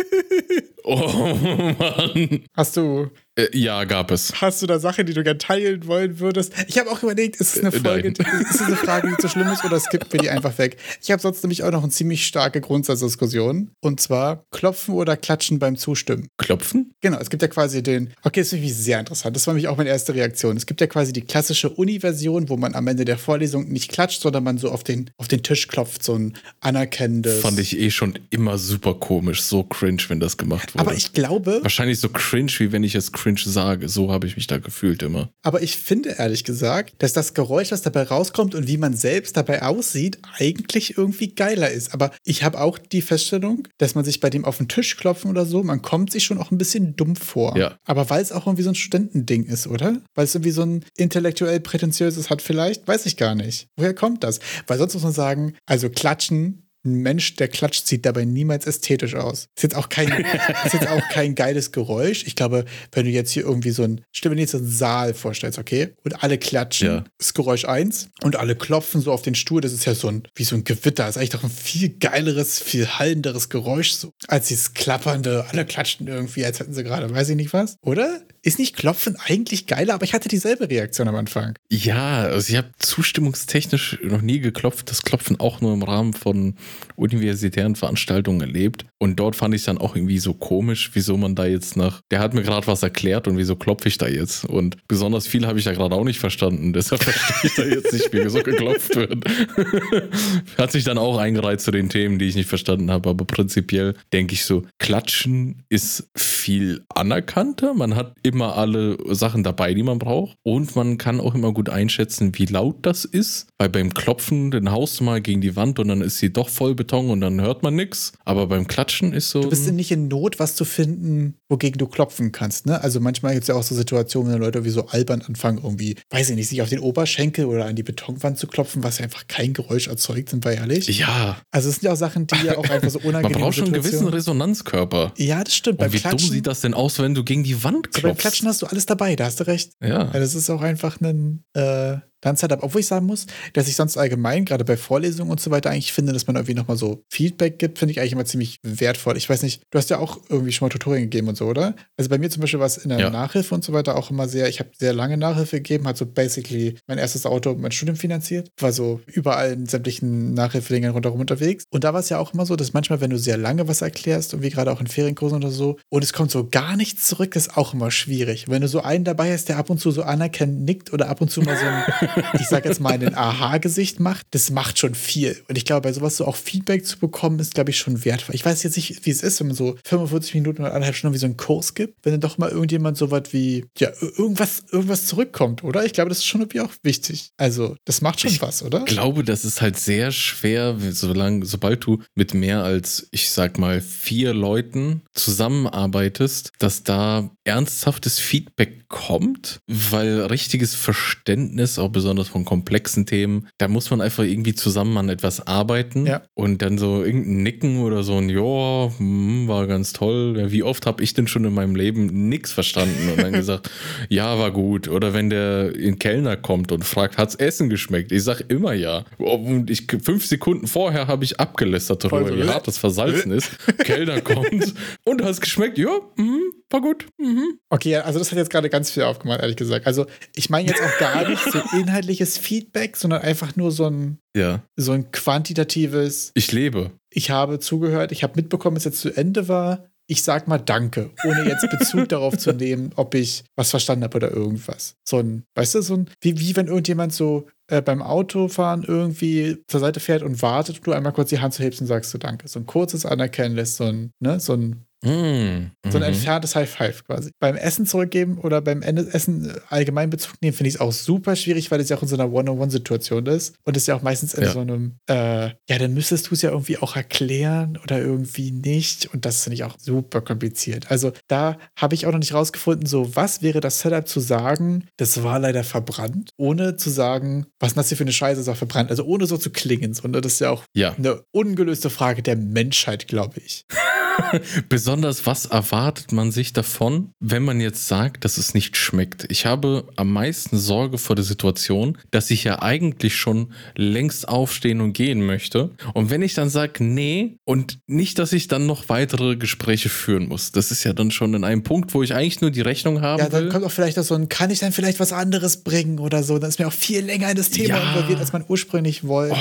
oh 0.83 1.35
Mann. 1.77 2.45
Hast 2.55 2.77
du, 2.77 3.09
ja, 3.53 3.83
gab 3.85 4.11
es. 4.11 4.33
Hast 4.41 4.61
du 4.61 4.67
da 4.67 4.79
Sachen, 4.79 5.05
die 5.05 5.13
du 5.13 5.23
gerne 5.23 5.37
teilen 5.37 5.85
wollen 5.87 6.19
würdest? 6.19 6.53
Ich 6.67 6.77
habe 6.77 6.89
auch 6.91 7.01
überlegt, 7.03 7.37
ist 7.37 7.55
es 7.57 7.63
eine 7.63 7.73
Äh, 7.75 7.79
Folge, 7.79 8.13
nein. 8.17 8.41
ist 8.49 8.55
es 8.55 8.67
eine 8.67 8.75
Frage, 8.75 9.09
die 9.09 9.17
zu 9.21 9.27
schlimm 9.27 9.47
ist 9.47 9.63
oder 9.65 9.79
skippen 9.79 10.11
wir 10.11 10.19
die 10.19 10.29
einfach 10.29 10.57
weg? 10.57 10.77
Ich 11.01 11.11
habe 11.11 11.21
sonst 11.21 11.43
nämlich 11.43 11.63
auch 11.63 11.71
noch 11.71 11.83
eine 11.83 11.91
ziemlich 11.91 12.25
starke 12.25 12.61
Grundsatzdiskussion. 12.61 13.71
Und 13.81 13.99
zwar 13.99 14.45
klopfen 14.51 14.93
oder 14.93 15.17
klatschen 15.17 15.59
beim 15.59 15.75
Zustimmen. 15.77 16.27
Klopfen? 16.37 16.93
Genau, 17.01 17.17
es 17.19 17.29
gibt 17.29 17.41
ja 17.41 17.47
quasi 17.47 17.81
den, 17.83 18.13
okay, 18.23 18.41
das 18.41 18.49
finde 18.49 18.65
ich 18.65 18.75
sehr 18.75 18.99
interessant. 18.99 19.35
Das 19.35 19.47
war 19.47 19.53
nämlich 19.53 19.67
auch 19.67 19.77
meine 19.77 19.89
erste 19.89 20.13
Reaktion. 20.13 20.57
Es 20.57 20.65
gibt 20.65 20.81
ja 20.81 20.87
quasi 20.87 21.13
die 21.13 21.21
klassische 21.21 21.69
Uni-Version, 21.69 22.49
wo 22.49 22.57
man 22.57 22.75
am 22.75 22.87
Ende 22.87 23.05
der 23.05 23.17
Vorlesung 23.17 23.69
nicht 23.69 23.91
klatscht, 23.91 24.21
sondern 24.21 24.43
man 24.43 24.57
so 24.57 24.69
auf 24.71 24.83
den, 24.83 25.09
auf 25.17 25.27
den 25.27 25.43
Tisch 25.43 25.67
klopft, 25.67 26.03
so 26.03 26.15
ein 26.15 26.37
anerkennendes. 26.59 27.41
Fand 27.41 27.59
ich 27.59 27.77
eh 27.77 27.91
schon 27.91 28.17
immer 28.29 28.57
super 28.57 28.93
komisch, 28.93 29.41
so 29.41 29.63
cringe, 29.63 30.01
wenn 30.07 30.19
das 30.19 30.37
gemacht 30.37 30.73
wurde. 30.73 30.81
Aber 30.81 30.93
ich 30.95 31.13
glaube, 31.13 31.59
Wahrscheinlich 31.63 31.99
so 31.99 32.09
cringe, 32.09 32.51
wie 32.57 32.71
wenn 32.71 32.83
ich 32.83 32.95
es 32.95 33.11
cringe 33.11 33.30
sage. 33.37 33.89
So 33.89 34.11
habe 34.11 34.27
ich 34.27 34.35
mich 34.35 34.47
da 34.47 34.57
gefühlt 34.57 35.01
immer. 35.03 35.29
aber 35.43 35.61
ich 35.61 35.77
finde 35.77 36.15
ehrlich 36.17 36.43
gesagt, 36.43 36.95
dass 36.99 37.13
das 37.13 37.33
Geräusch, 37.33 37.71
was 37.71 37.81
dabei 37.81 38.03
rauskommt 38.03 38.55
und 38.55 38.67
wie 38.67 38.77
man 38.77 38.93
selbst 38.95 39.37
dabei 39.37 39.63
aussieht, 39.63 40.19
eigentlich 40.37 40.97
irgendwie 40.97 41.33
geiler 41.33 41.69
ist. 41.69 41.93
Aber 41.93 42.11
ich 42.23 42.43
habe 42.43 42.59
auch 42.59 42.77
die 42.77 43.01
Feststellung, 43.01 43.67
dass 43.77 43.95
man 43.95 44.05
sich 44.05 44.19
bei 44.19 44.29
dem 44.29 44.45
auf 44.45 44.57
den 44.57 44.67
Tisch 44.67 44.97
klopfen 44.97 45.29
oder 45.29 45.45
so, 45.45 45.63
man 45.63 45.81
kommt 45.81 46.11
sich 46.11 46.23
schon 46.23 46.37
auch 46.37 46.51
ein 46.51 46.57
bisschen 46.57 46.95
dumm 46.95 47.15
vor. 47.15 47.57
Ja. 47.57 47.77
Aber 47.85 48.09
weil 48.09 48.21
es 48.21 48.31
auch 48.31 48.47
irgendwie 48.47 48.63
so 48.63 48.69
ein 48.69 48.75
Studentending 48.75 49.45
ist, 49.45 49.67
oder? 49.67 50.01
Weil 50.15 50.25
es 50.25 50.35
irgendwie 50.35 50.51
so 50.51 50.63
ein 50.63 50.85
intellektuell 50.97 51.59
prätentiöses 51.59 52.29
hat 52.29 52.41
vielleicht, 52.41 52.87
weiß 52.87 53.05
ich 53.05 53.17
gar 53.17 53.35
nicht. 53.35 53.67
Woher 53.75 53.93
kommt 53.93 54.23
das? 54.23 54.39
Weil 54.67 54.77
sonst 54.77 54.93
muss 54.93 55.03
man 55.03 55.13
sagen, 55.13 55.55
also 55.65 55.89
klatschen 55.89 56.67
ein 56.83 56.93
Mensch, 56.95 57.35
der 57.35 57.47
klatscht, 57.47 57.87
sieht 57.87 58.05
dabei 58.05 58.25
niemals 58.25 58.65
ästhetisch 58.65 59.15
aus. 59.15 59.47
Ist 59.55 59.63
jetzt 59.63 59.75
auch 59.75 59.89
kein, 59.89 60.07
ist 60.65 60.73
jetzt 60.73 60.87
auch 60.87 61.07
kein 61.09 61.35
geiles 61.35 61.71
Geräusch. 61.71 62.23
Ich 62.25 62.35
glaube, 62.35 62.65
wenn 62.91 63.05
du 63.05 63.11
jetzt 63.11 63.31
hier 63.31 63.43
irgendwie 63.43 63.71
so 63.71 63.83
ein, 63.83 64.01
dir 64.15 64.35
jetzt 64.35 64.51
so 64.51 64.57
einen 64.57 64.67
Saal 64.69 65.13
vorstellst, 65.13 65.59
okay? 65.59 65.89
Und 66.03 66.23
alle 66.23 66.37
klatschen, 66.37 66.87
Ja. 66.87 67.03
ist 67.19 67.33
Geräusch 67.35 67.65
eins 67.65 68.09
und 68.23 68.35
alle 68.35 68.55
klopfen 68.55 69.01
so 69.01 69.11
auf 69.11 69.21
den 69.21 69.35
Stuhl. 69.35 69.61
Das 69.61 69.73
ist 69.73 69.85
ja 69.85 69.93
so 69.95 70.07
ein, 70.07 70.23
wie 70.35 70.43
so 70.43 70.55
ein 70.55 70.63
Gewitter. 70.63 71.05
Das 71.05 71.15
ist 71.15 71.17
eigentlich 71.17 71.29
doch 71.31 71.43
ein 71.43 71.49
viel 71.49 71.89
geileres, 71.89 72.59
viel 72.59 72.87
hallenderes 72.87 73.49
Geräusch 73.49 73.91
so, 73.91 74.11
als 74.27 74.47
dieses 74.47 74.73
klappernde, 74.73 75.45
alle 75.49 75.65
klatschen 75.65 76.07
irgendwie, 76.07 76.45
als 76.45 76.59
hätten 76.59 76.73
sie 76.73 76.83
gerade, 76.83 77.13
weiß 77.13 77.29
ich 77.29 77.35
nicht 77.35 77.53
was. 77.53 77.75
Oder? 77.81 78.21
Ist 78.43 78.57
nicht 78.57 78.75
Klopfen 78.75 79.17
eigentlich 79.23 79.67
geiler? 79.67 79.93
Aber 79.93 80.03
ich 80.03 80.13
hatte 80.13 80.27
dieselbe 80.27 80.67
Reaktion 80.67 81.07
am 81.07 81.13
Anfang. 81.15 81.53
Ja, 81.69 82.23
also 82.23 82.51
ich 82.51 82.57
habe 82.57 82.69
zustimmungstechnisch 82.79 83.99
noch 84.01 84.21
nie 84.21 84.39
geklopft. 84.39 84.89
Das 84.89 85.03
Klopfen 85.03 85.39
auch 85.39 85.61
nur 85.61 85.73
im 85.73 85.83
Rahmen 85.83 86.13
von 86.13 86.55
universitären 86.95 87.75
Veranstaltungen 87.75 88.41
erlebt. 88.41 88.85
Und 88.97 89.19
dort 89.19 89.35
fand 89.35 89.53
ich 89.53 89.63
dann 89.63 89.77
auch 89.77 89.95
irgendwie 89.95 90.17
so 90.17 90.33
komisch, 90.33 90.89
wieso 90.93 91.17
man 91.17 91.35
da 91.35 91.45
jetzt 91.45 91.77
nach. 91.77 92.01
Der 92.09 92.19
hat 92.19 92.33
mir 92.33 92.41
gerade 92.41 92.65
was 92.65 92.81
erklärt 92.81 93.27
und 93.27 93.37
wieso 93.37 93.55
klopfe 93.55 93.87
ich 93.87 93.99
da 93.99 94.07
jetzt? 94.07 94.45
Und 94.45 94.75
besonders 94.87 95.27
viel 95.27 95.45
habe 95.45 95.59
ich 95.59 95.65
da 95.65 95.73
gerade 95.73 95.93
auch 95.93 96.03
nicht 96.03 96.19
verstanden. 96.19 96.73
Deshalb 96.81 97.03
verstehe 97.03 97.35
ich 97.43 97.55
da 97.55 97.63
jetzt 97.63 97.93
nicht, 97.93 98.11
wie 98.11 98.27
so 98.27 98.41
geklopft 98.41 98.95
wird. 98.95 99.23
hat 100.57 100.71
sich 100.71 100.83
dann 100.83 100.97
auch 100.97 101.19
eingereiht 101.19 101.61
zu 101.61 101.69
den 101.69 101.89
Themen, 101.89 102.17
die 102.17 102.25
ich 102.25 102.35
nicht 102.35 102.49
verstanden 102.49 102.89
habe. 102.89 103.07
Aber 103.07 103.25
prinzipiell 103.25 103.93
denke 104.13 104.33
ich 104.33 104.45
so, 104.45 104.63
Klatschen 104.79 105.63
ist 105.69 106.09
viel 106.15 106.81
anerkannter. 106.89 107.75
Man 107.75 107.95
hat 107.95 108.15
immer 108.23 108.30
alle 108.39 108.97
Sachen 109.13 109.43
dabei, 109.43 109.73
die 109.73 109.83
man 109.83 109.99
braucht. 109.99 110.37
Und 110.43 110.75
man 110.75 110.97
kann 110.97 111.19
auch 111.19 111.35
immer 111.35 111.51
gut 111.53 111.69
einschätzen, 111.69 112.31
wie 112.35 112.45
laut 112.45 112.77
das 112.83 113.05
ist. 113.05 113.47
Weil 113.57 113.69
beim 113.69 113.93
Klopfen, 113.93 114.51
dann 114.51 114.71
haust 114.71 114.99
du 114.99 115.03
mal 115.03 115.21
gegen 115.21 115.41
die 115.41 115.55
Wand 115.55 115.79
und 115.79 115.87
dann 115.87 116.01
ist 116.01 116.17
sie 116.17 116.31
doch 116.31 116.49
voll 116.49 116.75
Beton 116.75 117.09
und 117.09 117.21
dann 117.21 117.41
hört 117.41 117.63
man 117.63 117.75
nichts. 117.75 118.13
Aber 118.25 118.47
beim 118.47 118.67
Klatschen 118.67 119.13
ist 119.13 119.29
so. 119.29 119.41
Du 119.41 119.49
bist 119.49 119.71
nicht 119.71 119.91
in 119.91 120.07
Not, 120.07 120.39
was 120.39 120.55
zu 120.55 120.65
finden, 120.65 121.35
wogegen 121.49 121.77
du 121.77 121.87
klopfen 121.87 122.31
kannst. 122.31 122.65
Ne? 122.65 122.81
Also 122.81 122.99
manchmal 122.99 123.33
gibt 123.33 123.43
es 123.43 123.47
ja 123.49 123.55
auch 123.55 123.63
so 123.63 123.75
Situationen, 123.75 124.33
wenn 124.33 124.39
Leute 124.39 124.59
irgendwie 124.59 124.71
so 124.71 124.87
albern 124.87 125.21
anfangen, 125.21 125.59
irgendwie, 125.63 125.95
weiß 126.09 126.29
ich 126.29 126.35
nicht, 126.35 126.47
sich 126.47 126.61
auf 126.61 126.69
den 126.69 126.79
Oberschenkel 126.79 127.45
oder 127.45 127.65
an 127.65 127.75
die 127.75 127.83
Betonwand 127.83 128.37
zu 128.37 128.47
klopfen, 128.47 128.83
was 128.83 128.97
ja 128.97 129.05
einfach 129.05 129.27
kein 129.27 129.53
Geräusch 129.53 129.87
erzeugt, 129.87 130.29
sind 130.29 130.43
wir 130.45 130.53
ehrlich. 130.53 130.87
ja, 130.97 131.37
Also 131.51 131.69
es 131.69 131.75
sind 131.75 131.83
ja 131.85 131.93
auch 131.93 131.97
Sachen, 131.97 132.27
die 132.27 132.45
ja 132.45 132.57
auch 132.57 132.69
einfach 132.69 132.89
so 132.89 132.99
man 133.03 133.09
unangenehm 133.09 133.41
braucht 133.41 133.55
schon 133.55 133.65
einen 133.65 133.73
gewissen 133.73 134.07
Resonanzkörper. 134.07 135.13
Ja, 135.17 135.43
das 135.43 135.55
stimmt. 135.55 135.79
Und 135.79 135.85
Beim 135.85 135.93
wie 135.93 135.97
dumm 135.97 136.09
Klatschen, 136.11 136.31
sieht 136.31 136.47
das 136.47 136.61
denn 136.61 136.73
aus, 136.73 136.99
wenn 136.99 137.13
du 137.13 137.23
gegen 137.23 137.43
die 137.43 137.63
Wand 137.63 137.91
klopfst? 137.93 138.20
Klatschen 138.21 138.47
hast 138.47 138.61
du 138.61 138.65
alles 138.67 138.85
dabei, 138.85 139.15
da 139.15 139.25
hast 139.25 139.39
du 139.39 139.47
recht. 139.47 139.73
ja. 139.81 140.05
Ja, 140.05 140.19
das 140.19 140.35
ist 140.35 140.49
auch 140.49 140.61
einfach 140.61 140.99
ein, 141.01 141.43
äh, 141.53 141.97
ein 142.29 142.35
Setup. 142.35 142.61
Obwohl 142.63 142.81
ich 142.81 142.87
sagen 142.87 143.05
muss, 143.05 143.25
dass 143.53 143.67
ich 143.67 143.75
sonst 143.75 143.97
allgemein, 143.97 144.45
gerade 144.45 144.63
bei 144.63 144.77
Vorlesungen 144.77 145.31
und 145.31 145.39
so 145.41 145.51
weiter, 145.51 145.69
eigentlich 145.69 145.93
finde, 145.93 146.13
dass 146.13 146.27
man 146.27 146.35
irgendwie 146.35 146.53
nochmal 146.53 146.77
so 146.77 147.03
Feedback 147.09 147.59
gibt, 147.59 147.79
finde 147.79 147.91
ich 147.93 147.99
eigentlich 147.99 148.13
immer 148.13 148.25
ziemlich 148.25 148.59
wertvoll. 148.63 149.17
Ich 149.17 149.29
weiß 149.29 149.43
nicht, 149.43 149.63
du 149.71 149.77
hast 149.77 149.89
ja 149.89 149.99
auch 149.99 150.19
irgendwie 150.29 150.51
schon 150.51 150.67
mal 150.67 150.71
Tutorien 150.71 151.03
gegeben 151.03 151.27
und 151.27 151.35
so, 151.37 151.45
oder? 151.47 151.75
Also 151.97 152.09
bei 152.09 152.17
mir 152.17 152.29
zum 152.29 152.41
Beispiel 152.41 152.59
war 152.59 152.67
es 152.67 152.77
in 152.77 152.89
der 152.89 152.99
Ja. 152.99 153.09
Nachhilfe 153.09 153.55
und 153.55 153.63
so 153.63 153.73
weiter 153.73 153.95
auch 153.97 154.11
immer 154.11 154.27
sehr, 154.27 154.47
ich 154.47 154.59
habe 154.59 154.69
sehr 154.77 154.93
lange 154.93 155.17
Nachhilfe 155.17 155.57
gegeben, 155.57 155.87
hat 155.87 155.97
so 155.97 156.05
basically 156.05 156.75
mein 156.87 156.97
erstes 156.97 157.25
Auto 157.25 157.51
und 157.51 157.61
mein 157.61 157.71
Studium 157.71 157.95
finanziert, 157.97 158.49
war 158.59 158.71
so 158.71 159.01
überall 159.07 159.53
in 159.53 159.65
sämtlichen 159.65 160.33
Nachhilfelingern 160.33 160.91
rundherum 160.91 161.19
unterwegs. 161.19 161.63
Und 161.71 161.83
da 161.83 161.93
war 161.93 161.99
es 162.01 162.09
ja 162.09 162.19
auch 162.19 162.33
immer 162.33 162.45
so, 162.45 162.55
dass 162.55 162.73
manchmal, 162.73 163.01
wenn 163.01 163.09
du 163.09 163.17
sehr 163.17 163.37
lange 163.37 163.67
was 163.67 163.81
erklärst, 163.81 164.33
und 164.33 164.41
wie 164.43 164.49
gerade 164.49 164.71
auch 164.71 164.81
in 164.81 164.87
Ferienkursen 164.87 165.37
oder 165.37 165.51
so, 165.51 165.77
und 165.89 166.03
es 166.03 166.13
kommt 166.13 166.31
so 166.31 166.47
gar 166.49 166.75
nichts 166.75 167.07
zurück, 167.07 167.35
ist 167.35 167.57
auch 167.57 167.73
immer 167.73 167.91
schwierig. 167.91 168.45
Wenn 168.47 168.61
du 168.61 168.67
so 168.67 168.81
einen 168.81 169.03
dabei 169.03 169.33
hast, 169.33 169.49
der 169.49 169.57
ab 169.57 169.69
und 169.69 169.79
zu 169.79 169.91
so 169.91 170.03
anerkennend 170.03 170.63
nickt 170.65 170.93
oder 170.93 171.09
ab 171.09 171.21
und 171.21 171.29
zu 171.31 171.41
mal 171.41 171.55
so 171.57 171.65
ein, 171.65 172.09
ich 172.39 172.47
sag 172.47 172.65
jetzt 172.65 172.79
mal, 172.79 172.93
ein 172.93 173.15
Aha-Gesicht 173.15 173.99
macht, 173.99 174.27
das 174.31 174.49
macht 174.51 174.79
schon 174.79 174.95
viel. 174.95 175.41
Und 175.47 175.57
ich 175.57 175.65
glaube, 175.65 175.81
bei 175.81 175.93
sowas 175.93 176.17
so 176.17 176.25
auch 176.25 176.35
Feedback 176.35 176.85
zu 176.85 176.99
bekommen, 176.99 177.39
ist, 177.39 177.53
glaube 177.53 177.71
ich, 177.71 177.77
schon 177.77 178.03
wertvoll. 178.05 178.35
Ich 178.35 178.45
weiß 178.45 178.63
jetzt 178.63 178.75
nicht, 178.75 179.05
wie 179.05 179.09
es 179.09 179.23
ist, 179.23 179.39
wenn 179.39 179.47
man 179.47 179.55
so 179.55 179.77
45 179.85 180.35
Minuten 180.35 180.61
oder 180.61 180.73
eineinhalb 180.73 180.95
Stunden 180.95 181.13
wie 181.13 181.19
so 181.19 181.25
einen 181.25 181.37
Kurs 181.37 181.73
gibt, 181.73 182.05
wenn 182.05 182.13
dann 182.13 182.21
doch 182.21 182.37
mal 182.37 182.49
irgendjemand 182.49 182.97
so 182.97 183.11
was 183.11 183.33
wie, 183.33 183.65
ja, 183.77 183.89
irgendwas, 184.17 184.63
irgendwas 184.71 185.07
zurückkommt, 185.07 185.63
oder? 185.63 185.85
Ich 185.85 185.93
glaube, 185.93 186.09
das 186.09 186.19
ist 186.19 186.25
schon 186.25 186.41
irgendwie 186.41 186.61
auch 186.61 186.71
wichtig. 186.83 187.31
Also, 187.37 187.75
das 187.85 188.01
macht 188.01 188.21
schon 188.21 188.31
Ich 188.31 188.41
was, 188.41 188.63
oder? 188.63 188.79
Ich 188.79 188.85
glaube, 188.85 189.23
das 189.23 189.45
ist 189.45 189.61
halt 189.61 189.77
sehr 189.77 190.11
schwer, 190.11 190.77
solange, 190.91 191.45
sobald 191.45 191.83
du 191.85 192.01
mit 192.15 192.33
mehr 192.33 192.63
als, 192.63 193.07
ich 193.11 193.29
sag 193.29 193.57
mal, 193.57 193.81
vier 193.81 194.33
Leuten 194.33 195.01
zusammenarbeitest, 195.13 196.51
dass 196.59 196.83
da 196.83 197.29
ernsthaftes 197.43 198.19
Feedback 198.19 198.87
kommt, 198.87 199.59
weil 199.67 200.21
richtiges 200.25 200.75
Verständnis, 200.75 201.79
auch 201.79 201.89
besonders 202.01 202.29
von 202.29 202.45
komplexen 202.45 203.05
Themen, 203.05 203.47
da 203.59 203.67
muss 203.67 203.91
man 203.91 204.01
einfach 204.01 204.23
irgendwie 204.23 204.55
zusammen 204.55 204.97
an 204.97 205.07
etwas 205.09 205.45
arbeiten 205.45 206.07
Ja. 206.07 206.23
und 206.33 206.63
dann 206.63 206.79
so 206.79 207.03
irgendein 207.03 207.43
Nicken 207.43 207.81
oder 207.81 208.01
so 208.01 208.17
ein 208.17 208.27
Ja, 208.27 208.89
hm, 208.97 209.47
war 209.47 209.67
ganz 209.67 209.93
toll. 209.93 210.51
Wie 210.51 210.63
oft 210.63 210.87
habe 210.87 211.03
ich 211.03 211.13
denn 211.13 211.27
schon 211.27 211.45
in 211.45 211.53
meinem 211.53 211.75
Leben 211.75 212.07
nichts 212.27 212.51
verstanden 212.51 213.11
und 213.11 213.21
dann 213.21 213.33
gesagt, 213.33 213.69
ja, 214.09 214.39
war 214.39 214.49
gut. 214.49 214.87
Oder 214.87 215.13
wenn 215.13 215.29
der 215.29 215.75
in 215.75 215.99
Kellner 215.99 216.37
kommt 216.37 216.71
und 216.71 216.83
fragt, 216.85 217.19
hat's 217.19 217.35
Essen 217.35 217.69
geschmeckt? 217.69 218.11
Ich 218.11 218.23
sag 218.23 218.41
immer 218.49 218.73
ja. 218.73 219.05
Und 219.19 219.69
ich, 219.69 219.85
fünf 220.03 220.25
Sekunden 220.25 220.65
vorher 220.65 221.05
habe 221.07 221.23
ich 221.23 221.39
abgelästert 221.39 222.03
darüber, 222.03 222.21
Voll 222.21 222.29
so, 222.29 222.37
wie 222.37 222.47
äh? 222.47 222.51
hart 222.51 222.67
das 222.67 222.79
versalzen 222.79 223.31
ist. 223.31 223.51
Kellner 223.83 224.21
kommt 224.21 224.73
und 225.05 225.23
hat's 225.23 225.39
geschmeckt? 225.39 225.77
Ja, 225.77 225.99
mhm, 226.15 226.40
war 226.71 226.81
gut. 226.81 227.07
Mhm. 227.17 227.59
Okay, 227.69 227.97
also 227.97 228.19
das 228.19 228.31
hat 228.31 228.37
jetzt 228.37 228.49
gerade 228.49 228.69
ganz 228.69 228.91
viel 228.91 229.03
aufgemacht, 229.03 229.41
ehrlich 229.41 229.57
gesagt. 229.57 229.87
Also, 229.87 230.05
ich 230.35 230.49
meine 230.49 230.69
jetzt 230.69 230.81
auch 230.81 230.97
gar 230.99 231.27
nicht 231.27 231.43
so 231.43 231.59
inhaltliches 231.77 232.37
Feedback, 232.37 232.97
sondern 232.97 233.21
einfach 233.21 233.55
nur 233.55 233.71
so 233.71 233.87
ein, 233.89 234.17
Ja, 234.35 234.63
so 234.75 234.91
ein 234.93 235.11
quantitatives, 235.11 236.31
ich 236.33 236.51
lebe. 236.51 236.91
ich 237.13 237.29
habe 237.31 237.59
zugehört, 237.59 238.11
ich 238.11 238.23
habe 238.23 238.33
mitbekommen, 238.35 238.75
dass 238.75 238.85
jetzt 238.85 239.01
zu 239.01 239.15
Ende 239.15 239.47
war. 239.47 239.85
Ich 240.07 240.23
sag 240.23 240.47
mal 240.47 240.57
Danke, 240.57 241.11
ohne 241.25 241.47
jetzt 241.47 241.69
Bezug 241.69 242.09
darauf 242.09 242.37
zu 242.37 242.51
nehmen, 242.51 242.91
ob 242.97 243.15
ich 243.15 243.45
was 243.55 243.69
verstanden 243.69 244.03
habe 244.03 244.17
oder 244.17 244.31
irgendwas. 244.31 244.95
So 245.07 245.19
ein, 245.19 245.43
weißt 245.55 245.75
du, 245.75 245.81
so 245.81 245.93
ein, 245.95 246.09
wie, 246.19 246.37
wie 246.39 246.55
wenn 246.57 246.67
irgendjemand 246.67 247.13
so 247.13 247.47
äh, 247.67 247.81
beim 247.81 248.01
Autofahren 248.01 248.83
irgendwie 248.83 249.57
zur 249.67 249.79
Seite 249.79 250.01
fährt 250.01 250.21
und 250.23 250.41
wartet 250.41 250.77
und 250.79 250.87
du 250.87 250.91
einmal 250.91 251.13
kurz 251.13 251.29
die 251.29 251.39
Hand 251.39 251.53
so 251.53 251.63
hebst 251.63 251.79
und 251.79 251.87
sagst 251.87 252.11
so 252.11 252.17
Danke. 252.17 252.49
So 252.49 252.59
ein 252.59 252.65
kurzes 252.65 253.05
Anerkennen 253.05 253.55
lässt, 253.55 253.77
so 253.77 253.85
ein, 253.85 254.11
ne, 254.19 254.39
so 254.41 254.53
ein 254.53 254.83
Mm, 255.03 255.71
so 255.89 255.97
ein 255.97 256.03
mhm. 256.03 256.09
entferntes 256.09 256.55
High 256.55 256.69
Five 256.69 257.03
quasi. 257.05 257.31
Beim 257.39 257.55
Essen 257.55 257.85
zurückgeben 257.85 258.37
oder 258.37 258.61
beim 258.61 258.81
Essen 258.83 259.51
allgemein 259.69 260.09
Bezug 260.11 260.35
nehmen, 260.41 260.53
finde 260.55 260.69
ich 260.69 260.75
es 260.75 260.81
auch 260.81 260.91
super 260.91 261.35
schwierig, 261.35 261.71
weil 261.71 261.79
es 261.79 261.89
ja 261.89 261.97
auch 261.97 262.03
in 262.03 262.07
so 262.07 262.15
einer 262.15 262.31
One-on-One-Situation 262.31 263.25
ist. 263.25 263.55
Und 263.63 263.75
es 263.77 263.87
ja 263.87 263.95
auch 263.95 264.01
meistens 264.03 264.33
in 264.35 264.43
Ja. 264.43 264.51
so 264.51 264.59
einem, 264.59 264.93
äh, 265.09 265.47
ja, 265.69 265.77
dann 265.79 265.93
müsstest 265.93 266.29
du 266.29 266.35
es 266.35 266.41
ja 266.43 266.51
irgendwie 266.51 266.77
auch 266.77 266.95
erklären 266.95 267.79
oder 267.83 267.99
irgendwie 267.99 268.51
nicht. 268.51 269.11
Und 269.13 269.25
das 269.25 269.43
finde 269.43 269.55
ich 269.55 269.63
auch 269.63 269.75
super 269.79 270.21
kompliziert. 270.21 270.91
Also 270.91 271.11
da 271.27 271.57
habe 271.75 271.95
ich 271.95 272.05
auch 272.05 272.11
noch 272.11 272.19
nicht 272.19 272.33
rausgefunden, 272.33 272.85
so 272.85 273.15
was 273.15 273.41
wäre 273.41 273.59
das 273.59 273.79
Setup 273.79 274.07
zu 274.07 274.19
sagen, 274.19 274.85
das 274.97 275.23
war 275.23 275.39
leider 275.39 275.63
verbrannt, 275.63 276.29
ohne 276.37 276.75
zu 276.77 276.89
sagen, 276.91 277.47
was 277.59 277.71
ist 277.71 277.77
das 277.77 277.87
hier 277.89 277.97
für 277.97 278.03
eine 278.03 278.13
Scheiße, 278.13 278.39
ist 278.41 278.47
auch 278.49 278.55
verbrannt. 278.55 278.91
Also 278.91 279.03
ohne 279.05 279.25
so 279.25 279.37
zu 279.37 279.49
klingen. 279.49 279.97
Und 280.03 280.13
das 280.13 280.33
ist 280.33 280.39
ja 280.41 280.51
auch 280.51 280.63
Ja. 280.75 280.93
eine 280.95 281.23
ungelöste 281.31 281.89
Frage 281.89 282.21
der 282.21 282.35
Menschheit, 282.35 283.07
glaube 283.07 283.39
ich. 283.43 283.65
Besonders 284.69 285.25
was 285.25 285.45
erwartet 285.45 286.11
man 286.11 286.31
sich 286.31 286.53
davon, 286.53 287.11
wenn 287.19 287.43
man 287.43 287.59
jetzt 287.61 287.87
sagt, 287.87 288.25
dass 288.25 288.37
es 288.37 288.53
nicht 288.53 288.77
schmeckt? 288.77 289.25
Ich 289.29 289.45
habe 289.45 289.87
am 289.95 290.11
meisten 290.11 290.57
Sorge 290.57 290.97
vor 290.97 291.15
der 291.15 291.25
Situation, 291.25 291.97
dass 292.11 292.31
ich 292.31 292.43
ja 292.43 292.61
eigentlich 292.61 293.15
schon 293.15 293.53
längst 293.75 294.27
aufstehen 294.27 294.81
und 294.81 294.93
gehen 294.93 295.25
möchte. 295.25 295.71
Und 295.93 296.09
wenn 296.09 296.21
ich 296.21 296.33
dann 296.33 296.49
sage, 296.49 296.83
nee, 296.83 297.37
und 297.45 297.79
nicht, 297.87 298.19
dass 298.19 298.33
ich 298.33 298.47
dann 298.47 298.65
noch 298.65 298.89
weitere 298.89 299.35
Gespräche 299.35 299.89
führen 299.89 300.27
muss. 300.27 300.51
Das 300.51 300.71
ist 300.71 300.83
ja 300.83 300.93
dann 300.93 301.11
schon 301.11 301.33
in 301.33 301.43
einem 301.43 301.63
Punkt, 301.63 301.93
wo 301.93 302.03
ich 302.03 302.13
eigentlich 302.13 302.41
nur 302.41 302.51
die 302.51 302.61
Rechnung 302.61 303.01
haben 303.01 303.19
Ja, 303.19 303.29
dann 303.29 303.43
will. 303.45 303.49
kommt 303.51 303.65
auch 303.65 303.71
vielleicht 303.71 303.97
auch 303.99 304.03
so 304.03 304.15
ein, 304.15 304.29
kann 304.29 304.49
ich 304.51 304.59
dann 304.59 304.71
vielleicht 304.71 304.99
was 304.99 305.13
anderes 305.13 305.63
bringen 305.63 305.99
oder 305.99 306.23
so? 306.23 306.39
Dann 306.39 306.49
ist 306.49 306.59
mir 306.59 306.67
auch 306.67 306.73
viel 306.73 307.03
länger 307.05 307.29
in 307.31 307.37
das 307.37 307.49
Thema 307.49 307.77
Ja. 307.79 307.89
involviert, 307.89 308.19
als 308.19 308.33
man 308.33 308.43
ursprünglich 308.47 309.05
wollte. 309.05 309.35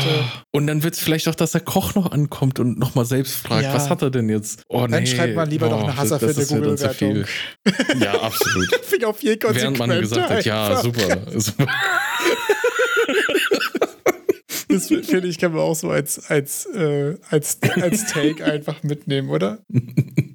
Und 0.53 0.66
dann 0.66 0.83
wird 0.83 0.95
es 0.95 1.01
vielleicht 1.01 1.28
auch, 1.28 1.35
dass 1.35 1.53
der 1.53 1.61
Koch 1.61 1.95
noch 1.95 2.11
ankommt 2.12 2.59
und 2.59 2.78
nochmal 2.78 3.05
selbst 3.05 3.35
fragt, 3.35 3.64
Ja. 3.64 3.74
was 3.74 3.91
hat 3.91 4.03
er 4.03 4.11
denn 4.11 4.28
jetzt? 4.28 4.62
Oh, 4.73 4.87
Dann 4.87 5.03
nee. 5.03 5.07
schreibt 5.07 5.35
man 5.35 5.51
lieber 5.51 5.68
noch 5.68 5.83
eine 5.83 5.97
hasserfüllte 5.97 6.47
Google-Bewertung. 6.47 7.25
Ja, 8.01 8.12
absolut. 8.21 8.68
Ich 9.01 9.05
auf 9.07 9.23
jeden 9.23 9.55
Während 9.55 9.79
man 9.79 9.99
gesagt 9.99 10.31
hat, 10.31 10.45
ja, 10.45 10.77
super. 10.81 11.23
super. 11.37 11.66
Das 14.68 14.87
finde 14.87 15.27
ich, 15.27 15.39
kann 15.39 15.51
man 15.51 15.62
auch 15.62 15.75
so 15.75 15.91
als, 15.91 16.31
als, 16.31 16.64
äh, 16.66 17.16
als, 17.29 17.59
als 17.81 18.07
Take 18.07 18.45
einfach 18.45 18.85
mitnehmen, 18.85 19.29
oder? 19.31 19.59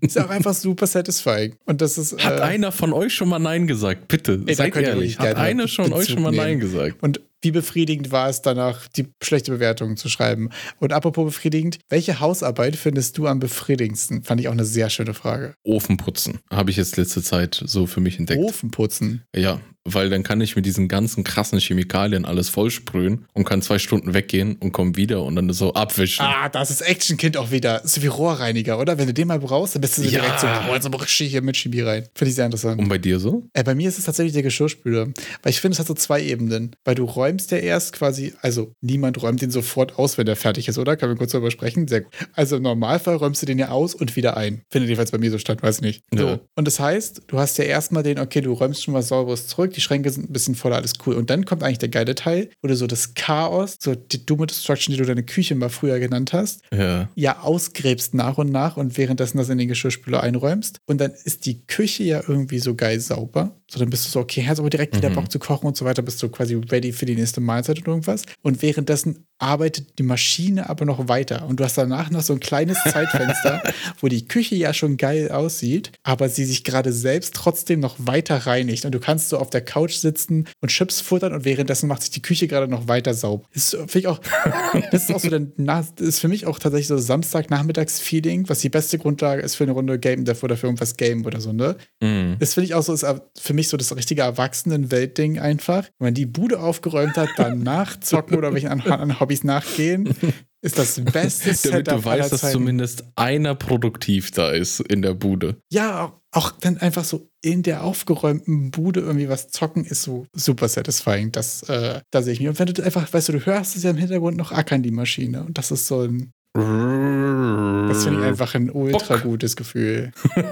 Ist 0.02 0.18
ja 0.18 0.26
auch 0.26 0.30
einfach 0.30 0.54
super 0.54 0.88
satisfying. 0.88 1.56
Und 1.66 1.80
das 1.80 1.98
ist. 1.98 2.22
Hat 2.22 2.40
äh, 2.40 2.44
einer 2.44 2.74
von 2.74 2.92
euch 2.92 3.14
schon 3.14 3.30
mal 3.30 3.40
Nein 3.40 3.66
gesagt? 3.66 4.10
Bitte, 4.10 4.40
da 4.40 4.54
seid 4.54 4.76
ehrlich. 4.76 5.20
Hat 5.20 5.38
einer 5.38 5.70
schon 5.70 5.94
euch 5.94 6.10
schon 6.10 6.22
mal 6.22 6.32
nehmen. 6.32 6.44
Nein 6.44 6.60
gesagt? 6.60 7.02
Und 7.02 7.22
wie 7.42 7.52
befriedigend 7.52 8.12
war 8.12 8.30
es 8.30 8.42
danach, 8.42 8.88
die 8.88 9.08
schlechte 9.22 9.52
Bewertung 9.52 9.98
zu 9.98 10.10
schreiben? 10.10 10.50
Und 10.80 10.94
apropos 10.94 11.26
befriedigend, 11.26 11.78
welche 11.90 12.20
Hausarbeit 12.20 12.76
findest 12.76 13.18
du 13.18 13.28
am 13.28 13.40
befriedigendsten? 13.40 14.24
Fand 14.24 14.42
ich 14.42 14.48
auch 14.48 14.54
eine 14.54 14.66
sehr 14.66 14.90
schöne 14.90 15.14
Frage. 15.14 15.56
Ofen 15.64 15.98
putzen. 15.98 16.40
Habe 16.52 16.72
ich 16.72 16.78
jetzt 16.78 16.98
letzte 16.98 17.22
Zeit 17.22 17.62
so 17.66 17.86
für 17.86 18.00
mich 18.02 18.18
entdeckt. 18.20 18.42
Ofen 18.42 18.72
putzen. 18.72 19.24
Ja, 19.36 19.60
weil 19.88 20.10
dann 20.10 20.24
kann 20.24 20.42
ich 20.42 20.56
mit 20.56 20.66
diesen 20.66 20.88
ganzen 20.88 21.24
krassen 21.24 21.60
Chemikalien 21.60 22.26
alles 22.26 22.50
vollsprühen 22.50 23.26
und 23.34 23.44
kann 23.44 23.62
zwei 23.62 23.78
Stunden 23.78 24.16
weggehen 24.16 24.56
und 24.56 24.72
komme 24.72 24.96
wieder 24.96 25.22
und 25.24 25.36
dann 25.36 25.52
so 25.54 25.74
abwischen. 25.76 26.26
Ah, 26.26 26.50
das 26.50 26.72
ist 26.72 26.82
Actionkind 26.82 27.38
auch 27.38 27.52
wieder. 27.52 27.82
So 27.86 28.02
wie 28.02 28.08
Rohrreiniger, 28.08 28.80
oder? 28.80 28.98
Wenn 28.98 29.06
du 29.06 29.14
den 29.14 29.28
mal 29.28 29.38
brauchst, 29.40 29.76
dann 29.76 29.82
bist 29.82 30.00
du 30.00 30.02
so 30.02 30.10
Ja. 30.10 30.22
direkt 30.22 30.40
so, 30.40 30.48
boah, 30.48 30.74
jetzt 30.74 30.88
aber 30.88 31.02
richtig 31.02 31.30
hier 31.30 31.44
mit 31.44 31.56
Chemie 31.56 31.82
rein. 31.82 32.08
Finde 32.16 32.30
ich 32.30 32.36
sehr 32.36 32.46
interessant. 32.46 32.82
Und 32.82 32.90
bei 32.90 32.98
dir 32.98 33.20
so? 33.20 33.44
Äh, 33.54 33.64
bei 33.64 33.76
mir 33.76 33.88
ist 33.88 34.00
es 34.00 34.06
tatsächlich 34.06 34.34
der 34.34 34.42
Geschirrspüler. 34.44 35.06
Weil 35.44 35.50
ich 35.52 35.62
finde, 35.62 35.74
es 35.74 35.80
hat 35.80 35.86
so 35.88 35.94
zwei 35.94 36.24
Ebenen. 36.24 36.76
Weil 36.84 36.96
du 36.96 37.06
räumst 37.26 37.51
ja 37.51 37.57
erst 37.57 37.93
quasi, 37.93 38.34
also 38.41 38.72
niemand 38.81 39.22
räumt 39.22 39.41
den 39.41 39.52
sofort 39.52 39.97
aus, 39.97 40.18
wenn 40.18 40.26
der 40.26 40.35
fertig 40.35 40.68
ist, 40.68 40.77
oder? 40.77 40.95
Können 40.95 41.14
wir 41.14 41.18
kurz 41.18 41.31
darüber 41.31 41.52
sprechen? 41.52 41.88
Sehr 41.88 42.02
gut. 42.02 42.14
Also 42.34 42.57
im 42.57 42.64
Normalfall 42.64 43.15
räumst 43.15 43.41
du 43.41 43.45
den 43.45 43.57
ja 43.60 43.69
aus 43.69 43.95
und 43.95 44.15
wieder 44.15 44.38
ein. 44.38 44.61
Findet 44.69 44.89
jedenfalls 44.89 45.11
bei 45.11 45.18
mir 45.18 45.31
so 45.31 45.38
statt, 45.38 45.61
weiß 45.64 45.81
nicht. 45.81 46.03
So. 46.15 46.27
Ja. 46.27 46.39
Und 46.56 46.65
das 46.68 46.80
heißt, 46.80 47.23
du 47.27 47.39
hast 47.39 47.57
ja 47.57 47.64
erstmal 47.65 48.03
den, 48.03 48.19
okay, 48.19 48.41
du 48.41 48.53
räumst 48.53 48.84
schon 48.84 48.93
was 48.93 49.07
Sauberes 49.07 49.47
zurück, 49.47 49.73
die 49.73 49.81
Schränke 49.81 50.10
sind 50.11 50.30
ein 50.30 50.34
bisschen 50.34 50.56
voller, 50.56 50.76
alles 50.76 50.93
cool. 51.06 51.15
Und 51.15 51.30
dann 51.30 51.45
kommt 51.45 51.64
eigentlich 51.64 51.80
der 51.80 51.89
geile 51.89 52.15
Teil, 52.15 52.49
wo 52.61 52.68
du 52.68 52.76
so 52.76 52.88
das 52.88 53.14
Chaos, 53.15 53.77
so 53.80 53.95
die 53.95 54.26
dumme 54.26 54.45
Destruction, 54.45 54.93
die 54.93 54.99
du 54.99 55.06
deine 55.06 55.23
Küche 55.23 55.56
mal 55.56 55.69
früher 55.69 55.99
genannt 55.99 56.34
hast, 56.34 56.61
Ja. 56.73 57.10
ja 57.15 57.39
ausgräbst 57.41 58.14
nach 58.14 58.38
und 58.38 58.52
nach 58.52 58.77
und 58.77 58.97
währenddessen 58.97 59.38
das 59.38 59.49
in 59.49 59.57
den 59.57 59.68
Geschirrspüler 59.68 60.22
einräumst. 60.22 60.77
Und 60.85 60.99
dann 61.02 61.11
ist 61.23 61.45
die 61.45 61.65
Küche 61.65 62.03
ja 62.03 62.22
irgendwie 62.27 62.60
so 62.60 62.76
geil 62.76 62.99
sauber. 62.99 63.56
So, 63.69 63.80
dann 63.80 63.89
bist 63.89 64.06
du 64.06 64.10
so, 64.11 64.19
okay, 64.19 64.45
hast 64.47 64.60
aber 64.60 64.69
direkt 64.69 64.95
wieder 64.95 65.10
Mhm. 65.10 65.15
Bock 65.15 65.31
zu 65.31 65.39
kochen 65.39 65.65
und 65.65 65.76
so 65.76 65.85
weiter, 65.85 66.02
bist 66.03 66.22
du 66.22 66.30
quasi 66.30 66.56
ready 66.56 66.91
für 66.91 67.06
die 67.07 67.15
nächste 67.16 67.42
Mahlzeit 67.42 67.80
oder 67.80 67.90
irgendwas. 67.90 68.24
Und 68.42 68.62
währenddessen 68.62 69.26
arbeitet 69.38 70.00
die 70.00 70.04
Maschine 70.04 70.70
aber 70.70 70.86
noch 70.86 71.08
weiter. 71.10 71.46
Und 71.48 71.60
du 71.60 71.66
hast 71.66 71.78
danach 71.78 72.10
noch 72.10 72.22
so 72.22 72.34
ein 72.34 72.40
kleines 72.40 72.78
Zeitfenster, 72.90 73.62
wo 74.00 74.08
die 74.08 74.28
Küche 74.28 74.56
ja 74.56 74.74
schon 74.74 74.98
geil 74.98 75.30
aussieht, 75.30 75.92
aber 76.04 76.30
sie 76.30 76.46
sich 76.46 76.64
gerade 76.64 76.94
selbst 76.94 77.34
trotzdem 77.34 77.80
noch 77.80 77.96
weiter 78.00 78.38
reinigt. 78.38 78.86
Und 78.86 78.94
du 78.94 79.00
kannst 79.00 79.30
so 79.30 79.38
auf 79.38 79.50
der 79.50 79.62
Couch 79.62 79.96
sitzen 79.96 80.48
und 80.62 80.70
Chips 80.70 81.02
futtern 81.02 81.34
und 81.34 81.46
währenddessen 81.46 81.88
macht 81.88 82.04
sich 82.04 82.12
die 82.12 82.22
Küche 82.22 82.48
gerade 82.48 82.68
noch 82.68 82.88
weiter 82.88 83.14
sauber. 83.14 83.46
Das 83.54 83.74
ist, 83.74 83.92
finde 83.92 84.00
ich 84.00 84.08
auch, 84.08 84.20
das 84.92 85.04
ist 85.04 85.14
auch 85.14 85.20
so 85.20 85.30
der, 85.30 85.86
ist 86.00 86.20
für 86.20 86.28
mich 86.28 86.46
auch 86.46 86.60
tatsächlich 86.60 86.88
so 86.88 86.98
Samstagnachmittags-Feeling, 86.98 88.48
was 88.48 88.60
die 88.60 88.70
beste 88.70 88.98
Grundlage 88.98 89.42
ist 89.42 89.56
für 89.56 89.66
eine 89.66 89.74
Runde 89.74 90.00
Game 90.00 90.24
Dev 90.24 90.44
oder 90.44 90.56
für 90.56 90.68
irgendwas 90.68 90.96
Game 90.96 91.26
oder 91.26 91.42
so, 91.42 91.52
ne? 91.52 91.76
Mhm. 92.02 92.38
Das 92.40 92.54
finde 92.54 92.66
ich 92.66 92.74
auch 92.74 92.84
so, 92.84 92.94
ist 92.94 93.06
für 93.38 93.54
mich 93.54 93.68
so 93.68 93.78
das 93.78 93.96
richtige 93.96 94.22
Erwachsenen-Weltding 94.22 95.40
einfach. 95.40 95.84
Wenn 96.00 96.08
man 96.08 96.14
die 96.14 96.26
Bude 96.26 96.60
aufgeräumt 96.60 97.05
hat, 97.14 97.30
danach 97.38 97.99
zocken 97.99 98.38
oder 98.38 98.53
welchen 98.53 98.69
an, 98.69 98.82
an 98.82 99.19
Hobbys 99.19 99.44
nachgehen, 99.44 100.14
ist 100.61 100.80
das 100.80 100.99
beste 101.06 101.45
Damit 101.45 101.60
Setup 101.60 101.98
du 101.98 102.06
weißt, 102.06 102.32
dass 102.32 102.52
zumindest 102.52 103.03
einer 103.15 103.56
produktiv 103.56 104.32
da 104.32 104.52
ist 104.52 104.80
in 104.80 105.02
der 105.02 105.14
Bude. 105.14 105.57
Ja, 105.72 106.03
auch, 106.03 106.14
auch 106.32 106.52
dann 106.52 106.77
einfach 106.77 107.03
so 107.03 107.30
in 107.41 107.61
der 107.61 107.84
aufgeräumten 107.84 108.72
Bude 108.72 109.02
irgendwie 109.02 109.30
was 109.30 109.49
zocken, 109.49 109.86
ist 109.86 110.02
so 110.02 110.26
super 110.34 110.68
satisfying. 110.68 111.32
Das, 111.32 111.64
äh, 111.69 112.02
da 112.11 112.22
sehe 112.23 112.34
ich 112.34 112.40
mich. 112.40 112.49
Und 112.49 112.60
wenn 112.60 112.68
du 112.68 112.84
einfach, 112.84 113.11
weißt 113.14 113.30
du, 113.30 113.34
du 113.34 113.45
hörst 113.45 113.76
es 113.76 113.84
ja 113.84 113.91
im 113.91 113.98
Hintergrund 113.98 114.38
noch 114.38 114.52
ackern, 114.52 114.82
die 114.82 114.91
Maschine. 114.91 115.44
Und 115.44 115.57
das 115.57 115.69
ist 115.72 115.86
so 115.86 116.02
ein, 116.02 116.32
das 116.56 118.03
finde 118.03 118.19
ich 118.22 118.26
einfach 118.26 118.56
ein 118.56 118.69
ultra 118.69 119.15
Bock. 119.15 119.23
gutes 119.23 119.56
Gefühl. 119.56 120.11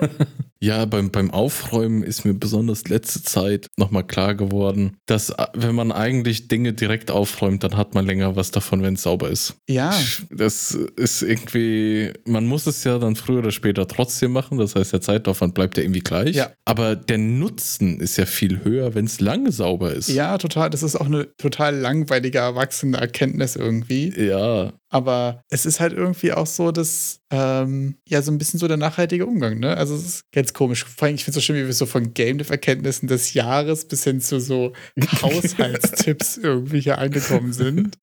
Ja, 0.63 0.85
beim, 0.85 1.11
beim 1.11 1.29
Aufräumen 1.29 2.03
ist 2.03 2.23
mir 2.23 2.33
besonders 2.33 2.87
letzte 2.87 3.21
Zeit 3.21 3.67
nochmal 3.75 4.07
klar 4.07 4.33
geworden, 4.33 4.95
dass 5.07 5.29
äh, 5.31 5.47
wenn 5.53 5.75
man 5.75 5.91
eigentlich 5.91 6.47
Dinge 6.47 6.71
direkt 6.71 7.11
aufräumt, 7.11 7.65
dann 7.65 7.75
hat 7.75 7.95
man 7.95 8.05
länger 8.05 8.37
was 8.37 8.51
davon, 8.51 8.81
wenn 8.81 8.93
es 8.93 9.01
sauber 9.01 9.29
ist. 9.29 9.55
Ja, 9.67 9.93
Das 10.31 10.71
ist 10.71 11.21
irgendwie, 11.21 12.13
man 12.25 12.45
muss 12.45 12.65
es 12.65 12.81
ja 12.85 12.97
dann 12.97 13.17
früher 13.17 13.39
oder 13.39 13.51
später 13.51 13.89
trotzdem 13.89 14.31
machen. 14.31 14.57
Das 14.57 14.73
heißt, 14.77 14.93
der 14.93 15.01
Zeitaufwand 15.01 15.53
bleibt 15.53 15.75
ja 15.75 15.83
irgendwie 15.83 15.99
gleich. 15.99 16.37
Ja. 16.37 16.51
Aber 16.63 16.95
der 16.95 17.17
Nutzen 17.17 17.99
ist 17.99 18.15
ja 18.15 18.25
viel 18.25 18.63
höher, 18.63 18.95
wenn 18.95 19.03
es 19.03 19.19
lange 19.19 19.51
sauber 19.51 19.93
ist. 19.93 20.07
ja, 20.07 20.37
total. 20.37 20.69
Das 20.69 20.81
ist 20.81 20.95
auch 20.95 21.07
eine 21.07 21.27
total 21.35 21.75
langweilige, 21.75 22.37
erwachsene 22.37 22.95
Erkenntnis 22.95 23.57
irgendwie. 23.57 24.13
Ja, 24.17 24.71
Aber 24.93 25.41
es 25.49 25.65
ist 25.65 25.79
halt 25.79 25.93
irgendwie 25.93 26.33
auch 26.33 26.45
so, 26.45 26.71
dass, 26.71 27.19
ähm, 27.31 27.95
ja, 28.07 28.21
so 28.21 28.31
ein 28.31 28.37
bisschen 28.37 28.59
so 28.59 28.67
der 28.67 28.77
nachhaltige 28.77 29.25
Umgang, 29.25 29.59
ne? 29.59 29.75
Also 29.75 29.95
es 29.95 30.05
ist 30.05 30.31
ganz 30.31 30.53
komisch. 30.53 30.85
Vor 30.85 31.07
allem, 31.07 31.15
ich 31.15 31.23
finde 31.23 31.39
es 31.39 31.43
so 31.43 31.45
schön, 31.45 31.55
wie 31.55 31.65
wir 31.65 31.73
so 31.73 31.87
von 31.87 32.13
Game 32.13 32.37
Dev-Erkenntnissen 32.37 33.07
des 33.07 33.33
Jahres 33.33 33.85
bis 33.85 34.03
hin 34.03 34.21
zu 34.21 34.39
so 34.39 34.73
Haushaltstipps 35.23 36.37
irgendwie 36.37 36.79
hier 36.79 36.99
angekommen 36.99 37.53
sind. 37.53 37.97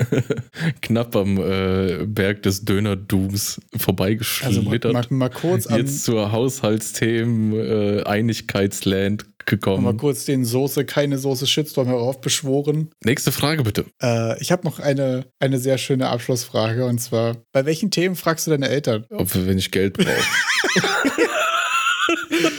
knapp 0.80 1.16
am 1.16 1.38
äh, 1.38 2.06
Berg 2.06 2.44
des 2.44 2.64
Döner-Dooms 2.64 3.60
Also 3.72 3.84
vorbeigeschlittert. 3.84 4.92
mal, 4.92 5.06
mal, 5.10 5.16
mal 5.16 5.30
kurz 5.30 5.68
Jetzt 5.68 6.04
zur 6.04 6.30
Haushaltsthemen 6.30 7.52
äh, 7.52 8.02
Einigkeitsland 8.04 9.26
gekommen. 9.48 9.84
mal 9.84 9.96
kurz 9.96 10.24
den 10.24 10.44
Soße, 10.44 10.84
keine 10.84 11.18
Soße 11.18 11.46
Shitstorm 11.46 11.88
heraufbeschworen. 11.88 12.90
Nächste 13.04 13.32
Frage 13.32 13.64
bitte. 13.64 13.86
Äh, 14.00 14.40
ich 14.40 14.52
habe 14.52 14.64
noch 14.64 14.78
eine, 14.78 15.26
eine 15.40 15.58
sehr 15.58 15.78
schöne 15.78 16.08
Abschlussfrage 16.08 16.86
und 16.86 16.98
zwar: 16.98 17.36
Bei 17.52 17.66
welchen 17.66 17.90
Themen 17.90 18.16
fragst 18.16 18.46
du 18.46 18.50
deine 18.50 18.68
Eltern? 18.68 19.06
Ob, 19.10 19.28
wenn 19.34 19.58
ich 19.58 19.70
Geld 19.70 19.94
brauche. 19.94 20.08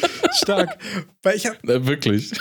Stark. 0.49 0.77
Weil 1.21 1.35
ich 1.35 1.45
habe 1.45 1.57
Na, 1.63 1.85
wirklich. 1.85 2.31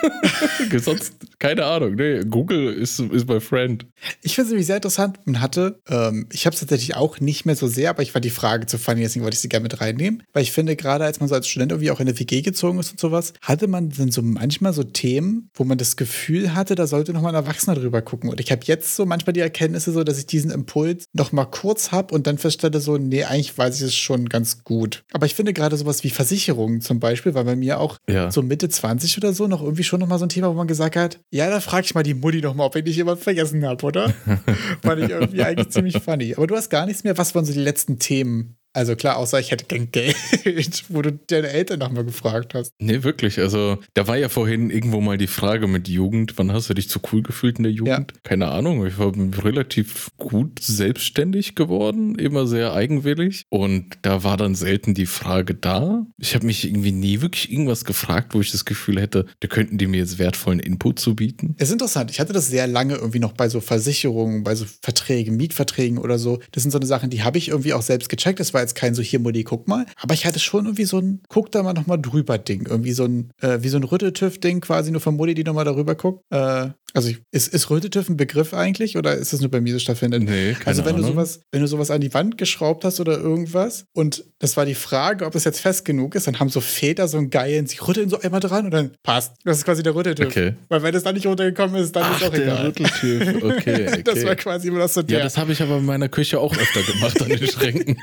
Sonst, 0.78 1.14
keine 1.38 1.64
Ahnung. 1.64 1.94
Nee, 1.94 2.20
Google 2.24 2.72
ist, 2.72 2.98
ist 2.98 3.28
my 3.28 3.40
friend. 3.40 3.86
Ich 4.22 4.34
finde 4.34 4.46
es 4.46 4.50
nämlich 4.50 4.66
sehr 4.66 4.76
interessant. 4.76 5.20
Man 5.24 5.40
hatte, 5.40 5.80
ähm, 5.88 6.26
ich 6.32 6.46
habe 6.46 6.54
es 6.54 6.60
tatsächlich 6.60 6.96
auch 6.96 7.20
nicht 7.20 7.46
mehr 7.46 7.54
so 7.54 7.68
sehr, 7.68 7.90
aber 7.90 8.02
ich 8.02 8.12
fand 8.12 8.24
die 8.24 8.30
Frage 8.30 8.66
zu 8.66 8.76
funny, 8.76 9.02
deswegen 9.02 9.24
wollte 9.24 9.36
ich 9.36 9.40
sie 9.40 9.48
gerne 9.48 9.62
mit 9.62 9.80
reinnehmen. 9.80 10.24
Weil 10.32 10.42
ich 10.42 10.52
finde, 10.52 10.74
gerade 10.74 11.04
als 11.04 11.20
man 11.20 11.28
so 11.28 11.34
als 11.36 11.46
Student 11.46 11.72
irgendwie 11.72 11.90
auch 11.90 12.00
in 12.00 12.08
eine 12.08 12.18
WG 12.18 12.42
gezogen 12.42 12.80
ist 12.80 12.90
und 12.90 13.00
sowas, 13.00 13.34
hatte 13.40 13.68
man 13.68 13.90
dann 13.90 14.10
so 14.10 14.20
manchmal 14.22 14.72
so 14.72 14.82
Themen, 14.82 15.50
wo 15.54 15.64
man 15.64 15.78
das 15.78 15.96
Gefühl 15.96 16.54
hatte, 16.54 16.74
da 16.74 16.86
sollte 16.86 17.12
nochmal 17.12 17.34
ein 17.34 17.42
Erwachsener 17.44 17.76
drüber 17.76 18.02
gucken. 18.02 18.30
Und 18.30 18.40
ich 18.40 18.50
habe 18.50 18.62
jetzt 18.64 18.96
so 18.96 19.06
manchmal 19.06 19.32
die 19.32 19.40
Erkenntnisse 19.40 19.92
so, 19.92 20.02
dass 20.02 20.18
ich 20.18 20.26
diesen 20.26 20.50
Impuls 20.50 21.04
noch 21.12 21.30
mal 21.30 21.44
kurz 21.44 21.92
habe 21.92 22.14
und 22.14 22.26
dann 22.26 22.38
feststelle 22.38 22.80
so, 22.80 22.98
nee, 22.98 23.24
eigentlich 23.24 23.56
weiß 23.56 23.76
ich 23.76 23.82
es 23.82 23.94
schon 23.94 24.28
ganz 24.28 24.64
gut. 24.64 25.04
Aber 25.12 25.26
ich 25.26 25.34
finde 25.34 25.52
gerade 25.52 25.76
sowas 25.76 26.02
wie 26.02 26.10
Versicherungen 26.10 26.80
zum 26.80 26.98
Beispiel, 26.98 27.34
weil 27.38 27.44
bei 27.44 27.56
mir 27.56 27.78
auch 27.80 27.96
Ja. 28.08 28.30
so 28.30 28.42
Mitte 28.42 28.68
20 28.68 29.16
oder 29.18 29.32
so 29.32 29.46
noch 29.46 29.62
irgendwie 29.62 29.84
schon 29.84 30.00
noch 30.00 30.08
mal 30.08 30.18
so 30.18 30.26
ein 30.26 30.28
Thema, 30.28 30.48
wo 30.48 30.54
man 30.54 30.66
gesagt 30.66 30.96
hat, 30.96 31.20
ja, 31.30 31.48
da 31.48 31.60
frage 31.60 31.84
ich 31.86 31.94
mal 31.94 32.02
die 32.02 32.14
Mutti 32.14 32.40
noch 32.40 32.54
mal, 32.54 32.64
ob 32.66 32.76
ich 32.76 32.84
nicht 32.84 32.96
jemand 32.96 33.20
vergessen 33.20 33.64
habe, 33.64 33.84
oder? 33.86 34.12
Fand 34.82 35.02
ich 35.02 35.10
irgendwie 35.10 35.42
eigentlich 35.42 35.70
ziemlich 35.70 35.98
funny. 36.02 36.34
Aber 36.36 36.46
du 36.46 36.56
hast 36.56 36.68
gar 36.68 36.84
nichts 36.84 37.04
mehr. 37.04 37.16
Was 37.16 37.34
waren 37.34 37.44
so 37.44 37.52
die 37.52 37.60
letzten 37.60 37.98
Themen? 37.98 38.57
Also 38.72 38.96
klar, 38.96 39.16
außer 39.16 39.40
ich 39.40 39.50
hätte 39.50 39.64
kein 39.64 39.90
Geld, 39.90 40.16
wo 40.88 41.02
du 41.02 41.12
deine 41.12 41.48
Eltern 41.48 41.80
noch 41.80 41.90
mal 41.90 42.04
gefragt 42.04 42.54
hast. 42.54 42.72
Nee, 42.78 43.02
wirklich. 43.02 43.38
Also, 43.40 43.78
da 43.94 44.06
war 44.06 44.16
ja 44.16 44.28
vorhin 44.28 44.70
irgendwo 44.70 45.00
mal 45.00 45.18
die 45.18 45.26
Frage 45.26 45.66
mit 45.66 45.88
Jugend. 45.88 46.34
Wann 46.36 46.52
hast 46.52 46.70
du 46.70 46.74
dich 46.74 46.88
zu 46.88 47.00
cool 47.12 47.22
gefühlt 47.22 47.58
in 47.58 47.64
der 47.64 47.72
Jugend? 47.72 48.12
Keine 48.24 48.48
Ahnung. 48.48 48.86
Ich 48.86 48.98
war 48.98 49.12
relativ 49.42 50.10
gut 50.16 50.60
selbstständig 50.62 51.54
geworden, 51.54 52.14
immer 52.16 52.46
sehr 52.46 52.72
eigenwillig. 52.72 53.44
Und 53.48 53.98
da 54.02 54.22
war 54.22 54.36
dann 54.36 54.54
selten 54.54 54.94
die 54.94 55.06
Frage 55.06 55.54
da. 55.54 56.06
Ich 56.18 56.34
habe 56.34 56.46
mich 56.46 56.64
irgendwie 56.64 56.92
nie 56.92 57.20
wirklich 57.20 57.50
irgendwas 57.50 57.84
gefragt, 57.84 58.34
wo 58.34 58.40
ich 58.40 58.52
das 58.52 58.64
Gefühl 58.64 59.00
hätte, 59.00 59.26
da 59.40 59.48
könnten 59.48 59.78
die 59.78 59.86
mir 59.86 59.98
jetzt 59.98 60.18
wertvollen 60.18 60.60
Input 60.60 60.98
zu 60.98 61.16
bieten. 61.16 61.54
Es 61.58 61.68
ist 61.68 61.72
interessant. 61.72 62.10
Ich 62.10 62.20
hatte 62.20 62.32
das 62.32 62.48
sehr 62.48 62.66
lange 62.66 62.94
irgendwie 62.94 63.18
noch 63.18 63.32
bei 63.32 63.48
so 63.48 63.60
Versicherungen, 63.60 64.44
bei 64.44 64.54
so 64.54 64.66
Verträgen, 64.82 65.36
Mietverträgen 65.36 65.98
oder 65.98 66.18
so. 66.18 66.40
Das 66.52 66.62
sind 66.62 66.70
so 66.70 66.78
eine 66.78 66.86
Sachen, 66.86 67.10
die 67.10 67.22
habe 67.22 67.38
ich 67.38 67.48
irgendwie 67.48 67.72
auch 67.72 67.82
selbst 67.82 68.08
gecheckt. 68.08 68.40
Das 68.40 68.54
war 68.54 68.57
war 68.58 68.62
jetzt 68.62 68.74
kein 68.74 68.92
so 68.92 69.02
hier, 69.02 69.20
Mutti, 69.20 69.44
guck 69.44 69.68
mal. 69.68 69.86
Aber 70.00 70.14
ich 70.14 70.26
hatte 70.26 70.40
schon 70.40 70.64
irgendwie 70.64 70.84
so 70.84 70.98
ein, 70.98 71.22
guck 71.28 71.52
da 71.52 71.62
mal 71.62 71.74
nochmal 71.74 72.00
drüber 72.00 72.38
Ding. 72.38 72.66
Irgendwie 72.68 72.92
so 72.92 73.04
ein, 73.04 73.30
äh, 73.40 73.58
wie 73.60 73.68
so 73.68 73.76
ein 73.76 73.84
Rütteltüff-Ding 73.84 74.60
quasi 74.60 74.90
nur 74.90 75.00
von 75.00 75.16
Mutti, 75.16 75.34
die 75.34 75.44
nochmal 75.44 75.64
darüber 75.64 75.94
guckt. 75.94 76.24
Äh, 76.30 76.70
also 76.94 77.10
ich, 77.10 77.18
ist, 77.32 77.48
ist 77.48 77.68
Rötetüff 77.68 78.08
ein 78.08 78.16
Begriff 78.16 78.54
eigentlich 78.54 78.96
oder 78.96 79.14
ist 79.14 79.34
das 79.34 79.40
nur 79.40 79.50
bei 79.50 79.60
mir 79.60 79.74
so 79.74 79.78
stattfindet? 79.78 80.22
Nee, 80.22 80.54
keine 80.54 80.66
also 80.68 80.86
wenn 80.86 80.94
Ahnung. 80.94 81.02
du 81.02 81.12
sowas, 81.12 81.40
wenn 81.52 81.60
du 81.60 81.68
sowas 81.68 81.90
an 81.90 82.00
die 82.00 82.14
Wand 82.14 82.38
geschraubt 82.38 82.82
hast 82.84 82.98
oder 82.98 83.18
irgendwas 83.18 83.84
und 83.92 84.24
das 84.38 84.56
war 84.56 84.64
die 84.64 84.74
Frage, 84.74 85.26
ob 85.26 85.34
es 85.34 85.44
jetzt 85.44 85.60
fest 85.60 85.84
genug 85.84 86.14
ist, 86.14 86.26
dann 86.26 86.40
haben 86.40 86.48
so 86.48 86.62
Väter 86.62 87.06
so 87.06 87.18
einen 87.18 87.28
geilen, 87.28 87.66
sie 87.66 87.76
rütteln 87.76 88.08
so 88.08 88.18
einmal 88.18 88.40
dran 88.40 88.64
und 88.64 88.70
dann 88.70 88.92
passt. 89.02 89.34
Das 89.44 89.58
ist 89.58 89.64
quasi 89.66 89.82
der 89.82 89.94
Rütteltüff. 89.94 90.28
Okay. 90.28 90.54
Weil 90.68 90.82
wenn 90.82 90.94
es 90.94 91.02
dann 91.02 91.14
nicht 91.14 91.26
runtergekommen 91.26 91.76
ist, 91.76 91.94
dann 91.94 92.10
ist 92.10 92.24
auch 92.24 92.32
egal. 92.32 92.66
Rütteltyp. 92.66 93.44
Okay, 93.44 93.88
okay. 93.88 94.02
Das 94.02 94.24
war 94.24 94.36
quasi 94.36 94.68
immer 94.68 94.78
das 94.78 94.94
so 94.94 95.02
der. 95.02 95.18
ja, 95.18 95.24
das 95.24 95.36
habe 95.36 95.52
ich 95.52 95.60
aber 95.60 95.76
in 95.76 95.84
meiner 95.84 96.08
Küche 96.08 96.40
auch 96.40 96.56
öfter 96.56 96.82
gemacht 96.82 97.20
an 97.20 97.28
den 97.28 97.46
Schränken. 97.46 97.98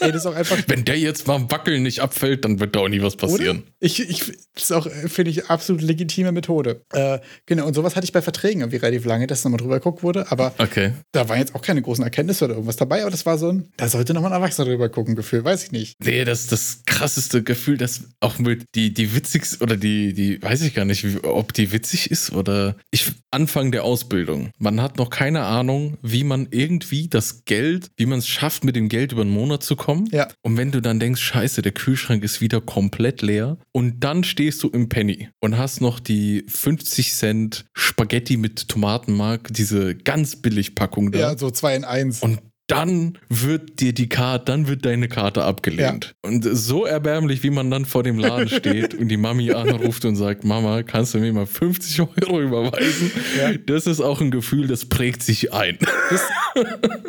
Ey, 0.00 0.12
das 0.12 0.22
ist 0.22 0.26
auch 0.26 0.34
einfach 0.34 0.58
Wenn 0.66 0.84
der 0.84 0.98
jetzt 0.98 1.26
mal 1.26 1.50
Wackeln 1.50 1.82
nicht 1.82 2.00
abfällt, 2.00 2.44
dann 2.44 2.60
wird 2.60 2.74
da 2.76 2.80
auch 2.80 2.88
nie 2.88 3.02
was 3.02 3.16
passieren. 3.16 3.58
Oder? 3.58 3.66
Ich, 3.80 4.00
ich, 4.00 4.20
das 4.54 4.64
ist 4.64 4.72
auch, 4.72 4.88
finde 5.06 5.30
ich, 5.30 5.46
absolut 5.50 5.82
legitime 5.82 6.32
Methode. 6.32 6.82
Äh, 6.92 7.18
genau, 7.46 7.66
und 7.66 7.74
sowas 7.74 7.96
hatte 7.96 8.04
ich 8.04 8.12
bei 8.12 8.22
Verträgen 8.22 8.60
irgendwie 8.60 8.78
relativ 8.78 9.04
lange, 9.04 9.26
dass 9.26 9.44
nochmal 9.44 9.58
drüber 9.58 9.74
geguckt 9.78 10.02
wurde. 10.02 10.30
Aber 10.30 10.54
Okay. 10.58 10.92
da 11.12 11.28
waren 11.28 11.38
jetzt 11.38 11.54
auch 11.54 11.62
keine 11.62 11.82
großen 11.82 12.02
Erkenntnisse 12.04 12.44
oder 12.46 12.54
irgendwas 12.54 12.76
dabei. 12.76 13.02
Aber 13.02 13.10
das 13.10 13.26
war 13.26 13.38
so 13.38 13.48
ein, 13.50 13.68
da 13.76 13.88
sollte 13.88 14.14
nochmal 14.14 14.32
ein 14.32 14.40
Erwachsener 14.40 14.66
drüber 14.68 14.88
gucken, 14.88 15.14
Gefühl, 15.16 15.44
weiß 15.44 15.64
ich 15.64 15.72
nicht. 15.72 15.96
Nee, 16.04 16.24
das 16.24 16.40
ist 16.42 16.52
das 16.52 16.82
krasseste 16.86 17.42
Gefühl, 17.42 17.76
das 17.76 18.02
auch 18.20 18.38
mit 18.38 18.64
die, 18.74 18.92
die 18.94 19.14
witzigste 19.14 19.62
oder 19.62 19.76
die, 19.76 20.12
die, 20.14 20.42
weiß 20.42 20.62
ich 20.62 20.74
gar 20.74 20.84
nicht, 20.84 21.04
ob 21.24 21.52
die 21.52 21.72
witzig 21.72 22.10
ist 22.10 22.32
oder 22.32 22.76
ich, 22.90 23.12
Anfang 23.30 23.72
der 23.72 23.84
Ausbildung. 23.84 24.50
Man 24.58 24.80
hat 24.80 24.96
noch 24.98 25.10
keine 25.10 25.42
Ahnung, 25.42 25.98
wie 26.02 26.24
man 26.24 26.48
irgendwie 26.50 27.08
das 27.08 27.44
Geld, 27.44 27.88
wie 27.96 28.06
man 28.06 28.20
es 28.20 28.28
schafft, 28.28 28.64
mit 28.64 28.76
dem 28.76 28.88
Geld 28.88 29.12
über 29.12 29.22
einen 29.22 29.30
Monat 29.30 29.62
zu 29.62 29.76
kommen. 29.76 29.83
Ja. 30.10 30.28
Und 30.42 30.56
wenn 30.56 30.70
du 30.70 30.80
dann 30.80 31.00
denkst, 31.00 31.20
scheiße, 31.20 31.62
der 31.62 31.72
Kühlschrank 31.72 32.22
ist 32.24 32.40
wieder 32.40 32.60
komplett 32.60 33.22
leer 33.22 33.58
und 33.72 34.00
dann 34.00 34.24
stehst 34.24 34.62
du 34.62 34.68
im 34.68 34.88
Penny 34.88 35.28
und 35.40 35.58
hast 35.58 35.80
noch 35.80 36.00
die 36.00 36.44
50 36.48 37.12
Cent 37.14 37.64
Spaghetti 37.74 38.36
mit 38.36 38.68
Tomatenmark, 38.68 39.52
diese 39.52 39.94
ganz 39.94 40.36
billig 40.36 40.74
Packung 40.74 41.12
da. 41.12 41.18
Ja, 41.18 41.38
so 41.38 41.50
zwei 41.50 41.76
in 41.76 41.84
eins. 41.84 42.22
Und 42.22 42.40
dann 42.66 43.18
wird 43.28 43.80
dir 43.80 43.92
die 43.92 44.08
Karte, 44.08 44.46
dann 44.46 44.68
wird 44.68 44.86
deine 44.86 45.08
Karte 45.08 45.44
abgelehnt. 45.44 46.14
Und 46.22 46.44
so 46.44 46.86
erbärmlich, 46.86 47.42
wie 47.42 47.50
man 47.50 47.70
dann 47.70 47.84
vor 47.84 48.02
dem 48.02 48.18
Laden 48.18 48.48
steht 48.48 48.94
und 48.94 49.08
die 49.08 49.18
Mami 49.18 49.52
anruft 49.52 50.04
und 50.06 50.16
sagt, 50.16 50.44
Mama, 50.44 50.82
kannst 50.82 51.12
du 51.12 51.18
mir 51.18 51.32
mal 51.32 51.46
50 51.46 52.00
Euro 52.00 52.40
überweisen? 52.40 53.10
Ja. 53.38 53.52
Das 53.66 53.86
ist 53.86 54.00
auch 54.00 54.20
ein 54.20 54.30
Gefühl, 54.30 54.66
das 54.66 54.86
prägt 54.86 55.22
sich 55.22 55.52
ein. 55.52 55.78
Das, 56.10 56.22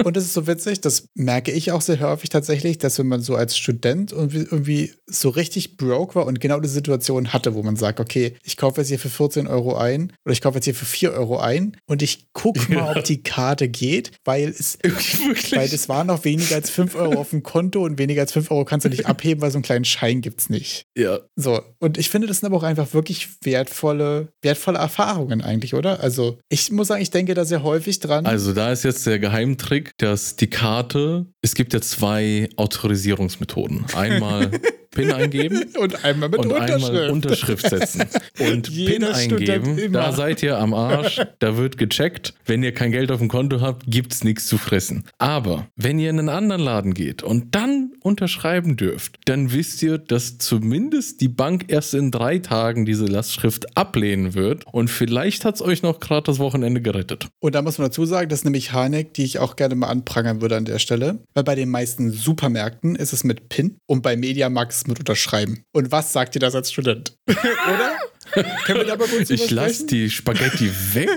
und 0.04 0.18
das 0.18 0.26
ist 0.26 0.34
so 0.34 0.46
witzig, 0.48 0.82
das 0.82 1.08
merke 1.14 1.52
ich 1.52 1.72
auch 1.72 1.82
sehr 1.82 2.00
häufig 2.02 2.30
tatsächlich, 2.30 2.78
dass 2.78 3.00
wenn 3.00 3.08
man 3.08 3.22
so 3.22 3.36
als 3.36 3.58
Student 3.58 4.12
irgendwie, 4.12 4.40
irgendwie 4.40 4.94
so 5.08 5.30
richtig 5.30 5.78
broke 5.78 6.16
war 6.16 6.26
und 6.26 6.40
genau 6.42 6.60
die 6.60 6.68
Situation 6.68 7.32
hatte, 7.32 7.54
wo 7.54 7.64
man 7.64 7.78
sagt, 7.78 8.00
okay, 8.00 8.36
ich 8.44 8.58
kaufe 8.58 8.82
jetzt 8.82 8.90
hier 8.90 9.00
für 9.00 9.10
14 9.10 9.48
Euro 9.48 9.76
ein 9.76 10.12
oder 10.26 10.34
ich 10.34 10.42
kaufe 10.42 10.56
jetzt 10.56 10.66
hier 10.66 10.76
für 10.76 10.86
4 10.86 11.14
Euro 11.14 11.38
ein 11.38 11.78
und 11.86 12.02
ich 12.02 12.34
gucke 12.34 12.74
mal, 12.74 12.98
ob 12.98 13.04
die 13.06 13.24
Karte 13.24 13.70
geht, 13.70 14.12
weil 14.26 14.50
es 14.50 14.78
Wirklich. 15.52 15.60
weil 15.60 15.76
es 15.76 15.90
waren 15.90 16.08
noch 16.08 16.24
weniger 16.24 16.56
als 16.56 16.70
5 16.70 16.96
Euro 16.96 17.20
auf 17.20 17.30
dem 17.30 17.44
Konto 17.44 17.84
und 17.84 17.98
weniger 17.98 18.22
als 18.22 18.32
5 18.34 18.52
Euro 18.52 18.66
kannst 18.66 18.86
du 18.86 18.90
nicht 18.90 19.06
abheben, 19.08 19.42
weil 19.42 19.52
so 19.52 19.58
einen 19.58 19.64
kleinen 19.64 19.86
Schein 19.86 20.22
gibt 20.22 20.42
es 20.42 20.50
nicht. 20.50 20.86
Ja. 20.98 21.20
So, 21.36 21.62
und 21.80 21.98
ich 21.98 22.10
finde, 22.10 22.28
das 22.28 22.40
sind 22.40 22.48
aber 22.48 22.58
auch 22.58 22.64
einfach 22.64 22.94
wirklich 22.94 23.30
wertvolle, 23.44 24.30
wertvolle 24.42 24.80
Erfahrungen 24.80 25.42
eigentlich, 25.42 25.74
oder? 25.74 26.00
Also, 26.02 26.40
ich 26.50 26.72
muss 26.72 26.88
sagen, 26.88 27.02
ich 27.02 27.12
denke 27.12 27.34
da 27.34 27.46
sehr 27.46 27.64
häufig 27.64 28.00
dran. 28.00 28.26
Also 28.26 28.54
da 28.54 28.72
ist 28.72 28.84
jetzt 28.84 29.06
der 29.06 29.20
Geheimtrick, 29.20 29.92
dass 29.98 30.36
die 30.36 30.50
Karte, 30.50 31.26
es 31.42 31.56
gibt 31.56 31.74
ja 31.74 31.82
zwei 31.82 32.50
Autorisierungsmethoden. 32.56 33.86
Einmal 33.96 34.52
PIN 34.96 35.12
eingeben 35.12 35.64
und 35.80 36.04
einmal 36.04 36.30
mit 36.30 36.40
und 36.40 36.52
Unterschrift. 36.52 36.90
einmal 36.90 37.10
Unterschrift 37.12 37.70
setzen. 37.70 38.04
Und 38.40 38.64
PIN 38.74 39.04
eingeben, 39.04 39.94
da 39.94 40.12
seid 40.12 40.42
ihr 40.42 40.58
am 40.58 40.74
Arsch, 40.74 41.22
da 41.40 41.58
wird 41.58 41.78
gecheckt. 41.78 42.34
Wenn 42.46 42.64
ihr 42.64 42.74
kein 42.74 42.92
Geld 42.92 43.12
auf 43.12 43.20
dem 43.20 43.28
Konto 43.28 43.62
habt, 43.62 43.84
gibt's 43.86 44.24
nichts 44.24 44.48
zu 44.48 44.58
fressen. 44.58 45.04
Aber 45.20 45.68
wenn 45.76 46.00
ihr 46.00 46.10
in 46.10 46.18
einen 46.18 46.30
anderen 46.30 46.62
Laden 46.62 46.94
geht 46.96 47.22
und 47.22 47.54
dann 47.54 47.92
unterschreiben 48.02 48.78
dürft, 48.78 49.20
dann 49.26 49.52
wisst 49.52 49.84
ihr, 49.84 49.98
dass 49.98 50.38
zumindest 50.38 51.22
die 51.22 51.28
Bank 51.28 51.66
erst 51.68 51.94
in 51.94 52.10
drei 52.12 52.40
Tagen 52.40 52.86
diese 52.86 53.06
Lastschrift 53.06 53.78
ablehnen 53.78 54.34
wird 54.34 54.66
und 54.72 54.90
vielleicht 54.90 55.46
hat's 55.46 55.62
euch 55.62 55.84
noch 55.84 56.00
gerade 56.00 56.24
das 56.24 56.40
Wochenende 56.40 56.82
gerettet. 56.82 57.28
Und 57.40 57.56
da 57.56 57.62
muss 57.62 57.78
man 57.78 57.88
dazu 57.88 58.06
sagen, 58.06 58.30
das 58.30 58.40
ist 58.40 58.46
eine 58.46 58.52
Mechanik, 58.52 59.14
die 59.14 59.24
ich 59.24 59.40
auch 59.40 59.56
gerne 59.56 59.76
mal 59.76 59.88
anprangern 59.88 60.42
würde 60.42 60.56
an 60.56 60.66
der 60.66 60.80
Stelle. 60.80 61.20
Weil 61.34 61.44
bei 61.44 61.56
den 61.56 61.70
meisten 61.70 62.12
Supermärkten 62.12 62.96
ist 62.96 63.14
es 63.14 63.24
mit 63.24 63.50
PIN 63.50 63.78
und 63.86 64.02
bei 64.02 64.16
Mediamarkt 64.16 64.85
es 64.86 64.88
mit 64.90 65.00
Unterschreiben. 65.00 65.66
Und 65.72 65.92
was 65.92 66.14
sagt 66.14 66.36
ihr 66.36 66.40
das 66.40 66.56
als 66.56 66.72
Student? 66.72 67.18
Oder? 67.30 67.98
Können 68.32 68.80
wir 68.80 68.86
da 68.86 68.96
mal 68.96 69.08
kurz 69.08 69.30
Ich 69.30 69.52
lasse 69.52 69.86
die 69.86 70.10
Spaghetti 70.10 70.72
weg 70.94 71.10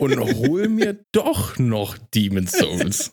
und 0.00 0.18
hol 0.18 0.68
mir 0.68 0.98
doch 1.12 1.58
noch 1.58 1.96
Demon's 2.14 2.52
Souls. 2.52 3.12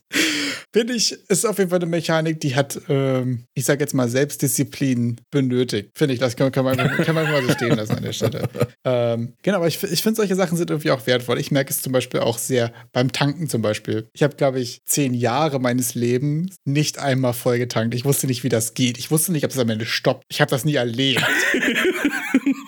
Finde 0.72 0.94
ich, 0.94 1.14
ist 1.30 1.46
auf 1.46 1.58
jeden 1.58 1.72
Fall 1.72 1.80
eine 1.80 1.88
Mechanik, 1.88 2.40
die 2.42 2.56
hat, 2.56 2.80
ähm, 2.90 3.46
ich 3.56 3.66
sage 3.66 3.80
jetzt 3.80 3.94
mal, 3.94 4.08
Selbstdisziplin 4.08 5.20
benötigt. 5.32 5.90
Finde 5.96 6.14
ich, 6.14 6.20
das 6.20 6.36
kann, 6.36 6.52
kann, 6.52 6.64
man, 6.64 6.78
kann 6.78 7.16
man 7.16 7.30
mal 7.32 7.44
so 7.44 7.52
stehen 7.54 7.76
lassen 7.76 7.94
an 7.94 8.04
der 8.04 8.14
Stelle. 8.14 8.48
Ähm, 8.86 9.34
genau, 9.42 9.58
aber 9.58 9.68
ich, 9.68 9.82
ich 9.82 10.04
finde, 10.04 10.18
solche 10.18 10.36
Sachen 10.36 10.58
sind 10.58 10.70
irgendwie 10.70 10.92
auch 10.92 11.08
wertvoll. 11.08 11.40
Ich 11.40 11.50
merke 11.50 11.72
es 11.72 11.82
zum 11.82 11.92
Beispiel 11.92 12.20
auch 12.20 12.38
sehr 12.38 12.72
beim 12.92 13.12
Tanken 13.12 13.50
zum 13.50 13.64
Beispiel. 13.64 14.10
Ich 14.14 14.22
habe, 14.22 14.36
glaube 14.36 14.60
ich, 14.60 14.82
zehn 14.86 15.16
Jahre 15.16 15.60
meines 15.60 15.96
Lebens 15.96 16.58
nicht 16.66 17.00
einmal 17.00 17.34
voll 17.34 17.58
getankt. 17.58 17.96
Ich 17.96 18.06
wusste 18.06 18.28
nicht, 18.28 18.44
wie 18.44 18.50
das 18.50 18.76
geht. 18.76 19.00
Ich 19.00 19.10
wusste 19.10 19.32
nicht, 19.32 19.46
ob 19.46 19.52
es 19.52 19.58
am 19.58 19.70
Ende 19.70 19.86
stoppt. 19.86 20.24
Ich 20.30 20.40
habe 20.40 20.52
das 20.52 20.66
nie 20.66 20.76
erlebt. 20.76 21.26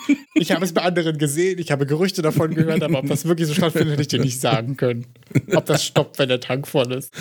Ich 0.42 0.52
habe 0.52 0.66
es 0.66 0.74
bei 0.74 0.82
anderen 0.82 1.18
gesehen, 1.20 1.60
ich 1.60 1.72
habe 1.72 1.86
Gerüchte 1.86 2.22
davon 2.24 2.56
gehört, 2.56 2.82
aber 2.82 3.00
ob 3.00 3.08
das 3.08 3.26
wirklich 3.26 3.48
so 3.48 3.54
stattfindet, 3.54 3.92
hätte 3.94 4.02
ich 4.02 4.08
dir 4.08 4.20
nicht 4.20 4.42
sagen 4.42 4.76
können. 4.76 5.06
Ob 5.54 5.66
das 5.68 5.84
stoppt, 5.86 6.18
wenn 6.20 6.30
der 6.30 6.40
Tank 6.40 6.68
voll 6.68 6.92
ist. 6.94 7.12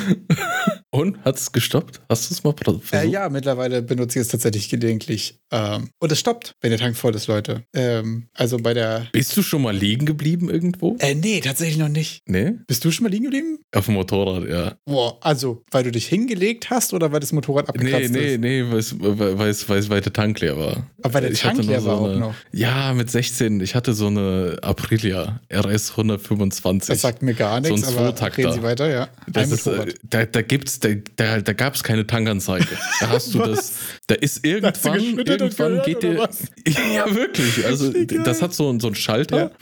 Und 0.92 1.22
hat 1.24 1.36
es 1.36 1.52
gestoppt? 1.52 2.01
Hast 2.09 2.30
du 2.30 2.34
es 2.34 2.42
mal 2.42 2.52
versucht? 2.60 2.92
Äh, 2.92 3.06
ja, 3.06 3.28
mittlerweile 3.28 3.80
benutze 3.82 4.18
ich 4.18 4.22
es 4.22 4.28
tatsächlich 4.28 4.68
gelegentlich. 4.68 5.38
Ähm, 5.52 5.90
und 6.01 6.10
es 6.10 6.18
stoppt, 6.18 6.55
wenn 6.62 6.70
der 6.70 6.80
Tank 6.80 6.97
voll 6.97 7.14
ist, 7.14 7.28
Leute. 7.28 7.62
Ähm, 7.74 8.26
also 8.34 8.56
bei 8.56 8.74
der. 8.74 9.06
Bist 9.12 9.36
du 9.36 9.42
schon 9.42 9.62
mal 9.62 9.76
liegen 9.76 10.05
geblieben 10.06 10.51
irgendwo? 10.51 10.97
Äh, 10.98 11.14
nee, 11.14 11.40
tatsächlich 11.40 11.78
noch 11.78 11.88
nicht. 11.88 12.22
Nee? 12.26 12.55
Bist 12.66 12.84
du 12.84 12.90
schon 12.90 13.05
mal 13.05 13.10
liegen 13.10 13.24
geblieben? 13.24 13.59
Auf 13.72 13.84
dem 13.84 13.94
Motorrad, 13.94 14.48
ja. 14.48 14.74
Boah, 14.84 15.16
also, 15.20 15.62
weil 15.70 15.84
du 15.84 15.92
dich 15.92 16.06
hingelegt 16.09 16.70
hast 16.70 16.92
oder 16.92 17.12
weil 17.12 17.20
das 17.20 17.32
Motorrad 17.32 17.66
Nee, 17.66 17.70
abgekratzt 17.94 18.10
nee, 18.12 18.34
ist? 18.34 18.40
nee, 18.40 18.64
weil 18.68 18.78
es- 18.78 18.97
weil 18.98 19.51
es 19.51 19.68
weil 19.68 19.78
es 19.78 19.90
weil 19.90 20.01
der 20.01 20.12
Tank 20.12 20.40
leer 20.40 20.59
war. 20.59 20.86
Aber 21.02 21.14
weil 21.14 21.22
der 21.22 21.30
Ich 21.32 21.40
Tank 21.40 21.62
leer 21.64 21.80
so 21.80 21.86
war 21.86 22.01
auch 22.01 22.16
noch. 22.18 22.34
Ja, 22.52 22.92
mit 22.94 23.10
16. 23.12 23.61
Ich 23.61 23.74
hatte 23.74 23.93
so 23.95 24.07
eine 24.07 24.59
Aprilia 24.62 25.41
RS 25.53 25.91
125. 25.93 26.89
Das 26.89 27.01
sagt 27.03 27.23
mir 27.23 27.35
gar 27.35 27.61
nichts, 27.61 27.82
So 27.82 27.99
ein 27.99 28.07
aber 28.07 28.37
reden 28.37 28.53
Sie 28.53 28.62
weiter, 28.62 28.89
ja. 28.91 29.09
Das 29.27 29.51
ist, 29.51 29.66
äh, 29.66 29.95
da 30.03 30.24
da 30.27 30.43
gibt's, 30.43 30.81
da, 30.81 30.89
da, 31.16 31.41
da 31.41 31.53
gab 31.53 31.74
es 31.74 31.82
keine 31.82 32.07
Tankanzeige. 32.07 32.69
Da 33.01 33.09
hast 33.09 33.35
du 33.35 33.39
das, 33.45 33.74
da 34.07 34.15
ist 34.15 34.45
irgendwann, 34.45 35.19
irgendwann 35.19 35.82
geht 35.82 36.03
dir, 36.03 36.15
ja 36.95 37.15
wirklich, 37.15 37.65
also 37.66 37.93
das 38.24 38.43
hat 38.43 38.55
so, 38.55 38.78
so 38.78 38.87
einen 38.89 38.97
Schalter, 38.97 39.53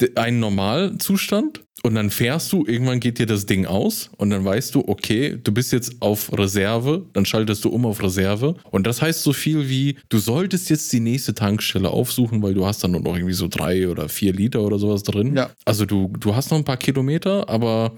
Ja. 0.00 0.06
einen 0.16 0.40
Normalzustand 0.40 1.60
und 1.82 1.94
dann 1.94 2.10
fährst 2.10 2.52
du, 2.52 2.64
irgendwann 2.66 3.00
geht 3.00 3.18
dir 3.18 3.26
das 3.26 3.46
Ding 3.46 3.66
aus 3.66 4.10
und 4.16 4.30
dann 4.30 4.44
weißt 4.44 4.74
du, 4.74 4.84
okay, 4.86 5.38
du 5.42 5.52
bist 5.52 5.72
jetzt 5.72 6.00
auf 6.00 6.32
Reserve, 6.32 7.04
dann 7.12 7.26
schaltest 7.26 7.64
du 7.64 7.68
um 7.68 7.84
auf 7.84 8.02
Reserve 8.02 8.56
und 8.70 8.86
das 8.86 9.02
heißt 9.02 9.22
so 9.22 9.32
viel 9.32 9.68
wie, 9.68 9.96
du 10.08 10.18
solltest 10.18 10.70
jetzt 10.70 10.92
die 10.92 11.00
nächste 11.00 11.34
Tankstelle 11.34 11.90
aufsuchen, 11.90 12.42
weil 12.42 12.54
du 12.54 12.64
hast 12.64 12.84
dann 12.84 12.92
nur 12.92 13.00
noch 13.00 13.16
irgendwie 13.16 13.34
so 13.34 13.48
drei 13.48 13.88
oder 13.88 14.08
vier 14.08 14.32
Liter 14.32 14.62
oder 14.62 14.78
sowas 14.78 15.02
drin. 15.02 15.36
Ja. 15.36 15.50
Also 15.64 15.84
du, 15.84 16.12
du 16.18 16.34
hast 16.34 16.50
noch 16.50 16.58
ein 16.58 16.64
paar 16.64 16.76
Kilometer, 16.76 17.48
aber 17.48 17.92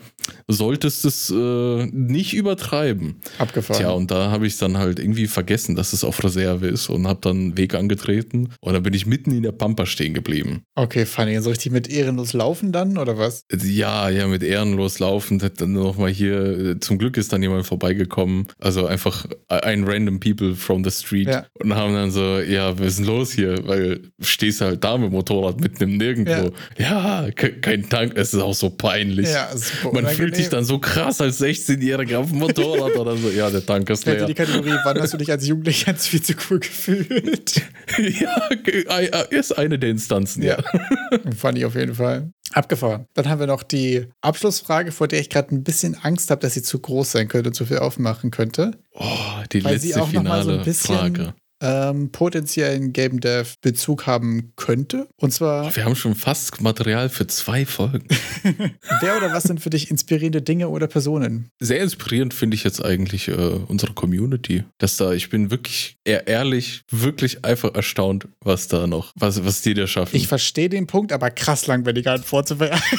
solltest 0.49 1.05
es 1.05 1.31
äh, 1.31 1.87
nicht 1.87 2.35
übertreiben. 2.35 3.21
Abgefahren. 3.39 3.81
Tja, 3.81 3.91
und 3.91 4.11
da 4.11 4.31
habe 4.31 4.47
ich 4.47 4.57
dann 4.59 4.79
halt 4.79 4.99
irgendwie 4.99 5.27
vergessen, 5.27 5.77
dass 5.77 5.93
es 5.93 6.03
auf 6.03 6.23
Reserve 6.25 6.67
ist 6.67 6.89
und 6.89 7.07
habe 7.07 7.21
dann 7.23 7.37
einen 7.37 7.57
Weg 7.59 7.75
angetreten 7.75 8.49
und 8.61 8.73
dann 8.73 8.83
bin 8.83 8.95
ich 8.95 9.07
mitten 9.07 9.33
in 9.33 9.43
der 9.43 9.53
Pampa 9.53 9.87
stehen 9.87 10.15
geblieben. 10.15 10.63
Okay, 10.75 11.07
funny. 11.07 11.41
So 11.41 11.51
richtig 11.51 11.73
mit 11.73 11.89
ehrenlos 11.89 12.33
laufen 12.33 12.73
dann, 12.73 12.99
oder 12.99 13.19
was? 13.19 13.45
Ja, 13.69 14.09
ja, 14.09 14.27
mit 14.27 14.43
ehrenlos 14.43 14.99
laufen, 14.99 15.39
dann 15.57 15.73
nochmal 15.73 16.11
hier, 16.11 16.41
äh, 16.75 16.81
zum 16.81 16.99
Glück 16.99 17.17
ist 17.17 17.33
dann 17.33 17.43
jemand 17.43 17.67
vorbeigekommen, 17.67 18.47
also 18.59 18.87
einfach 18.87 19.27
ein 19.49 19.85
random 19.85 20.21
people 20.21 20.55
from 20.55 20.85
the 20.85 20.91
street 20.91 21.29
Ja. 21.29 21.47
und 21.55 21.75
haben 21.75 21.95
dann 21.95 22.11
so, 22.11 22.39
ja, 22.41 22.79
was 22.79 22.87
ist 22.87 22.99
denn 23.01 23.07
los 23.07 23.33
hier? 23.33 23.67
Weil 23.67 23.97
du 24.19 24.25
stehst 24.25 24.61
halt 24.61 24.83
da 24.85 24.97
mit 24.99 25.09
dem 25.11 25.13
Motorrad 25.13 25.61
mitten 25.61 25.83
im 25.85 25.97
Nirgendwo. 25.97 26.53
Ja, 26.79 27.29
ke- 27.35 27.55
kein 27.61 27.89
Tank, 27.89 28.13
es 28.17 28.33
ist 28.35 28.41
auch 28.41 28.55
so 28.55 28.71
peinlich. 28.71 29.29
Ja, 29.29 29.49
Man 29.93 30.07
fühlt 30.07 30.37
sich 30.37 30.49
dann 30.49 30.65
so 30.65 30.79
krass 30.79 31.21
als 31.21 31.41
16-Jähriger 31.41 32.19
auf 32.19 32.31
dem 32.31 32.39
Motorrad 32.39 32.97
oder 32.97 33.17
so. 33.17 33.31
Ja, 33.31 33.51
der 33.51 33.65
Tank 33.65 33.89
ist 33.91 34.07
leer. 34.07 34.27
die 34.27 34.35
Kategorie, 34.35 34.75
wann 34.85 34.99
hast 35.01 35.13
du 35.13 35.17
dich 35.19 35.31
als 35.31 35.47
Jugendlicher 35.47 35.89
als 35.93 36.07
viel 36.07 36.23
zu 36.23 36.35
cool 36.51 36.61
gefühlt? 36.61 37.63
ja, 37.99 38.49
äh, 38.67 39.35
ist 39.37 39.57
eine 39.57 39.79
der 39.79 39.91
Instanzen, 39.91 40.43
ja. 40.43 40.57
Fand 41.37 41.59
ich 41.59 41.65
auf 41.65 41.75
jeden 41.75 41.95
Fall. 41.95 42.31
Abgefahren. 42.57 43.07
Dann 43.15 43.29
haben 43.29 43.39
wir 43.41 43.47
noch 43.47 43.63
die 43.63 44.07
Abschlussfrage, 44.23 44.91
vor 44.93 45.09
der 45.09 45.21
ich 45.21 45.29
gerade 45.31 45.55
ein 45.55 45.63
bisschen 45.63 45.95
Angst 45.95 46.31
habe, 46.31 46.41
dass 46.41 46.55
sie 46.55 46.63
zu 46.63 46.79
groß 46.79 47.13
sein 47.13 47.29
könnte 47.29 47.51
und 47.51 47.55
zu 47.55 47.67
viel 47.67 47.79
aufmachen 47.79 48.31
könnte. 48.31 48.79
Oh, 48.93 49.05
die 49.53 49.63
Weil 49.65 49.75
letzte 49.75 49.89
sie 49.89 49.95
auch 49.97 50.11
noch 50.13 50.23
mal 50.23 50.39
so 50.43 50.49
finale 50.49 50.59
ein 50.61 50.65
bisschen- 50.65 50.97
Frage. 50.97 51.35
Ähm, 51.61 52.13
potenziellen 52.13 52.93
Game 52.93 53.21
Dev 53.21 53.55
Bezug 53.63 54.07
haben 54.07 54.53
könnte. 54.57 55.09
Und 55.17 55.33
zwar, 55.33 55.75
wir 55.75 55.85
haben 55.85 55.97
schon 55.97 56.15
fast 56.15 56.61
Material 56.61 57.09
für 57.09 57.27
zwei 57.27 57.65
Folgen. 57.65 58.07
wer 59.01 59.17
oder 59.17 59.33
was 59.33 59.45
sind 59.45 59.61
für 59.61 59.71
dich 59.71 59.91
inspirierende 59.91 60.43
Dinge 60.43 60.69
oder 60.69 60.87
Personen? 60.87 61.51
Sehr 61.59 61.81
inspirierend 61.81 62.35
finde 62.35 62.57
ich 62.57 62.65
jetzt 62.65 62.85
eigentlich 62.85 63.29
äh, 63.29 63.33
unsere 63.33 63.95
Community. 63.95 64.65
Dass 64.79 64.97
da, 64.97 65.13
ich 65.13 65.31
bin 65.31 65.51
wirklich 65.51 65.97
eher 66.05 66.27
ehrlich, 66.27 66.83
wirklich 66.91 67.45
einfach 67.45 67.75
erstaunt, 67.75 68.29
was 68.41 68.69
da 68.69 68.87
noch, 68.87 69.13
was, 69.17 69.45
was 69.45 69.63
die 69.63 69.75
da 69.75 69.87
schaffen. 69.87 70.17
Ich 70.17 70.29
verstehe 70.29 70.69
den 70.69 70.87
Punkt, 70.87 71.13
aber 71.13 71.31
krass 71.31 71.67
langweilige 71.67 72.11
Antwort 72.11 72.49
zu 72.49 72.57
beantworten. 72.59 72.99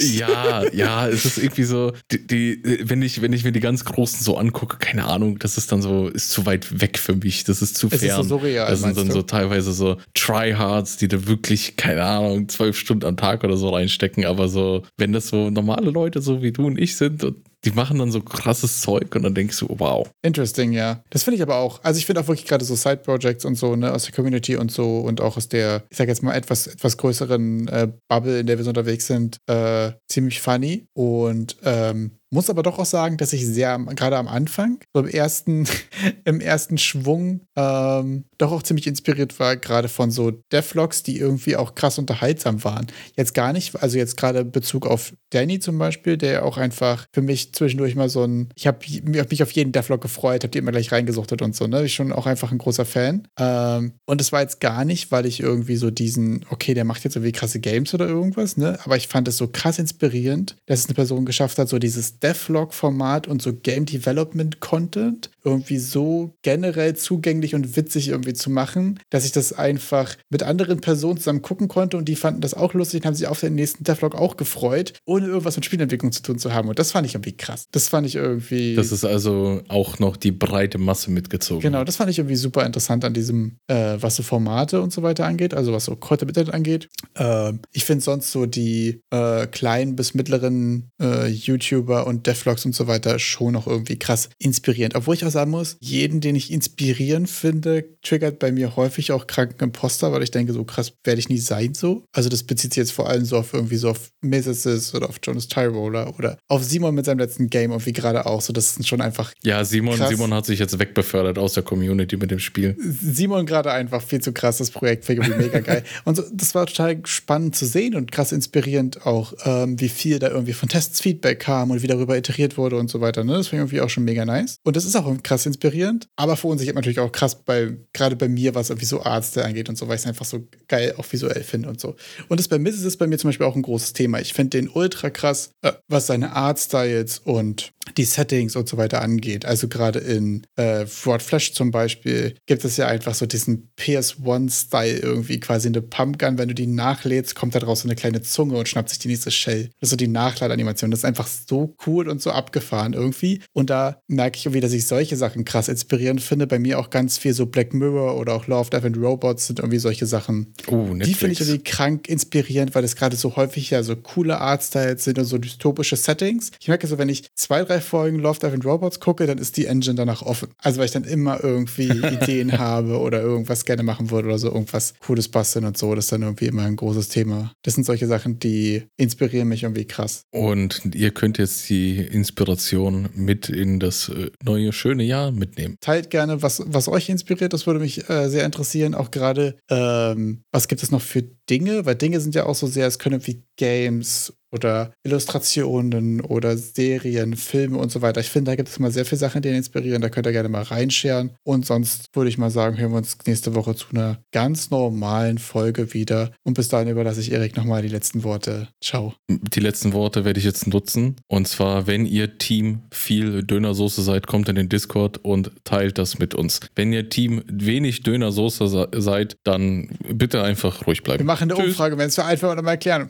Ja, 0.00 0.64
ja, 0.72 1.08
es 1.08 1.24
ist 1.24 1.38
irgendwie 1.38 1.64
so, 1.64 1.92
die, 2.10 2.26
die, 2.26 2.80
wenn 2.84 3.02
ich, 3.02 3.20
wenn 3.20 3.32
ich 3.32 3.44
mir 3.44 3.52
die 3.52 3.60
ganz 3.60 3.84
Großen 3.84 4.22
so 4.22 4.36
angucke, 4.36 4.76
keine 4.78 5.06
Ahnung, 5.06 5.38
das 5.38 5.58
ist 5.58 5.72
dann 5.72 5.82
so, 5.82 6.08
ist 6.08 6.30
zu 6.30 6.46
weit 6.46 6.80
weg 6.80 6.98
für 6.98 7.16
mich, 7.16 7.44
das 7.44 7.62
ist 7.62 7.76
zu 7.78 7.86
Es 7.88 7.94
ist 7.94 8.00
fern. 8.02 8.22
so 8.22 8.38
surreal, 8.38 8.70
das 8.70 8.80
sind 8.82 8.96
dann 8.96 9.06
du? 9.08 9.12
so 9.12 9.22
teilweise 9.22 9.72
so 9.72 9.96
Tryhards, 10.14 10.96
die 10.96 11.08
da 11.08 11.26
wirklich, 11.26 11.76
keine 11.76 12.02
Ahnung, 12.02 12.48
zwölf 12.48 12.76
Stunden 12.76 13.06
am 13.06 13.16
Tag 13.16 13.44
oder 13.44 13.56
so 13.56 13.70
reinstecken, 13.70 14.24
aber 14.24 14.48
so, 14.48 14.82
wenn 14.96 15.12
das 15.12 15.28
so 15.28 15.50
normale 15.50 15.90
Leute 15.90 16.20
so 16.20 16.42
wie 16.42 16.52
du 16.52 16.66
und 16.66 16.78
ich 16.78 16.96
sind 16.96 17.24
die 17.64 17.72
machen 17.72 17.98
dann 17.98 18.12
so 18.12 18.20
krasses 18.20 18.80
Zeug 18.80 19.14
und 19.16 19.24
dann 19.24 19.34
denkst 19.34 19.58
du, 19.58 19.66
wow. 19.68 20.08
Interesting, 20.22 20.72
ja. 20.72 21.02
Das 21.10 21.24
finde 21.24 21.36
ich 21.36 21.42
aber 21.42 21.56
auch. 21.56 21.82
Also 21.82 21.98
ich 21.98 22.06
finde 22.06 22.20
auch 22.20 22.28
wirklich 22.28 22.46
gerade 22.46 22.64
so 22.64 22.76
Side-Projects 22.76 23.44
und 23.44 23.56
so, 23.56 23.74
ne, 23.74 23.92
aus 23.92 24.04
der 24.04 24.14
Community 24.14 24.56
und 24.56 24.70
so 24.70 25.00
und 25.00 25.20
auch 25.20 25.36
aus 25.36 25.48
der, 25.48 25.82
ich 25.90 25.96
sag 25.96 26.08
jetzt 26.08 26.22
mal, 26.22 26.34
etwas, 26.34 26.68
etwas 26.68 26.96
größeren 26.96 27.68
äh, 27.68 27.88
Bubble, 28.08 28.40
in 28.40 28.46
der 28.46 28.58
wir 28.58 28.64
so 28.64 28.70
unterwegs 28.70 29.06
sind, 29.06 29.38
äh, 29.48 29.92
ziemlich 30.08 30.40
funny. 30.40 30.86
Und 30.94 31.56
ähm, 31.64 32.12
muss 32.30 32.50
aber 32.50 32.62
doch 32.62 32.78
auch 32.78 32.86
sagen, 32.86 33.16
dass 33.16 33.32
ich 33.32 33.46
sehr, 33.46 33.78
gerade 33.78 34.16
am 34.16 34.28
Anfang, 34.28 34.78
so 34.92 35.00
im 35.00 35.08
ersten, 35.08 35.66
im 36.24 36.40
ersten 36.40 36.78
Schwung, 36.78 37.40
ähm, 37.56 38.24
doch 38.38 38.52
auch 38.52 38.62
ziemlich 38.62 38.86
inspiriert 38.86 39.38
war, 39.40 39.56
gerade 39.56 39.88
von 39.88 40.10
so 40.10 40.30
Devlogs, 40.52 41.02
die 41.02 41.18
irgendwie 41.18 41.56
auch 41.56 41.74
krass 41.74 41.98
unterhaltsam 41.98 42.62
waren. 42.64 42.86
Jetzt 43.16 43.34
gar 43.34 43.52
nicht, 43.52 43.80
also 43.82 43.98
jetzt 43.98 44.16
gerade 44.16 44.44
Bezug 44.44 44.86
auf 44.86 45.12
Danny 45.30 45.58
zum 45.58 45.78
Beispiel, 45.78 46.16
der 46.16 46.44
auch 46.44 46.56
einfach 46.56 47.06
für 47.12 47.22
mich 47.22 47.52
zwischendurch 47.52 47.96
mal 47.96 48.08
so 48.08 48.24
ein, 48.24 48.50
ich 48.54 48.66
habe 48.66 48.78
hab 48.86 49.30
mich 49.30 49.42
auf 49.42 49.52
jeden 49.52 49.72
Devlog 49.72 50.00
gefreut, 50.00 50.44
habe 50.44 50.50
die 50.50 50.58
immer 50.58 50.70
gleich 50.70 50.92
reingesuchtet 50.92 51.42
und 51.42 51.54
so, 51.56 51.66
ne? 51.66 51.84
Ich 51.84 51.94
schon 51.94 52.12
auch 52.12 52.26
einfach 52.26 52.52
ein 52.52 52.58
großer 52.58 52.84
Fan. 52.84 53.26
Ähm, 53.38 53.94
und 54.06 54.20
es 54.20 54.32
war 54.32 54.40
jetzt 54.40 54.60
gar 54.60 54.84
nicht, 54.84 55.10
weil 55.10 55.26
ich 55.26 55.40
irgendwie 55.40 55.76
so 55.76 55.90
diesen, 55.90 56.44
okay, 56.50 56.74
der 56.74 56.84
macht 56.84 57.04
jetzt 57.04 57.16
irgendwie 57.16 57.32
krasse 57.32 57.60
Games 57.60 57.92
oder 57.94 58.06
irgendwas, 58.06 58.56
ne? 58.56 58.78
Aber 58.84 58.96
ich 58.96 59.08
fand 59.08 59.28
es 59.28 59.36
so 59.36 59.48
krass 59.48 59.78
inspirierend, 59.78 60.56
dass 60.66 60.80
es 60.80 60.86
eine 60.86 60.94
Person 60.94 61.24
geschafft 61.26 61.58
hat, 61.58 61.68
so 61.68 61.78
dieses 61.78 62.17
Devlog-Format 62.22 63.26
und 63.26 63.42
so 63.42 63.54
Game 63.54 63.86
Development-Content 63.86 65.30
irgendwie 65.48 65.78
so 65.78 66.34
generell 66.42 66.94
zugänglich 66.96 67.54
und 67.54 67.76
witzig 67.76 68.08
irgendwie 68.08 68.34
zu 68.34 68.50
machen, 68.50 69.00
dass 69.10 69.24
ich 69.24 69.32
das 69.32 69.52
einfach 69.52 70.16
mit 70.30 70.42
anderen 70.42 70.80
Personen 70.80 71.18
zusammen 71.18 71.42
gucken 71.42 71.68
konnte 71.68 71.96
und 71.96 72.06
die 72.06 72.16
fanden 72.16 72.40
das 72.40 72.54
auch 72.54 72.74
lustig 72.74 73.00
und 73.00 73.06
haben 73.06 73.14
sich 73.14 73.26
auf 73.26 73.40
den 73.40 73.54
nächsten 73.54 73.84
Devlog 73.84 74.14
auch 74.14 74.36
gefreut, 74.36 74.94
ohne 75.04 75.26
irgendwas 75.26 75.56
mit 75.56 75.64
Spielentwicklung 75.64 76.12
zu 76.12 76.22
tun 76.22 76.38
zu 76.38 76.52
haben. 76.52 76.68
Und 76.68 76.78
das 76.78 76.92
fand 76.92 77.06
ich 77.06 77.14
irgendwie 77.14 77.36
krass. 77.36 77.66
Das 77.72 77.88
fand 77.88 78.06
ich 78.06 78.14
irgendwie. 78.14 78.74
Das 78.74 78.92
ist 78.92 79.04
also 79.04 79.62
auch 79.68 79.98
noch 79.98 80.16
die 80.16 80.32
breite 80.32 80.78
Masse 80.78 81.10
mitgezogen. 81.10 81.62
Genau, 81.62 81.84
das 81.84 81.96
fand 81.96 82.10
ich 82.10 82.18
irgendwie 82.18 82.36
super 82.36 82.64
interessant 82.64 83.04
an 83.04 83.14
diesem, 83.14 83.58
äh, 83.66 83.96
was 84.00 84.16
so 84.16 84.22
Formate 84.22 84.80
und 84.80 84.92
so 84.92 85.02
weiter 85.02 85.26
angeht, 85.26 85.54
also 85.54 85.72
was 85.72 85.86
so 85.86 85.96
Content 85.96 86.30
Internet 86.30 86.54
angeht. 86.54 86.88
Ähm, 87.16 87.60
ich 87.72 87.84
finde 87.84 88.04
sonst 88.04 88.30
so 88.30 88.46
die 88.46 89.00
äh, 89.10 89.46
kleinen 89.46 89.96
bis 89.96 90.14
mittleren 90.14 90.90
äh, 91.00 91.26
YouTuber 91.26 92.06
und 92.06 92.26
Devlogs 92.26 92.64
und 92.64 92.74
so 92.74 92.86
weiter 92.86 93.18
schon 93.18 93.52
noch 93.52 93.66
irgendwie 93.66 93.98
krass 93.98 94.28
inspirierend. 94.38 94.94
Obwohl 94.94 95.14
ich 95.14 95.24
auch 95.24 95.30
sagen 95.38 95.52
muss, 95.52 95.76
jeden, 95.78 96.20
den 96.20 96.34
ich 96.34 96.50
inspirierend 96.50 97.30
finde, 97.30 97.84
triggert 98.02 98.40
bei 98.40 98.50
mir 98.50 98.74
häufig 98.74 99.12
auch 99.12 99.28
kranken 99.28 99.62
Imposter, 99.62 100.10
weil 100.10 100.24
ich 100.24 100.32
denke, 100.32 100.52
so 100.52 100.64
krass 100.64 100.92
werde 101.04 101.20
ich 101.20 101.28
nie 101.28 101.38
sein 101.38 101.74
so. 101.74 102.04
Also 102.12 102.28
das 102.28 102.42
bezieht 102.42 102.74
sich 102.74 102.80
jetzt 102.80 102.92
vor 102.92 103.08
allem 103.08 103.24
so 103.24 103.36
auf 103.36 103.54
irgendwie 103.54 103.76
so 103.76 103.90
auf 103.90 104.10
Mesesis 104.20 104.94
oder 104.94 105.08
auf 105.08 105.20
Jonas 105.22 105.46
Tyroller 105.46 106.12
oder 106.18 106.38
auf 106.48 106.64
Simon 106.64 106.94
mit 106.94 107.04
seinem 107.04 107.20
letzten 107.20 107.50
Game 107.50 107.70
irgendwie 107.70 107.92
gerade 107.92 108.26
auch 108.26 108.40
so. 108.40 108.52
Das 108.52 108.74
sind 108.74 108.86
schon 108.86 109.00
einfach 109.00 109.32
Ja, 109.44 109.64
Simon, 109.64 109.96
Krass. 109.96 110.08
Simon 110.08 110.34
hat 110.34 110.46
sich 110.46 110.58
jetzt 110.58 110.76
wegbefördert 110.76 111.38
aus 111.38 111.52
der 111.52 111.62
Community 111.62 112.16
mit 112.16 112.32
dem 112.32 112.40
Spiel. 112.40 112.76
Simon 112.80 113.46
gerade 113.46 113.70
einfach 113.70 114.02
viel 114.02 114.20
zu 114.20 114.32
krass, 114.32 114.58
das 114.58 114.72
Projekt, 114.72 115.04
finde 115.04 115.22
ich 115.22 115.28
irgendwie 115.28 115.46
mega 115.46 115.60
geil. 115.60 115.84
Und 116.04 116.16
so, 116.16 116.24
das 116.32 116.54
war 116.56 116.66
total 116.66 117.00
spannend 117.04 117.54
zu 117.54 117.66
sehen 117.66 117.94
und 117.94 118.10
krass 118.10 118.32
inspirierend 118.32 119.06
auch, 119.06 119.34
ähm, 119.44 119.78
wie 119.80 119.88
viel 119.88 120.18
da 120.18 120.28
irgendwie 120.28 120.52
von 120.52 120.68
Tests 120.68 121.00
Feedback 121.00 121.40
kam 121.40 121.70
und 121.70 121.82
wie 121.82 121.86
darüber 121.86 122.16
iteriert 122.16 122.56
wurde 122.56 122.76
und 122.76 122.90
so 122.90 123.00
weiter. 123.00 123.22
Ne? 123.22 123.34
Das 123.34 123.48
finde 123.48 123.64
ich 123.64 123.68
irgendwie 123.68 123.80
auch 123.82 123.90
schon 123.90 124.04
mega 124.04 124.24
nice. 124.24 124.58
Und 124.64 124.76
das 124.76 124.84
ist 124.84 124.96
auch 124.96 125.06
krass 125.28 125.44
inspirierend, 125.44 126.08
aber 126.16 126.36
verunsichert 126.36 126.74
natürlich 126.74 127.00
auch 127.00 127.12
krass 127.12 127.44
bei, 127.44 127.76
gerade 127.92 128.16
bei 128.16 128.28
mir, 128.28 128.54
was 128.54 128.70
irgendwie 128.70 128.86
so 128.86 129.02
Ärzte 129.02 129.44
angeht 129.44 129.68
und 129.68 129.76
so, 129.76 129.86
weil 129.86 129.96
ich 129.96 130.02
es 130.02 130.06
einfach 130.06 130.24
so 130.24 130.48
geil 130.68 130.94
auch 130.96 131.04
visuell 131.10 131.42
finde 131.42 131.68
und 131.68 131.78
so. 131.78 131.96
Und 132.28 132.40
das 132.40 132.48
bei 132.48 132.58
Mrs. 132.58 132.82
ist 132.82 132.96
bei 132.96 133.06
mir 133.06 133.18
zum 133.18 133.28
Beispiel 133.28 133.46
auch 133.46 133.54
ein 133.54 133.62
großes 133.62 133.92
Thema. 133.92 134.20
Ich 134.20 134.32
finde 134.32 134.58
den 134.58 134.68
ultra 134.68 135.10
krass, 135.10 135.50
äh, 135.60 135.72
was 135.86 136.06
seine 136.06 136.32
Artstyles 136.32 137.18
und 137.18 137.72
die 137.96 138.04
Settings 138.04 138.56
und 138.56 138.68
so 138.68 138.76
weiter 138.76 139.02
angeht. 139.02 139.44
Also 139.44 139.68
gerade 139.68 139.98
in 139.98 140.46
äh, 140.56 140.86
Fraud 140.86 141.22
Flash 141.22 141.52
zum 141.52 141.70
Beispiel 141.70 142.34
gibt 142.46 142.64
es 142.64 142.76
ja 142.76 142.86
einfach 142.86 143.14
so 143.14 143.26
diesen 143.26 143.70
PS1-Style 143.78 144.98
irgendwie, 144.98 145.40
quasi 145.40 145.68
eine 145.68 145.82
Pumpgun. 145.82 146.38
Wenn 146.38 146.48
du 146.48 146.54
die 146.54 146.66
nachlädst, 146.66 147.34
kommt 147.34 147.54
da 147.54 147.58
draus 147.58 147.80
so 147.80 147.88
eine 147.88 147.96
kleine 147.96 148.22
Zunge 148.22 148.56
und 148.56 148.68
schnappt 148.68 148.90
sich 148.90 148.98
die 148.98 149.08
nächste 149.08 149.30
Shell. 149.30 149.70
Das 149.80 149.88
ist 149.88 149.90
so 149.90 149.96
die 149.96 150.08
Nachladeanimation. 150.08 150.90
Das 150.90 151.00
ist 151.00 151.04
einfach 151.04 151.26
so 151.26 151.74
cool 151.86 152.08
und 152.08 152.20
so 152.20 152.30
abgefahren 152.30 152.92
irgendwie. 152.92 153.40
Und 153.52 153.70
da 153.70 154.00
merke 154.06 154.38
ich 154.38 154.46
irgendwie, 154.46 154.60
dass 154.60 154.72
ich 154.72 154.86
solche 154.86 155.16
Sachen 155.16 155.44
krass 155.44 155.68
inspirierend 155.68 156.20
finde. 156.20 156.46
Bei 156.46 156.58
mir 156.58 156.78
auch 156.78 156.90
ganz 156.90 157.18
viel 157.18 157.32
so 157.34 157.46
Black 157.46 157.74
Mirror 157.74 158.16
oder 158.18 158.34
auch 158.34 158.46
Love, 158.46 158.70
Death 158.70 158.84
and 158.84 158.96
Robots 158.96 159.46
sind 159.46 159.58
irgendwie 159.58 159.78
solche 159.78 160.06
Sachen, 160.06 160.54
Oh, 160.66 160.94
die 160.94 161.14
finde 161.14 161.32
ich 161.32 161.40
irgendwie 161.40 161.62
krank 161.62 162.08
inspirierend, 162.08 162.74
weil 162.74 162.84
es 162.84 162.96
gerade 162.96 163.16
so 163.16 163.36
häufig 163.36 163.70
ja 163.70 163.82
so 163.82 163.96
coole 163.96 164.38
Artstyles 164.40 165.04
sind 165.04 165.18
und 165.18 165.24
so 165.24 165.38
dystopische 165.38 165.96
Settings. 165.96 166.50
Ich 166.60 166.68
merke 166.68 166.86
so, 166.86 166.98
wenn 166.98 167.08
ich 167.08 167.24
zwei, 167.34 167.62
drei 167.64 167.77
Folgen 167.80 168.18
Love, 168.18 168.38
Death 168.38 168.52
and 168.52 168.64
Robots 168.64 169.00
gucke, 169.00 169.26
dann 169.26 169.38
ist 169.38 169.56
die 169.56 169.66
Engine 169.66 169.94
danach 169.94 170.22
offen. 170.22 170.48
Also 170.58 170.78
weil 170.78 170.86
ich 170.86 170.92
dann 170.92 171.04
immer 171.04 171.42
irgendwie 171.42 171.88
Ideen 171.90 172.58
habe 172.58 172.98
oder 172.98 173.20
irgendwas 173.20 173.64
gerne 173.64 173.82
machen 173.82 174.10
würde 174.10 174.28
oder 174.28 174.38
so 174.38 174.48
irgendwas 174.48 174.94
Cooles 175.00 175.28
basteln 175.28 175.64
und 175.64 175.76
so. 175.76 175.94
Das 175.94 176.06
ist 176.06 176.12
dann 176.12 176.22
irgendwie 176.22 176.46
immer 176.46 176.62
ein 176.62 176.76
großes 176.76 177.08
Thema. 177.08 177.52
Das 177.62 177.74
sind 177.74 177.84
solche 177.84 178.06
Sachen, 178.06 178.38
die 178.38 178.84
inspirieren 178.96 179.48
mich 179.48 179.62
irgendwie 179.62 179.86
krass. 179.86 180.22
Und 180.30 180.94
ihr 180.94 181.10
könnt 181.10 181.38
jetzt 181.38 181.68
die 181.68 181.98
Inspiration 181.98 183.08
mit 183.14 183.48
in 183.48 183.80
das 183.80 184.08
äh, 184.08 184.30
neue 184.44 184.72
schöne 184.72 185.04
Jahr 185.04 185.30
mitnehmen. 185.30 185.76
Teilt 185.80 186.10
gerne, 186.10 186.42
was, 186.42 186.62
was 186.66 186.88
euch 186.88 187.08
inspiriert. 187.08 187.52
Das 187.52 187.66
würde 187.66 187.80
mich 187.80 188.08
äh, 188.08 188.28
sehr 188.28 188.44
interessieren. 188.44 188.94
Auch 188.94 189.10
gerade, 189.10 189.56
ähm, 189.70 190.42
was 190.52 190.68
gibt 190.68 190.82
es 190.82 190.90
noch 190.90 191.02
für 191.02 191.24
Dinge? 191.50 191.86
Weil 191.86 191.94
Dinge 191.96 192.20
sind 192.20 192.34
ja 192.34 192.46
auch 192.46 192.54
so 192.54 192.66
sehr, 192.66 192.86
es 192.86 192.98
können 192.98 193.26
wie 193.26 193.42
Games 193.56 194.32
oder 194.50 194.92
Illustrationen 195.04 196.22
oder 196.22 196.56
Serien, 196.56 197.36
Filme 197.36 197.76
und 197.76 197.90
so 197.92 198.00
weiter. 198.00 198.20
Ich 198.22 198.30
finde, 198.30 198.50
da 198.52 198.56
gibt 198.56 198.70
es 198.70 198.78
immer 198.78 198.90
sehr 198.90 199.04
viele 199.04 199.18
Sachen, 199.18 199.42
die 199.42 199.50
inspirieren. 199.50 200.00
Da 200.00 200.08
könnt 200.08 200.26
ihr 200.26 200.32
gerne 200.32 200.48
mal 200.48 200.62
reinscheren. 200.62 201.32
Und 201.44 201.66
sonst 201.66 202.06
würde 202.14 202.30
ich 202.30 202.38
mal 202.38 202.48
sagen, 202.48 202.78
hören 202.78 202.92
wir 202.92 202.96
uns 202.96 203.18
nächste 203.26 203.54
Woche 203.54 203.74
zu 203.74 203.88
einer 203.90 204.22
ganz 204.32 204.70
normalen 204.70 205.36
Folge 205.36 205.92
wieder. 205.92 206.32
Und 206.44 206.54
bis 206.54 206.68
dahin 206.68 206.88
überlasse 206.88 207.20
ich 207.20 207.30
Erik 207.30 207.58
nochmal 207.58 207.82
die 207.82 207.88
letzten 207.88 208.24
Worte. 208.24 208.68
Ciao. 208.82 209.12
Die 209.28 209.60
letzten 209.60 209.92
Worte 209.92 210.24
werde 210.24 210.38
ich 210.38 210.46
jetzt 210.46 210.66
nutzen. 210.66 211.16
Und 211.26 211.46
zwar, 211.46 211.86
wenn 211.86 212.06
ihr 212.06 212.38
Team 212.38 212.80
viel 212.90 213.42
Dönersoße 213.42 214.00
seid, 214.00 214.26
kommt 214.26 214.48
in 214.48 214.56
den 214.56 214.70
Discord 214.70 215.22
und 215.22 215.50
teilt 215.64 215.98
das 215.98 216.18
mit 216.18 216.34
uns. 216.34 216.60
Wenn 216.74 216.90
ihr 216.94 217.10
Team 217.10 217.42
wenig 217.48 218.02
Dönersoße 218.02 218.66
se- 218.68 218.88
seid, 218.96 219.36
dann 219.44 219.90
bitte 220.10 220.42
einfach 220.42 220.86
ruhig 220.86 221.02
bleiben. 221.02 221.18
Wir 221.20 221.26
machen 221.26 221.37
eine 221.42 221.54
Tschüss. 221.54 221.66
Umfrage, 221.66 221.96
wenn 221.98 222.08
es 222.08 222.14
für 222.14 222.24
einfach 222.24 222.60
mal 222.62 222.72
erklären. 222.72 223.06